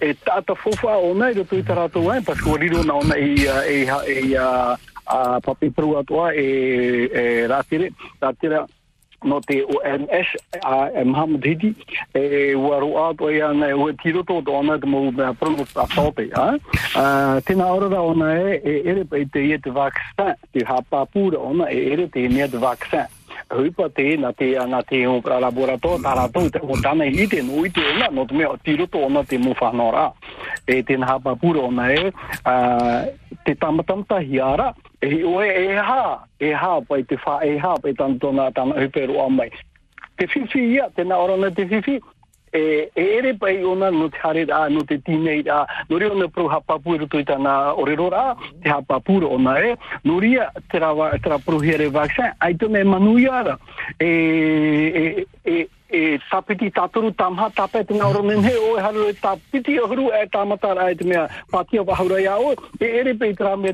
e 0.00 0.14
tata 0.24 0.54
fofa 0.54 0.96
o 0.98 1.14
nei 1.14 1.34
do 1.34 1.44
tui 1.44 1.62
tarato 1.62 2.00
ai 2.10 2.20
pas 2.22 2.40
ko 2.40 2.56
riro 2.56 2.82
na 2.84 2.94
ona 2.94 3.16
i 3.16 3.46
a- 3.48 3.64
e 3.66 3.84
ha- 3.86 4.04
e 4.06 4.36
a 4.36 4.76
a 5.06 5.40
papi 5.40 5.70
pru 5.70 5.96
atua 5.98 6.34
e 6.34 7.08
e 7.12 7.46
ratire 7.46 7.90
ratira 8.20 8.66
no 9.24 9.40
te 9.40 9.64
OMS 9.64 10.28
a 10.62 10.90
e 10.94 11.02
Mohamed 11.04 11.42
Hidi 11.44 11.74
e 12.14 12.54
waru 12.54 12.94
ato 12.96 13.28
e 13.30 13.40
ana 13.42 13.66
e 13.68 13.72
ue 13.72 13.92
tiro 14.02 14.22
tō 14.22 14.42
tō 14.46 14.58
ana 14.60 14.78
te 14.78 14.86
mou 14.86 15.10
mea 15.10 15.32
prongo 15.34 15.66
a 15.74 15.86
tōpe 15.90 16.30
a? 16.38 16.54
Tēnā 17.42 17.66
ora 17.66 17.88
ra 17.88 18.02
ona 18.02 18.30
e 18.38 18.60
e 18.62 18.82
ere 18.86 19.04
pa 19.04 19.16
te 19.32 19.40
ie 19.42 19.58
te 19.58 19.70
vaccin 19.70 20.34
te 20.52 20.62
hapapura 20.64 21.38
ona 21.40 21.66
e 21.66 21.90
ere 21.90 22.06
te 22.08 22.28
nea 22.28 22.46
te 22.46 22.58
vaccin 22.58 23.06
hui 23.50 23.70
pa 23.70 23.88
te 23.88 24.16
na 24.16 24.32
te 24.32 24.56
anga 24.58 24.82
te 24.82 25.04
hu 25.06 25.20
pra 25.22 25.40
labora 25.40 25.78
to 25.78 25.98
tara 26.02 26.28
te 26.28 26.60
o 26.60 26.76
tane 26.82 27.06
i 27.08 27.26
te 27.26 27.42
nui 27.42 27.70
te 27.70 27.80
ona 27.94 28.08
no 28.10 28.26
te 28.26 28.34
mea 28.34 28.56
tiro 28.62 28.86
to 28.86 28.98
ona 29.06 29.24
te 29.24 29.38
mu 29.38 29.54
whanora 29.60 30.12
e 30.66 30.82
te 30.82 30.96
naha 30.96 31.18
ona 31.68 31.92
e 31.92 32.12
te 33.44 33.54
tamatamta 33.54 34.20
hi 34.20 34.38
e 35.00 35.24
oe 35.24 35.48
e 35.48 35.76
ha 35.76 36.26
e 36.38 36.52
ha 36.52 36.80
pai 36.88 37.02
te 37.04 37.16
wha 37.24 37.40
e 37.44 37.58
ha 37.58 37.74
pai 37.82 37.94
tantona 37.94 38.50
tana 38.52 38.74
hui 38.74 38.90
amai 39.26 39.50
te 40.16 40.26
fifi 40.26 40.60
ia 40.74 40.90
te 40.94 41.04
na 41.04 41.16
orona 41.16 41.50
te 41.50 41.66
fifi 41.66 42.00
e 42.52 42.90
e 42.94 43.02
ere 43.18 43.34
pai 43.34 43.62
ona 43.62 43.90
no 43.90 44.08
te 44.08 44.18
hare 44.22 44.44
a 44.50 44.68
no 44.68 44.84
te 44.84 44.98
teenage 44.98 45.48
a 45.48 45.66
no 45.88 45.98
ri 45.98 46.06
ona 46.06 46.28
pro 46.28 46.48
orero 47.76 48.08
ra 48.10 48.36
te 48.62 48.70
ona 49.26 49.58
e. 49.60 49.76
Here 51.68 51.90
vaccin 51.90 52.32
ai 52.38 52.54
e 55.44 55.68
e 55.90 56.18
tapiti 56.30 56.70
tamha 57.12 57.50
tapet 57.50 57.90
na 57.90 58.08
oro 58.08 58.22
ne 58.22 58.36
o 58.36 58.76
e 58.76 58.80
haru 58.80 59.08
e 59.08 59.12
tapiti 59.14 59.78
o 59.78 59.86
huru 59.86 60.10
e 60.12 60.26
tamata 60.28 60.74
ra 60.74 60.90
e 60.90 60.94
te 60.94 61.04
mea 61.04 61.28
patia 61.50 61.82
wa 61.82 61.94
haura 61.94 62.20
ia 62.20 62.36
o. 62.36 62.54
E 62.80 62.84
ere 62.84 63.14
me 63.56 63.72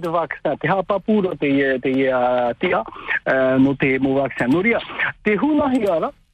ah, 2.10 2.54
tia 2.54 2.82
eh, 3.26 3.58
no 3.58 3.74
te 3.74 3.98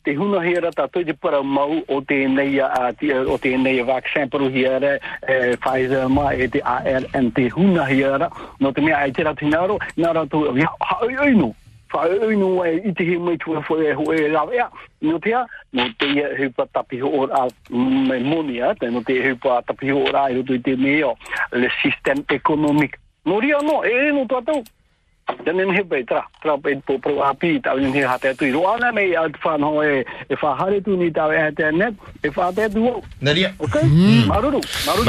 te 0.04 0.16
huna 0.16 0.40
hera 0.40 0.70
ta 0.72 0.88
te 0.88 1.12
para 1.12 1.42
mau 1.42 1.82
o 1.88 2.00
te 2.00 2.26
nei 2.26 2.58
a 2.60 2.92
o 3.28 3.38
te 3.38 3.56
nei 3.56 3.80
a 3.80 3.84
vaccine 3.84 4.28
pro 4.28 4.48
e 4.48 5.56
Pfizer 5.56 6.08
ma 6.08 6.32
e 6.32 6.48
te 6.48 6.60
AR 6.60 7.04
te 7.34 7.50
huna 7.50 7.84
hera 7.84 8.30
no 8.60 8.72
te 8.72 8.80
mea 8.80 8.98
ai 8.98 9.12
tera 9.12 9.34
tinaro 9.34 9.78
na 9.96 10.12
ra 10.12 10.24
tu 10.26 10.44
ha 10.46 10.98
oi 11.02 11.16
ai 11.16 11.34
no. 11.34 11.54
Fa 11.88 12.02
ai 12.02 12.36
no 12.36 12.64
e 12.64 12.80
i 12.84 12.92
te 12.92 13.04
mai 13.18 13.36
tu 13.36 13.60
fo 13.62 13.76
e 13.76 13.92
ho 13.92 14.12
e 14.12 14.28
la 14.28 14.46
ya 14.52 14.70
no 15.00 15.18
te 15.18 15.34
no 15.72 15.84
te 15.98 16.06
ia 16.06 16.28
hu 16.38 16.50
pa 16.56 16.66
tapi 16.72 17.00
ho 17.00 17.08
ora 17.22 17.48
me 17.70 18.18
monia 18.20 18.74
te 18.74 18.88
no 18.90 19.02
te 19.02 19.20
hu 19.20 19.36
pa 19.36 19.60
tapi 19.62 19.90
ho 19.90 20.04
ora 20.08 20.30
i 20.30 20.42
te 20.42 20.76
mea 20.76 21.12
le 21.52 21.68
system 21.82 22.24
economic. 22.28 22.98
No 23.26 23.40
ria 23.40 23.58
no 23.60 23.84
e 23.84 24.12
no 24.12 24.24
tu 24.26 24.62
tau 25.30 25.44
Tēnei 25.44 25.74
he 25.74 25.84
pei 25.84 26.04
tra, 26.04 26.22
tra 26.42 26.56
pei 26.58 26.78
po 26.86 26.98
pro 27.02 27.22
api 27.26 27.60
tau 27.64 27.78
ni 27.78 27.90
he 27.94 28.04
hate 28.06 28.34
tu 28.38 28.44
i 28.46 28.52
roa 28.52 28.78
na 28.80 28.92
mei 28.92 29.14
at 29.16 29.36
fan 29.42 29.62
ho 29.62 29.82
e 29.82 30.04
e 30.28 30.36
fa 30.40 30.54
hare 30.58 30.80
tu 30.82 30.96
ni 30.96 31.10
tau 31.12 31.30
e 31.30 31.38
e 32.22 32.30
fa 32.30 32.52
te 32.52 32.68
tu. 32.68 33.02
Nadia. 33.20 33.52
Maruru, 34.26 34.60
maruru. 34.86 35.04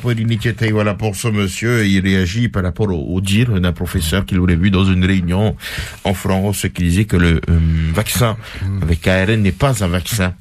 Pour 0.00 0.12
voilà 0.70 0.94
pour 0.94 1.16
ce 1.16 1.28
monsieur, 1.28 1.86
il 1.86 2.00
réagit 2.00 2.48
par 2.48 2.62
rapport 2.62 2.88
au, 2.88 3.14
au 3.14 3.20
dire 3.20 3.60
d'un 3.60 3.72
professeur 3.72 4.24
qu'il 4.24 4.38
aurait 4.40 4.56
vu 4.56 4.70
dans 4.70 4.84
une 4.84 5.04
réunion 5.04 5.56
en 6.04 6.14
France 6.14 6.66
qui 6.74 6.84
disait 6.84 7.04
que 7.04 7.16
le 7.16 7.40
euh, 7.48 7.58
vaccin 7.92 8.36
avec 8.82 9.06
ARN 9.06 9.42
n'est 9.42 9.52
pas 9.52 9.84
un 9.84 9.88
vaccin. 9.88 10.34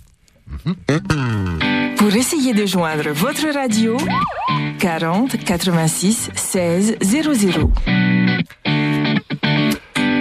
Pour 2.04 2.14
essayer 2.18 2.54
de 2.54 2.66
joindre 2.66 3.12
votre 3.12 3.48
radio, 3.54 3.96
40 4.78 5.38
86 5.46 6.32
16 6.36 6.98
00. 7.02 7.72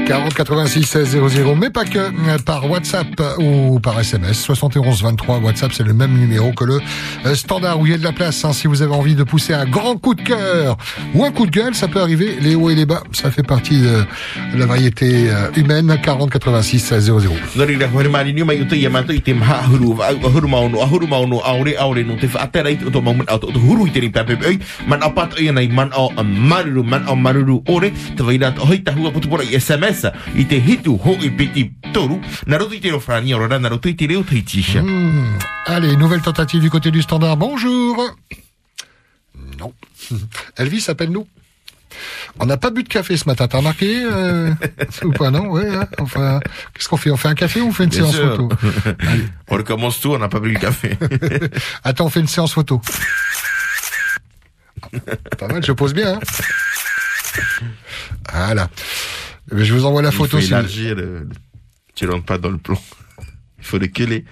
40 0.06 0.34
86 0.34 0.82
16 0.82 1.28
00, 1.28 1.54
mais 1.54 1.70
pas 1.70 1.84
que 1.84 1.98
euh, 1.98 2.38
par 2.44 2.68
WhatsApp 2.68 3.06
ou 3.38 3.78
par 3.78 3.98
SMS 4.00 4.40
71 4.40 5.02
23 5.02 5.38
WhatsApp 5.38 5.72
c'est 5.72 5.84
le 5.84 5.94
même 5.94 6.18
numéro 6.18 6.52
que 6.52 6.64
le 6.64 6.80
euh, 7.24 7.34
standard 7.34 7.78
où 7.78 7.86
il 7.86 7.92
y 7.92 7.94
a 7.94 7.98
de 7.98 8.02
la 8.02 8.12
place 8.12 8.44
hein, 8.44 8.52
si 8.52 8.66
vous 8.66 8.82
avez 8.82 8.94
envie 8.94 9.14
de 9.14 9.22
pousser 9.22 9.54
un 9.54 9.64
grand 9.64 9.96
coup 9.96 10.14
de 10.14 10.22
cœur 10.22 10.76
ou 11.14 11.24
un 11.24 11.30
coup 11.30 11.46
de 11.46 11.52
gueule 11.52 11.74
ça 11.74 11.86
peut 11.86 12.00
arriver 12.00 12.36
les 12.40 12.54
hauts 12.56 12.70
et 12.70 12.74
les 12.74 12.84
bas 12.84 13.02
ça 13.12 13.30
fait 13.30 13.44
partie 13.44 13.80
de 13.80 14.04
la 14.56 14.66
variété 14.66 15.30
euh, 15.30 15.50
humaine. 15.56 15.96
40 16.02 16.30
86 16.30 16.78
16 16.80 17.04
00 17.04 17.34
Nori 17.56 17.76
rā 17.76 17.88
hore 17.94 18.08
mari 18.10 18.32
ni 18.34 18.42
mai 18.42 18.60
uta 18.60 18.76
ia 18.76 18.90
mātou 18.90 19.14
i 19.14 19.22
te 19.22 19.34
maha 19.34 19.60
ahuru 19.66 19.94
wa 19.98 20.10
au 20.10 20.26
ahuru 20.26 20.48
maunu 20.48 20.80
ahuru 20.82 21.06
maunu 21.06 21.38
aure 21.44 21.76
aure 21.78 22.04
no 22.04 22.16
te 22.16 22.26
whaatera 22.26 22.70
i 22.70 22.78
te 22.80 22.88
oto 22.90 23.02
maumun 23.02 23.28
au 23.28 23.38
te 23.38 23.58
huru 23.58 23.86
i 23.86 23.92
te 23.92 24.00
ripa 24.02 24.24
pepe 24.24 24.46
oi. 24.50 24.58
Man 24.88 25.02
au 29.92 30.00
pato 30.00 30.32
ia 30.34 30.42
nei 30.44 30.72
man 30.72 30.88
au 30.88 30.94
a 30.94 30.96
maruru 30.96 30.96
man 30.96 30.96
au 30.96 30.98
maruru 30.98 31.02
ore 31.02 31.12
te 31.12 31.12
ho 31.12 31.16
i 31.22 31.30
piti 31.30 31.72
toru 31.92 32.20
na 32.46 32.56
roto 32.58 32.74
i 32.74 32.80
te 32.80 32.90
rofrani 32.90 33.34
ora 33.34 33.58
na 33.58 33.68
roto 33.68 33.88
i 33.88 33.94
te 33.94 34.06
reo 34.06 34.22
te 34.22 34.42
tisha 34.42 34.80
Hmm. 34.82 35.38
Allez, 35.66 35.96
nouvelle 35.96 36.22
tentative 36.22 36.60
du 36.60 36.70
côté 36.70 36.90
du 36.90 37.02
standard. 37.02 37.36
Bonjour. 37.36 38.16
Non. 39.58 39.72
Elvis, 40.56 40.86
appelle-nous. 40.88 41.26
On 42.40 42.46
n'a 42.46 42.56
pas 42.56 42.70
bu 42.70 42.82
de 42.82 42.88
café 42.88 43.16
ce 43.16 43.28
matin, 43.28 43.46
t'as 43.46 43.58
remarqué 43.58 44.02
euh, 44.02 44.52
Ou 45.04 45.12
pas, 45.12 45.30
non? 45.30 45.50
Ouais, 45.50 45.68
hein 45.68 45.86
enfin, 46.00 46.40
qu'est-ce 46.74 46.88
qu'on 46.88 46.96
fait? 46.96 47.10
On 47.10 47.16
fait 47.16 47.28
un 47.28 47.34
café 47.34 47.60
ou 47.60 47.68
on 47.68 47.72
fait 47.72 47.84
une 47.84 47.90
Bien 47.90 48.00
séance 48.00 48.14
sûr. 48.16 48.36
photo? 48.36 48.48
On 49.48 49.56
recommence 49.56 50.00
tout 50.00 50.12
on 50.14 50.18
n'a 50.18 50.28
pas 50.28 50.40
pris 50.40 50.52
le 50.52 50.58
café 50.58 50.96
Attends, 51.84 52.06
on 52.06 52.10
fait 52.10 52.20
une 52.20 52.28
séance 52.28 52.54
photo. 52.54 52.80
Pas 55.38 55.48
mal, 55.48 55.64
je 55.64 55.72
pose 55.72 55.92
bien. 55.94 56.18
Hein 58.32 58.46
voilà. 58.48 58.68
Eh 59.52 59.54
bien, 59.54 59.64
Je 59.64 59.74
vous 59.74 59.84
envoie 59.84 60.02
la 60.02 60.08
il 60.08 60.14
photo. 60.14 60.38
faut 60.38 60.40
si 60.40 60.48
vous- 60.48 60.54
élargir 60.54 60.96
le- 60.96 61.02
le- 61.20 61.28
tu 61.94 62.08
rentres 62.08 62.24
pas 62.24 62.38
dans 62.38 62.48
le 62.50 62.56
plan 62.58 62.76
il 63.58 63.64
faut 63.64 63.78
décaler 63.78 64.24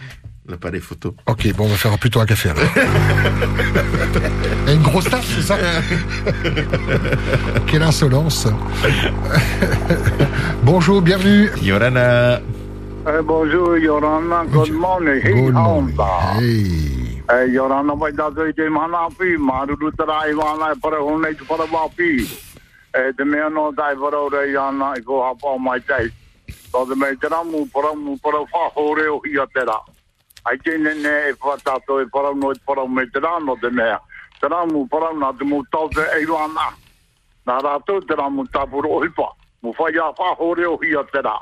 l'appareil 0.48 0.80
photo 0.80 1.14
Ok, 1.26 1.52
bon, 1.54 1.66
on 1.66 1.68
va 1.68 1.76
faire 1.76 1.96
plutôt 1.98 2.20
un 2.20 2.26
café 2.26 2.48
alors. 2.50 2.64
Et 4.66 4.72
une 4.74 4.82
grosse 4.82 5.08
tasse, 5.10 5.26
c'est 5.36 5.42
ça 5.42 5.56
Quelle 7.66 7.82
insolence. 7.82 8.48
Bonjour, 10.62 11.02
bienvenue. 11.02 11.50
Yorana. 11.62 12.40
Uh, 13.06 13.22
bonjour, 13.24 13.76
Yorana. 13.78 14.44
Good 14.50 14.72
morning. 14.72 15.20
Hey, 15.22 15.32
Good 15.34 15.54
morning. 15.54 15.96
Hey. 16.38 17.22
Uh, 17.30 17.46
Yorana, 17.52 17.94
vai 17.94 18.12
dar 18.12 18.30
dois 18.32 18.52
de 18.52 18.68
mana 18.68 19.08
pi, 19.18 19.36
maruru 19.38 19.90
tarai 19.96 20.32
wana 20.34 20.74
para 20.82 20.98
hone 21.00 21.28
tu 21.38 21.44
e 22.94 23.12
te 23.12 23.24
mea 23.24 23.48
no 23.48 23.72
tai 23.72 23.94
varau 23.94 24.28
rei 24.28 24.56
ana 24.56 24.94
i 24.96 25.02
ko 25.02 25.22
hapa 25.22 25.54
o 25.54 25.58
mai 25.58 25.80
tei. 25.80 26.10
Tau 26.72 26.86
te 26.86 26.94
mei 26.94 27.16
te 27.16 27.28
ramu, 27.28 27.66
paramu, 27.70 28.18
parau 28.18 28.46
whaho 28.52 28.94
reo 28.94 29.20
hi 29.24 29.38
a 29.38 29.46
te. 29.46 29.62
Ai 30.44 30.56
te 30.58 30.76
ne 30.78 31.14
e 31.28 31.32
whatato 31.32 32.00
e 32.00 32.06
parau 32.06 32.34
no 32.34 32.50
e 32.50 32.54
parau 32.66 32.88
mei 32.88 33.06
te 33.10 33.20
rano 33.20 33.56
te 33.60 33.70
mea. 33.70 34.00
Te 34.40 34.48
ramu, 34.48 34.88
parau 34.88 35.16
na 35.18 35.32
te 35.32 35.44
mu 35.44 35.62
tau 35.70 35.88
te 35.88 36.02
eiro 36.18 36.36
ana. 36.36 36.74
Nā 37.46 37.60
rātou 37.62 38.00
te 38.06 38.14
ramu 38.14 38.46
tapuro 38.50 39.02
hipa. 39.04 39.30
Mu 39.62 39.72
whai 39.78 39.96
a 39.98 40.10
whaho 40.12 40.54
reo 40.54 40.76
hi 40.82 40.94
a 40.96 41.04
te 41.12 41.22
ra. 41.22 41.38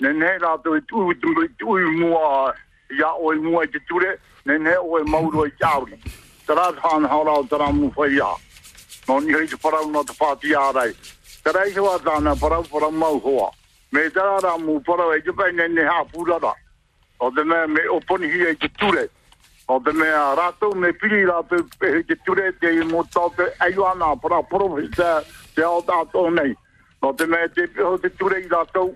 Rātou 0.00 0.76
i 0.76 0.82
tui 0.82 1.14
tui 1.16 1.34
tui 1.34 1.48
tui 1.58 1.82
mua 1.96 2.52
ia 2.90 3.14
oi 3.20 3.36
mua 3.38 3.64
i 3.64 3.68
te 3.68 3.80
ture. 3.88 4.18
Nene 4.44 4.76
oi 4.76 5.02
mauro 5.04 5.46
i 5.46 5.50
te 5.50 5.64
auri. 5.64 5.96
Te 6.46 6.52
rātou 6.52 6.80
hana 6.84 7.08
hau 7.08 7.24
rau 7.24 7.44
te 7.44 7.56
ramu 7.56 7.90
whai 7.96 8.20
a. 8.20 8.34
No 9.08 9.20
ni 9.20 9.34
hei 9.36 9.46
te 9.46 9.56
parau 9.60 9.90
nā 9.92 10.00
te 10.08 10.14
pāti 10.16 10.54
ārai. 10.56 10.92
Tera 11.44 11.66
i 11.68 11.74
hoa 11.76 11.98
tāna 12.00 12.32
parau 12.40 12.64
parau 12.70 12.92
mau 12.92 13.18
hoa. 13.20 13.50
Me 13.92 14.08
tera 14.10 14.38
rā 14.40 14.54
mu 14.58 14.78
parau 14.80 15.12
e 15.12 15.20
te 15.20 15.32
pai 15.36 15.52
ne 15.52 15.68
ne 15.68 15.84
hā 15.84 16.00
pūrara. 16.12 16.54
O 17.20 17.30
te 17.30 17.44
mea 17.44 17.66
me 17.66 17.84
oponi 17.92 18.30
hi 18.32 18.46
e 18.48 18.54
te 18.58 18.68
ture. 18.80 19.04
O 19.68 19.76
te 19.80 19.92
mea 19.92 20.22
rātou 20.38 20.74
me 20.74 20.92
piri 21.00 21.22
rātou 21.28 21.62
he 21.84 22.02
te 22.08 22.16
ture 22.26 22.50
te 22.60 22.72
i 22.74 22.86
mo 22.88 23.04
tau 23.12 23.30
te 23.36 23.46
aiwana 23.66 24.14
para 24.22 24.42
poro 24.42 24.80
te 24.96 25.10
te 25.54 25.62
ao 25.62 25.82
tātou 25.82 26.32
nei. 26.32 26.54
O 27.00 27.12
te 27.12 27.26
mea 27.26 27.48
te 27.48 27.68
peho 27.76 27.98
te 27.98 28.10
ture 28.18 28.40
i 28.40 28.48
rātou 28.48 28.94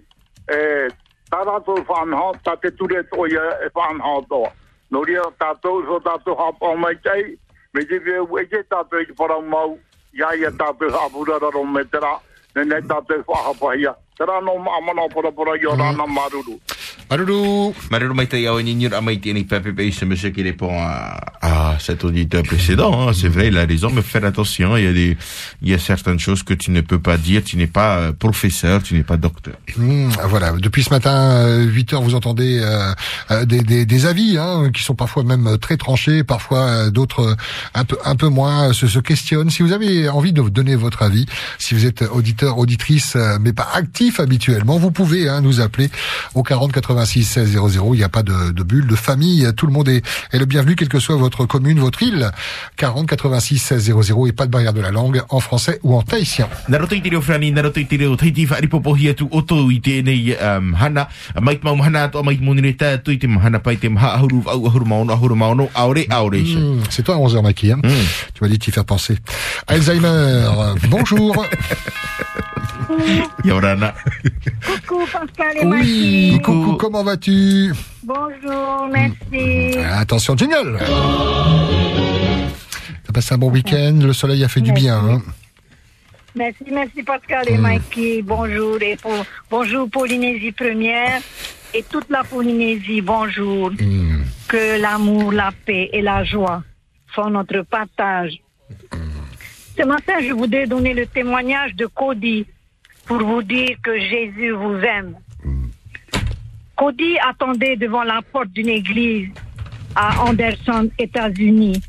e 0.49 0.89
tā 1.29 1.43
rātou 1.45 1.85
whanhao, 1.85 2.33
tā 2.45 2.57
te 2.61 2.73
ture 2.81 3.05
to 3.13 3.27
i 3.29 3.37
e 3.37 3.69
whanhao 3.77 4.25
toa. 4.29 4.51
No 4.91 5.05
ria 5.05 5.29
tātou 5.39 5.85
so 5.85 6.01
tātou 6.01 6.37
hapa 6.41 6.73
mai 6.81 6.97
tei, 7.05 7.37
me 7.75 7.85
te 7.85 8.01
peo 8.01 8.25
e 8.41 8.47
te 8.49 8.65
tātou 8.73 9.05
i 9.05 9.07
te 9.07 9.17
parau 9.17 9.45
mau, 9.45 9.77
ia 10.13 10.35
ia 10.37 10.51
tātou 10.51 10.91
hapurararo 10.91 11.65
me 11.65 11.85
tera, 11.85 12.19
ne 12.55 12.65
ne 12.65 12.81
tātou 12.83 13.23
whahapahia. 13.27 13.95
Tera 14.17 14.41
no 14.41 14.59
maamana 14.59 15.09
para 15.09 15.33
para 15.33 15.57
i 15.57 15.67
o 15.67 15.73
rāna 15.77 16.07
maruru. 16.07 16.61
Maruru. 17.11 17.73
Maruru 17.91 18.15
mai 18.15 18.27
tai 18.27 18.49
au 18.49 18.61
ni 18.61 18.87
a 18.87 19.01
mai 19.01 19.19
tini 19.19 19.45
Pepe 19.45 19.71
Bay, 19.73 19.91
c'est 19.97 20.07
monsieur 20.07 20.31
qui 20.31 20.43
répond 20.43 20.71
à, 20.79 21.21
à 21.41 21.77
cet 21.81 22.05
auditeur 22.05 22.43
précédent. 22.43 23.09
hein. 23.09 23.13
C'est 23.15 23.29
vrai, 23.29 23.49
il 23.49 23.57
a 23.59 23.65
raison, 23.65 23.91
mais 23.93 24.03
faire 24.03 24.25
attention. 24.25 24.77
Il 24.77 24.85
y 24.85 24.87
a 24.87 24.93
des, 24.93 25.17
il 25.63 25.69
y 25.71 25.75
a 25.75 25.79
certaines 25.79 26.19
choses 26.19 26.43
que 26.43 26.55
tu 26.55 26.71
ne 26.71 26.81
peux 26.81 26.99
pas 26.99 27.17
dire. 27.17 27.43
Tu 27.45 27.57
n'es 27.57 27.67
pas 27.67 27.97
euh, 27.99 28.13
professeur, 28.13 28.83
tu 28.83 28.95
n'es 28.95 29.03
pas 29.03 29.17
docteur. 29.17 29.55
Hmm, 29.77 30.09
voilà, 30.29 30.53
depuis 30.53 30.83
ce 30.83 30.91
matin, 30.91 31.63
8 31.65 31.93
heures, 31.95 32.03
vous 32.03 32.15
entendez 32.15 32.61
euh, 32.63 32.93
euh, 33.31 33.45
des, 33.45 33.61
des, 33.63 33.87
des 33.87 34.07
avis 34.07 34.37
hein, 34.39 34.71
qui 34.75 34.83
sont 34.83 34.95
parfois 34.95 35.23
même 35.25 35.47
euh, 35.47 35.57
très 35.57 35.77
tranchés, 35.77 36.25
parfois 36.25 36.61
euh, 36.67 36.91
d'autres 36.91 37.21
euh, 37.23 37.35
un 37.75 37.85
peu 37.85 37.97
un 38.05 38.17
peu 38.17 38.29
moins 38.29 38.69
euh, 38.69 38.73
se, 38.73 38.87
se 38.87 38.99
questionnent. 38.99 39.51
Si 39.51 39.63
vous 39.63 39.73
avez 39.73 40.09
envie 40.09 40.33
de 40.33 40.43
donner 40.43 40.77
votre 40.77 41.03
avis, 41.03 41.27
si 41.59 41.75
vous 41.75 41.87
êtes 41.87 42.03
auditeur, 42.03 42.59
auditrice, 42.59 43.15
euh, 43.17 43.39
mais 43.41 43.53
pas 43.53 43.69
actif 43.75 44.21
habituellement, 44.21 44.79
vous 44.79 44.91
pouvez 44.91 45.29
hein, 45.29 45.41
nous 45.41 45.61
appeler 45.61 45.91
au 46.35 46.43
40 46.43 46.73
86 46.81 47.25
16 47.25 47.51
00. 47.69 47.95
Il 47.95 47.99
n'y 47.99 48.05
a 48.05 48.09
pas 48.09 48.23
de, 48.23 48.53
de 48.53 48.63
bulle, 48.63 48.87
de 48.87 48.95
famille. 48.95 49.49
Tout 49.57 49.67
le 49.67 49.73
monde 49.73 49.89
est, 49.89 50.03
est 50.33 50.39
le 50.39 50.45
bienvenu, 50.45 50.77
quelle 50.77 50.89
que 50.89 51.01
soit 51.01 51.17
votre 51.17 51.45
commune, 51.45 51.81
votre 51.81 52.03
île. 52.03 52.31
40 52.77 53.09
86 53.09 53.59
16 53.59 53.93
00 54.03 54.27
et 54.29 54.33
pas 54.33 54.47
de 54.47 54.51
barrière 54.51 54.73
de 54.73 54.81
la 54.81 54.91
langue 54.91 55.23
en 55.29 55.41
français 55.41 55.81
ou 55.83 55.97
en 55.97 56.03
tahitien. 56.03 56.49
Hmm, 66.57 66.81
c'est 66.91 67.03
toi 67.03 67.17
à 67.17 67.19
11h, 67.19 67.43
Maki. 67.43 67.73
Hein 67.73 67.81
Tu 67.83 68.43
m'as 68.43 68.49
dit 68.49 68.59
t'y 68.59 68.71
faire 68.71 68.85
penser. 68.85 69.19
Alzheimer, 69.67 70.47
bonjour. 70.89 71.45
Yorana. 73.45 73.95
Coucou 74.87 75.05
Pascal 75.13 75.57
et 75.61 75.67
Oui, 75.67 76.41
coucou, 76.43 76.77
comment 76.77 77.05
vas-tu? 77.05 77.73
Bonjour, 78.03 78.89
merci. 78.93 79.77
Attention, 79.79 80.37
jingle 80.37 80.79
T'as 83.05 83.13
passé 83.13 83.35
un 83.35 83.39
bon 83.39 83.51
week-end, 83.51 83.99
le 84.03 84.13
soleil 84.13 84.45
a 84.45 84.49
fait 84.49 84.61
du 84.61 84.73
bien. 84.73 84.99
Hein 84.99 85.23
Merci, 86.35 86.65
merci 86.71 87.03
Pascal 87.03 87.49
et 87.49 87.57
Mikey. 87.59 88.23
Bonjour 88.23 88.81
et 88.81 88.97
pour, 88.97 89.25
bonjour 89.51 89.89
Polynésie 89.91 90.53
première 90.53 91.21
et 91.75 91.83
toute 91.83 92.09
la 92.11 92.23
Polynésie. 92.23 93.01
Bonjour. 93.01 93.73
Que 94.47 94.81
l'amour, 94.81 95.33
la 95.33 95.51
paix 95.67 95.91
et 95.93 96.01
la 96.01 96.25
joie 96.25 96.63
sont 97.15 97.29
notre 97.31 97.63
partage. 97.63 98.41
Ce 99.77 99.85
matin, 99.85 100.15
je 100.27 100.33
voudrais 100.33 100.67
donner 100.67 100.95
le 100.95 101.07
témoignage 101.07 101.75
de 101.75 101.87
Cody 101.87 102.47
pour 103.09 103.19
vous 103.25 103.43
dire 103.43 103.77
que 103.83 103.99
Jésus 103.99 104.51
vous 104.51 104.77
aime. 104.77 105.17
Cody 106.77 107.19
attendait 107.27 107.77
devant 107.77 108.05
la 108.05 108.21
porte 108.23 108.51
d'une 108.51 108.69
église 108.69 109.31
à 109.97 110.23
Anderson, 110.23 110.91
États-Unis. 110.99 111.83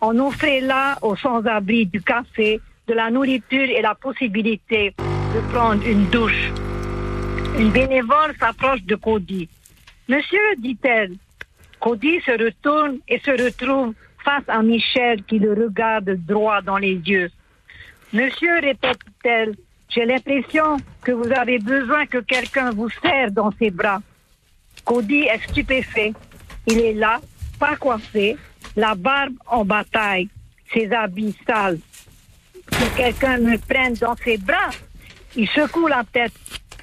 On 0.00 0.16
offrait 0.20 0.60
là 0.60 0.96
aux 1.02 1.16
sans-abri 1.16 1.86
du 1.86 2.00
café, 2.02 2.60
de 2.86 2.94
la 2.94 3.10
nourriture 3.10 3.68
et 3.68 3.82
la 3.82 3.94
possibilité 3.94 4.94
de 4.98 5.52
prendre 5.52 5.84
une 5.86 6.04
douche. 6.06 6.52
Une 7.58 7.70
bénévole 7.70 8.34
s'approche 8.38 8.82
de 8.84 8.94
Cody. 8.94 9.48
Monsieur, 10.08 10.54
dit-elle. 10.58 11.14
Cody 11.80 12.20
se 12.20 12.32
retourne 12.32 12.98
et 13.08 13.18
se 13.20 13.30
retrouve 13.30 13.94
face 14.24 14.44
à 14.48 14.62
Michel 14.62 15.22
qui 15.24 15.38
le 15.38 15.52
regarde 15.52 16.10
droit 16.26 16.60
dans 16.60 16.76
les 16.76 16.94
yeux. 16.94 17.30
Monsieur, 18.12 18.60
répète-t-elle, 18.60 19.54
j'ai 19.88 20.04
l'impression 20.04 20.76
que 21.02 21.12
vous 21.12 21.30
avez 21.32 21.58
besoin 21.58 22.06
que 22.06 22.18
quelqu'un 22.18 22.70
vous 22.70 22.90
serre 23.02 23.30
dans 23.30 23.50
ses 23.58 23.70
bras. 23.70 24.00
Cody 24.84 25.22
est 25.22 25.42
stupéfait. 25.48 26.12
Il 26.66 26.80
est 26.80 26.92
là, 26.92 27.20
pas 27.58 27.76
coiffé, 27.76 28.36
la 28.76 28.94
barbe 28.94 29.34
en 29.46 29.64
bataille, 29.64 30.28
ses 30.72 30.92
habits 30.92 31.36
sales. 31.46 31.78
Que 32.70 32.96
quelqu'un 32.96 33.38
me 33.38 33.56
prenne 33.56 33.94
dans 33.94 34.16
ses 34.16 34.36
bras. 34.36 34.70
Il 35.34 35.48
secoue 35.48 35.86
la 35.86 36.04
tête. 36.04 36.32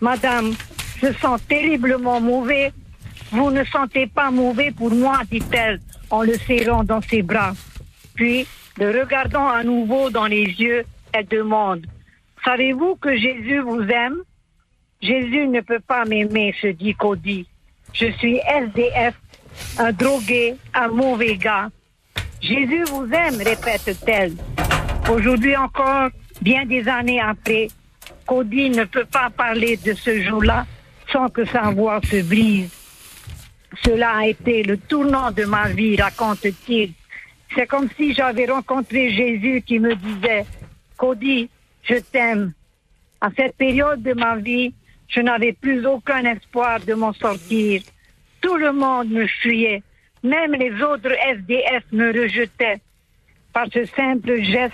Madame, 0.01 0.53
je 1.01 1.13
sens 1.13 1.39
terriblement 1.47 2.19
mauvais. 2.19 2.73
Vous 3.31 3.51
ne 3.51 3.63
sentez 3.65 4.07
pas 4.07 4.31
mauvais 4.31 4.71
pour 4.71 4.91
moi, 4.91 5.21
dit-elle 5.29 5.79
en 6.09 6.23
le 6.23 6.35
serrant 6.47 6.83
dans 6.83 7.01
ses 7.01 7.21
bras. 7.21 7.53
Puis, 8.15 8.47
le 8.77 8.99
regardant 8.99 9.47
à 9.47 9.63
nouveau 9.63 10.09
dans 10.09 10.25
les 10.25 10.43
yeux, 10.43 10.83
elle 11.13 11.27
demande, 11.27 11.85
Savez-vous 12.45 12.95
que 12.97 13.17
Jésus 13.17 13.59
vous 13.61 13.81
aime? 13.81 14.17
Jésus 15.01 15.47
ne 15.47 15.61
peut 15.61 15.79
pas 15.79 16.05
m'aimer, 16.05 16.53
se 16.61 16.67
dit 16.67 16.93
Cody. 16.93 17.47
Je 17.91 18.11
suis 18.19 18.37
SDF, 18.37 19.15
un 19.79 19.91
drogué, 19.91 20.55
un 20.75 20.89
mauvais 20.89 21.37
gars. 21.37 21.69
Jésus 22.41 22.83
vous 22.83 23.07
aime, 23.11 23.37
répète-t-elle. 23.37 24.33
Aujourd'hui 25.11 25.57
encore, 25.57 26.09
bien 26.41 26.65
des 26.65 26.87
années 26.87 27.19
après, 27.19 27.67
Cody 28.27 28.69
ne 28.69 28.83
peut 28.83 29.05
pas 29.05 29.31
parler 29.31 29.77
de 29.77 29.93
ce 29.93 30.21
jour-là 30.21 30.67
sans 31.11 31.29
que 31.29 31.45
sa 31.45 31.71
voix 31.71 31.99
se 32.03 32.21
brise. 32.21 32.71
Cela 33.83 34.17
a 34.17 34.27
été 34.27 34.61
le 34.61 34.77
tournant 34.77 35.31
de 35.31 35.45
ma 35.45 35.69
vie, 35.69 35.99
raconte-t-il. 35.99 36.93
C'est 37.55 37.65
comme 37.65 37.89
si 37.97 38.13
j'avais 38.13 38.45
rencontré 38.45 39.11
Jésus 39.11 39.63
qui 39.65 39.79
me 39.79 39.95
disait, 39.95 40.45
Cody, 40.97 41.49
je 41.85 41.95
t'aime. 41.95 42.53
À 43.21 43.29
cette 43.35 43.55
période 43.55 44.01
de 44.03 44.13
ma 44.13 44.35
vie, 44.35 44.73
je 45.07 45.21
n'avais 45.21 45.53
plus 45.53 45.85
aucun 45.85 46.23
espoir 46.25 46.79
de 46.79 46.93
m'en 46.93 47.13
sortir. 47.13 47.81
Tout 48.41 48.57
le 48.57 48.71
monde 48.71 49.09
me 49.09 49.27
fuyait. 49.27 49.81
Même 50.23 50.53
les 50.53 50.81
autres 50.81 51.11
SDF 51.11 51.83
me 51.91 52.07
rejetaient. 52.11 52.81
Par 53.53 53.67
ce 53.71 53.85
simple 53.85 54.41
geste, 54.41 54.73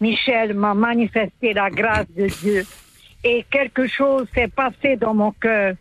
Michel 0.00 0.54
m'a 0.54 0.74
manifesté 0.74 1.52
la 1.52 1.70
grâce 1.70 2.10
de 2.12 2.26
Dieu. 2.26 2.64
Et 3.22 3.44
quelque 3.50 3.86
chose 3.86 4.26
s'est 4.34 4.48
passé 4.48 4.96
dans 4.96 5.14
mon 5.14 5.32
cœur. 5.32 5.74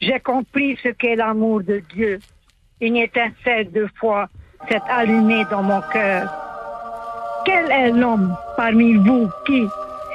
J'ai 0.00 0.20
compris 0.20 0.78
ce 0.82 0.90
qu'est 0.90 1.16
l'amour 1.16 1.62
de 1.62 1.82
Dieu. 1.94 2.18
Une 2.80 2.96
étincelle 2.96 3.70
de 3.72 3.88
foi 3.98 4.28
s'est 4.68 4.80
allumée 4.88 5.44
dans 5.50 5.62
mon 5.62 5.80
cœur. 5.92 6.30
Quel 7.44 7.70
est 7.70 7.90
l'homme 7.90 8.36
parmi 8.56 8.94
vous 8.94 9.28
qui, 9.46 9.66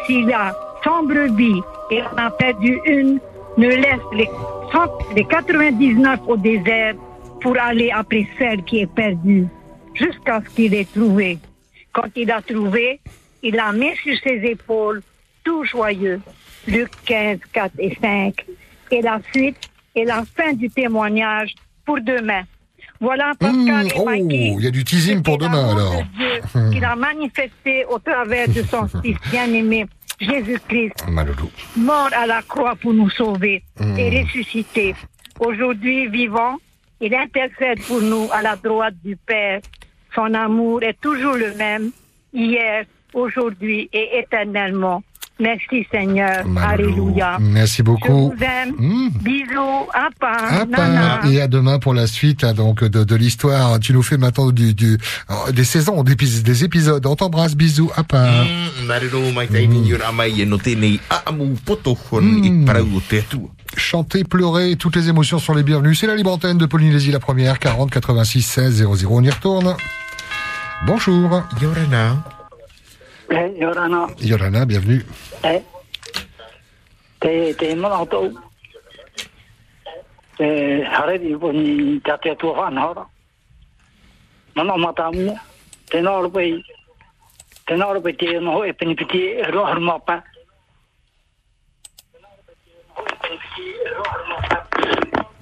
s'il 0.05 0.31
a 0.33 0.55
100 0.83 1.03
brebis 1.03 1.61
et 1.91 2.01
en 2.01 2.17
a 2.17 2.31
perdu 2.31 2.79
une, 2.85 3.19
ne 3.57 3.67
laisse 3.67 4.07
les, 4.13 4.29
100 4.71 5.13
les 5.15 5.25
99 5.25 6.19
au 6.27 6.37
désert 6.37 6.95
pour 7.41 7.57
aller 7.59 7.91
après 7.91 8.27
celle 8.37 8.63
qui 8.63 8.79
est 8.79 8.93
perdue, 8.93 9.47
jusqu'à 9.93 10.41
ce 10.41 10.55
qu'il 10.55 10.73
ait 10.73 10.85
trouvé. 10.85 11.37
Quand 11.93 12.09
il 12.15 12.31
a 12.31 12.41
trouvé, 12.41 12.99
il 13.43 13.55
la 13.55 13.71
met 13.71 13.95
sur 14.03 14.17
ses 14.23 14.43
épaules, 14.43 15.01
tout 15.43 15.63
joyeux. 15.63 16.21
Luc 16.67 16.89
15, 17.05 17.39
4 17.53 17.71
et 17.79 17.95
5. 18.01 18.45
Et 18.91 19.01
la 19.01 19.19
suite 19.31 19.69
et 19.93 20.03
la 20.03 20.23
fin 20.35 20.53
du 20.53 20.69
témoignage 20.69 21.53
pour 21.85 22.01
demain. 22.01 22.43
Voilà 22.99 23.33
Pascal 23.39 23.85
Mmh, 23.85 23.87
et 23.87 23.93
Oh, 23.97 24.05
Mikey 24.09 24.53
il 24.57 24.63
y 24.63 24.67
a 24.67 24.71
du 24.71 24.83
teasing 24.83 25.21
pour 25.21 25.37
demain 25.37 25.71
alors. 25.71 26.01
Dieu 26.17 26.69
qu'il 26.71 26.83
a 26.85 26.95
manifesté 26.95 27.85
au 27.89 27.99
travers 27.99 28.47
de 28.47 28.61
son 28.63 28.87
Fils 29.01 29.17
bien-aimé, 29.31 29.85
Jésus-Christ, 30.19 31.05
mort 31.75 32.09
à 32.13 32.25
la 32.25 32.41
croix 32.41 32.75
pour 32.75 32.93
nous 32.93 33.09
sauver 33.09 33.63
Mm. 33.79 33.97
et 33.99 34.21
ressuscité. 34.23 34.95
Aujourd'hui 35.39 36.07
vivant, 36.07 36.55
il 37.01 37.13
intercède 37.13 37.81
pour 37.87 38.01
nous 38.01 38.29
à 38.31 38.41
la 38.41 38.55
droite 38.55 38.95
du 39.03 39.17
Père. 39.17 39.59
Son 40.13 40.33
amour 40.33 40.81
est 40.83 40.99
toujours 41.01 41.35
le 41.35 41.53
même. 41.55 41.91
hier, 42.33 42.85
aujourd'hui 43.13 43.89
et 43.93 44.19
éternellement. 44.19 45.03
Merci 45.39 45.85
Seigneur. 45.91 46.45
Alléluia. 46.61 47.37
Merci 47.39 47.77
Je 47.77 47.83
beaucoup. 47.83 48.33
vous 48.35 48.43
aime. 48.43 48.73
Mm. 48.77 49.09
Bisous. 49.21 49.87
Apa. 49.93 50.37
Ah, 50.49 50.65
Nana. 50.65 51.19
Et 51.29 51.41
à 51.41 51.47
demain 51.47 51.77
pour 51.79 51.93
la 51.93 52.07
suite 52.07 52.43
hein, 52.43 52.53
donc 52.53 52.83
de, 52.83 53.03
de 53.03 53.15
l'histoire. 53.15 53.79
Tu 53.79 53.91
nous 53.93 54.01
fais 54.03 54.17
maintenant 54.17 54.51
du, 54.51 54.73
du 54.73 54.97
des 55.53 55.63
saisons, 55.65 56.03
des, 56.03 56.13
épis- 56.13 56.41
des 56.43 56.63
épisodes. 56.63 57.05
On 57.05 57.15
t'embrasse, 57.15 57.55
bisous, 57.55 57.91
à 57.95 58.03
part. 58.03 58.45
Mm, 58.45 58.89
e 62.65 63.19
atua. 63.19 63.49
Chanter, 63.77 64.23
pleurer, 64.23 64.75
toutes 64.77 64.95
les 64.95 65.09
émotions 65.09 65.39
sont 65.39 65.53
les 65.53 65.63
bienvenues. 65.63 65.95
C'est 65.95 66.07
la 66.07 66.15
libre 66.15 66.31
antenne 66.31 66.57
de 66.57 66.65
Polynésie, 66.65 67.11
la 67.11 67.19
première, 67.19 67.59
40 67.59 67.91
86 67.91 68.41
16 68.41 68.73
00. 68.87 69.07
On 69.11 69.21
y 69.21 69.29
retourne. 69.29 69.75
Bonjour. 70.85 71.43
Yorana. 71.61 72.23
Eh, 73.29 73.53
Yorana, 73.57 74.07
Yorana, 74.19 74.65
bienvenue. 74.65 75.03
eh, 75.43 75.63
te, 77.19 77.53
te 77.55 77.75
mana 77.75 78.05
tau, 78.05 78.29
te 80.37 80.83
hareri 80.85 81.35
po 81.37 81.51
ni 81.51 81.99
te 82.01 82.13
te 82.21 82.35
tua 82.35 82.53
whanhara. 82.53 83.05
Mana 84.55 84.77
mata 84.77 85.11
mua, 85.11 85.35
te 85.89 86.01
nāra 86.01 86.29
pei, 86.31 86.63
te 87.65 87.73
nāra 87.75 88.01
pei 88.01 88.13
te 88.15 88.39
noho 88.39 88.63
e 88.63 88.73
peni 88.73 88.95
piti 88.95 89.21
e 89.41 89.51
roa 89.51 89.71
haru 89.71 89.81
mapa. 89.81 90.23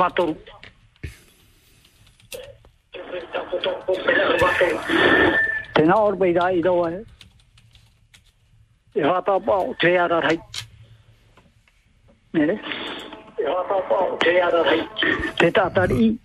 E 14.24 14.40
rai. 14.62 14.88
Te 15.36 15.50
tātari 15.50 15.94
i. 16.04 16.20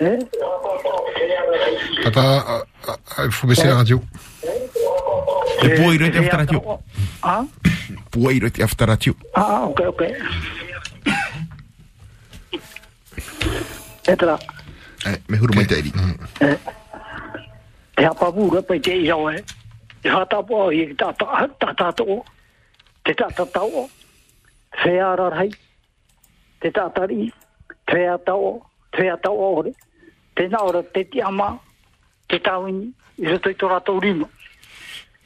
Eh? 0.00 0.18
Papa, 2.02 2.44
euh, 2.48 2.64
euh, 2.88 3.24
il 3.26 3.32
faut 3.32 3.46
baisser 3.46 3.68
la 3.68 3.76
radio. 3.76 4.02
Te 5.60 5.68
puairo 5.76 6.10
te 6.10 6.18
aftaratio. 6.18 6.80
Ah? 7.22 7.44
Puairo 8.10 8.50
te 8.50 8.62
aftaratio. 8.62 9.14
Ah, 9.32 9.64
ok, 9.64 9.80
ok. 9.86 10.02
E 14.06 14.16
tera. 14.16 14.38
Eh, 14.38 14.53
me 15.28 15.36
huru 15.36 15.54
mai 15.54 15.66
te 15.66 15.78
eri. 15.78 15.92
Te 17.94 18.04
hapa 18.04 18.30
vura 18.30 18.62
pai 18.62 18.80
te 18.80 18.94
iau 18.96 19.28
e. 19.30 19.42
Te 20.02 20.08
hata 20.10 20.42
po 20.42 20.62
au 20.62 20.72
e 20.72 20.94
ta 20.94 21.12
ta 21.12 21.92
ta 21.92 22.04
o. 22.04 22.24
Te 23.04 23.14
ta 23.14 23.28
ta 23.36 23.44
ta 23.44 23.62
o. 23.62 23.88
Te 24.82 25.00
ara 25.00 25.28
rai. 25.30 25.50
Te 26.60 26.70
ta 26.70 26.88
ta 26.88 27.06
ri. 27.06 27.32
Te 27.86 28.06
a 28.08 28.18
ta 28.18 28.34
o. 28.34 28.62
Te 28.90 29.08
a 29.10 29.16
ta 29.16 29.30
o 29.30 29.56
ore. 29.58 29.72
Te 30.34 30.48
na 30.48 30.62
ora 30.62 30.82
te 30.82 31.04
ti 31.04 31.20
ama. 31.20 31.58
Te 32.28 32.38
ta 32.38 32.58
uini. 32.58 32.92
I 33.16 33.28
rato 33.28 33.50
i 33.50 33.54
tora 33.54 33.80
tau 33.80 34.00
rima. 34.00 34.28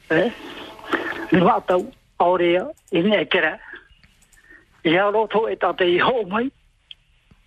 Eh? 0.09 0.31
Ni 1.31 1.41
wa 1.41 1.59
tau. 1.65 1.89
Aorea. 2.17 2.67
I 2.91 3.01
ne 3.01 3.25
kera. 3.25 3.57
I 4.83 4.97
aro 4.97 5.27
to 5.27 5.47
e 5.49 5.55
ta 5.55 5.73
te 5.73 5.85
i 5.85 5.99
ho 5.99 6.23
mai. 6.27 6.51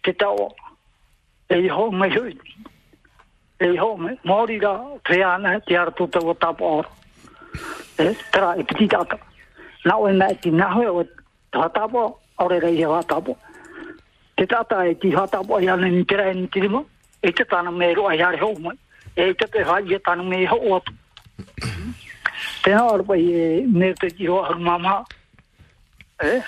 Te 0.02 0.12
ta 0.12 0.28
o. 0.30 0.48
Te 0.48 0.52
ta 0.52 0.58
o. 0.58 0.61
o. 1.52 1.56
E 1.56 1.68
ho 1.68 1.90
mai 1.90 2.10
hui 2.10 2.36
e 3.62 3.76
ho 3.78 3.96
me 3.96 4.18
mori 4.24 4.58
ra 4.58 4.74
te 5.04 5.22
ana 5.22 5.60
te 5.60 5.76
ar 5.76 5.90
tu 5.92 6.06
tau 6.08 6.34
tap 6.34 6.60
or 6.60 6.86
e 7.98 8.16
tra 8.32 8.54
e 8.56 8.64
piti 8.64 8.88
tata 8.88 9.18
na 9.84 9.96
o 9.96 10.10
na 10.10 10.26
ti 10.42 10.50
na 10.50 10.66
ho 10.74 10.82
o 11.00 11.04
ta 11.52 11.68
tap 11.68 11.94
ore 11.94 12.58
re 12.64 12.70
ia 12.74 13.02
tap 13.06 13.26
te 14.36 14.46
tata 14.46 14.82
e 14.90 14.94
ti 14.94 15.10
ha 15.16 15.26
tap 15.26 15.50
o 15.50 15.60
ya 15.60 15.76
ni 15.76 16.04
te 16.04 16.16
ra 16.16 16.32
ni 16.32 16.46
ti 16.48 16.68
mo 16.68 16.84
e 17.22 17.30
te 17.30 17.44
tana 17.44 17.70
me 17.70 17.94
ro 17.94 18.10
ya 18.10 18.32
ho 18.42 18.50
me 18.58 18.74
e 19.16 19.32
te 19.34 19.46
te 19.46 19.62
ha 19.62 19.78
ye 19.78 19.98
tana 19.98 20.22
me 20.22 20.44
ho 20.46 20.58
o 20.74 20.80
tu 20.80 20.92
te 22.64 22.70
na 22.70 22.82
or 22.92 23.02
pa 23.04 23.14
e 23.14 23.62
me 23.66 23.94
te 23.94 24.10
ti 24.10 24.26
ho 24.26 24.42
har 24.42 24.58
mama 24.58 25.04
e 26.22 26.42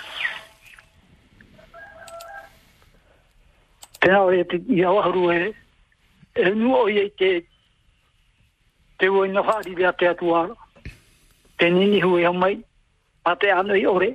te 4.05 4.11
na 4.11 4.21
ore 4.21 4.43
te 4.45 4.57
ia 4.69 4.89
haru 5.01 5.31
e 5.31 5.53
e 6.35 6.49
nu 6.53 6.75
o 6.77 6.87
i 6.87 7.09
te 7.17 7.29
te 8.99 9.07
ua 9.09 9.25
ina 9.25 9.41
whaari 9.41 9.73
rea 9.75 9.93
te 9.93 10.07
atuara. 10.07 10.53
Te 11.57 11.69
nini 11.69 12.01
hui 12.01 12.25
au 12.25 12.33
mai, 12.33 12.59
a 13.23 13.35
te 13.35 13.49
anu 13.51 13.73
i 13.73 13.85
ore. 13.85 14.09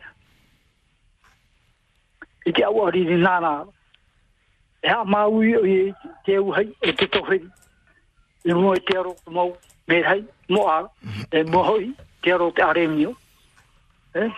I 2.46 2.52
te 2.52 2.62
awa 2.64 2.90
riri 2.90 3.16
nāna. 3.18 3.66
E 4.82 4.88
ha 4.88 5.02
maui 5.04 5.56
o 5.56 5.64
i 5.66 5.92
te 6.24 6.36
au 6.36 6.52
hai, 6.54 6.68
e 6.80 6.92
te 6.92 7.08
toheri. 7.08 7.50
I 8.44 8.54
mua 8.54 8.76
i 8.76 8.84
te 8.86 8.96
aro 8.96 9.16
mau, 9.26 9.56
me 9.88 10.02
hai, 10.06 10.22
mo 10.48 10.68
ara. 10.68 10.86
E 11.32 11.42
mua 11.42 11.64
hoi, 11.66 11.90
te 12.22 12.32
aro 12.32 12.52
te 12.52 12.62
aremio. 12.62 13.16
Eh? 14.14 14.30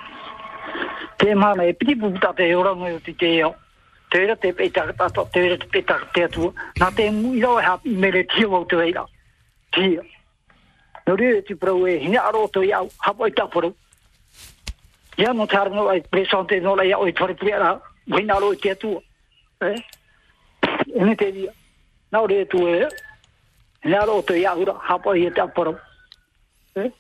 Te 1.18 1.34
mana 1.34 1.68
e 1.68 1.74
piti 1.74 1.94
puputa 1.94 2.32
te 2.32 2.54
oranga 2.56 2.94
o 2.96 3.00
te 3.04 3.12
te 3.12 3.36
eo. 3.42 3.52
Te 4.12 4.24
era 4.24 4.36
te 4.36 4.52
peta 4.52 4.92
tato, 4.92 5.26
te 5.32 5.46
era 5.46 5.56
te 5.56 5.66
peta 5.66 5.96
te 6.12 6.24
atua. 6.24 6.52
Nā 6.76 6.90
te 6.92 7.06
mu 7.10 7.30
i 7.32 7.40
rau 7.40 7.56
e 7.56 7.62
hapi 7.64 7.94
mere 7.96 8.26
tia 8.28 8.48
wau 8.48 8.66
te 8.68 8.76
weira. 8.76 9.06
Tia. 9.72 10.02
No 11.06 11.16
rea 11.16 11.40
te 11.40 11.56
prau 11.56 11.86
e 11.88 11.96
hina 11.96 12.20
aro 12.28 12.44
to 12.52 12.60
iau, 12.62 12.90
hapo 12.98 13.26
i 13.26 13.32
taporo. 13.32 13.72
Ia 15.16 15.32
no 15.32 15.46
te 15.46 15.56
arango 15.56 15.88
ai 15.88 16.02
presante 16.02 16.60
no 16.60 16.76
la 16.76 16.84
iau 16.84 17.08
i 17.08 17.14
tore 17.16 17.34
priara, 17.34 17.80
hina 18.04 18.36
aro 18.36 18.52
i 18.52 18.60
te 18.60 18.74
atua. 18.76 19.00
Eh? 19.64 19.80
Ene 20.92 21.16
te 21.16 21.30
ria. 21.30 21.56
Nā 22.12 22.22
rea 22.28 22.44
tu 22.44 22.68
e, 22.68 22.84
hina 23.82 24.02
aro 24.02 24.20
to. 24.28 24.34
Eh? 26.76 26.90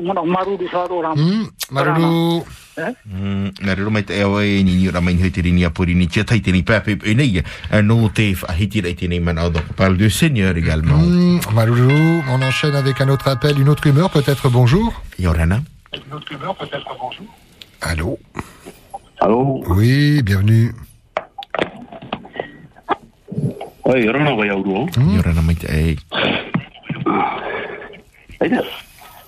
Mana 0.00 0.22
maruru 0.24 0.66
ro 0.72 1.02
ram. 1.02 1.18
Mm, 2.76 3.50
Nā 3.66 3.74
rero 3.76 3.90
mai 3.92 4.02
te 4.02 4.16
awa 4.24 4.40
e 4.46 4.62
ni 4.64 4.76
ni 4.78 4.88
ora 4.88 5.00
mai 5.04 5.12
hoi 5.20 5.30
te 5.30 5.42
rini 5.44 5.64
a 5.64 5.70
pori 5.70 5.94
ni 5.94 6.06
tia 6.08 6.24
tai 6.24 6.40
tēnei 6.40 6.62
pāpe 6.64 6.96
e 7.04 7.12
nei 7.14 7.36
e 7.36 7.82
no 7.82 8.08
te 8.08 8.30
whahiti 8.32 8.80
rei 8.80 8.94
tēnei 8.96 9.20
mana 9.20 9.44
o 9.44 9.50
donc 9.50 9.74
parle 9.76 9.96
de 9.98 10.08
Seigneur 10.08 10.56
également. 10.56 10.96
Mm, 10.98 11.40
Marulu, 11.52 12.22
on 12.30 12.40
enchaîne 12.40 12.74
avec 12.74 13.00
un 13.02 13.08
autre 13.10 13.28
appel, 13.28 13.60
une 13.60 13.68
autre 13.68 13.86
humeur 13.86 14.08
peut-être. 14.10 14.48
Bonjour. 14.48 14.92
Yorana. 15.18 15.60
Allô. 17.82 18.18
Allô. 19.20 19.62
Oui, 19.68 20.22
bienvenue. 20.22 20.72
Oi, 23.84 24.08
rana 24.08 24.34
vai 24.34 24.48
auro. 24.48 24.86
Yorana 24.96 25.42
mai 25.42 25.56
te 25.56 25.66
e. 25.66 25.96
Aida. 28.40 28.62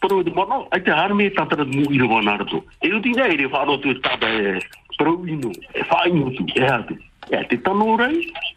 Pero 0.00 0.22
de 0.22 0.30
mono, 0.30 0.68
ai 0.70 0.80
te 0.80 0.90
dejarme 0.90 1.30
tratar 1.30 1.66
de 1.66 1.94
ir 1.94 2.02
a 2.02 2.06
ganar 2.06 2.46
E 2.80 2.86
Y 2.86 2.90
yo 2.90 3.00
diría, 3.00 3.28
iré 3.28 3.46
a 3.46 3.80
tu 3.80 3.90
estado 3.90 4.26
de 4.26 4.62
provino, 4.96 5.50
de 5.74 5.84
faño 5.84 6.30
tú, 6.36 6.46
de 6.54 6.66
alto. 6.66 6.94
Y 7.30 7.34
E 7.34 7.44
ti 7.48 7.58
tan 7.58 7.82
hora, 7.82 8.10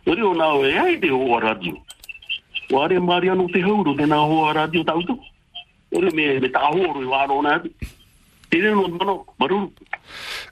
yo 0.05 0.15
digo, 0.15 0.33
no, 0.35 0.65
es 0.65 0.77
ahí 0.77 0.97
de 0.97 1.11
hoa 1.11 1.39
radio. 1.41 1.77
O 2.71 2.81
are 2.81 2.99
Mariano 2.99 3.47
te 3.47 3.59
de 3.59 4.07
na 4.07 4.21
hoa 4.21 4.53
radio, 4.53 4.85
tanto. 4.85 5.19
Yo 5.91 5.99
digo, 6.01 6.15
me 6.15 6.37
está 6.37 6.69
hoa, 6.69 6.97
i 6.97 6.99
digo, 6.99 7.27
no, 7.27 7.41
no, 7.41 7.55
no, 8.51 8.87
no, 9.05 9.25
no, 9.39 9.47
no, 9.47 9.71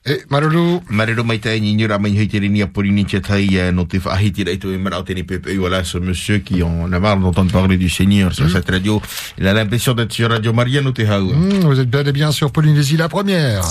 E, 0.06 0.23
Maruru. 0.30 0.81
Maruru 0.90 1.23
mai 1.23 1.40
tai 1.40 1.60
ni 1.60 1.86
ra 1.86 1.98
mai 1.98 2.15
hei 2.15 2.49
ni 2.49 2.61
apori 2.61 2.91
ni 2.91 3.06
tai 3.06 3.57
eh, 3.57 3.72
no 3.72 3.86
te 3.86 3.98
whahiti 3.98 4.44
rei 4.44 4.57
tu 4.57 4.69
e 4.69 4.77
mara 4.77 5.03
teni 5.03 5.23
pepe 5.23 5.56
voilà 5.57 5.84
ce 5.84 5.98
monsieur 5.98 6.40
qui 6.40 6.64
en 6.64 6.91
a 6.91 6.99
marre 6.99 7.18
d'entendre 7.18 7.52
parler 7.52 7.77
du 7.77 7.90
Seigneur 7.90 8.34
sur 8.34 8.49
cette 8.49 8.69
radio. 8.69 9.02
Il 9.38 9.48
a 9.48 9.53
l'impression 9.53 9.94
d'être 9.94 10.14
sur 10.14 10.30
Radio 10.30 10.53
Maria 10.53 10.81
no 10.81 10.91
te 10.91 11.02
hau. 11.02 11.34
Hmm, 11.34 11.60
vous 11.65 11.80
êtes 11.80 11.90
bel 11.90 12.07
et 12.07 12.11
bien 12.11 12.31
sur 12.31 12.52
Polynésie 12.52 12.98
la 12.98 13.10
première. 13.10 13.64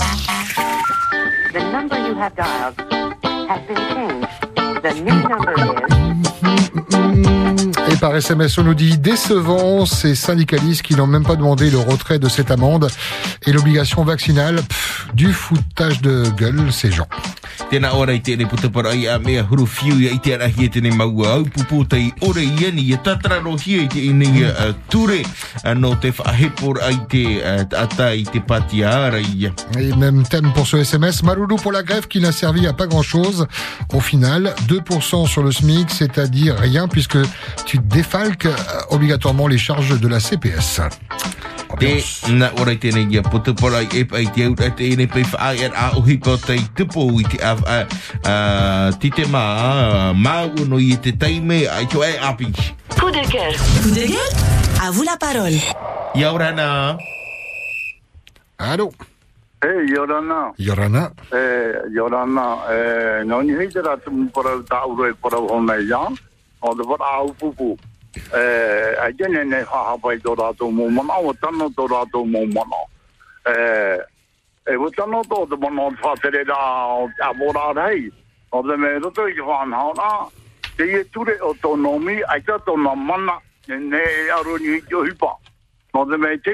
The 1.51 1.63
number 1.73 1.97
you 1.97 2.15
have 2.19 2.35
dialed 2.35 2.75
has 3.49 3.59
been 3.67 3.77
changed. 3.89 4.49
The 4.81 4.93
new 5.03 5.15
number 5.27 5.53
is 5.57 5.89
Et 6.91 7.68
par 7.99 8.15
SMS, 8.15 8.57
on 8.57 8.63
nous 8.63 8.73
dit 8.73 8.97
décevant 8.97 9.85
ces 9.85 10.15
syndicalistes 10.15 10.81
qui 10.81 10.95
n'ont 10.95 11.07
même 11.07 11.23
pas 11.23 11.35
demandé 11.35 11.69
le 11.69 11.77
retrait 11.77 12.19
de 12.19 12.29
cette 12.29 12.51
amende 12.51 12.89
et 13.45 13.51
l'obligation 13.51 14.03
vaccinale. 14.03 14.61
Pff, 14.61 15.07
du 15.13 15.33
foutage 15.33 16.01
de 16.01 16.23
gueule, 16.37 16.71
ces 16.71 16.91
gens. 16.91 17.07
Tēnā 17.69 17.91
ora 17.93 18.15
i 18.15 18.21
tēne 18.25 18.47
putapara 18.49 18.95
ai 18.95 19.03
a 19.11 19.19
mea 19.21 19.43
huru 19.45 19.67
fiu 19.69 19.99
i 20.01 20.15
te 20.23 20.31
arahi 20.33 20.65
e 20.65 20.69
tēne 20.73 20.89
maua 20.95 21.35
au 21.35 21.43
pupu 21.53 21.83
tei 21.85 22.07
ore 22.25 22.41
i 22.41 22.65
ani 22.65 22.87
i 22.89 22.97
tatara 23.05 23.37
rohia 23.43 23.83
i 23.83 23.89
te 23.91 24.01
ini 24.07 24.41
uh, 24.47 24.71
ture 24.89 25.19
uh, 25.21 25.75
no 25.77 25.91
te 26.01 26.09
whahepor 26.17 26.79
ai 26.87 26.97
te 27.11 27.21
uh, 27.37 27.67
ata 27.77 28.09
i 28.17 28.23
te 28.25 28.41
patiara 28.41 29.19
i 29.19 29.51
Et 29.77 29.93
même 29.93 30.23
thème 30.23 30.51
pour 30.53 30.65
ce 30.65 30.77
SMS, 30.77 31.21
Maloulou 31.21 31.57
pour 31.57 31.71
la 31.71 31.83
grève 31.83 32.07
qui 32.07 32.19
n'a 32.19 32.31
servi 32.31 32.65
à 32.65 32.73
pas 32.73 32.87
grand 32.87 33.03
chose. 33.03 33.45
Au 33.93 33.99
final, 33.99 34.53
2% 34.67 35.27
sur 35.27 35.43
le 35.43 35.51
SMIC, 35.51 35.91
c'est-à-dire 35.91 36.57
rien 36.57 36.87
puisque 36.87 37.17
tu 37.65 37.79
défalques 37.89 38.45
euh, 38.45 38.55
obligatoirement 38.89 39.47
les 39.47 39.57
charges 39.57 39.99
de 39.99 40.07
la 40.07 40.19
CPS. 40.19 40.81
Te 41.79 42.01
na 42.33 42.49
ora 42.59 42.73
i 42.73 42.79
tēne 42.81 43.03
ia 43.13 43.21
putapara 43.23 43.83
i 43.85 43.99
e 44.01 44.03
pai 44.09 44.25
te 44.33 44.43
au 44.47 44.55
te 44.57 44.87
ene 44.89 45.05
pai 45.07 45.21
whaai 45.29 45.67
ar 45.67 45.75
a 45.77 45.83
ohi 45.99 46.17
pa 46.17 46.33
tei 46.41 46.63
tupo 46.75 47.05
i 47.21 47.23
te 47.29 47.37
a, 47.45 47.51
a, 47.53 47.77
a 48.31 48.33
ti 48.99 49.11
te 49.13 49.27
mā 49.29 49.43
mau 50.17 50.49
no 50.67 50.79
i 50.81 50.97
te 50.97 51.13
taime 51.13 51.61
ai 51.69 51.85
to 51.87 52.01
e 52.03 52.17
api. 52.17 52.49
Coup 52.97 53.11
de 53.13 53.21
cœur. 53.31 53.53
Coup 53.83 53.93
de 53.93 54.07
gueule 54.11 54.35
À 54.81 54.91
vous 54.91 55.03
la 55.03 55.15
parole. 55.17 55.59
Nā. 56.15 56.97
Allô 58.57 58.91
Hey, 59.61 59.91
Yorana. 59.91 60.53
Yorana. 60.57 61.11
Eh, 61.33 61.73
Yorana. 61.91 62.63
Eh, 62.71 63.23
hei 63.59 63.67
te 63.67 63.79
e 63.79 63.83
ia. 65.83 65.99
O 66.61 66.75
te 66.75 66.83
wara 66.83 67.05
au 67.19 67.33
pupu. 67.33 67.77
Eh, 68.33 68.95
a 68.99 69.11
jene 69.11 69.43
ne 69.45 69.63
haha 69.63 69.97
pai 69.97 70.17
tō 70.17 70.35
rātou 70.35 70.71
mō 70.71 70.89
mana, 70.91 71.19
o 71.21 71.33
tano 71.33 71.69
tō 71.69 71.85
rātou 71.87 72.25
mō 72.25 72.41
mana. 72.53 72.79
Eh, 73.45 73.97
e 74.67 74.75
o 74.75 74.89
tano 74.89 75.21
tō 75.23 75.47
te 75.49 75.55
mana 75.55 75.87
o 75.87 75.91
whātere 76.01 76.43
rā 76.43 76.59
abora 77.29 77.71
rei. 77.77 78.09
O 78.51 78.61
te 78.61 78.75
me 78.75 78.97
roto 78.99 79.27
i 79.27 79.39
rā. 79.93 80.11
Te 80.75 80.87
ie 80.87 81.03
ture 81.13 81.37
o 81.41 81.53
tō 81.61 81.75
nomi, 81.77 82.19
ai 82.27 82.41
na? 82.77 82.95
Mana, 82.95 83.39
ne 83.67 84.03
e 84.03 84.29
aro 84.31 84.57
ni 84.57 84.81
i 85.07 85.13
te 86.05 86.17
me? 86.17 86.37
Te 86.43 86.51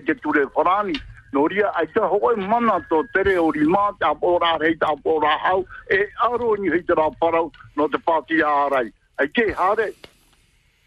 te 0.00 0.14
ture 0.14 0.46
wharani. 0.54 0.94
No 1.32 1.46
ria, 1.46 1.70
ai 1.78 1.86
te 1.86 2.00
hoi 2.00 2.36
mana 2.36 2.80
tō 2.90 3.04
tere 3.14 3.36
o 3.38 3.50
rima, 3.54 3.90
te 3.98 4.06
apora 4.06 4.56
rei, 4.58 4.74
te 4.76 4.86
apora 4.86 5.36
hau, 5.44 5.64
e 5.86 6.00
aro 6.26 6.56
ni 6.58 6.70
hei 6.72 6.82
te 6.82 6.94
rā 6.98 7.06
parau, 7.20 7.52
no 7.76 7.86
te 7.88 8.00
pāti 8.02 8.40
ārai. 8.42 8.90
Ai 9.20 9.28
te 9.28 9.52
hare, 9.54 9.92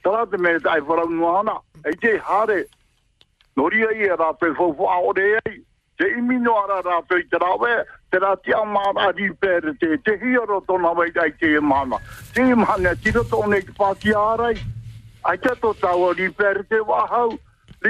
tara 0.04 0.26
te 0.28 0.38
me 0.38 0.58
te 0.60 0.70
ai 0.70 0.82
wharau 0.82 1.08
nuana, 1.10 1.56
ai 1.86 1.96
te 2.02 2.18
hare, 2.28 2.66
no 3.56 3.70
ria 3.70 3.92
i 3.96 4.10
e 4.10 4.18
rā 4.20 4.34
pe 4.40 4.52
fōfu 4.58 4.90
a 4.92 5.00
ore 5.12 5.30
ei, 5.46 5.62
te 5.98 6.12
imi 6.12 6.42
no 6.44 6.58
ara 6.66 6.82
rā 6.84 7.00
pe 7.08 7.22
i 7.22 7.26
te 7.32 7.40
rawe, 7.40 7.80
te 8.12 8.20
rā 8.20 8.36
te 8.44 8.58
amara 8.60 9.14
ri 9.16 9.32
pere 9.40 9.78
te, 9.80 9.96
te 10.04 10.18
hiaro 10.26 10.60
tōna 10.68 10.92
wei 10.98 11.16
ai 11.24 11.32
te 11.40 11.56
e 11.56 11.64
mana. 11.64 12.02
Te 12.36 12.44
e 12.44 12.60
mana, 12.66 12.96
tira 13.00 13.24
tōne 13.32 13.64
te 13.64 13.80
pāti 13.80 14.12
ārai, 14.12 14.58
ai 15.24 15.38
te 15.40 15.56
tō 15.64 15.72
tau 15.80 16.12
ri 16.12 16.28
pere 16.36 16.68
te 16.68 16.84
wahau, 16.84 17.40
e 17.86 17.90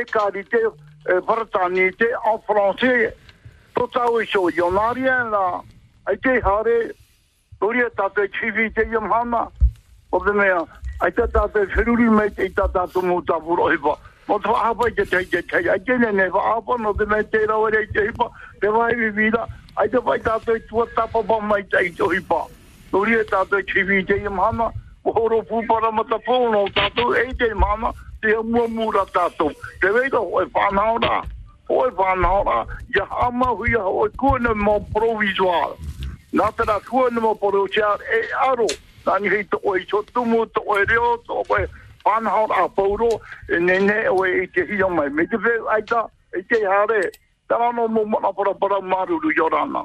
égalité, 0.00 0.64
euh, 0.64 0.70
fraternité 1.26 2.06
en 2.24 2.38
français. 2.38 3.16
Tout 3.74 3.88
ça, 3.92 4.06
il 4.08 4.54
n'y 4.54 4.60
en 4.60 4.76
a 4.76 4.92
rien 4.92 5.30
là. 5.30 5.62
Aïe, 6.06 6.18
haré, 6.44 6.92
Korea 7.60 7.88
tate 7.90 8.30
chivite 8.38 8.86
yamhama. 8.90 9.50
Obdemea, 10.10 10.64
aïe, 11.00 11.12
tate 11.12 11.66
feruri 11.74 12.08
muta. 13.02 13.38
Mo 14.28 14.38
te 14.38 14.48
whahapa 14.48 14.88
i 14.88 14.94
te 14.94 15.04
tei 15.04 15.26
te 15.26 15.42
tei, 15.50 15.68
aïe, 15.68 15.98
ne 15.98 16.12
ne 16.12 16.28
whahapa, 16.30 16.76
no 16.78 16.92
te 16.94 17.04
mei 17.10 17.24
te 17.24 17.42
rawa 17.46 17.70
rei 17.74 17.88
te 17.90 18.04
hipa, 18.06 18.28
te 18.60 18.70
vai 18.70 18.94
vivida, 18.94 19.48
aïe, 19.76 19.90
te 19.90 19.98
vai 19.98 20.20
tate 20.20 20.60
te 20.62 20.76
e 27.18 27.34
te 27.34 27.54
mama 27.54 27.92
te 28.22 28.36
mua 28.42 28.68
mura 28.68 29.04
tātou. 29.12 29.50
Te 29.80 29.90
reira 29.90 30.20
hoi 30.22 30.46
whanaora. 30.54 31.22
Hoi 31.68 31.90
whanaora. 31.98 32.66
Ia 32.94 33.06
amahuia 33.26 33.82
hoi 33.82 34.10
kuana 34.16 34.54
mō 34.54 34.78
provisual. 34.94 35.76
Nā 36.32 36.48
te 36.56 36.66
rā 36.68 36.78
kuana 36.86 37.20
mō 37.20 37.34
provisual 37.42 37.98
e 38.06 38.22
aro. 38.46 38.68
Nani 39.06 39.32
hei 39.34 39.44
to 39.50 39.58
oi 39.66 39.82
so 39.90 40.02
tumu 40.14 40.46
to 40.54 40.62
oi 40.70 40.84
reo 40.84 41.16
to 41.26 41.42
oi 41.50 41.66
whanaora 42.06 42.64
a 42.64 42.68
pauro. 42.68 43.10
E 43.48 43.58
nene 43.58 44.06
oi 44.10 44.44
i 44.44 44.46
te 44.46 44.66
hio 44.70 44.88
mai. 44.88 45.08
Me 45.10 45.26
te 45.26 45.36
whew 45.36 45.66
aita 45.74 46.06
i 46.38 46.42
te 46.42 46.62
hare. 46.64 47.02
Tarano 47.50 47.88
mo 47.88 48.06
mō 48.06 48.10
mana 48.14 48.32
para 48.32 48.54
para 48.54 48.80
maruru 48.80 49.34
yorana. 49.34 49.84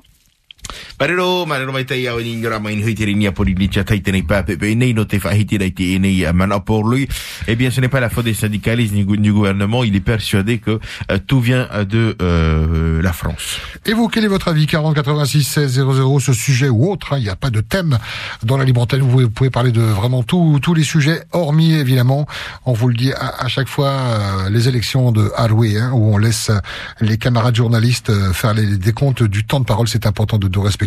Marero, 1.00 1.46
marero 1.46 1.72
mai 1.72 1.86
tai 1.86 2.08
au 2.10 2.20
ni 2.20 2.38
ngara 2.38 2.58
mai 2.60 2.82
hui 2.82 2.96
tiri 2.96 3.14
nia 3.14 3.32
pori 3.32 3.54
ni 3.54 3.70
chatai 3.70 4.02
tenei 4.02 4.24
pape 4.24 4.58
pe 4.58 4.74
nei 4.74 4.94
no 4.94 5.06
te 5.06 5.20
whahiti 5.22 5.58
rei 5.58 5.72
te 5.72 5.84
enei 5.94 6.26
a 6.26 6.34
mana 6.34 6.60
pour 6.60 6.90
lui. 6.90 7.08
Eh 7.48 7.56
bien, 7.56 7.70
ce 7.70 7.82
n'est 7.82 7.88
pas 7.88 8.00
la 8.00 8.10
faute 8.10 8.26
des 8.26 8.34
syndicalistes 8.34 8.94
ni 8.94 9.06
du 9.06 9.32
gouvernement. 9.32 9.84
Il 9.84 9.96
est 9.96 10.00
persuadé 10.00 10.58
que 10.58 10.80
euh, 11.12 11.20
tout 11.28 11.40
vient 11.40 11.68
euh, 11.72 11.86
de 11.86 12.16
euh, 12.20 13.00
la 13.04 13.14
France. 13.14 13.60
Et 13.86 13.94
vous, 13.94 14.08
quel 14.08 14.26
est 14.26 14.28
votre 14.28 14.48
avis? 14.48 14.66
40 14.66 14.96
86 14.96 15.44
16 15.44 15.72
00 15.72 16.20
ce 16.20 16.34
sujet 16.34 16.68
ou 16.68 16.92
autre 16.92 17.14
hein, 17.14 17.18
Il 17.20 17.26
n'y 17.26 17.30
a 17.30 17.36
pas 17.36 17.52
de 17.52 17.62
thème 17.62 18.00
dans 18.42 18.58
la 18.58 18.66
libre 18.66 18.82
antenne. 18.82 19.02
Vous 19.02 19.12
pouvez, 19.12 19.24
vous 19.26 19.30
pouvez 19.30 19.52
parler 19.52 19.72
de 19.72 19.82
vraiment 19.82 20.24
tout, 20.24 20.58
tous 20.64 20.74
les 20.74 20.84
sujets, 20.84 21.22
hormis 21.32 21.76
évidemment, 21.76 22.26
on 22.66 22.74
vous 22.74 22.88
le 22.88 22.96
dit 22.96 23.14
à, 23.14 23.44
à 23.44 23.48
chaque 23.48 23.68
fois, 23.68 23.90
euh, 23.90 24.50
les 24.50 24.68
élections 24.68 25.12
de 25.12 25.32
Haroué, 25.36 25.78
hein, 25.78 25.92
où 25.94 26.12
on 26.12 26.18
laisse 26.18 26.50
euh, 26.50 26.58
les 27.02 27.18
camarades 27.18 27.56
journalistes 27.56 28.10
euh, 28.10 28.34
faire 28.34 28.56
les 28.56 28.78
décomptes 28.78 29.22
du 29.22 29.44
temps 29.44 29.60
de 29.60 29.66
parole. 29.66 29.88
C'est 29.88 30.08
important 30.08 30.40
de, 30.40 30.48
de 30.48 30.60
respecter 30.60 30.87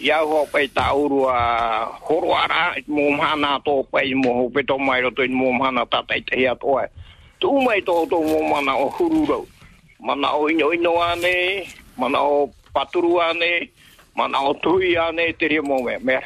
mō. 0.00 0.04
Ia 0.04 0.18
ho 0.24 0.46
pai 0.46 0.68
ta 0.68 0.94
urua 0.94 1.86
horo 2.00 2.34
ara 2.34 2.74
mo 2.88 3.10
mana 3.10 3.60
to 3.64 3.84
pai 3.92 4.14
mo 4.14 4.32
ho 4.34 4.50
peto 4.50 4.78
mai 4.78 5.00
roto 5.00 5.22
i 5.22 5.28
mo 5.28 5.52
mana 5.52 5.86
tatai 5.86 6.24
te 6.26 6.36
hea 6.36 6.54
tō. 6.54 6.88
Tu 7.40 7.60
mai 7.60 7.80
to 7.80 8.06
to 8.06 8.20
mo 8.20 8.42
mana 8.48 8.76
o 8.76 8.88
hururau. 8.90 9.46
Mana 10.00 10.32
o 10.32 10.48
ino 10.48 10.72
ino 10.72 11.02
ane, 11.02 11.68
mana 11.96 12.18
o 12.22 12.50
paturu 12.74 13.20
ane, 13.20 13.70
mana 14.16 14.40
o 14.40 14.54
tui 14.54 14.96
ane, 14.96 15.32
te 15.38 15.48
rea 15.48 15.62
me 15.62 15.98
me 15.98 16.14
a 16.16 16.22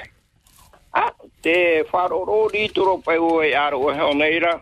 Ah, 0.97 1.13
te 1.43 1.83
ro 1.93 2.49
ri 2.53 2.69
turo 2.69 2.99
pai 2.99 3.19
o 3.19 3.43
e 3.43 3.53
aro 3.55 3.81
o 3.81 3.93
heo 3.93 4.15
neira. 4.15 4.61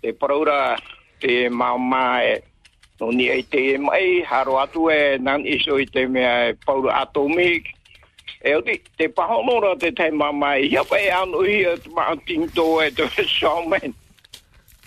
Te 0.00 0.12
paraura 0.12 0.78
te 1.20 1.48
mama 1.48 2.22
e 2.22 2.42
no 3.00 3.10
ni 3.10 3.28
e 3.28 3.42
te 3.42 3.76
mai 3.78 4.22
haro 4.22 4.58
atu 4.58 4.90
e 4.90 5.18
nan 5.18 5.44
iso 5.44 5.78
i 5.78 5.86
te 5.86 6.06
mea 6.06 6.50
e 6.50 6.54
paura 6.54 7.02
atomic. 7.02 7.77
E 8.48 8.54
o 8.56 8.62
ti, 8.62 8.80
te 8.96 9.10
pahonora 9.10 9.76
te 9.76 9.92
te 9.92 10.10
mama 10.10 10.56
ia 10.56 10.82
pai 10.82 11.10
anu 11.12 11.44
ia 11.44 11.76
te 11.76 11.90
maa 11.92 12.16
tinto 12.26 12.80
e 12.80 12.90
te 12.90 13.04
showman. 13.28 13.92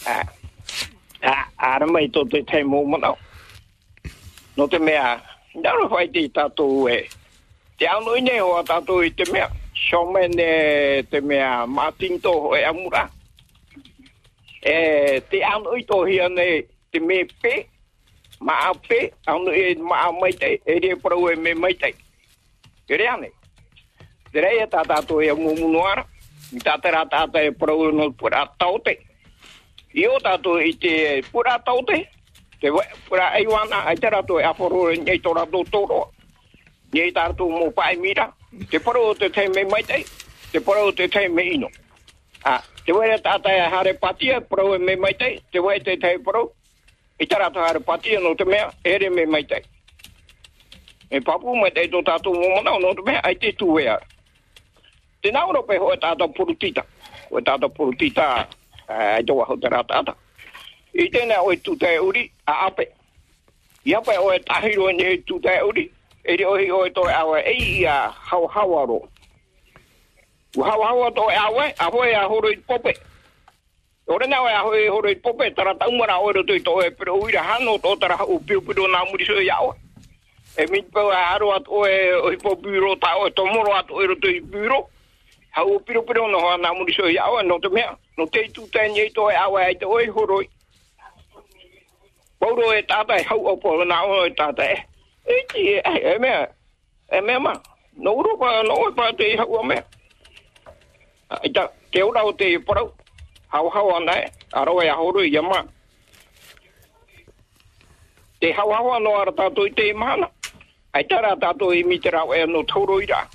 A, 0.08 0.16
ah, 1.22 1.46
ara 1.58 1.86
mai 1.86 2.08
tō 2.10 2.24
te 2.32 2.42
te 2.42 2.64
mōmanau. 2.66 3.14
No 4.58 4.66
te 4.68 4.80
mea, 4.80 5.22
nara 5.54 5.86
whai 5.92 6.08
te 6.08 6.24
tātou 6.34 6.90
e. 6.90 7.06
Te 7.78 7.86
anu 7.86 8.16
ine 8.18 8.32
ne 8.32 8.40
hoa 8.40 8.64
tātou 8.66 9.06
i 9.06 9.12
te 9.14 9.28
mea. 9.30 9.46
Showman 9.78 10.34
e 10.42 11.04
te 11.12 11.22
mea 11.22 11.68
maa 11.68 11.92
tinto 12.00 12.56
e 12.58 12.64
amura. 12.66 13.04
E 14.64 15.22
te 15.30 15.44
anu 15.52 15.76
i 15.78 15.86
tō 15.86 16.00
hia 16.10 16.32
ne 16.34 16.48
te 16.90 17.00
me 17.00 17.20
pe. 17.44 17.68
Maa 18.42 18.74
pe, 18.88 19.12
anu 19.30 19.54
e 19.54 19.76
maa 19.78 20.10
mai 20.18 20.34
te, 20.34 20.56
e 20.66 20.80
re 20.82 20.96
parau 20.98 21.30
e 21.30 21.36
me 21.36 21.54
mai 21.54 21.78
te. 21.78 21.94
E 22.90 22.98
ne. 24.34 24.40
Te 24.40 24.42
rei 24.42 24.60
e 24.60 24.68
tā 24.68 24.84
tātou 24.86 25.22
e 25.22 25.34
mumunuara. 25.34 26.06
I 26.54 26.60
tā 26.60 26.82
te 26.82 26.92
rā 26.92 27.06
tātou 27.10 27.40
e 27.40 27.52
parau 27.52 27.92
no 27.92 28.12
pura 28.12 28.48
taute. 28.58 28.98
I 29.94 30.08
o 30.08 30.18
tātou 30.20 30.60
i 30.60 30.74
te 30.74 31.22
pura 31.32 31.60
taute. 31.60 32.08
Te 32.62 32.70
wa- 32.70 32.86
pura 33.08 33.32
eiwana, 33.38 33.86
ai 33.86 33.96
te 33.96 34.10
rato 34.10 34.40
e 34.40 34.44
aporo 34.44 34.90
e 34.92 34.98
nei 34.98 35.20
tō 35.20 35.34
rato 35.34 35.64
tōro. 35.64 36.12
Nei 36.94 37.12
tātou 37.12 37.50
mō 37.50 37.74
pai 37.74 37.96
mira. 37.98 38.34
Te 38.70 38.80
parau 38.80 39.14
te 39.16 39.30
te 39.30 39.48
me 39.50 39.64
mai 39.66 39.84
te. 39.84 40.04
Te 40.52 40.60
parau 40.60 40.92
te 40.92 41.08
te 41.08 41.28
me 41.30 41.44
ino. 41.44 41.68
Ah, 42.44 42.62
te 42.86 42.92
wera 42.94 43.18
tātai 43.18 43.56
e 43.58 43.68
hare 43.70 43.94
patia, 43.94 44.42
parau 44.42 44.74
e 44.76 44.78
me 44.78 44.96
mai 44.96 45.14
te. 45.14 45.40
Te 45.52 45.60
wera 45.60 45.84
te 45.84 45.98
te 45.98 46.18
parau. 46.20 46.52
I 47.20 47.26
tā 47.26 47.38
rato 47.40 47.60
hare 47.60 47.80
patia 47.80 48.20
no 48.20 48.36
te 48.36 48.46
mea, 48.46 48.72
ere 48.84 49.10
me 49.10 49.26
mai 49.26 49.44
te. 49.44 49.64
E 51.10 51.20
papu 51.22 51.56
mai 51.56 51.72
te 51.72 51.88
tō 51.88 52.04
tātou 52.04 52.34
mō 52.34 52.56
manao 52.56 52.80
no 52.80 52.94
te 52.94 53.02
mea, 53.02 53.22
ai 53.24 53.36
te 53.36 53.52
tu 53.54 53.66
wea. 53.74 54.00
Te 55.22 55.32
nauro 55.32 55.62
pe 55.64 55.78
hoa 55.78 55.98
tātou 56.02 56.34
purutita. 56.34 56.84
Hoe 57.30 57.42
tātou 57.46 57.70
purutita, 57.70 58.48
eh, 58.90 59.16
ai 59.18 59.24
tō 59.24 59.36
waho 59.38 59.58
tata. 59.58 59.84
tāta. 59.84 60.16
I 60.94 61.08
tēnā 61.10 61.38
oe 61.46 61.56
tūtai 61.56 61.96
te 61.96 62.00
uri, 62.00 62.32
a 62.48 62.66
ape. 62.66 62.88
I 63.86 63.94
ape 63.96 64.18
oe 64.18 64.40
tahiro 64.40 64.92
ni 64.92 65.18
tu 65.18 65.40
te 65.40 65.62
uri. 65.64 65.92
E 66.26 66.36
re 66.38 66.46
ohi 66.46 66.72
oe 66.72 66.90
tō 66.90 67.06
awe 67.08 67.40
e 67.46 67.54
ia 67.54 68.10
hau 68.10 68.48
hauaro. 68.48 69.02
U 70.58 70.64
hau 70.64 70.82
hawa 70.82 71.12
tō 71.12 71.30
awe, 71.32 71.74
a 71.80 71.86
hoe 71.92 72.14
a 72.14 72.28
horo 72.28 72.50
i 72.50 72.58
pope. 72.58 72.94
Ore 74.08 74.28
nā 74.28 74.42
oe 74.42 74.52
a 74.52 74.64
hoe 74.64 74.88
horo 74.90 75.10
i 75.10 75.16
pope, 75.16 75.54
tara 75.56 75.76
taumara 75.76 76.18
oe 76.20 76.34
roto 76.34 76.54
i 76.54 76.60
tō 76.60 76.84
e 76.86 76.92
pero 76.92 77.16
uira 77.16 77.44
hano 77.44 77.78
tō 77.78 78.00
tara 78.00 78.18
hau 78.18 78.40
piu 78.40 78.62
piu 78.62 78.88
nā 78.88 79.06
muri 79.10 79.26
so 79.26 79.40
i 79.40 79.50
awe. 79.50 79.74
E 80.58 80.66
mi 80.68 80.82
pau 80.82 81.10
a 81.10 81.22
aro 81.36 81.54
at 81.56 81.70
oe 81.70 81.94
ohi 82.26 82.38
po 82.38 82.56
biro 82.56 82.96
ta 83.00 83.16
oe 83.18 83.30
tomoro 83.32 83.72
at 83.74 83.92
oe 83.92 84.08
roto 84.08 84.28
i 84.28 84.42
biro. 84.42 84.90
Hau 85.52 85.80
piro 85.80 86.02
piro 86.08 86.28
no 86.32 86.40
hoa 86.40 86.58
nā 86.58 86.72
muri 86.78 86.94
so 86.94 87.08
ya 87.12 87.26
awe, 87.28 87.44
no 87.44 87.60
te 87.60 87.70
mea. 87.70 87.96
No 88.18 88.26
te 88.26 88.48
tu 88.54 88.68
te 88.72 88.88
ni 88.88 89.10
to 89.10 89.30
e 89.30 89.36
awa 89.36 89.66
ai 89.66 89.76
te 89.76 89.86
oi 89.86 90.08
horoi. 90.08 90.48
Pauro 92.40 92.72
e 92.72 92.82
tātai 92.88 93.24
hau 93.28 93.46
opo 93.52 93.84
na 93.84 94.04
o 94.04 94.26
e 94.26 94.32
tātai. 94.32 94.78
E 95.28 95.42
ti 95.52 95.68
e, 95.76 95.82
e 96.14 96.18
me 96.20 96.32
e 97.12 97.22
me 97.22 97.38
ma. 97.40 97.54
No 97.98 98.14
uro 98.16 98.38
pa, 98.38 98.64
no 98.64 98.88
e 98.88 98.94
pa 98.96 99.12
te 99.12 99.36
hau 99.38 99.64
me. 99.64 99.76
Ai 101.30 101.52
ta, 101.52 101.68
te 101.92 102.04
ora 102.04 102.24
o 102.24 102.32
te 102.32 102.54
i. 102.56 102.58
Hau 103.52 103.70
hau 103.70 103.96
ana 103.96 104.16
e, 104.24 104.32
aro 104.54 104.82
e 104.82 104.88
ahoro 104.90 105.20
i 105.20 105.38
ama. 105.38 105.66
Te 108.40 108.54
hau 108.54 108.72
hau 108.72 108.94
ano 108.96 109.18
ara 109.20 109.32
tātou 109.32 109.68
i 109.68 109.76
te 109.76 109.90
i 109.90 109.94
mahana. 109.94 110.32
Ai 110.94 111.04
tara 111.04 111.36
tātou 111.36 111.76
i 111.76 111.84
mi 111.84 112.00
te 112.00 112.10
rau 112.10 112.32
e 112.34 112.46
no 112.48 112.64
tauro 112.64 113.02
i 113.04 113.06
rā. 113.06 113.26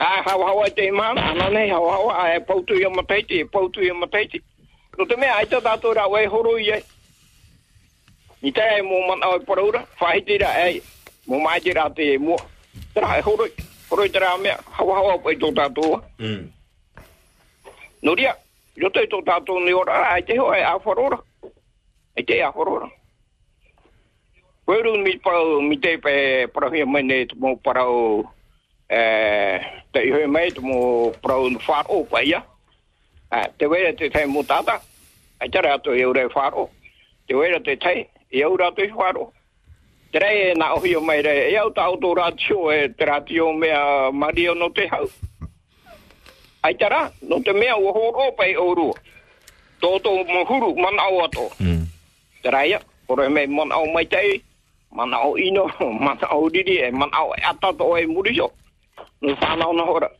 A 0.00 0.22
hau 0.24 0.40
hau 0.42 0.62
ai 0.64 0.70
te 0.72 0.86
i 0.88 0.90
mahana, 0.90 1.20
ana 1.30 1.50
nei 1.52 1.68
hau 1.68 1.84
hau 1.92 2.08
a 2.08 2.22
e 2.34 2.40
pautu 2.40 2.74
i 2.80 2.84
amateiti, 2.84 3.40
e 3.40 3.44
pautu 3.44 3.82
i 3.84 3.90
amateiti. 3.90 4.40
No 4.96 5.04
te 5.04 5.16
mea, 5.16 5.34
ai 5.36 5.44
tā 5.44 5.60
tātou 5.60 5.92
rau 5.92 6.16
e 6.16 6.24
horo 6.26 6.54
i 6.56 6.70
e. 6.72 6.78
Ni 8.40 8.52
te 8.56 8.64
e 8.78 8.80
mō 8.86 9.00
man 9.08 9.26
au 9.28 9.42
paraura, 9.44 9.82
whahiti 10.00 10.38
ra 10.40 10.54
e, 10.62 10.80
mō 11.28 11.42
mai 11.44 11.60
te 11.60 11.76
rā 11.76 11.84
te 11.92 12.14
e 12.14 12.16
mua. 12.18 12.40
Tera 12.94 13.18
e 13.18 13.26
horo 13.28 13.44
i, 13.44 13.52
horo 13.90 14.08
i 14.08 14.14
te 14.14 14.24
rā 14.24 14.32
mea, 14.40 14.56
hau 14.78 14.88
hau 14.88 15.10
au 15.10 15.20
pai 15.26 15.36
tō 15.36 15.52
tātou. 15.60 16.00
No 18.00 18.16
ria, 18.16 18.32
roto 18.80 19.04
i 19.04 19.12
tō 19.12 19.20
tātou 19.28 19.60
ni 19.60 19.76
ora, 19.76 20.00
ai 20.14 20.24
te 20.24 20.40
hoa 20.40 20.56
e 20.56 20.64
a 20.64 20.78
wharora. 20.80 21.20
Ai 22.16 22.24
te 22.24 22.40
a 22.40 22.48
wharora. 22.56 22.88
Koeru 24.64 24.96
mi 25.04 25.18
parau, 25.20 25.60
mi 25.60 25.76
te 25.76 25.98
pe 25.98 26.46
parahia 26.54 26.88
mene 26.88 27.26
tu 27.28 27.36
mō 27.36 27.58
parau, 27.60 28.24
te 28.90 30.00
ihe 30.02 30.26
mai 30.26 30.50
te 30.50 30.60
mo 30.60 31.12
praun 31.22 31.58
faro 31.62 32.02
paia. 32.10 32.42
Te 33.58 33.66
wera 33.66 33.92
te 33.94 34.10
tei 34.10 34.26
mutata, 34.26 34.80
a 35.38 35.48
tera 35.48 35.74
atu 35.74 35.94
i 35.94 36.02
ure 36.04 36.26
whāro. 36.34 36.68
Te 37.26 37.34
wera 37.34 37.60
te 37.62 37.76
tei, 37.76 38.08
i 38.30 38.42
ure 38.44 38.66
ato 38.66 38.82
i 38.82 38.90
Te 40.10 40.18
rei 40.18 40.38
e 40.50 40.54
nā 40.58 40.72
ohi 40.74 40.96
o 40.98 41.00
mai 41.06 41.20
re, 41.22 41.32
e 41.52 41.56
au 41.56 41.70
tau 41.70 41.92
auto 41.92 42.14
ratio 42.18 42.72
e 42.74 42.88
te 42.98 43.06
ratio 43.06 43.52
mea 43.52 44.10
mario 44.10 44.54
no 44.54 44.68
te 44.74 44.88
hau. 44.90 45.06
Ai 46.62 46.74
tara, 46.74 47.12
no 47.22 47.38
te 47.40 47.52
mea 47.52 47.76
o 47.76 47.92
horo 47.94 48.32
pai 48.34 48.56
o 48.56 48.74
rua. 48.74 48.94
Tōtō 49.80 50.10
mō 50.26 50.42
huru, 50.48 50.74
mana 50.74 51.02
au 51.02 51.20
ato. 51.24 51.46
Tere 52.42 52.66
ia, 52.68 52.80
kore 53.06 53.28
mei 53.28 53.46
mana 53.46 53.74
au 53.76 53.86
mai 53.94 54.04
tei, 54.04 54.42
mana 54.90 55.16
au 55.16 55.38
ino, 55.38 55.70
mana 56.04 56.26
au 56.26 56.50
didi 56.50 56.80
e 56.82 56.90
mana 56.90 57.16
au 57.16 57.30
atato 57.38 57.84
o 57.84 57.96
e 57.96 58.06
murisho. 58.06 58.50
Whanau 59.22 59.72
na 59.72 59.84
hora. 59.84 60.10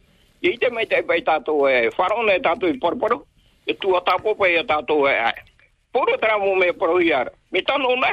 I 0.42 0.56
te 0.56 0.70
mai 0.70 0.86
tei 0.86 1.02
pai 1.02 1.20
tātou 1.22 1.68
e 1.68 1.90
wharone 1.96 2.36
e 2.36 2.40
tātou 2.40 2.68
i 2.72 2.78
parparu, 2.78 3.20
e 3.66 3.74
tua 3.74 4.00
tāpo 4.04 4.34
pai 4.34 4.54
e 4.56 4.64
tātou 4.64 5.08
e 5.08 5.14
ai. 5.14 5.34
Poro 5.92 6.16
tera 6.18 6.38
mo 6.38 6.54
me 6.54 6.72
paru 6.72 7.00
i 7.00 7.12
ara. 7.12 7.30
Me 7.50 7.62
tano 7.62 7.94
ne. 7.96 8.12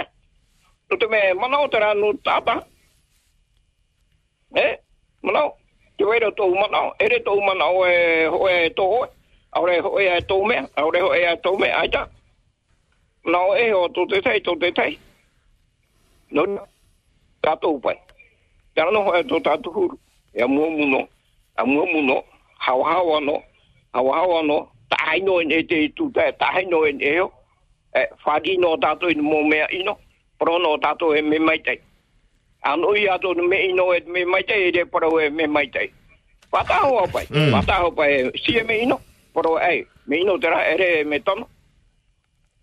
No 0.90 0.98
te 0.98 1.08
me 1.08 1.34
manao 1.34 1.68
tera 1.70 1.94
no 1.94 2.14
tāta. 2.14 2.64
E, 4.56 4.80
manao? 5.24 5.54
Te 5.98 6.06
weira 6.06 6.32
tō 6.32 6.48
manao. 6.56 6.94
Ere 7.00 7.20
tō 7.24 7.36
manao 7.46 7.86
e 7.86 8.26
hoe 8.26 8.52
e 8.66 8.70
tō 8.74 8.88
hoe. 8.94 9.10
Aure 9.52 9.80
hoe 9.82 10.08
e 10.08 10.22
tō 10.22 10.40
mea. 10.48 10.66
Aure 10.76 11.02
hoe 11.02 11.22
e 11.22 11.36
tō 11.44 11.58
mea 11.60 11.78
aita. 11.84 12.08
Manao 13.26 13.56
e 13.56 13.70
ho 13.72 13.88
tō 13.90 14.08
te 14.10 14.22
tei, 14.22 14.42
tō 14.42 14.58
te 14.60 14.72
tei. 14.72 14.98
No, 16.32 16.48
tātou 17.44 17.80
pai. 17.80 17.96
Te 18.74 18.82
ano 18.82 19.06
hoe 19.06 19.24
tō 19.24 19.42
tātou 19.44 19.74
huru. 19.74 20.00
E 20.34 20.41
a 20.41 20.48
mua 20.48 20.70
muno. 20.70 21.08
A 21.56 21.66
mua 21.66 21.86
muno. 21.86 22.24
Hau 22.60 22.84
hau 22.84 23.18
ano. 23.18 23.44
Hau 23.94 24.12
hau 24.12 24.38
ano. 24.40 24.72
Ta 24.90 24.98
haino 25.06 25.41
en 25.41 25.52
e 25.52 25.64
te 25.64 25.90
tu 25.90 26.12
en 26.16 27.02
e 27.02 27.20
ho. 27.20 27.32
E 27.95 28.06
whadi 28.26 28.58
no 28.58 28.78
tātou 28.78 29.10
i 29.10 29.16
mō 29.16 29.48
mea 29.48 29.68
ino. 29.72 29.98
Pro 30.38 30.58
no 30.60 30.78
tātou 30.78 31.16
e 31.16 31.22
me 31.22 31.40
mai 31.40 31.60
tei. 31.60 31.80
Ano 32.64 32.95
i 32.95 33.08
ato 33.08 33.34
me 33.34 33.70
ino 33.70 33.94
e 33.94 34.04
me 34.08 34.26
mai 34.26 34.44
e 34.48 34.72
re 34.72 34.86
parau 34.86 35.20
e 35.20 35.30
me 35.30 35.48
mai 35.48 35.68
tei. 35.68 35.91
Pataho 36.52 37.08
pai. 37.12 37.26
Pataho 37.28 37.91
pai. 37.91 38.32
Si 38.36 38.58
e 38.58 38.64
me 38.64 38.82
ino. 38.84 38.99
Pro 39.34 39.58
e. 39.60 39.88
Me 40.06 40.18
ino 40.18 40.38
tera 40.38 40.64
e 40.68 40.78
re 40.78 41.04
me 41.04 41.20
tono. 41.20 41.48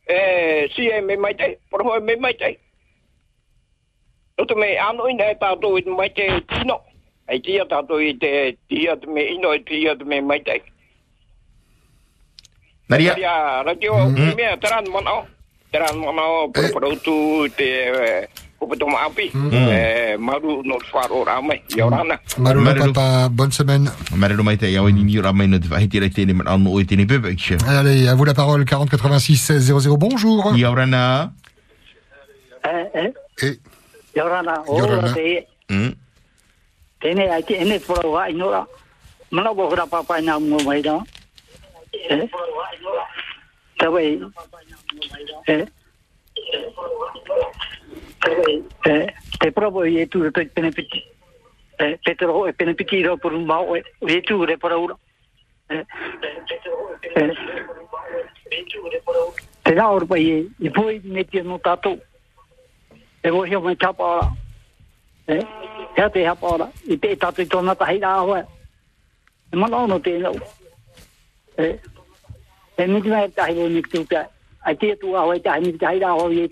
E 0.06 0.70
si 0.74 0.88
e 0.88 1.00
me 1.00 1.16
mai. 1.16 1.34
Pro 1.70 1.96
e 1.96 2.00
me 2.00 2.16
mai. 2.16 2.58
No 4.38 4.46
te 4.46 4.54
me 4.54 4.76
ano 4.78 5.08
i 5.08 5.14
ne 5.14 5.34
tātou 5.34 5.78
i 5.78 5.82
mai 5.86 6.12
e 6.14 6.40
tino. 6.46 6.80
Ai 7.24 7.40
tia 7.40 7.64
tātou 7.64 8.02
i 8.04 8.12
te 8.20 8.56
tia 8.68 8.96
te 9.00 9.06
me 9.08 9.22
ino 9.32 9.54
e 9.54 9.64
te 9.64 10.04
me. 10.04 10.20
Naria. 12.84 13.16
Naria, 13.16 13.62
radio, 13.64 13.96
mm. 14.08 14.34
mea, 14.36 14.56
teran 14.60 14.84
manao. 14.92 15.24
Teran 15.72 15.96
manao, 15.98 16.52
pro 16.52 16.68
pro 16.68 16.90
tu 17.00 17.48
te 17.56 17.64
eh, 17.64 18.28
hope 18.60 18.76
to 18.76 18.86
maapi. 18.86 19.32
Eh, 19.52 20.16
maru 20.18 20.62
no 20.62 20.78
faro 20.92 21.24
ramai, 21.24 21.62
yorana. 21.72 22.20
Maru 22.36 22.60
papa, 22.92 23.28
bonne 23.32 23.52
semaine. 23.52 23.88
Marero 24.12 24.44
mai 24.44 24.56
te 24.56 24.68
iau 24.68 24.88
ni 24.92 25.18
ura 25.18 25.32
mai 25.32 25.46
na 25.46 25.58
te 25.58 25.68
whahiti 25.68 25.98
rei 25.98 26.12
tēne 26.12 26.36
man 26.36 26.46
anu 26.46 26.76
o 26.76 26.80
i 26.80 26.84
tēne 26.84 27.08
pepe 27.08 27.34
kisha. 27.36 27.56
Allez, 27.66 28.06
à 28.06 28.14
vous 28.14 28.26
la 28.26 28.34
parole, 28.34 28.66
40 28.66 28.90
86 28.90 29.36
16 29.40 29.72
00. 29.80 29.96
Bonjour. 29.96 30.52
Eh, 32.64 33.12
eh. 33.42 33.56
Yorana, 34.14 34.62
o 34.66 34.78
Yorana. 34.78 35.14
Te 37.04 37.10
tene 37.10 37.28
ai 37.28 37.44
te 37.44 37.56
ene 37.56 37.78
pro 37.80 38.10
wa 38.10 38.28
inora. 38.28 38.66
Mana 39.30 39.52
bo 39.52 39.68
gra 39.68 39.86
papa 39.86 40.20
na 40.20 40.38
mo 40.38 40.56
mai 40.64 40.80
da. 40.80 41.02
Eh? 41.92 42.28
Tabai. 43.76 44.20
Eh? 45.46 45.66
Eh, 48.86 49.14
te 49.38 49.52
provo 49.52 49.84
e 49.84 50.06
tu 50.06 50.30
te 50.30 50.46
penepiti. 50.46 51.04
Eh, 51.78 51.98
Petro 52.02 52.46
e 52.46 52.52
penepiti 52.52 53.02
ro 53.02 53.18
por 53.18 53.34
un 53.34 53.44
mau 53.44 53.76
e 53.76 54.22
tu 54.22 54.44
re 54.46 54.56
para 54.56 54.78
ura. 54.78 54.96
Eh? 55.68 55.84
Eh? 57.16 57.34
Te 59.62 59.74
na 59.74 59.90
or 59.90 60.06
pa 60.06 60.16
e 60.16 60.48
e 60.58 60.70
foi 60.70 61.00
me 61.04 61.24
te 61.24 61.42
no 61.42 61.58
tato. 61.58 62.00
E 63.22 63.30
vo 63.30 63.44
hio 63.44 63.60
me 63.60 63.76
Eh, 65.26 65.46
ya 65.96 66.10
te 66.10 66.26
hapa 66.26 66.46
ora. 66.46 66.70
I 66.86 66.96
te 66.98 67.16
tato 67.16 67.42
i 67.42 67.46
tona 67.46 67.74
ta 67.74 67.86
hira 67.90 68.20
hoa. 68.20 68.44
E 69.52 69.56
mana 69.56 69.76
ono 69.76 70.00
te 70.00 70.18
no. 70.18 70.32
Eh? 71.56 71.80
E 72.76 72.86
mi 72.86 73.00
te 73.00 73.08
mai 73.08 73.30
ta 73.30 73.48
hiro 73.48 73.68
ni 73.68 73.80
tu 73.82 74.04
ta. 74.04 74.28
Ai 74.66 74.76
te 74.76 74.96
tu 74.96 75.16
a 75.16 75.24
hoa 75.24 75.40
ta 75.40 75.56
ni 75.56 75.72
ta 75.78 75.92
hira 75.92 76.12
hoa 76.12 76.30
e 76.30 76.48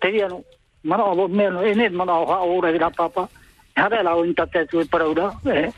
ria 0.00 0.28
no. 0.28 0.44
Mana 0.82 1.04
o 1.04 1.28
e 1.28 1.88
mana 1.90 2.14
o 2.14 2.56
ora 2.56 2.70
ira 2.70 2.90
papa. 2.90 3.28
La 3.76 4.16
o 4.16 4.24
te 4.24 4.66
tu 4.66 4.80
e 4.80 4.84
para 4.86 5.08
ura. 5.08 5.32
Eh. 5.44 5.70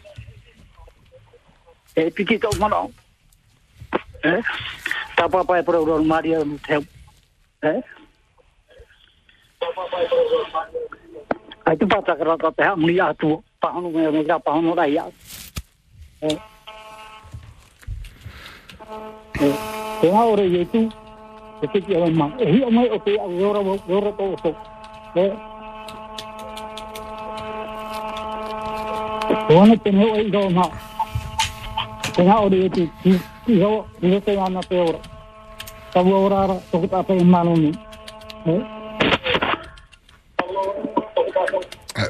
E 1.96 2.38
to 2.38 2.50
mana. 2.60 2.86
Eh? 4.22 4.42
Ta 5.16 5.28
papa 5.28 5.58
e 5.58 5.62
para 5.62 5.80
ura 5.80 6.02
maria 6.02 6.44
no 6.44 6.56
te. 6.58 6.78
Eh? 7.62 7.82
Ai 11.70 11.76
tu 11.78 11.86
pata 11.86 12.16
kara 12.18 12.34
ta 12.36 12.50
te 12.50 12.62
ha 12.66 12.74
muni 12.74 12.98
atu. 12.98 13.38
Pahanu 13.62 13.90
me 13.94 14.10
me 14.10 14.24
ka. 14.26 14.36
Eh. 16.22 16.36
Eh. 19.38 19.56
Te 20.00 20.10
ha 20.10 20.22
ora 20.26 20.42
ye 20.42 20.66
tu. 20.72 20.90
Te 21.60 21.66
te 21.72 21.78
ki 21.80 21.94
ma. 22.10 22.26
Hi 22.42 22.58
o 22.66 22.70
mai 22.70 22.88
o 22.90 22.98
te 22.98 23.14
a 23.14 23.22
ora 23.22 23.60
ora 23.86 24.10
to 24.18 24.26
so. 24.42 24.50
Ona 29.54 29.76
te 29.76 29.90
no 29.92 30.06
e 30.16 30.28
go 30.28 30.50
ma. 30.50 30.66
Te 32.16 32.26
ha 32.26 32.40
ora 32.42 32.56
ye 32.56 32.68
tu. 32.68 32.90
Ki 33.02 33.14
ki 33.46 33.62
ho 33.62 33.86
ni 34.00 34.20
te 34.20 34.36
ana 34.40 34.60
te 34.60 34.76
ora. 34.88 34.98
Ta 35.92 36.00
ora 36.02 36.58
ta 36.90 37.14
manu 37.22 37.54
ni. 37.54 37.70
Eh. 38.46 38.79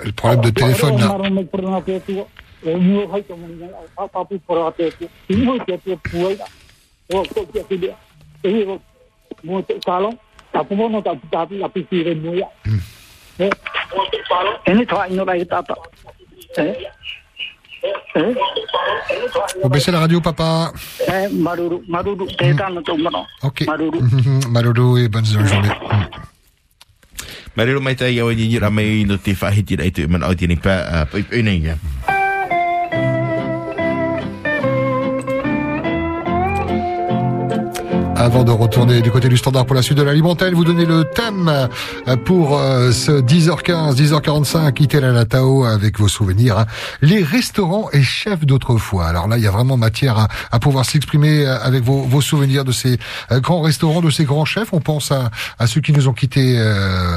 Le 0.05 0.13
problème 0.13 0.41
de 0.41 0.51
téléphone 0.51 0.99
là. 0.99 1.17
Faut 19.63 19.69
baisser 19.69 19.91
la 19.91 20.01
radio, 20.01 20.21
papa. 20.21 20.73
Mana? 22.99 23.25
Ok. 23.43 23.65
Malolo 24.51 24.99
et 24.99 25.09
bonne 25.09 25.25
journée. 25.25 25.69
Marero 27.57 27.81
mai 27.83 27.95
tai 27.99 28.19
awa 28.21 28.35
nyinyi 28.35 28.59
ramai 28.63 29.05
no 29.05 29.17
te 29.19 29.35
whahiti 29.35 29.77
rei 29.77 29.91
tu 29.91 30.07
man 30.09 30.23
au 30.23 30.35
tini 30.35 30.57
pa 30.57 31.07
pa 31.11 31.19
i 31.19 31.43
nei 31.43 31.59
ya. 31.67 31.75
Avant 38.21 38.45
de 38.45 38.51
retourner 38.51 39.01
du 39.01 39.11
côté 39.11 39.31
du 39.31 39.39
standard 39.39 39.65
pour 39.65 39.75
la 39.75 39.81
suite 39.81 39.97
de 39.97 40.03
la 40.03 40.13
vous 40.13 40.65
donnez 40.65 40.85
le 40.85 41.05
thème 41.05 41.49
euh, 42.07 42.17
pour 42.19 42.59
euh, 42.59 42.93
ce 42.93 43.13
10h15, 43.13 43.95
10h45, 43.95 44.75
quittez 44.75 45.01
la 45.01 45.11
Latao 45.11 45.65
avec 45.65 45.99
vos 45.99 46.07
souvenirs. 46.07 46.59
hein. 46.59 46.67
Les 47.01 47.23
restaurants 47.23 47.89
et 47.95 48.03
chefs 48.03 48.45
d'autrefois. 48.45 49.07
Alors 49.07 49.27
là, 49.27 49.39
il 49.39 49.45
y 49.45 49.47
a 49.47 49.51
vraiment 49.51 49.79
matière 49.79 50.29
à, 50.53 50.59
pouvoir 50.59 50.85
s'exprimer 50.85 51.47
euh, 51.47 51.59
avec 51.63 51.83
vos, 51.83 52.03
vos 52.03 52.21
souvenirs 52.21 52.67
de 52.67 52.73
ces 52.73 52.99
grands 53.31 53.63
restaurants, 53.63 54.03
de 54.03 54.11
ces 54.11 54.25
grands 54.25 54.45
chefs. 54.45 54.75
On 54.75 54.81
pense 54.81 55.11
à, 55.13 55.31
à 55.59 55.67
ceux 55.67 55.81
qui 55.81 55.95
nous 55.95 56.07
ont 56.07 56.13
quittés 56.13 56.63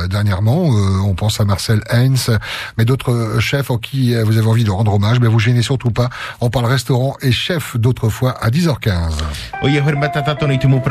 dernièrement. 0.10 0.68
On 1.06 1.16
pense 1.16 1.42
à 1.42 1.44
Marcel 1.44 1.82
Heinz, 1.90 2.32
mais 2.78 2.86
d'autres 2.86 3.40
chefs 3.40 3.72
en 3.72 3.78
qui 3.78 4.16
vous 4.16 4.38
avez 4.38 4.48
envie 4.48 4.64
de 4.64 4.72
rendre 4.72 4.94
hommage. 4.94 5.20
Mais 5.20 5.28
vous 5.28 5.40
gênez 5.40 5.64
surtout 5.64 5.92
pas. 5.92 6.10
On 6.40 6.50
parle 6.50 6.68
restaurant 6.68 7.18
et 7.22 7.34
chefs 7.34 7.76
d'autrefois 7.76 8.32
à 8.42 8.50
10h15. 8.50 9.12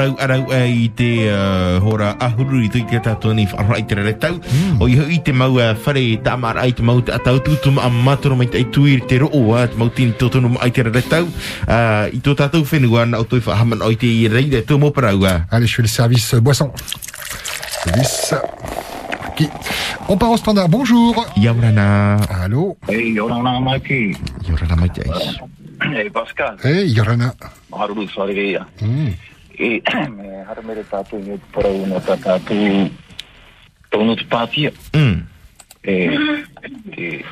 I 0.03 0.09
te 0.09 0.11
mo 0.11 0.17
prau 0.17 0.17
arau 0.19 0.51
e 0.51 0.61
i 0.67 0.89
te 0.89 1.31
uh, 1.31 1.79
hora 1.85 2.17
ahuru 2.19 2.63
i 2.65 2.69
tui 2.69 2.83
te 2.91 2.99
tātou 2.99 3.35
ni 3.35 3.47
whaara 3.47 3.79
i 3.79 3.85
te 3.87 3.95
re 3.95 4.15
tau. 4.19 4.41
O 4.81 4.89
i 4.89 4.99
i 5.15 5.19
te 5.23 5.33
mau 5.33 5.55
uh, 5.55 5.75
whare 5.85 6.19
tamar 6.25 6.59
ai 6.59 6.73
te 6.73 6.83
mau 6.83 7.01
te 7.01 7.13
atau 7.15 7.39
tūtum 7.39 7.79
a 7.79 7.89
matoro 7.89 8.37
mai 8.37 8.49
te 8.51 8.59
ai 8.59 8.67
tui 8.67 8.97
i 8.97 9.01
te 9.01 9.21
roo 9.23 9.55
a 9.55 9.69
te 9.69 9.79
mau 9.79 9.91
tini 9.91 10.13
tōtonu 10.19 10.59
ai 10.61 10.71
te 10.71 10.83
re 10.83 11.03
tau. 11.03 11.29
Uh, 11.69 12.11
I 12.11 12.19
tō 12.19 12.35
tātou 12.35 12.67
whenua 12.67 13.07
na 13.07 13.23
o 13.23 13.25
tui 13.25 13.41
whahaman 13.41 13.83
o 13.83 13.91
i 13.93 13.97
te 13.97 14.11
i 14.11 14.29
reire 14.29 14.65
tō 14.67 14.79
mo 14.81 14.91
prau 14.91 15.25
a. 15.25 15.47
Allez, 15.51 15.67
je 15.67 15.77
fais 15.77 15.83
le 15.83 15.89
service 15.89 16.35
boisson. 16.35 16.73
Service. 17.85 18.35
Qui 19.37 19.49
On 20.09 20.17
part 20.17 20.33
au 20.33 20.37
standard. 20.37 20.69
Bonjour. 20.69 21.27
Yaurana. 21.37 22.17
Allô. 22.43 22.77
Hey, 22.89 23.13
Yorana 23.13 23.61
Maki. 23.61 24.17
Yorana. 24.49 24.87
Hey, 25.83 26.11
Pascal. 26.11 26.57
Hey, 26.63 26.87
Yorana. 26.93 27.35
Mm. 28.81 29.32
Mere 30.67 30.85
i. 30.85 31.19
Mm. 34.97 35.21
E, 35.83 35.95
e 36.63 37.25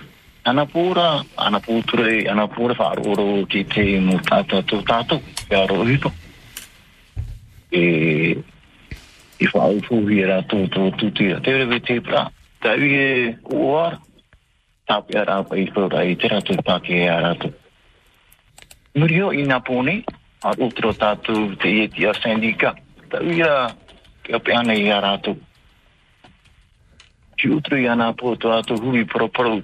ki 3.47 3.65
te 3.65 4.01
mo 4.01 4.19
e 4.19 4.63
hito. 5.87 6.13
E, 7.71 7.81
e. 7.81 8.43
Te 11.41 11.81
te 11.81 12.01
pra, 12.01 12.31
e 12.67 12.77
te 16.17 16.33
e. 16.91 17.53
Murio 18.99 19.31
i 19.31 19.45
nā 19.47 19.61
pōne, 19.63 20.03
ar 20.43 20.57
utro 20.65 20.93
tātou 20.97 21.55
te 21.61 21.69
ieti 21.69 22.07
a 22.09 22.15
sendika. 22.17 22.75
Tā 23.13 23.21
ui 23.25 23.43
a 23.45 23.71
kia 24.25 24.41
pe 24.41 24.55
ana 24.57 24.77
i 24.77 24.89
a 24.91 25.01
rātou. 25.05 25.37
Ki 27.37 27.51
utro 27.57 27.77
i 27.77 27.89
ana 27.89 28.11
pō 28.17 28.37
tō 28.41 28.53
rātou 28.53 28.81
hui 28.81 29.05
poro-poro 29.09 29.61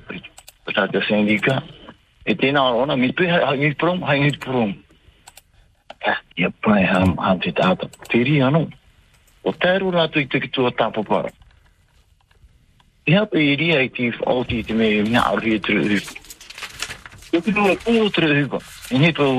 tā 0.73 0.89
te 0.93 1.03
sendika. 1.09 1.63
E 2.27 2.35
tēnā 2.35 2.63
ona, 2.75 2.97
mi 2.99 3.13
pē 3.15 3.31
hai 3.31 3.57
ngi 3.61 3.75
prom, 3.79 4.03
hai 4.03 4.19
ngi 4.25 4.37
prom. 4.43 4.75
Ah, 6.07 6.19
ia 6.37 6.51
pai 6.63 6.83
ham, 6.85 7.17
ham 7.23 7.41
te 7.41 7.53
tātou. 7.55 7.91
Te 8.11 8.23
ri 8.27 8.41
anō. 8.45 8.67
O 9.47 9.53
tēru 9.55 9.93
rātou 9.95 10.23
i 10.23 10.29
te 10.29 10.41
ki 10.43 10.51
tua 10.53 10.73
tāpapara. 10.75 11.31
Ia 13.07 13.23
pe 13.31 13.39
i 13.39 13.55
ria 13.57 13.81
i 13.87 13.91
ti 13.95 14.11
whaoti 14.19 14.65
te 14.67 14.75
me 14.75 14.91
ngā 15.07 15.23
aru 15.31 15.55
e 15.55 15.59
turu 15.63 15.87
hui. 15.87 16.01
Yo 17.33 17.41
ki 17.41 17.55
nua 17.55 17.77
kūo 17.85 18.11
turu 18.11 18.35
hui. 18.35 18.63
I 18.91 18.99
ni 18.99 19.13
pau 19.15 19.39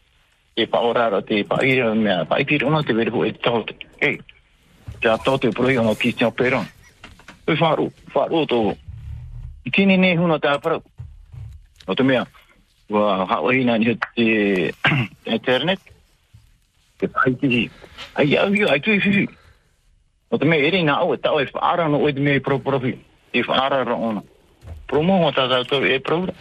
E 0.55 0.67
pa 0.67 0.81
orara 0.83 1.21
te 1.21 1.43
pa 1.47 1.61
ira 1.63 1.93
mea, 1.95 2.25
pa 2.25 2.39
iti 2.39 2.57
rona 2.57 2.83
te 2.83 2.93
vere 2.93 3.11
po 3.11 3.23
e 3.23 3.31
tau 3.31 3.63
te. 3.63 3.75
E, 3.99 4.17
te 4.99 5.07
a 5.09 5.17
tau 5.17 5.37
te 5.37 5.49
proi 5.49 5.77
ono 5.77 5.95
Christian 5.95 6.31
Peron. 6.31 6.67
Koe 7.45 7.55
whāro, 7.55 7.87
whāro 8.13 8.45
tō. 8.45 8.75
I 9.65 9.85
ne 9.85 10.15
huna 10.17 10.39
tā 10.39 10.57
parau. 10.59 10.83
O 11.87 11.95
te 11.95 12.03
mea, 12.03 12.25
wa 12.89 13.25
haohina 13.25 13.77
ni 13.77 13.95
te 13.95 14.73
internet. 15.25 15.79
Te 16.97 17.07
paiti, 17.07 17.69
ai 18.15 18.35
au 18.37 18.51
hiu, 18.51 18.67
ai 18.67 18.79
tui 18.79 18.99
whiwhi. 18.99 19.27
O 20.29 20.37
te 20.37 20.45
mea 20.45 20.67
ere 20.67 20.83
nā 20.83 20.99
au 20.99 21.13
e 21.13 21.17
tau 21.17 21.39
e 21.39 21.47
whaara 21.53 21.87
no 21.87 22.03
oe 22.03 22.13
te 22.13 22.19
mea 22.19 22.35
i 22.35 22.43
proprofi. 22.43 22.97
E 23.31 23.43
whaara 23.47 23.83
ra 23.87 23.95
ona. 23.95 24.23
Promo 24.87 25.21
o 25.25 25.31
tā 25.31 25.47
tātou 25.47 25.87
e 25.87 25.99
praura. 26.03 26.35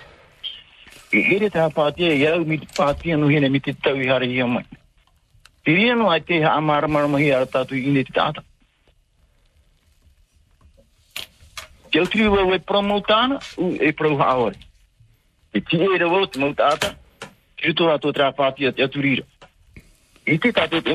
I 1.11 1.25
ere 1.35 1.49
tā 1.51 1.65
pātia, 1.75 2.13
i 2.15 2.23
au 2.31 2.45
mi 2.47 2.61
te 2.63 2.69
pātia 2.77 3.17
no 3.19 3.27
hene 3.27 3.49
mi 3.51 3.59
te 3.61 3.75
tau 3.75 3.99
i 3.99 4.07
hare 4.07 4.29
hi 4.31 4.43
mai. 4.47 4.63
Te 5.65 5.75
ria 5.75 5.95
no 5.95 6.11
ai 6.11 6.21
te 6.21 6.43
ha 6.45 6.55
amara 6.57 6.89
maramahi 6.89 7.33
ara 7.35 7.47
tātu 7.47 7.75
i 7.75 7.91
ne 7.91 8.05
te 8.05 8.13
tāta. 8.15 8.43
Te 11.91 11.99
au 11.99 12.07
tiri 12.07 12.29
wau 12.31 12.55
e 12.55 12.59
promo 12.59 13.01
tāna, 13.03 13.41
u 13.59 13.75
e 13.75 13.93
pro 13.93 14.17
haore. 14.17 14.55
Te 15.53 15.61
ti 15.61 15.83
e 15.83 15.99
rewo 15.99 16.27
te 16.27 16.39
mau 16.39 16.55
te 16.55 16.63
aturira. 18.83 19.25
I 20.27 20.39
te 20.39 20.53
tātou 20.53 20.81
te. 20.81 20.95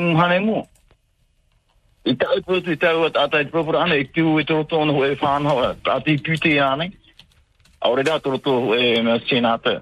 I 2.06 2.16
tau 2.16 2.40
i 2.40 2.78
tau 2.78 3.04
at 3.04 3.18
atai. 9.52 9.82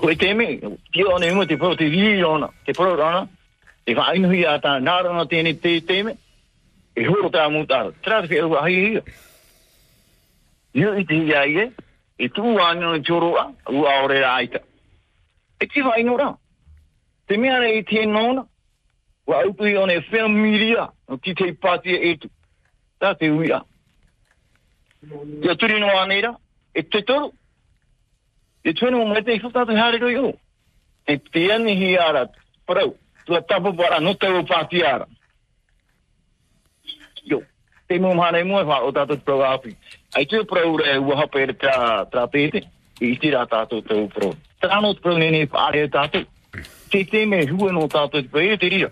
Ko 0.00 0.10
e 0.10 0.16
te 0.16 0.34
me, 0.34 0.58
ti 0.92 1.04
o 1.04 1.18
mo 1.34 1.46
te 1.46 1.56
pro 1.56 1.74
te 1.76 1.88
viri 1.88 2.20
rona, 2.20 2.50
te 2.64 2.72
pro 2.72 2.94
rona, 2.96 3.28
e 3.86 3.94
wha 3.94 4.10
ainuhi 4.12 4.44
a 4.44 4.58
tā 4.60 4.76
nārona 4.80 5.24
tēne 5.26 5.54
te 5.60 5.80
te 5.80 6.02
me, 6.02 6.16
e 6.94 7.06
horo 7.06 7.30
tā 7.30 7.48
mūtaro. 7.48 7.94
Tērā 8.04 8.28
te 8.28 8.42
whia 8.44 8.62
hai 8.66 8.74
hia. 8.74 9.02
Nio 10.74 10.92
i 11.00 11.04
te 11.04 11.14
hia 11.14 11.46
ie, 11.48 11.70
e 12.18 12.28
tū 12.28 12.56
ānio 12.60 12.92
i 12.96 13.00
tōroa, 13.00 13.46
u 13.72 13.86
aore 13.88 14.20
rā 14.20 14.34
aita. 14.42 14.60
E 15.60 15.66
te 15.66 15.82
wha 15.82 15.96
inora. 16.00 16.34
Te 17.26 17.38
mea 17.40 17.58
re 17.58 17.72
i 17.78 17.82
te 17.84 18.04
nona, 18.06 18.44
wa 19.26 19.40
autu 19.42 19.64
i 19.66 19.76
one 19.80 19.96
familia, 20.10 20.90
o 21.08 21.16
ki 21.16 21.34
te 21.34 21.52
pātia 21.56 21.96
e 21.96 22.16
tu. 22.20 22.28
Tā 23.00 23.14
te 23.16 23.32
uia. 23.32 23.62
Ia 25.42 25.56
turi 25.56 25.80
no 25.80 25.88
anera, 25.96 26.36
e 26.74 26.84
te 26.84 27.02
toro. 27.02 27.32
E 28.66 28.72
tuenu 28.74 29.06
mo 29.06 29.14
te 29.22 29.38
whakata 29.38 29.78
hare 29.78 29.98
roi 29.98 30.16
o. 30.18 30.32
E 31.06 31.16
te 31.18 31.52
ani 31.54 31.76
hi 31.78 31.96
ara, 31.96 32.26
parau, 32.66 32.96
tua 33.24 33.40
tapu 33.40 33.72
para 33.72 34.00
no 34.00 34.14
tau 34.14 34.42
pātia 34.42 34.94
ara. 34.94 35.06
Yo, 37.22 37.42
te 37.86 37.98
mo 38.00 38.12
mhane 38.14 38.42
e 38.42 38.64
wha 38.64 38.80
o 38.82 38.90
tātou 38.90 39.22
pro 39.22 39.44
api. 39.46 39.76
Ai 40.16 40.26
tu 40.26 40.44
pro 40.44 40.76
re 40.76 40.98
ua 40.98 41.16
hape 41.22 41.46
re 41.46 41.54
tra, 41.54 42.06
tra 42.10 42.26
pete, 42.26 42.64
i 43.00 43.14
tira 43.22 43.46
tātou 43.46 43.86
tau 43.86 44.08
pro. 44.08 44.34
Tāno 44.60 44.94
pro 44.98 45.14
nene 45.16 45.46
whaare 45.46 45.86
tātou. 45.86 46.26
Te 46.90 47.04
te 47.04 47.24
me 47.24 47.46
hua 47.46 47.70
no 47.70 47.86
e 47.86 48.56
te 48.58 48.68
rira. 48.68 48.90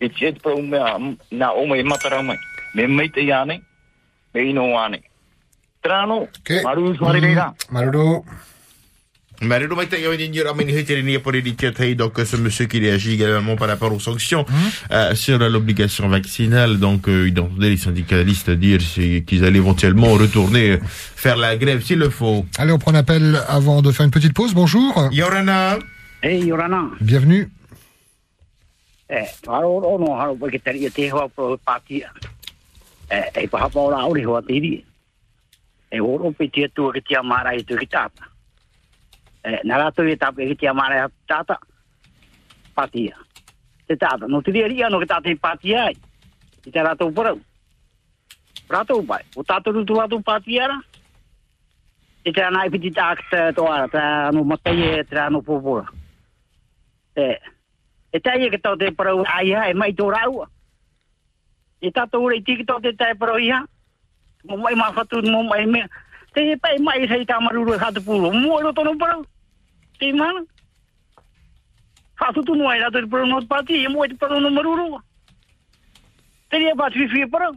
E 0.00 0.08
te 0.08 0.34
mai 0.42 1.82
mai. 2.22 2.38
Mai 2.88 3.08
te 3.08 3.32
ane. 3.32 3.62
Trano, 5.82 6.28
maru 6.64 8.24
suare 9.42 9.66
reira. 9.66 9.74
Maruru. 9.74 9.74
Maruru 9.74 9.76
mai 9.76 9.86
tai 9.86 10.28
ni 10.28 10.40
ra 10.40 10.54
meni 10.54 10.72
heteri 10.72 11.02
ni 11.02 11.18
pour 11.18 11.32
les 11.32 11.54
tai 11.54 11.94
donc 11.94 12.18
ce 12.18 12.36
monsieur 12.36 12.66
qui 12.66 12.78
réagit 12.78 13.14
également 13.14 13.56
par 13.56 13.68
rapport 13.68 13.92
aux 13.92 14.00
sanctions 14.00 14.44
euh, 14.90 15.14
sur 15.14 15.38
l'obligation 15.38 16.08
vaccinale 16.08 16.78
donc 16.78 17.08
euh, 17.08 17.28
il 17.28 17.38
entendait 17.40 17.70
les 17.70 17.76
syndicalistes 17.76 18.50
dire 18.50 18.78
qu'ils 19.26 19.44
allaient 19.44 19.58
éventuellement 19.58 20.12
retourner 20.12 20.78
faire 21.16 21.36
la 21.36 21.56
grève 21.56 21.82
s'il 21.82 21.98
le 21.98 22.10
faut. 22.10 22.44
Allez, 22.58 22.72
on 22.72 22.78
prend 22.78 22.92
un 22.92 22.96
appel 22.96 23.40
avant 23.48 23.82
de 23.82 23.92
faire 23.92 24.04
une 24.04 24.10
petite 24.10 24.34
pause. 24.34 24.54
Bonjour. 24.54 25.08
Yorana. 25.12 25.78
Hey, 26.22 26.44
Yorana. 26.44 26.90
Bienvenue. 27.00 27.48
Eh, 29.08 29.26
na 39.64 39.78
la 39.78 39.92
e 39.96 40.16
tapu 40.16 40.36
pe 40.36 40.46
hitia 40.46 40.74
mare 40.74 41.08
tata 41.26 41.58
patia 42.74 43.16
te 43.86 43.96
tata 43.96 44.26
no 44.26 44.40
te 44.40 44.50
ria 44.50 44.88
no 44.88 45.04
tata 45.04 45.28
e 45.28 45.36
patia 45.36 45.90
i 45.90 46.70
te 46.70 46.82
rato 46.82 47.10
pora 47.10 47.34
rato 48.68 49.02
bai. 49.02 49.24
O 49.34 49.42
tata 49.42 49.70
rutu 49.70 49.94
tu 49.94 49.98
rato 49.98 50.20
patia 50.20 50.66
ra 50.66 50.78
e 52.24 52.32
te 52.32 52.42
ana 52.42 52.66
ipiti 52.66 52.90
tak 52.90 53.18
te 53.30 53.52
toara 53.52 53.88
te 53.88 53.98
anu 53.98 54.44
matai 54.44 55.00
e 55.00 55.04
te 55.04 55.18
anu 55.18 55.42
popo 55.42 55.84
e 57.16 57.40
e 58.12 58.20
tai 58.20 58.46
e 58.46 58.50
ke 58.50 58.58
tau 58.58 58.76
te 58.76 58.92
pora 58.92 59.10
ai 59.26 59.54
ai 59.54 59.74
mai 59.74 59.92
tō 59.92 60.06
raua 60.10 60.46
e 61.80 61.90
tata 61.90 62.18
ure 62.18 62.36
i 62.36 62.42
tiki 62.42 62.64
tau 62.64 62.78
te 62.78 62.94
te 62.94 63.10
i 63.10 63.46
ia 63.46 63.66
mo 64.44 64.56
mai 64.56 64.74
ma 64.74 64.94
mo 64.94 65.42
mai 65.42 65.66
me 65.66 65.88
te 66.32 66.56
pai 66.56 66.78
mai 66.78 67.08
sei 67.08 67.24
tā 67.24 67.40
maruru 67.40 67.74
e 67.74 67.78
hatu 67.78 68.00
pulo 68.00 68.30
mo 68.30 68.60
lo 68.60 68.72
to 68.72 68.84
no 68.84 68.94
parau. 70.02 70.10
Te 70.10 70.12
mana. 70.12 70.44
Whatu 72.20 72.42
tu 72.44 72.54
noai 72.54 72.80
rato 72.80 73.00
te 73.00 73.06
parau 73.06 73.26
no 73.26 73.40
te 73.40 73.46
pati. 73.46 73.84
E 73.84 73.88
mo 73.88 74.04
e 74.04 74.08
te 74.08 74.14
parau 74.14 74.40
no 74.40 74.50
maruru. 74.50 75.00
Te 76.50 76.58
rea 76.58 76.74
pati 76.74 76.98
whiwhi 76.98 77.22
e 77.22 77.26
parau. 77.26 77.54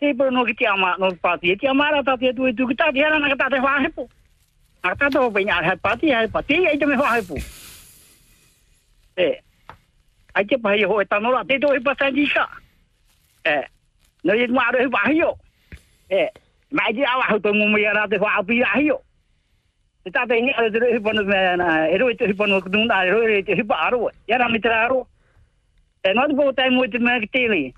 Te 0.00 0.14
parau 0.14 0.32
no 0.32 0.44
ki 0.44 0.54
te 0.54 0.66
ama 0.66 0.96
no 0.98 1.10
te 1.10 1.16
pati. 1.16 1.50
E 1.52 1.56
te 1.56 1.68
ama 1.68 1.90
ra 1.90 2.02
tāte 2.02 2.34
tu 2.34 2.46
e 2.46 2.52
tu 2.52 2.66
ki 2.66 2.74
tāte 2.74 3.02
hara 3.02 3.18
na 3.18 3.28
ka 3.36 3.44
tāte 3.44 3.60
whahepo. 3.60 4.08
Nā 4.84 4.96
tātou 4.96 5.28
o 5.28 5.32
peña 5.32 5.62
hai 5.62 5.76
pati 5.76 6.12
hai 6.12 6.28
pati. 6.28 6.54
Te 6.54 6.72
e 6.72 6.78
te 6.78 6.86
me 6.86 6.96
whahepo. 6.96 7.36
E. 9.16 9.40
Ai 10.34 10.44
te 10.44 10.58
pahi 10.58 10.84
ho 10.84 11.00
e 11.00 11.04
tanora, 11.06 11.44
te 11.44 11.58
to 11.58 11.74
e 11.74 11.80
pasanji 11.80 12.26
ka. 12.32 12.48
E. 13.46 13.64
No 14.24 14.34
i 14.34 14.46
maro 14.48 14.80
e 14.80 14.88
pahi 14.88 15.22
o. 15.22 15.36
E. 16.10 16.28
Mai 16.74 16.92
di 16.92 17.04
awa 17.04 17.30
ho 17.30 17.38
to 17.38 17.52
mo 17.54 17.68
mo 17.68 17.78
yara 17.78 18.08
te 18.08 18.18
wa 18.18 18.40
api 18.40 18.62
ahi 18.62 18.90
o. 18.90 19.00
Te 20.04 20.10
ta 20.10 20.26
te 20.26 20.38
ni 20.38 20.52
ale 20.52 20.70
te 20.70 20.78
ro 20.78 21.00
pano 21.00 21.24
me 21.24 21.56
na 21.56 21.88
e 21.88 21.96
ro 21.96 22.12
te 22.14 22.34
pano 22.34 22.60
ku 22.60 22.68
dunda 22.68 23.06
e 23.06 23.10
ro 23.10 23.22
e 23.26 23.42
te 23.42 23.54
hipa 23.56 23.74
aro. 23.86 24.10
Yara 24.28 24.50
mi 24.50 24.60
tra 24.60 24.84
aro. 24.84 25.06
E 26.04 26.12
no 26.12 26.26
te 26.28 26.34
po 26.34 26.52
tai 26.52 26.68
mo 26.68 26.84
te 26.86 26.98
me 26.98 27.20
ki 27.20 27.28
te 27.32 27.48
ni. 27.48 27.72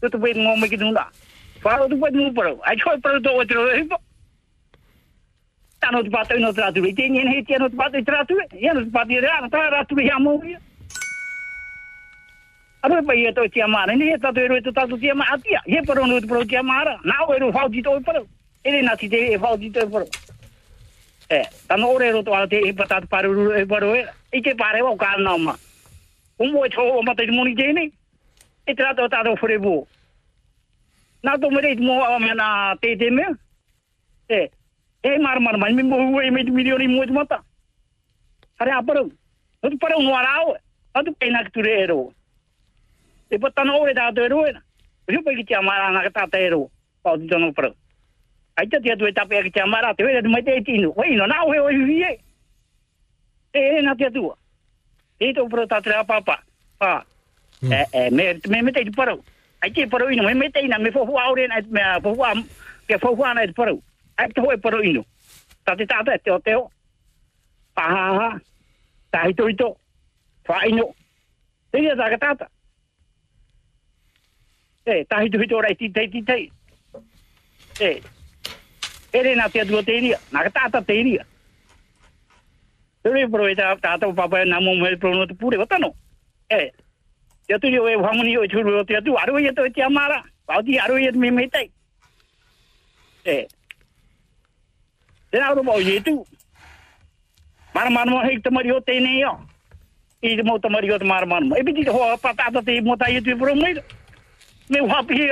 Tu 0.00 0.10
te 0.10 0.18
po 0.18 0.26
mo 0.36 0.56
me 0.56 0.68
ki 0.68 0.76
dunda. 0.76 1.08
Fa 1.62 1.78
ro 1.78 1.88
tu 1.88 1.96
po 1.96 2.12
mo 2.12 2.32
pro. 2.36 2.60
Ai 2.68 2.76
ko 2.76 3.00
pro 3.00 3.18
to 3.20 3.32
o 3.32 3.44
te 3.44 3.54
ro 3.54 3.64
hipa. 3.72 3.96
Tano 5.80 6.02
te 6.02 6.10
pato 6.10 6.36
no 6.36 6.52
tratu. 6.52 6.84
Te 6.84 7.08
ni 7.08 7.24
ni 7.24 7.42
te 7.44 7.56
no 7.56 7.70
te 7.70 7.76
pato 7.76 8.04
tratu. 8.04 8.36
Ya 8.60 8.74
no 8.74 8.84
te 8.84 8.90
pato 8.90 9.16
ra, 9.16 9.48
ta 9.48 9.70
ra 9.70 9.84
tu 9.84 9.96
ya 9.96 10.18
mo. 10.18 10.36
Aro 12.84 13.00
pa 13.06 13.14
ia 13.14 13.32
to 13.32 13.48
tia 13.48 13.66
mara, 13.66 13.96
ni 13.96 14.12
ta 14.18 14.32
to 14.32 14.40
ero 14.40 14.60
to 14.60 14.70
ta 14.70 14.84
tia 14.84 15.14
mara 15.14 15.38
tia. 15.40 15.62
Ye 15.64 15.80
paro 15.80 16.04
no 16.04 16.20
pro 16.28 16.44
tia 16.44 16.62
mara. 16.62 17.00
Na 17.04 17.24
o 17.24 17.32
ero 17.32 17.50
fauji 17.50 17.82
to 17.82 18.00
paro. 18.04 18.26
Ele 18.64 18.82
na 18.82 18.96
ti 18.96 19.08
te 19.08 19.32
e 21.30 21.44
fauji 21.44 21.46
to 21.46 21.46
paro. 21.46 21.46
Eh, 21.46 21.46
ta 21.68 21.76
no 21.76 21.92
ore 21.94 22.12
ro 22.12 22.22
to 22.22 22.34
ala 22.34 22.46
te 22.46 22.56
e 22.56 22.72
pata 22.72 23.00
paru 23.06 23.52
e 23.52 23.66
paro 23.66 23.94
e. 23.94 24.06
I 24.32 24.40
te 24.42 24.54
pare 24.54 24.82
o 24.82 24.96
ka 24.96 25.16
na 25.18 25.36
ma. 25.36 25.56
Un 26.38 26.52
mo 26.52 26.68
cho 26.68 26.82
o 26.82 27.02
mata 27.02 27.24
moni 27.32 27.54
je 27.54 27.72
ni. 27.72 27.92
E 28.66 28.74
tra 28.74 28.94
to 28.94 29.08
ta 29.08 29.22
do 29.22 29.36
fore 29.36 29.58
bo. 29.58 29.86
Na 31.22 31.36
to 31.36 31.50
mere 31.50 31.76
mo 31.76 32.02
o 32.02 32.18
me 32.18 32.34
na 32.34 32.74
te 32.76 32.96
te 32.96 33.10
me. 33.10 33.24
Eh, 34.28 34.48
e 35.02 35.18
mar 35.18 35.40
mar 35.40 35.58
mar 35.58 35.72
mi 35.72 35.82
e 36.22 36.30
te 36.30 36.50
te 41.02 41.10
pena 41.12 41.44
que 41.44 41.50
tu 41.50 41.60
e 43.30 43.38
pa 43.38 43.50
tano 43.50 43.78
ore 43.80 43.94
pro 47.52 47.79
ai 48.60 48.68
te 48.68 48.80
tia 48.84 48.96
tue 48.96 49.12
tape 49.16 49.42
ki 49.46 49.50
te 49.50 49.60
amara, 49.64 49.94
te 49.94 50.04
wera 50.04 50.20
te 50.20 50.28
mai 50.28 50.42
te 50.44 50.60
tinu, 50.64 50.92
oi 50.96 51.14
no, 51.16 51.26
nao 51.26 51.48
heo 51.52 51.68
hui 51.70 52.02
e. 52.04 52.12
E 53.56 53.60
e 53.78 53.82
na 53.82 53.94
tia 53.96 54.10
tua. 54.12 54.36
E 55.18 55.32
tau 55.34 55.48
pro 55.48 55.66
tatre 55.66 55.96
a 55.96 56.04
papa. 56.04 56.42
pa 56.78 57.04
E 57.62 57.84
e, 57.92 58.10
me 58.10 58.34
me 58.48 58.62
me 58.62 58.72
te 58.72 58.84
paro. 58.96 59.18
Ai 59.62 59.72
te 59.72 59.86
paro 59.86 60.10
ino, 60.10 60.24
me 60.24 60.34
me 60.34 60.50
te 60.50 60.60
ina, 60.64 60.78
me 60.78 60.92
fofu 60.92 61.16
a 61.18 61.30
ore 61.30 61.48
na, 61.48 61.60
me 61.68 61.80
fofu 62.02 62.44
ke 62.86 62.94
me 62.94 62.98
fofu 62.98 63.24
a 63.24 63.34
na 63.34 63.44
e 63.44 63.46
te 63.46 63.52
parau. 63.52 63.80
Ai 64.16 64.28
te 64.28 64.40
hoi 64.40 64.56
paro 64.56 64.82
ino. 64.82 65.04
Ta 65.64 65.74
te 65.76 65.86
tata 65.86 66.14
e 66.14 66.18
te 66.18 66.30
o 66.30 66.70
pa 67.74 67.88
Ha 67.88 68.06
ha. 68.18 68.40
Ta 69.10 69.26
hito 69.26 69.48
hito. 69.48 69.76
Fa 70.44 70.64
ino. 70.66 70.94
Te 71.72 71.80
ia 71.80 71.96
ta 71.96 72.10
ka 72.10 72.18
tata. 72.18 72.46
E, 74.84 75.04
ta 75.04 75.22
hito 75.24 75.38
hito 75.40 75.56
ora 75.56 75.68
e 75.68 75.76
ti 75.76 75.90
te 75.90 76.08
ti 76.08 76.22
te. 76.22 76.50
E, 77.80 78.02
ere 79.12 79.34
nā 79.36 79.50
te 79.52 79.60
atua 79.60 79.82
te 79.82 79.96
iria. 79.96 80.18
Nā 80.32 80.44
ka 80.46 80.50
tāta 80.60 80.84
te 80.86 80.94
iria. 81.00 81.24
Tere 83.02 83.28
pro 83.32 83.48
e 83.48 83.54
tā 83.56 83.72
tāta 83.80 84.08
o 84.08 84.14
papa 84.14 84.44
nā 84.44 84.60
mō 84.60 84.76
mei 84.82 84.96
pro 84.96 85.14
no 85.14 85.26
te 85.26 85.34
pure 85.34 85.58
watano. 85.58 85.94
E, 86.50 86.70
te 87.46 87.54
atu 87.54 87.68
yo 87.72 87.88
e 87.88 87.96
whamuni 87.96 88.36
o 88.38 88.44
i 88.44 88.48
turu 88.48 88.78
o 88.80 88.84
te 88.84 88.96
atu 88.96 89.16
aru 89.16 89.38
i 89.40 89.48
ato 89.48 89.64
e 89.64 89.70
te 89.70 89.82
amara. 89.82 90.22
Pau 90.46 90.62
ti 90.62 90.78
aru 90.78 90.98
i 90.98 91.08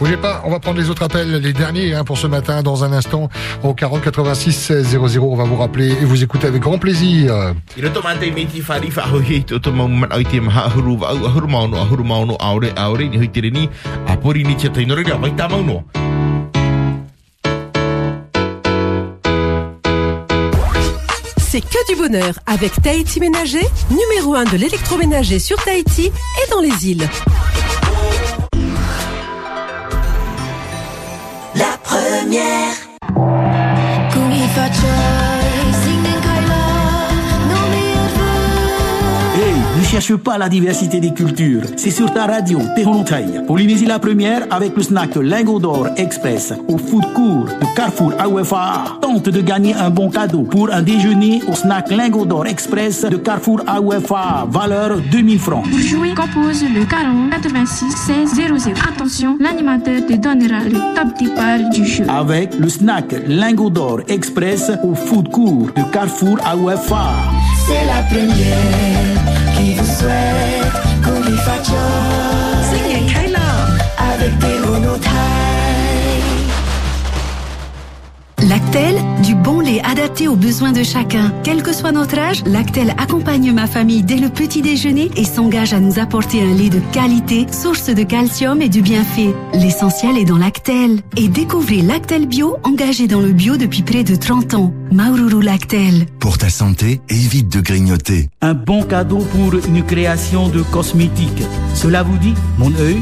Bougez 0.00 0.16
pas, 0.16 0.40
on 0.46 0.50
va 0.50 0.58
prendre 0.60 0.78
les 0.78 0.88
autres 0.88 1.02
appels, 1.02 1.30
les 1.30 1.52
derniers 1.52 1.92
hein, 1.92 2.04
pour 2.04 2.16
ce 2.16 2.26
matin 2.26 2.62
dans 2.62 2.84
un 2.84 2.92
instant 2.92 3.28
au 3.62 3.74
40 3.74 4.00
86 4.00 4.52
16 4.52 4.98
00. 4.98 5.28
On 5.30 5.36
va 5.36 5.44
vous 5.44 5.56
rappeler 5.56 5.90
et 5.90 6.06
vous 6.06 6.24
écouter 6.24 6.46
avec 6.46 6.62
grand 6.62 6.78
plaisir. 6.78 7.34
C'est 21.36 21.60
que 21.60 21.92
du 21.92 21.98
bonheur 21.98 22.38
avec 22.46 22.80
Tahiti 22.80 23.20
Ménager, 23.20 23.66
numéro 23.90 24.34
1 24.34 24.44
de 24.44 24.56
l'électroménager 24.56 25.38
sur 25.38 25.62
Tahiti 25.62 26.06
et 26.06 26.50
dans 26.50 26.60
les 26.60 26.88
îles. 26.88 27.06
Première. 32.20 32.79
Cherche 40.00 40.16
pas 40.16 40.38
la 40.38 40.48
diversité 40.48 40.98
des 41.00 41.12
cultures. 41.12 41.62
C'est 41.76 41.90
sur 41.90 42.12
ta 42.12 42.26
radio, 42.26 42.58
Tehonotai. 42.74 43.44
Polynésie 43.46 43.86
la 43.86 43.98
première 43.98 44.46
avec 44.50 44.76
le 44.76 44.82
snack 44.82 45.16
Lingot 45.16 45.58
d'Or 45.58 45.88
Express 45.96 46.54
au 46.68 46.78
food 46.78 47.04
court 47.12 47.44
de 47.44 47.76
Carrefour 47.76 48.12
AUFA. 48.18 48.98
Tente 49.00 49.28
de 49.28 49.40
gagner 49.40 49.74
un 49.74 49.90
bon 49.90 50.08
cadeau 50.08 50.42
pour 50.42 50.72
un 50.72 50.82
déjeuner 50.82 51.42
au 51.48 51.54
snack 51.54 51.90
Lingot 51.90 52.24
d'Or 52.24 52.46
Express 52.46 53.02
de 53.02 53.16
Carrefour 53.16 53.62
AUFA. 53.66 54.46
Valeur 54.48 54.98
2000 55.10 55.38
francs. 55.38 55.68
Pour 55.68 55.78
jouer, 55.78 56.14
compose 56.14 56.64
le 56.64 56.84
40 56.84 57.30
86 57.30 57.90
16 57.90 58.34
00. 58.34 58.74
Attention, 58.88 59.36
l'animateur 59.38 60.06
te 60.06 60.14
donnera 60.14 60.64
le 60.64 60.78
top 60.94 61.18
départ 61.18 61.70
du 61.72 61.84
jeu. 61.84 62.04
Avec 62.08 62.58
le 62.58 62.68
snack 62.68 63.14
Lingot 63.26 63.70
d'Or 63.70 64.00
Express 64.08 64.70
au 64.82 64.94
food 64.94 65.28
court 65.30 65.68
de 65.76 65.82
Carrefour 65.92 66.38
AUFA. 66.46 67.12
C'est 67.66 67.86
la 67.86 68.02
première 68.08 69.09
qui 69.70 69.76
vous 69.76 69.86
souhaite 69.86 70.72
Kung 71.02 71.22
hifachoy. 71.32 71.76
Singing 72.70 73.06
Kaila. 73.12 73.50
Avec 74.12 74.36
des 74.38 74.58
monotailles. 74.66 75.19
Lactel, 78.50 78.96
du 79.22 79.36
bon 79.36 79.60
lait 79.60 79.80
adapté 79.84 80.26
aux 80.26 80.34
besoins 80.34 80.72
de 80.72 80.82
chacun. 80.82 81.32
Quel 81.44 81.62
que 81.62 81.72
soit 81.72 81.92
notre 81.92 82.18
âge, 82.18 82.42
Lactel 82.44 82.92
accompagne 82.98 83.52
ma 83.52 83.68
famille 83.68 84.02
dès 84.02 84.16
le 84.16 84.28
petit 84.28 84.60
déjeuner 84.60 85.08
et 85.14 85.22
s'engage 85.22 85.72
à 85.72 85.78
nous 85.78 86.00
apporter 86.00 86.42
un 86.42 86.52
lait 86.52 86.68
de 86.68 86.80
qualité, 86.90 87.46
source 87.52 87.90
de 87.90 88.02
calcium 88.02 88.60
et 88.60 88.68
de 88.68 88.80
bienfaits. 88.80 89.36
L'essentiel 89.54 90.18
est 90.18 90.24
dans 90.24 90.36
Lactel. 90.36 90.98
Et 91.16 91.28
découvrez 91.28 91.80
Lactel 91.80 92.26
Bio, 92.26 92.56
engagé 92.64 93.06
dans 93.06 93.20
le 93.20 93.30
bio 93.30 93.56
depuis 93.56 93.82
près 93.82 94.02
de 94.02 94.16
30 94.16 94.54
ans. 94.54 94.74
Maururu 94.90 95.44
Lactel. 95.44 96.06
Pour 96.18 96.36
ta 96.36 96.50
santé, 96.50 97.00
évite 97.08 97.52
de 97.52 97.60
grignoter. 97.60 98.30
Un 98.40 98.54
bon 98.54 98.82
cadeau 98.82 99.18
pour 99.18 99.54
une 99.68 99.84
création 99.84 100.48
de 100.48 100.62
cosmétiques. 100.62 101.44
Cela 101.76 102.02
vous 102.02 102.18
dit 102.18 102.34
Mon 102.58 102.74
œil 102.80 103.00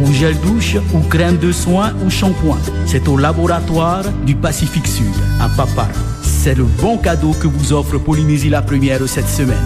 ou 0.00 0.12
gel 0.12 0.38
douche 0.40 0.76
ou 0.94 1.00
crème 1.00 1.38
de 1.38 1.52
soin 1.52 1.92
ou 2.04 2.10
shampoing. 2.10 2.58
C'est 2.86 3.08
au 3.08 3.16
laboratoire 3.16 4.04
du 4.24 4.34
Pacifique 4.34 4.85
Sud, 4.86 5.14
à 5.40 5.48
Papara. 5.48 5.88
C'est 6.22 6.54
le 6.54 6.64
bon 6.64 6.96
cadeau 6.98 7.32
que 7.32 7.46
vous 7.46 7.72
offre 7.72 7.98
Polynésie 7.98 8.48
la 8.48 8.62
première 8.62 9.06
cette 9.08 9.28
semaine. 9.28 9.56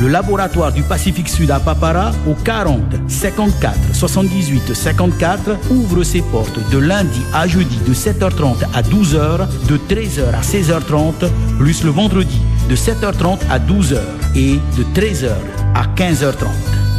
Le 0.00 0.08
laboratoire 0.08 0.72
du 0.72 0.82
Pacifique 0.82 1.28
Sud 1.28 1.50
à 1.50 1.60
Papara, 1.60 2.12
au 2.26 2.34
40 2.34 2.80
54 3.06 3.74
78 3.92 4.74
54, 4.74 5.58
ouvre 5.70 6.02
ses 6.02 6.22
portes 6.22 6.58
de 6.70 6.78
lundi 6.78 7.20
à 7.34 7.46
jeudi 7.46 7.78
de 7.86 7.92
7h30 7.92 8.56
à 8.74 8.82
12h, 8.82 9.46
de 9.68 9.76
13h 9.76 10.34
à 10.34 10.40
16h30, 10.40 11.28
plus 11.58 11.84
le 11.84 11.90
vendredi 11.90 12.40
de 12.70 12.76
7h30 12.76 13.38
à 13.50 13.58
12h 13.58 13.98
et 14.36 14.58
de 14.78 15.00
13h 15.00 15.30
à 15.74 15.86
15h30. 15.94 16.46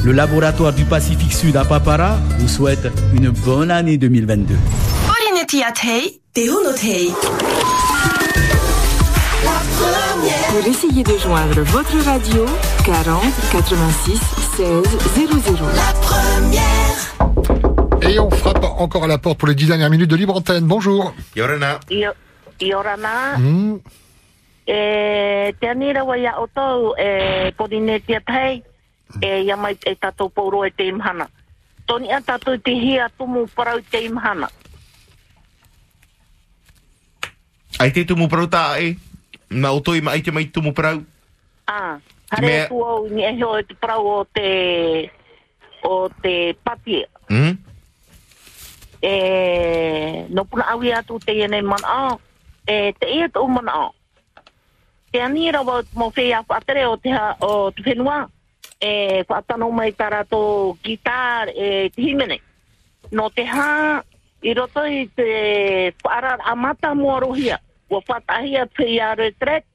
Le 0.03 0.11
laboratoire 0.11 0.73
du 0.73 0.83
Pacifique 0.83 1.33
Sud 1.33 1.55
à 1.55 1.63
Papara 1.63 2.19
vous 2.39 2.47
souhaite 2.47 2.87
une 3.15 3.29
bonne 3.29 3.71
année 3.71 3.97
2022. 3.97 4.55
Pour 9.81 10.67
essayer 10.67 11.03
de 11.03 11.17
joindre 11.17 11.61
votre 11.61 11.97
radio, 12.05 12.45
40 12.85 13.23
86 13.51 14.19
16 14.57 14.83
00. 15.15 15.65
La 18.01 18.09
Et 18.09 18.19
on 18.19 18.29
frappe 18.29 18.63
encore 18.63 19.05
à 19.05 19.07
la 19.07 19.17
porte 19.17 19.39
pour 19.39 19.47
les 19.47 19.55
10 19.55 19.67
dernières 19.67 19.89
minutes 19.89 20.09
de 20.09 20.15
libre 20.15 20.35
antenne. 20.37 20.65
Bonjour. 20.65 21.13
Yorana. 21.35 21.79
Io, 21.89 22.11
Iorana, 22.59 23.37
Hmm. 23.37 23.79
e 24.67 25.53
te 25.59 25.67
anira 25.67 26.03
wa 26.03 26.15
ia 26.17 26.39
o 26.39 26.47
tau 26.47 26.93
e 26.95 27.51
Polinetia 27.57 28.21
Tei, 28.21 28.63
e 29.21 29.41
ia 29.43 29.57
mai 29.57 29.75
e 29.83 29.95
tatou 29.95 30.29
pauro 30.29 30.63
e 30.63 30.69
te 30.71 30.83
imhana. 30.87 31.27
Toni 31.87 32.11
a 32.11 32.21
tatou 32.21 32.57
te 32.59 32.71
hia 32.71 33.09
tumu 33.17 33.47
parau 33.55 33.81
te 33.89 33.97
imhana. 34.05 34.47
Ai 37.79 37.91
te 37.91 38.05
tumu 38.05 38.27
parau 38.29 38.45
tā 38.47 38.77
e. 38.79 38.95
Na 39.51 39.71
o 39.75 39.81
toi 39.83 39.99
ma 40.01 40.11
ai 40.15 40.21
te 40.23 40.31
mai 40.31 40.45
tumu 40.47 40.71
parau. 40.73 41.03
Ah, 41.67 41.99
Mea- 42.39 42.65
hare 42.65 42.67
tu 42.71 42.79
au 42.83 43.07
ni 43.11 43.23
e 43.23 43.31
heo 43.35 43.57
e 43.59 43.63
te 43.63 43.73
parau 43.75 44.05
o 44.07 44.23
te, 44.25 45.11
o 45.83 46.07
te 46.21 46.55
patie. 46.63 47.07
Hmm? 47.27 47.57
E, 49.01 50.25
no 50.29 50.45
puna 50.45 50.63
awi 50.71 50.91
atu 50.93 51.19
te 51.19 51.33
iene 51.33 51.61
mana 51.61 51.87
a, 51.87 52.17
e 52.67 52.93
te 52.99 53.07
ia 53.11 53.27
tu 53.29 53.39
a. 53.73 53.91
Te 55.11 55.19
anira 55.21 55.61
wa 55.61 55.81
mo 55.93 56.11
whea 56.15 56.43
whaatere 56.47 56.85
o 56.87 56.95
te, 56.97 57.09
ha- 57.11 57.35
o 57.41 57.71
te 57.71 57.81
whenua, 57.83 58.29
e 58.79 59.23
whaatano 59.27 59.69
mai 59.71 59.91
gitar 60.83 61.49
e 61.49 61.89
te 61.89 62.01
himene. 62.01 62.39
No 63.11 63.29
te 63.29 63.43
hā, 63.43 64.01
i 64.43 64.53
roto 64.53 64.85
i 64.85 65.07
te 65.15 65.91
whaara 66.03 66.37
amata 66.45 66.93
mua 66.95 67.19
rohia, 67.19 67.59
wa 67.91 68.01
whatahia 68.07 68.65
pia 68.65 69.13
retret, 69.15 69.65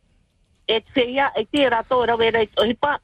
e 0.67 0.81
te 0.95 1.07
e 1.37 1.45
te 1.53 1.69
rato 1.69 2.03
e 2.03 2.07
rawe 2.07 2.31
rei 2.31 2.47
tohipa, 2.49 2.99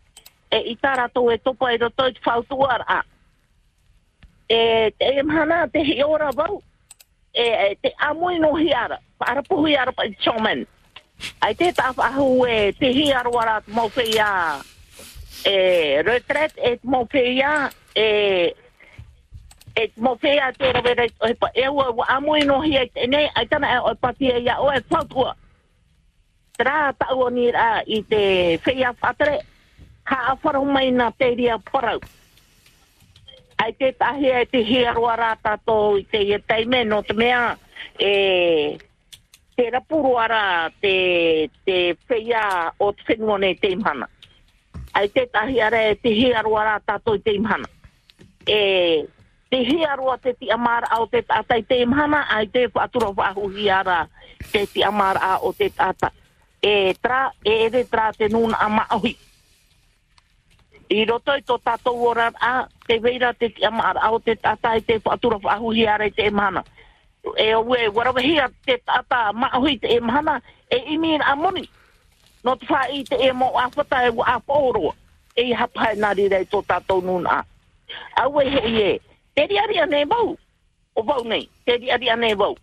e 0.50 0.58
i 0.72 0.76
tā 0.76 0.96
rato 0.96 1.30
e 1.30 1.38
topa 1.38 1.72
e 1.72 1.78
roto 1.78 2.08
i 2.08 2.16
whautuara 2.24 2.84
a. 2.88 3.02
e 4.48 4.92
te 4.98 5.04
e 5.04 5.68
te 5.72 5.80
hi 5.80 6.02
ora 6.02 6.30
vau. 6.32 6.62
E, 7.34 7.76
te 7.80 7.94
amui 7.98 8.38
no 8.38 8.54
hiara. 8.54 8.98
Para 9.18 9.42
puhu 9.42 9.66
hiara 9.66 9.92
pa 9.92 10.04
i 10.04 10.14
chomen. 10.20 10.66
Ai 11.40 11.54
te 11.54 11.72
tāwhahu 11.72 12.44
e 12.46 12.72
te 12.76 12.90
hi 12.92 13.12
arwara 13.12 13.62
mo 13.66 13.88
fe 13.88 14.04
e 15.44 16.02
retret 16.02 16.52
et 16.56 16.84
mo 16.84 17.06
fe 17.10 17.24
e 17.94 18.54
e 19.74 19.90
mo 19.96 20.16
fe 20.16 20.38
a 20.38 20.52
te 20.52 20.72
rovere 20.72 21.08
e 21.08 21.34
pa 21.34 21.48
e 21.54 21.68
wa 21.68 21.90
wa 21.90 22.38
no 22.44 22.60
hi 22.60 22.76
e 22.76 23.06
ne 23.06 23.30
ai 23.34 23.46
tana 23.46 23.72
e 23.74 23.78
o 23.78 23.94
pati 23.94 24.28
e 24.30 24.40
ia 24.40 24.60
o 24.60 24.70
e 24.72 24.80
whautua. 24.90 25.36
Tra 26.56 26.92
pa 26.92 27.14
o 27.14 27.30
ni 27.30 27.50
ra 27.50 27.82
i 27.86 28.02
te 28.02 28.58
fe 28.58 28.72
ia 28.72 28.92
whatre 29.00 29.40
ka 30.04 30.16
a 30.32 30.34
wharu 30.42 30.64
mai 30.64 30.90
na 30.90 31.10
te 31.10 31.34
ria 31.34 31.58
parau. 31.58 32.00
Ai 33.58 33.72
te 33.72 33.92
tahi 33.92 34.26
e 34.26 34.44
te 34.44 34.62
hi 34.64 34.84
arwara 34.84 35.36
tato 35.42 35.96
i 35.96 36.04
te 36.04 36.18
i 36.18 36.38
teime 36.38 36.84
no 36.84 37.02
te 37.02 37.14
mea 37.14 37.56
e 37.98 38.78
te 39.56 39.70
rapuru 39.70 40.18
ara 40.18 40.70
te, 40.80 41.48
te 41.64 41.96
whia 42.08 42.72
o 42.78 42.92
te 42.92 43.02
whenua 43.08 43.38
nei 43.38 43.54
te 43.54 43.72
imhana. 43.72 44.08
Ai 44.92 45.08
te 45.08 45.26
tahi 45.26 45.60
ara 45.60 45.80
e 45.90 45.94
te 45.94 46.10
hiarua 46.12 46.60
ara 46.60 46.80
tātou 46.84 47.16
i 47.16 47.22
te 47.24 47.32
imhana. 47.36 47.68
E 48.46 49.06
te 49.52 49.60
hiarua 49.68 50.16
te 50.16 50.32
ti 50.32 50.50
amara 50.50 50.88
au 50.96 51.06
te 51.06 51.20
tata 51.22 51.58
i 51.60 51.62
te 51.62 51.84
mhana 51.84 52.24
ai 52.32 52.46
te 52.48 52.70
whaatura 52.72 53.10
whahuhi 53.12 53.66
hiara 53.68 54.08
te 54.52 54.64
ti 54.66 54.80
amara 54.82 55.20
a 55.20 55.38
o 55.44 55.52
te 55.52 55.68
tata. 55.68 56.08
E 56.62 56.94
tra, 57.02 57.32
e 57.44 57.52
ere 57.66 57.84
tra 57.84 58.12
te 58.16 58.28
nuna 58.28 58.56
a 58.56 58.68
maahui. 58.68 59.12
I 60.88 61.04
roto 61.04 61.36
i 61.36 61.44
tō 61.44 61.58
tātou 61.60 62.00
ora 62.08 62.30
a 62.40 62.64
te 62.86 62.96
veira 62.98 63.34
te 63.34 63.50
ti 63.52 63.64
amara 63.68 64.00
au 64.08 64.20
te 64.20 64.36
tata 64.40 64.72
i 64.76 64.80
te 64.80 64.96
whaatura 65.04 65.36
whahuhi 65.44 65.84
hiara 65.84 66.08
i 66.08 66.16
te 66.16 66.30
mhana. 66.30 66.64
e 67.36 67.54
o 67.54 67.60
we 67.60 67.88
warawahia 67.88 68.48
te 68.64 68.78
tata 68.86 69.32
maahui 69.32 69.78
te 69.78 70.00
mhana 70.00 70.06
mahana 70.06 70.42
e 70.70 70.78
imi 70.94 71.18
a 71.20 71.36
moni. 71.36 71.68
No 72.44 72.56
te 72.56 72.66
whai 72.72 73.04
te 73.04 73.20
e 73.20 73.32
mo 73.32 73.52
a 73.58 73.68
whata 73.68 74.06
e 74.08 74.08
a 74.08 74.40
pōro 74.40 74.94
e 75.36 75.42
i 75.42 75.52
hapai 75.52 75.96
nari 75.96 76.28
rei 76.28 76.44
tō 76.44 76.64
tātou 76.64 77.04
nuna. 77.04 77.44
A 78.16 78.22
Awe 78.22 78.44
he 78.48 78.96
e, 78.96 79.00
te 79.34 79.46
ri 79.46 79.58
ari 79.58 79.78
ane 79.78 80.04
bau, 80.06 80.36
o 80.94 81.02
bau 81.02 81.24
nei, 81.24 81.48
te 81.66 81.76
ri 81.76 81.90
ari 81.90 82.10
ane 82.10 82.34
bau. 82.36 82.56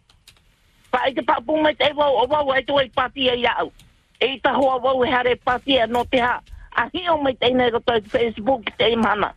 Whai 0.91 1.13
te 1.13 1.21
papu 1.21 1.57
mai 1.61 1.75
te 1.75 1.91
bau, 1.93 2.17
o 2.23 2.27
bau 2.27 2.51
ai 2.51 2.63
tō 2.65 2.81
i 2.83 2.89
pati 2.89 3.29
e 3.29 3.35
iau. 3.43 3.71
E 4.19 4.33
i 4.35 4.39
ta 4.43 4.53
hoa 4.53 4.79
bau 4.79 5.03
e 5.05 5.09
hare 5.09 5.35
pati 5.35 5.77
e 5.77 5.87
no 5.87 6.03
te 6.05 6.19
ha. 6.19 6.39
A 6.75 6.87
hi 6.93 7.07
o 7.09 7.17
mai 7.17 7.33
te 7.33 7.49
nei 7.53 7.69
roto 7.69 7.95
i 7.95 8.01
Facebook 8.01 8.71
te 8.77 8.95
mana. 8.95 9.33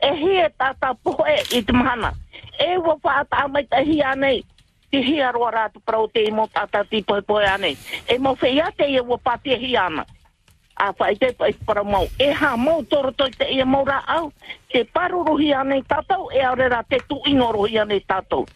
E 0.00 0.12
hi 0.16 0.36
e 0.44 0.48
tata 0.58 0.94
poe 0.94 1.36
i 1.52 1.62
te 1.62 1.72
mana. 1.72 2.12
E 2.58 2.76
wa 2.78 2.96
whaata 3.02 3.48
mai 3.48 3.64
te 3.64 3.82
hi 3.84 4.00
anei 4.02 4.44
Te 4.90 5.00
hi 5.02 5.16
aroa 5.20 5.50
rātu 5.50 5.80
prau 5.82 6.06
te 6.08 6.22
imo 6.28 6.46
tata 6.54 6.84
ti 6.86 7.02
poi 7.02 7.22
poi 7.22 7.44
ane. 7.44 7.74
E 8.08 8.18
mo 8.18 8.36
whea 8.40 8.70
te 8.76 8.86
e 8.86 9.00
wa 9.00 9.18
pati 9.18 9.56
hi 9.58 9.74
ana. 9.76 10.06
A 10.76 10.92
fai 10.92 11.16
te 11.16 11.32
pai 11.32 11.52
para 11.64 11.82
mau. 11.82 12.06
E 12.18 12.32
ha 12.32 12.56
mau 12.56 12.82
toro 12.84 13.12
toi 13.12 13.30
te 13.30 13.44
e 13.44 13.64
mau 13.64 13.84
ra 13.84 14.04
au. 14.06 14.32
Te 14.72 14.84
paru 14.84 15.24
rohi 15.24 15.52
ane 15.52 15.82
tātou 15.82 16.28
e 16.30 16.42
aure 16.44 16.68
te 16.88 16.98
tu 17.08 17.20
ino 17.26 17.52
rohi 17.52 17.78
ane 17.78 18.00
tātou. 18.00 18.46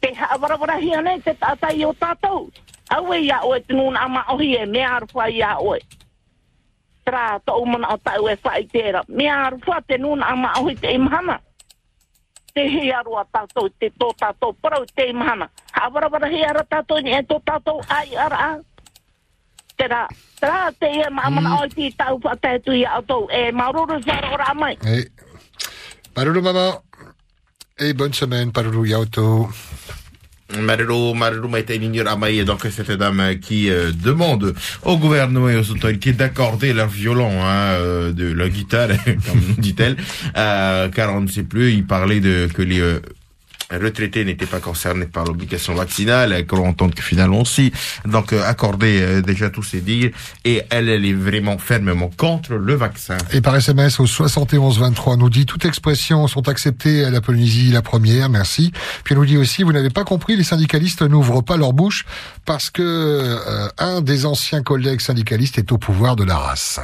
Te 0.00 0.14
haawarawara 0.14 0.76
hi 0.80 0.94
ane 0.94 1.20
te 1.20 1.34
tata 1.34 1.72
i 1.72 1.84
o 1.84 1.92
tātou. 1.92 2.50
Au 2.90 3.12
e 3.12 3.20
ia 3.20 3.40
oe 3.44 3.60
te 3.60 3.74
ama 3.74 4.24
ohi 4.32 4.56
e 4.56 4.66
mea 4.66 4.96
arwha 4.96 5.28
ia 5.28 5.56
oe. 5.58 5.78
Tra 7.04 7.38
to 7.46 7.52
umana 7.52 7.94
o 7.94 7.96
tau 7.96 8.28
e 8.28 8.36
whai 8.42 8.66
tēra. 8.66 9.04
Mea 9.08 9.46
arwha 9.46 9.80
te 9.86 9.98
nun 9.98 10.22
ama 10.22 10.52
ohi 10.58 10.74
te 10.74 10.92
imhana. 10.92 11.40
te 12.54 12.66
hi 12.68 12.90
arua 12.92 13.24
tātou, 13.32 13.70
te 13.78 13.90
tō 13.98 14.10
tātou, 14.18 14.54
parau 14.62 14.84
te 14.94 15.08
imahana. 15.10 15.48
Hawarawara 15.76 16.30
he 16.32 16.42
ara 16.44 16.64
tātou 16.66 17.02
ni 17.02 17.14
e 17.14 17.22
tō 17.22 17.40
tātou 17.46 17.82
ai 17.88 18.16
ara 18.16 18.40
au. 18.50 18.64
Tera, 19.80 20.04
tera 20.36 20.68
te 20.76 20.88
mm. 21.08 21.46
oi 21.56 21.68
ti 21.72 21.86
tau 21.96 22.18
whatētu 22.20 22.74
i 22.76 22.84
autou, 22.84 23.30
e 23.32 23.48
maururu 23.56 23.96
whara 24.04 24.34
ora 24.36 24.50
amai. 24.52 24.76
Et... 24.84 25.08
Paruru 26.12 26.42
maman. 26.42 26.82
Et 27.78 27.94
bonne 27.94 28.12
semaine, 28.12 28.52
Paruru 28.52 28.84
Yauto. 28.86 29.48
Marero, 30.58 31.14
Marero 31.14 31.48
Maïtaïni 31.48 32.02
Ramaï, 32.02 32.44
donc 32.44 32.66
cette 32.70 32.90
dame 32.90 33.38
qui 33.40 33.70
euh, 33.70 33.92
demande 33.92 34.54
au 34.82 34.98
gouvernement 34.98 35.48
et 35.48 35.56
aux 35.56 35.70
autorités 35.70 36.12
d'accorder 36.12 36.72
leur 36.72 36.88
violon 36.88 37.30
hein, 37.42 37.70
euh, 37.78 38.12
de 38.12 38.32
la 38.32 38.48
guitare, 38.48 38.88
comme 39.04 39.40
dit-elle, 39.58 39.96
euh, 40.36 40.88
car 40.88 41.14
on 41.14 41.22
ne 41.22 41.28
sait 41.28 41.44
plus, 41.44 41.72
il 41.72 41.86
parlait 41.86 42.20
de 42.20 42.48
que 42.52 42.62
les 42.62 42.80
euh, 42.80 43.00
retraités 43.78 44.24
n'étaient 44.24 44.46
pas 44.46 44.60
concernés 44.60 45.06
par 45.06 45.24
l'obligation 45.24 45.74
vaccinale, 45.74 46.46
que 46.46 46.56
l'on 46.56 46.68
entend 46.68 46.88
que 46.88 47.02
finalement 47.02 47.40
aussi, 47.40 47.72
donc 48.04 48.32
euh, 48.32 48.42
accorder 48.44 49.00
euh, 49.00 49.22
déjà 49.22 49.50
tous 49.50 49.62
ces 49.62 49.80
dires, 49.80 50.10
et 50.44 50.62
elle, 50.70 50.88
elle 50.88 51.04
est 51.04 51.12
vraiment 51.12 51.58
fermement 51.58 52.10
contre 52.16 52.54
le 52.54 52.74
vaccin. 52.74 53.16
Et 53.32 53.40
par 53.40 53.56
SMS 53.56 54.00
au 54.00 54.06
7123 54.06 55.16
nous 55.16 55.30
dit 55.30 55.46
toute 55.46 55.64
expression 55.64 56.26
sont 56.26 56.48
acceptées 56.48 57.04
à 57.04 57.10
la 57.10 57.20
Polynésie 57.20 57.70
la 57.70 57.82
première, 57.82 58.28
merci. 58.28 58.72
Puis 59.04 59.14
elle 59.14 59.18
nous 59.18 59.26
dit 59.26 59.36
aussi 59.36 59.62
vous 59.62 59.72
n'avez 59.72 59.90
pas 59.90 60.04
compris, 60.04 60.36
les 60.36 60.44
syndicalistes 60.44 61.02
n'ouvrent 61.02 61.42
pas 61.42 61.56
leur 61.56 61.72
bouche 61.72 62.04
parce 62.44 62.70
que 62.70 62.82
euh, 62.82 63.68
un 63.78 64.00
des 64.00 64.26
anciens 64.26 64.62
collègues 64.62 65.00
syndicalistes 65.00 65.58
est 65.58 65.72
au 65.72 65.78
pouvoir 65.78 66.16
de 66.16 66.24
la 66.24 66.36
race. 66.36 66.80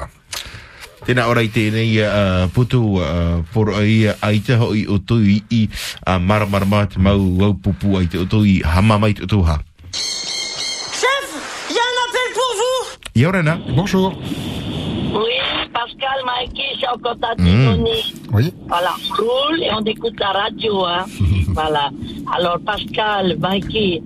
Tēnā 1.06 1.22
ora 1.30 1.42
i 1.46 1.50
tēnei 1.54 1.92
uh, 2.02 2.48
putu 2.54 2.80
uh, 2.98 3.38
por 3.54 3.70
ai 3.78 4.08
ai 4.26 4.40
te 4.42 4.56
hoi 4.58 4.82
o 4.90 4.96
tui 4.98 5.36
i 5.54 5.60
uh, 5.70 6.16
maramarama 6.18 6.80
te 6.90 6.98
mau 6.98 7.20
wau 7.38 7.54
pupu 7.62 7.94
ai 8.00 8.08
te 8.10 8.18
o 8.18 8.26
tui 8.26 8.56
hama 8.66 8.98
mai 8.98 9.14
te 9.14 9.22
o 9.22 9.28
tuha. 9.30 9.60
Chef, 9.94 11.28
il 11.70 11.76
y 11.76 11.78
a 11.78 11.86
un 11.86 12.00
appel 12.06 12.28
pour 12.34 12.50
vous. 12.58 12.98
Yorana, 13.14 13.54
bonjour. 13.76 14.18
Oui, 14.18 15.38
Pascal, 15.72 16.18
Mikey, 16.26 16.74
Chocota, 16.82 17.34
Mm. 17.38 17.64
Tony. 17.64 18.00
Oui. 18.32 18.52
Voilà, 18.66 18.94
cool, 19.16 19.62
et 19.62 19.70
on 19.72 19.84
écoute 19.84 20.18
la 20.18 20.32
radio, 20.32 20.84
hein. 20.86 21.04
voilà. 21.54 21.90
Alors, 22.36 22.58
Pascal, 22.66 23.36
Mikey, 23.38 24.02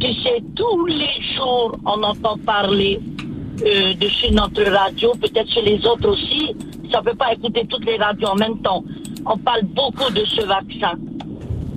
tu 0.00 0.06
sais, 0.22 0.42
tous 0.56 0.86
les 0.86 1.22
jours, 1.36 1.78
on 1.86 2.02
entend 2.02 2.36
parler 2.44 2.98
de 3.62 4.08
sur 4.08 4.32
notre 4.32 4.62
radio, 4.64 5.12
peut-être 5.20 5.50
chez 5.50 5.62
les 5.62 5.86
autres 5.86 6.08
aussi. 6.08 6.54
Ça 6.90 7.00
ne 7.00 7.04
peut 7.04 7.16
pas 7.16 7.32
écouter 7.32 7.66
toutes 7.68 7.84
les 7.84 7.96
radios 7.96 8.28
en 8.28 8.34
même 8.34 8.60
temps. 8.60 8.84
On 9.24 9.38
parle 9.38 9.62
beaucoup 9.64 10.10
de 10.12 10.24
ce 10.24 10.42
vaccin. 10.42 10.94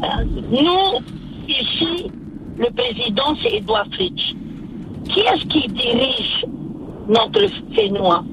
Euh, 0.03 0.23
nous, 0.49 0.99
ici, 1.47 2.11
le 2.57 2.69
président, 2.71 3.35
c'est 3.41 3.57
Edouard 3.57 3.87
Fritsch. 3.93 4.33
Qui 5.09 5.19
est-ce 5.19 5.45
qui 5.45 5.67
dirige 5.67 6.45
notre 7.07 7.47
Fénois 7.73 8.23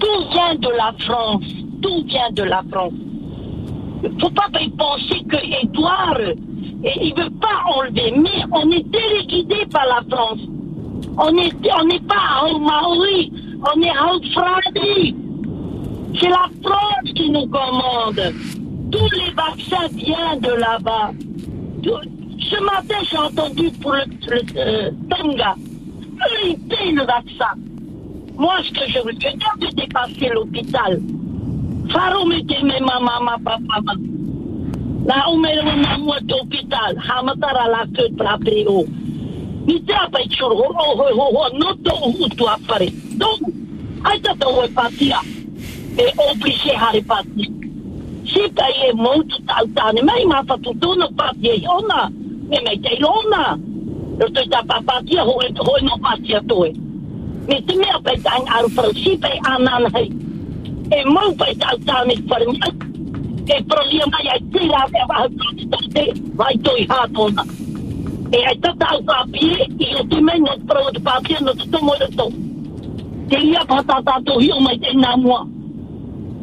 Tout 0.00 0.28
vient 0.32 0.54
de 0.54 0.68
la 0.76 0.94
France. 1.00 1.44
Tout 1.82 2.04
vient 2.06 2.30
de 2.32 2.42
la 2.42 2.62
France. 2.70 2.94
Il 4.02 4.14
ne 4.14 4.20
faut 4.20 4.30
pas 4.30 4.48
penser 4.78 5.22
que 5.28 5.36
Edouard, 5.62 6.18
il 6.20 7.14
ne 7.14 7.22
veut 7.22 7.30
pas 7.40 7.76
enlever, 7.76 8.12
mais 8.16 8.44
on 8.52 8.70
est 8.70 8.90
téléguidé 8.90 9.66
par 9.70 9.86
la 9.86 10.02
France. 10.10 10.40
On 11.18 11.32
n'est 11.32 11.52
on 11.80 11.84
n'est 11.84 12.00
pas 12.00 12.42
à 12.42 12.58
Maori, 12.58 13.32
on 13.60 13.80
est 13.80 13.88
à 13.88 14.12
Fradi. 14.32 15.14
C'est 16.20 16.28
la 16.28 16.48
France 16.62 17.12
qui 17.14 17.30
nous 17.30 17.46
commande. 17.46 18.34
Tous 18.92 19.10
les 19.14 19.30
vaccins 19.32 19.88
viennent 19.92 20.40
de 20.40 20.52
là-bas. 20.52 21.12
Ce 22.38 22.62
matin, 22.62 22.96
j'ai 23.10 23.18
entendu 23.18 23.70
pour 23.80 23.92
le, 23.92 24.04
le 24.28 24.40
euh, 24.58 24.90
le 26.92 27.06
vaccin. 27.06 27.54
Moi, 28.36 28.56
ce 28.62 28.70
que 28.72 28.90
je 28.90 28.98
veux, 29.04 29.12
je 29.12 29.28
viens 29.28 29.68
de 29.68 29.74
dépasser 29.74 30.28
l'hôpital. 30.32 31.00
Faro 31.90 32.24
me 32.26 32.40
te 32.42 32.62
me 32.64 32.78
mama, 32.80 33.20
ma 33.22 33.38
papa, 33.38 33.80
ma. 33.82 33.92
La 35.06 35.24
umere 35.32 35.76
na 35.76 35.98
mua 35.98 36.18
te 36.20 36.34
hospital, 36.34 36.98
hamatara 36.98 37.68
la 37.68 37.86
queue 37.94 38.10
pra 38.16 38.36
preo. 38.38 38.84
i 39.66 39.76
te 39.86 39.94
apa 39.98 40.22
i 40.22 40.28
tūru 40.30 40.56
horo 40.60 40.94
hoi 41.00 41.12
ho 41.18 41.48
no 41.58 41.72
to 41.84 41.94
utu 42.26 42.46
apare. 42.46 42.88
No. 43.18 43.32
Ai 44.06 44.20
ta 44.22 44.34
tau 44.38 44.62
e 44.62 44.68
patia 44.68 45.20
e 45.98 46.06
opi 46.28 46.52
se 46.62 46.74
hare 46.76 47.02
pati 47.02 47.48
si 48.30 48.44
ta 48.54 48.68
i 48.70 48.88
e 48.88 48.92
moutu 48.94 49.42
tau 49.48 49.66
tāne. 49.74 50.04
Mai 50.06 50.24
mā 50.30 50.42
fatu 50.46 50.74
tūna 50.82 51.10
pati 51.18 51.50
e 51.50 51.58
hiona 51.64 52.08
me 52.50 52.62
mei 52.68 52.78
te 52.78 52.94
ilona 52.98 53.58
e 54.22 54.30
tu 54.30 54.46
ta 54.50 54.62
papatia 54.62 55.26
hoi 55.26 55.50
hoi 55.58 55.80
no 55.82 55.98
patia 55.98 56.40
toi 56.48 56.70
me 57.48 57.60
te 57.66 57.76
mea 57.82 57.98
pei 58.06 58.18
tāng 58.22 58.46
aru 58.58 58.70
pra 58.76 58.88
si 59.02 59.16
pei 59.22 59.38
anan 59.50 59.90
hei. 59.94 60.08
E 60.94 61.04
mou 61.10 61.34
pei 61.38 61.54
tau 61.58 61.78
tāne 61.86 62.14
pari 62.30 62.46
mai. 62.54 62.74
E 63.46 63.62
prolia 63.70 64.06
mai 64.10 64.26
ai 64.30 64.40
tira 64.54 64.86
vai 66.36 66.58
toi 66.58 66.86
hātona 66.90 67.65
e 68.32 68.44
ai 68.44 68.58
tata 68.58 68.86
au 68.90 69.02
papie 69.02 69.66
i 69.78 69.94
o 69.94 70.02
tume 70.10 70.34
no 70.38 70.52
te 70.58 70.64
parau 70.66 70.90
te 70.90 71.00
papie 71.00 71.38
no 71.40 71.52
te 71.54 71.64
tomo 71.70 71.94
e 71.94 71.98
rato. 71.98 72.26
Te 73.28 73.38
ia 73.38 73.64
patata 73.64 74.20
to 74.26 74.38
hi 74.38 74.50
o 74.50 74.60
mai 74.60 74.78
te 74.78 74.90
nga 74.94 75.16
mua. 75.16 75.46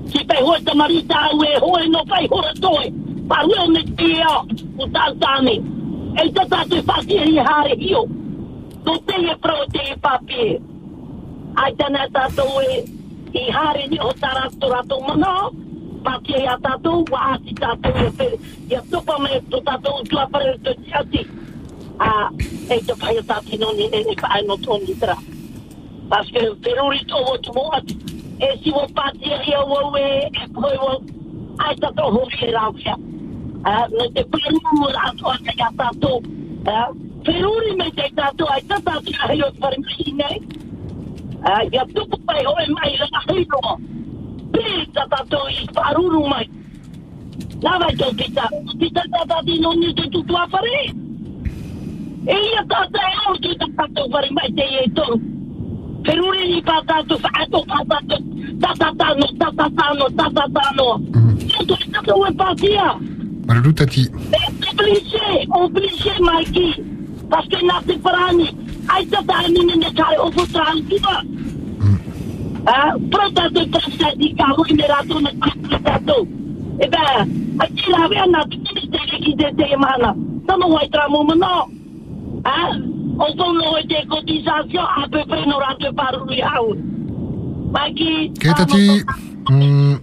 Si 0.08 0.24
pei 0.24 0.42
hoa 0.42 0.60
te 0.64 0.74
marita 0.76 1.18
au 1.28 1.44
e 1.44 1.60
hoa 1.60 1.86
no 1.88 2.04
pei 2.06 2.28
hora 2.32 2.54
e 2.84 2.94
Parue 3.28 3.60
o 3.60 3.68
me 3.68 3.84
te 3.84 4.12
ea 4.16 4.38
o 4.78 4.88
tau 4.96 5.12
tāne. 5.20 5.56
E 6.16 6.32
tata 6.32 6.66
tu 6.70 6.84
papie 6.84 7.24
i 7.24 7.38
hare 7.38 7.76
hi 7.76 7.94
o. 7.96 8.06
No 8.86 8.98
te 9.08 9.16
e 9.20 9.36
parau 9.42 9.64
o 9.64 9.68
te 9.68 9.84
papie. 10.02 10.62
Ai 11.56 11.76
tana 11.76 12.08
tato 12.14 12.48
e 12.62 12.84
i 13.34 13.52
hare 13.52 13.88
ni 13.88 14.00
o 14.00 14.12
tarato 14.14 14.70
rato 14.72 15.00
mana. 15.02 15.50
Papie 16.04 16.44
ia 16.44 16.58
tato 16.64 17.04
wa 17.12 17.34
asi 17.34 17.54
tato 17.54 17.90
e 17.90 18.12
pere. 18.18 18.38
Ia 18.70 18.82
topa 18.92 19.20
me 19.20 19.42
to 19.50 19.60
tato 19.62 20.02
tua 20.10 20.28
pare 20.32 20.58
to 20.64 20.74
tiati. 20.84 21.20
Ia 21.20 21.53
Ah, 33.66 33.88
no 33.90 34.10
te 34.12 34.24
peru 34.26 34.60
ato 35.06 35.30
a 35.30 35.38
te 35.38 35.54
tato. 35.78 36.22
Ah, 36.66 36.90
peruri 37.24 37.76
me 37.78 37.92
te 37.92 38.12
tato 38.16 38.46
ai 38.46 38.62
tata 38.68 39.00
ki 39.06 39.16
ai 39.24 39.42
o 39.42 39.52
pare 39.60 39.78
mine. 39.78 40.42
Ah, 41.46 41.64
ya 41.72 41.86
tupu 41.86 42.18
pai 42.26 42.46
o 42.46 42.54
e 42.60 42.68
mai 42.68 42.98
la 42.98 43.08
hiro. 43.34 43.80
Pe 44.52 44.86
tato 44.92 45.48
i 52.26 52.32
paruru 52.32 52.32
mai. 52.32 52.32
Na 52.32 52.32
vai 52.32 52.32
to 52.32 52.32
pita. 52.32 52.32
Pita 52.32 52.32
tata 52.32 52.32
di 52.32 52.32
non 52.32 52.32
ni 52.32 52.32
te 52.32 52.32
tutu 52.32 52.32
a 52.32 52.32
fare. 52.32 52.32
E 52.32 52.34
ia 52.34 52.66
tata 52.68 53.00
e 53.00 53.30
o 53.30 53.40
tu 53.40 53.56
tato 53.76 54.08
pare 54.10 54.30
mai 54.32 54.54
te 54.54 54.64
e 54.64 54.92
to. 54.94 55.20
Peruri 56.04 56.48
ni 56.48 56.62
patato 56.62 57.18
fato 57.18 57.64
patato. 57.66 58.18
Tata 58.60 58.94
tano, 58.98 59.28
tata 59.38 59.70
tano, 59.76 60.10
tata 60.16 60.46
tano. 60.54 61.02
Tutto 61.48 61.74
è 61.74 61.86
stato 61.88 62.20
un 62.20 62.36
patia. 62.36 62.98
Malulu 63.46 63.74
Tati. 63.74 64.10
Obligé, 64.72 65.46
obligé, 65.50 66.14
Mikey. 66.20 66.84
Parce 67.30 67.48
que 67.48 67.66
nasi 67.66 67.98
parani, 67.98 68.50
ai 68.88 69.06
tata 69.08 69.48
ni 69.48 69.66
ne 69.66 69.92
kare 69.94 70.18
o 70.18 70.32
futran 70.32 70.88
tuba. 70.88 71.24
Ah, 72.66 72.96
prota 73.10 73.50
de 73.50 73.68
presa 73.68 74.16
di 74.16 74.34
cavo 74.36 74.64
in 74.68 74.80
rato 74.88 75.20
na 75.20 75.32
tato. 75.84 76.28
E 76.80 76.88
beh, 76.88 77.28
aqui 77.60 77.92
lá 77.92 78.08
vem 78.08 78.30
na 78.32 78.44
tudo 78.48 78.64
que 78.72 79.36
de 79.36 79.52
te 79.54 79.76
mana? 79.78 80.16
Tamo 80.48 80.70
vai 80.70 80.88
tramo 80.90 81.24
mano. 81.24 81.46
Ah, 81.46 81.68
o 83.18 83.28
sono 83.38 83.82
de 83.84 84.06
cotisation 84.08 84.82
à 84.82 85.08
peu 85.10 85.26
près 85.26 85.46
no 85.46 85.60
rato 85.60 85.94
para 85.94 86.22
o 86.22 86.26
real. 86.26 86.76
Mikey. 87.74 88.32
Ok, 88.36 88.56
Tati. 88.56 89.04
Hmm, 89.50 89.96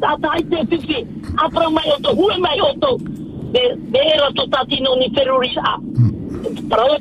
tata 0.00 0.30
ai 0.32 0.44
te 0.44 0.66
fifi. 0.66 1.06
Apro 1.36 1.70
mai 1.70 1.88
oto, 1.90 2.12
hue 2.14 2.38
mai 2.38 2.60
oto. 2.60 2.98
Vero 3.50 4.32
tati 4.48 4.80
non 4.80 5.00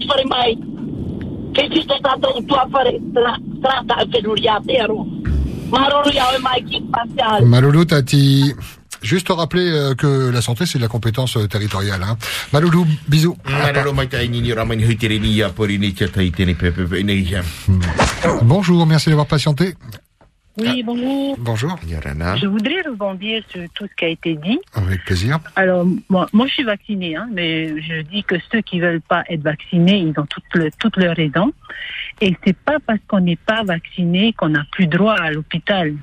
fare 0.07 0.23
mai. 0.25 0.57
Tata 1.51 2.27
un 2.33 2.45
ero. 4.67 5.05
Mai 5.69 6.63
chi 6.63 6.81
Tati. 7.85 8.76
Juste 9.01 9.29
rappeler 9.29 9.69
euh, 9.71 9.93
que 9.95 10.29
la 10.31 10.41
santé, 10.41 10.65
c'est 10.65 10.77
de 10.79 10.83
la 10.83 10.89
compétence 10.89 11.37
euh, 11.37 11.47
territoriale. 11.47 12.01
Hein. 12.03 12.17
Maloulou, 12.53 12.85
bisous. 13.07 13.37
Bonjour, 18.41 18.85
merci 18.85 19.09
d'avoir 19.09 19.27
patienté. 19.27 19.75
Oui, 20.59 20.81
bonjour. 20.81 21.35
Bonjour. 21.37 21.75
Yorana. 21.87 22.35
Je 22.37 22.47
voudrais 22.47 22.81
rebondir 22.81 23.43
sur 23.51 23.61
tout 23.75 23.85
ce 23.87 23.95
qui 23.95 24.05
a 24.05 24.07
été 24.07 24.33
dit. 24.35 24.57
Avec 24.73 25.05
plaisir. 25.05 25.39
Alors, 25.55 25.85
moi, 26.09 26.27
moi 26.33 26.47
je 26.47 26.53
suis 26.53 26.63
vaccinée, 26.63 27.15
hein, 27.15 27.27
mais 27.31 27.79
je 27.79 28.01
dis 28.01 28.23
que 28.23 28.35
ceux 28.51 28.61
qui 28.61 28.79
veulent 28.79 29.01
pas 29.07 29.23
être 29.29 29.43
vaccinés, 29.43 29.97
ils 29.99 30.19
ont 30.19 30.25
toutes, 30.25 30.43
le- 30.55 30.71
toutes 30.79 30.97
leurs 30.97 31.15
raisons. 31.15 31.53
Et 32.21 32.35
c'est 32.43 32.57
pas 32.57 32.77
parce 32.83 32.97
qu'on 33.07 33.19
n'est 33.19 33.35
pas 33.35 33.63
vacciné 33.63 34.33
qu'on 34.33 34.49
n'a 34.49 34.65
plus 34.71 34.87
droit 34.87 35.13
à 35.13 35.29
l'hôpital. 35.29 35.93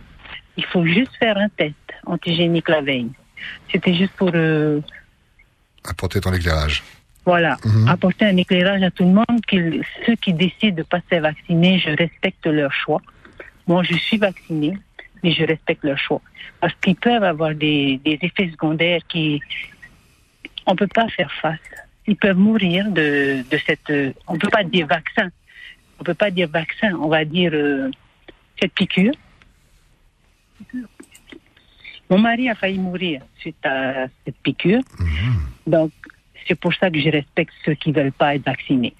Il 0.56 0.64
faut 0.66 0.84
juste 0.86 1.14
faire 1.18 1.36
un 1.36 1.48
test 1.48 1.74
antigénique 2.06 2.68
la 2.68 2.80
veille. 2.80 3.10
C'était 3.70 3.94
juste 3.94 4.12
pour, 4.12 4.30
euh, 4.34 4.80
Apporter 5.84 6.20
ton 6.20 6.32
éclairage. 6.32 6.82
voilà, 7.26 7.56
Mhm. 7.64 7.88
apporter 7.88 8.24
un 8.26 8.36
éclairage 8.36 8.82
à 8.82 8.90
tout 8.90 9.04
le 9.04 9.10
monde. 9.12 9.40
qu'ils- 9.48 9.82
ceux 10.06 10.14
qui 10.16 10.32
décident 10.32 10.76
de 10.76 10.82
pas 10.82 11.00
se 11.00 11.06
faire 11.10 11.22
vacciner, 11.22 11.78
je 11.78 11.90
respecte 11.90 12.46
leur 12.46 12.72
choix. 12.72 13.00
Moi, 13.66 13.82
je 13.82 13.94
suis 13.96 14.18
vaccinée, 14.18 14.76
mais 15.22 15.32
je 15.32 15.44
respecte 15.44 15.84
leur 15.84 15.98
choix. 15.98 16.20
Parce 16.60 16.74
qu'ils 16.80 16.96
peuvent 16.96 17.24
avoir 17.24 17.54
des, 17.54 17.98
des 18.04 18.18
effets 18.22 18.50
secondaires 18.50 19.00
qui... 19.08 19.40
On 20.66 20.74
peut 20.76 20.86
pas 20.86 21.08
faire 21.08 21.30
face. 21.42 21.58
Ils 22.06 22.16
peuvent 22.16 22.36
mourir 22.38 22.90
de, 22.90 23.42
de 23.50 23.58
cette... 23.66 23.92
On 24.26 24.36
peut 24.38 24.48
pas 24.50 24.64
dire 24.64 24.86
vaccin. 24.86 25.28
On 25.98 26.04
peut 26.04 26.14
pas 26.14 26.30
dire 26.30 26.48
vaccin. 26.48 26.92
On 27.04 27.08
va 27.08 27.24
dire 27.24 27.50
euh, 27.54 27.90
cette 28.60 28.72
piqûre. 28.72 29.12
Mon 32.10 32.18
mari 32.18 32.48
a 32.48 32.54
failli 32.54 32.78
mourir 32.78 33.22
suite 33.38 33.64
à 33.64 34.06
cette 34.24 34.36
piqûre. 34.42 34.82
Donc, 35.66 35.92
c'est 36.46 36.54
pour 36.54 36.74
ça 36.74 36.90
que 36.90 36.98
je 36.98 37.08
respecte 37.08 37.52
ceux 37.64 37.74
qui 37.74 37.90
ne 37.90 37.94
veulent 37.94 38.12
pas 38.12 38.34
être 38.34 38.44
vaccinés. 38.44 38.94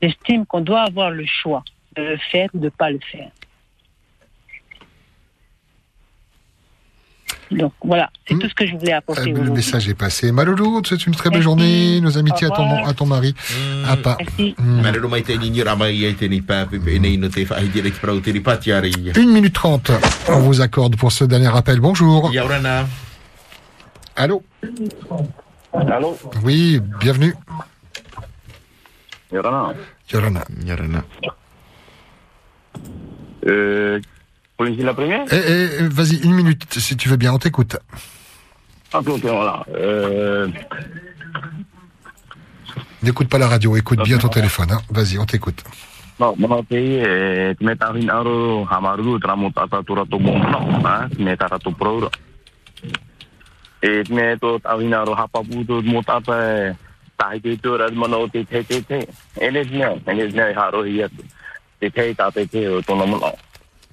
J'estime 0.00 0.44
qu'on 0.46 0.60
doit 0.60 0.82
avoir 0.82 1.10
le 1.10 1.24
choix 1.26 1.64
de 1.96 2.02
le 2.02 2.16
faire 2.16 2.50
ou 2.54 2.58
de 2.58 2.64
ne 2.64 2.70
pas 2.70 2.90
le 2.90 2.98
faire. 2.98 3.30
Donc 7.52 7.72
voilà, 7.84 8.10
c'est 8.26 8.38
tout 8.38 8.48
ce 8.48 8.54
que 8.54 8.66
je 8.66 8.76
voulais 8.76 8.94
Euh, 8.94 8.98
apporter 8.98 9.26
le 9.26 9.32
aujourd'hui. 9.32 9.54
message 9.54 9.88
est 9.88 9.94
passé. 9.94 10.32
Maloulou, 10.32 10.80
tu 10.82 10.88
souhaite 10.88 11.06
une 11.06 11.14
très 11.14 11.30
belle 11.30 11.38
Merci. 11.40 11.44
journée. 11.44 12.00
Nos 12.00 12.18
amitiés 12.18 12.46
à 12.46 12.50
ton, 12.50 12.84
à 12.84 12.92
ton 12.94 13.06
mari. 13.06 13.34
À 13.88 13.96
pas. 13.96 14.16
Ia. 14.38 14.52
Une 19.16 19.32
minute 19.32 19.54
trente. 19.54 19.90
On 20.28 20.38
vous 20.40 20.60
accorde 20.60 20.96
pour 20.96 21.12
ce 21.12 21.24
dernier 21.24 21.54
appel. 21.54 21.80
Bonjour. 21.80 22.32
Yorana. 22.32 22.86
Allô? 24.16 24.42
Allô? 25.72 26.16
Oui, 26.44 26.80
bienvenue. 27.00 27.34
Yorana. 29.32 29.72
Yorana. 30.12 30.44
Yorana. 30.66 31.04
Euh, 33.46 34.00
Polynésie 34.62 34.84
la 34.84 34.94
première 34.94 35.24
Eh, 35.32 35.36
eh, 35.80 35.88
vas-y, 35.88 36.22
une 36.22 36.34
minute, 36.34 36.72
si 36.78 36.96
tu 36.96 37.08
veux 37.08 37.16
bien, 37.16 37.32
on 37.32 37.38
t'écoute. 37.38 37.76
Ok, 38.94 39.08
ok, 39.08 39.22
voilà. 39.24 39.64
Euh, 39.74 40.46
N'écoute 43.02 43.28
pas 43.28 43.38
la 43.38 43.48
radio, 43.48 43.76
écoute 43.76 44.00
bien 44.04 44.18
ton 44.18 44.28
téléphone. 44.28 44.70
hein. 44.70 44.80
Vas-y, 44.88 45.18
on 45.18 45.26
t'écoute. 45.26 45.64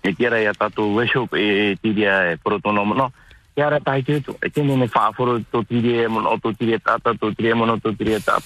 e 0.01 0.13
kia 0.13 0.39
ia 0.39 0.53
tatu 0.53 0.95
worship 0.95 1.33
e 1.33 1.77
tiria 1.81 2.31
e 2.31 2.37
proto 2.37 2.71
no. 2.71 3.11
Kia 3.55 3.69
rei 3.69 3.79
tai 3.83 4.03
te 4.03 4.21
tu 4.21 4.35
e 4.41 4.49
tini 4.49 4.75
ne 4.75 4.89
whaaforo 4.93 5.39
to 5.51 5.63
tiria 5.63 6.03
e 6.03 6.07
mono 6.07 6.37
to 6.39 6.53
tiria 6.53 6.79
tata 6.79 7.13
to 7.13 7.31
tiria 7.33 7.55
mono 7.55 7.79
to 7.79 7.91
tiria 7.93 8.19
tata 8.19 8.43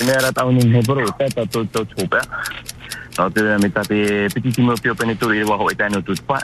e 0.00 0.04
mea 0.04 0.20
rei 0.20 0.32
tau 0.32 0.50
ni 0.50 0.64
ne 0.64 0.80
boro 0.82 1.06
tata 1.16 1.46
to 1.46 1.64
to 1.66 1.84
chupa. 1.86 2.20
No 3.18 3.30
te 3.30 3.42
me 3.42 3.68
tate 3.70 4.28
piti 4.34 4.50
timo 4.50 4.74
pio 4.80 4.94
pene 4.94 5.16
tu 5.16 5.30
e 5.30 5.42
waho 5.42 5.70
e 5.70 5.74
tainu 5.74 6.02
tu 6.02 6.14
tupa 6.14 6.38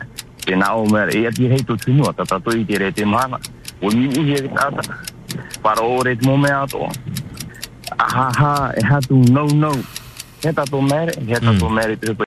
e 0.47 0.55
na 0.55 0.75
o 0.75 0.87
mea 0.87 1.07
e 1.09 1.31
ti 1.33 1.47
hei 1.47 1.65
tu 1.65 1.77
tunua 1.77 2.13
tata 2.13 2.41
to 2.41 2.51
i 2.51 2.65
tiria 2.65 2.93
te 2.93 3.05
mana 3.05 3.39
o 3.81 3.89
ni 3.91 4.07
uhi 4.07 4.35
e 4.35 4.49
tata 4.49 4.83
para 5.63 5.83
o 5.83 6.03
re 6.03 6.17
tmo 6.17 6.37
mea 6.37 6.67
Aha, 7.99 8.31
ha, 8.39 8.73
e 8.77 8.83
hatu 8.83 9.17
no 9.31 9.47
no. 9.47 9.73
He 10.43 10.53
tato 10.53 10.81
mere 10.81 11.13
he 11.27 11.39
tato 11.39 11.69
mere 11.69 11.97
mm. 11.97 12.17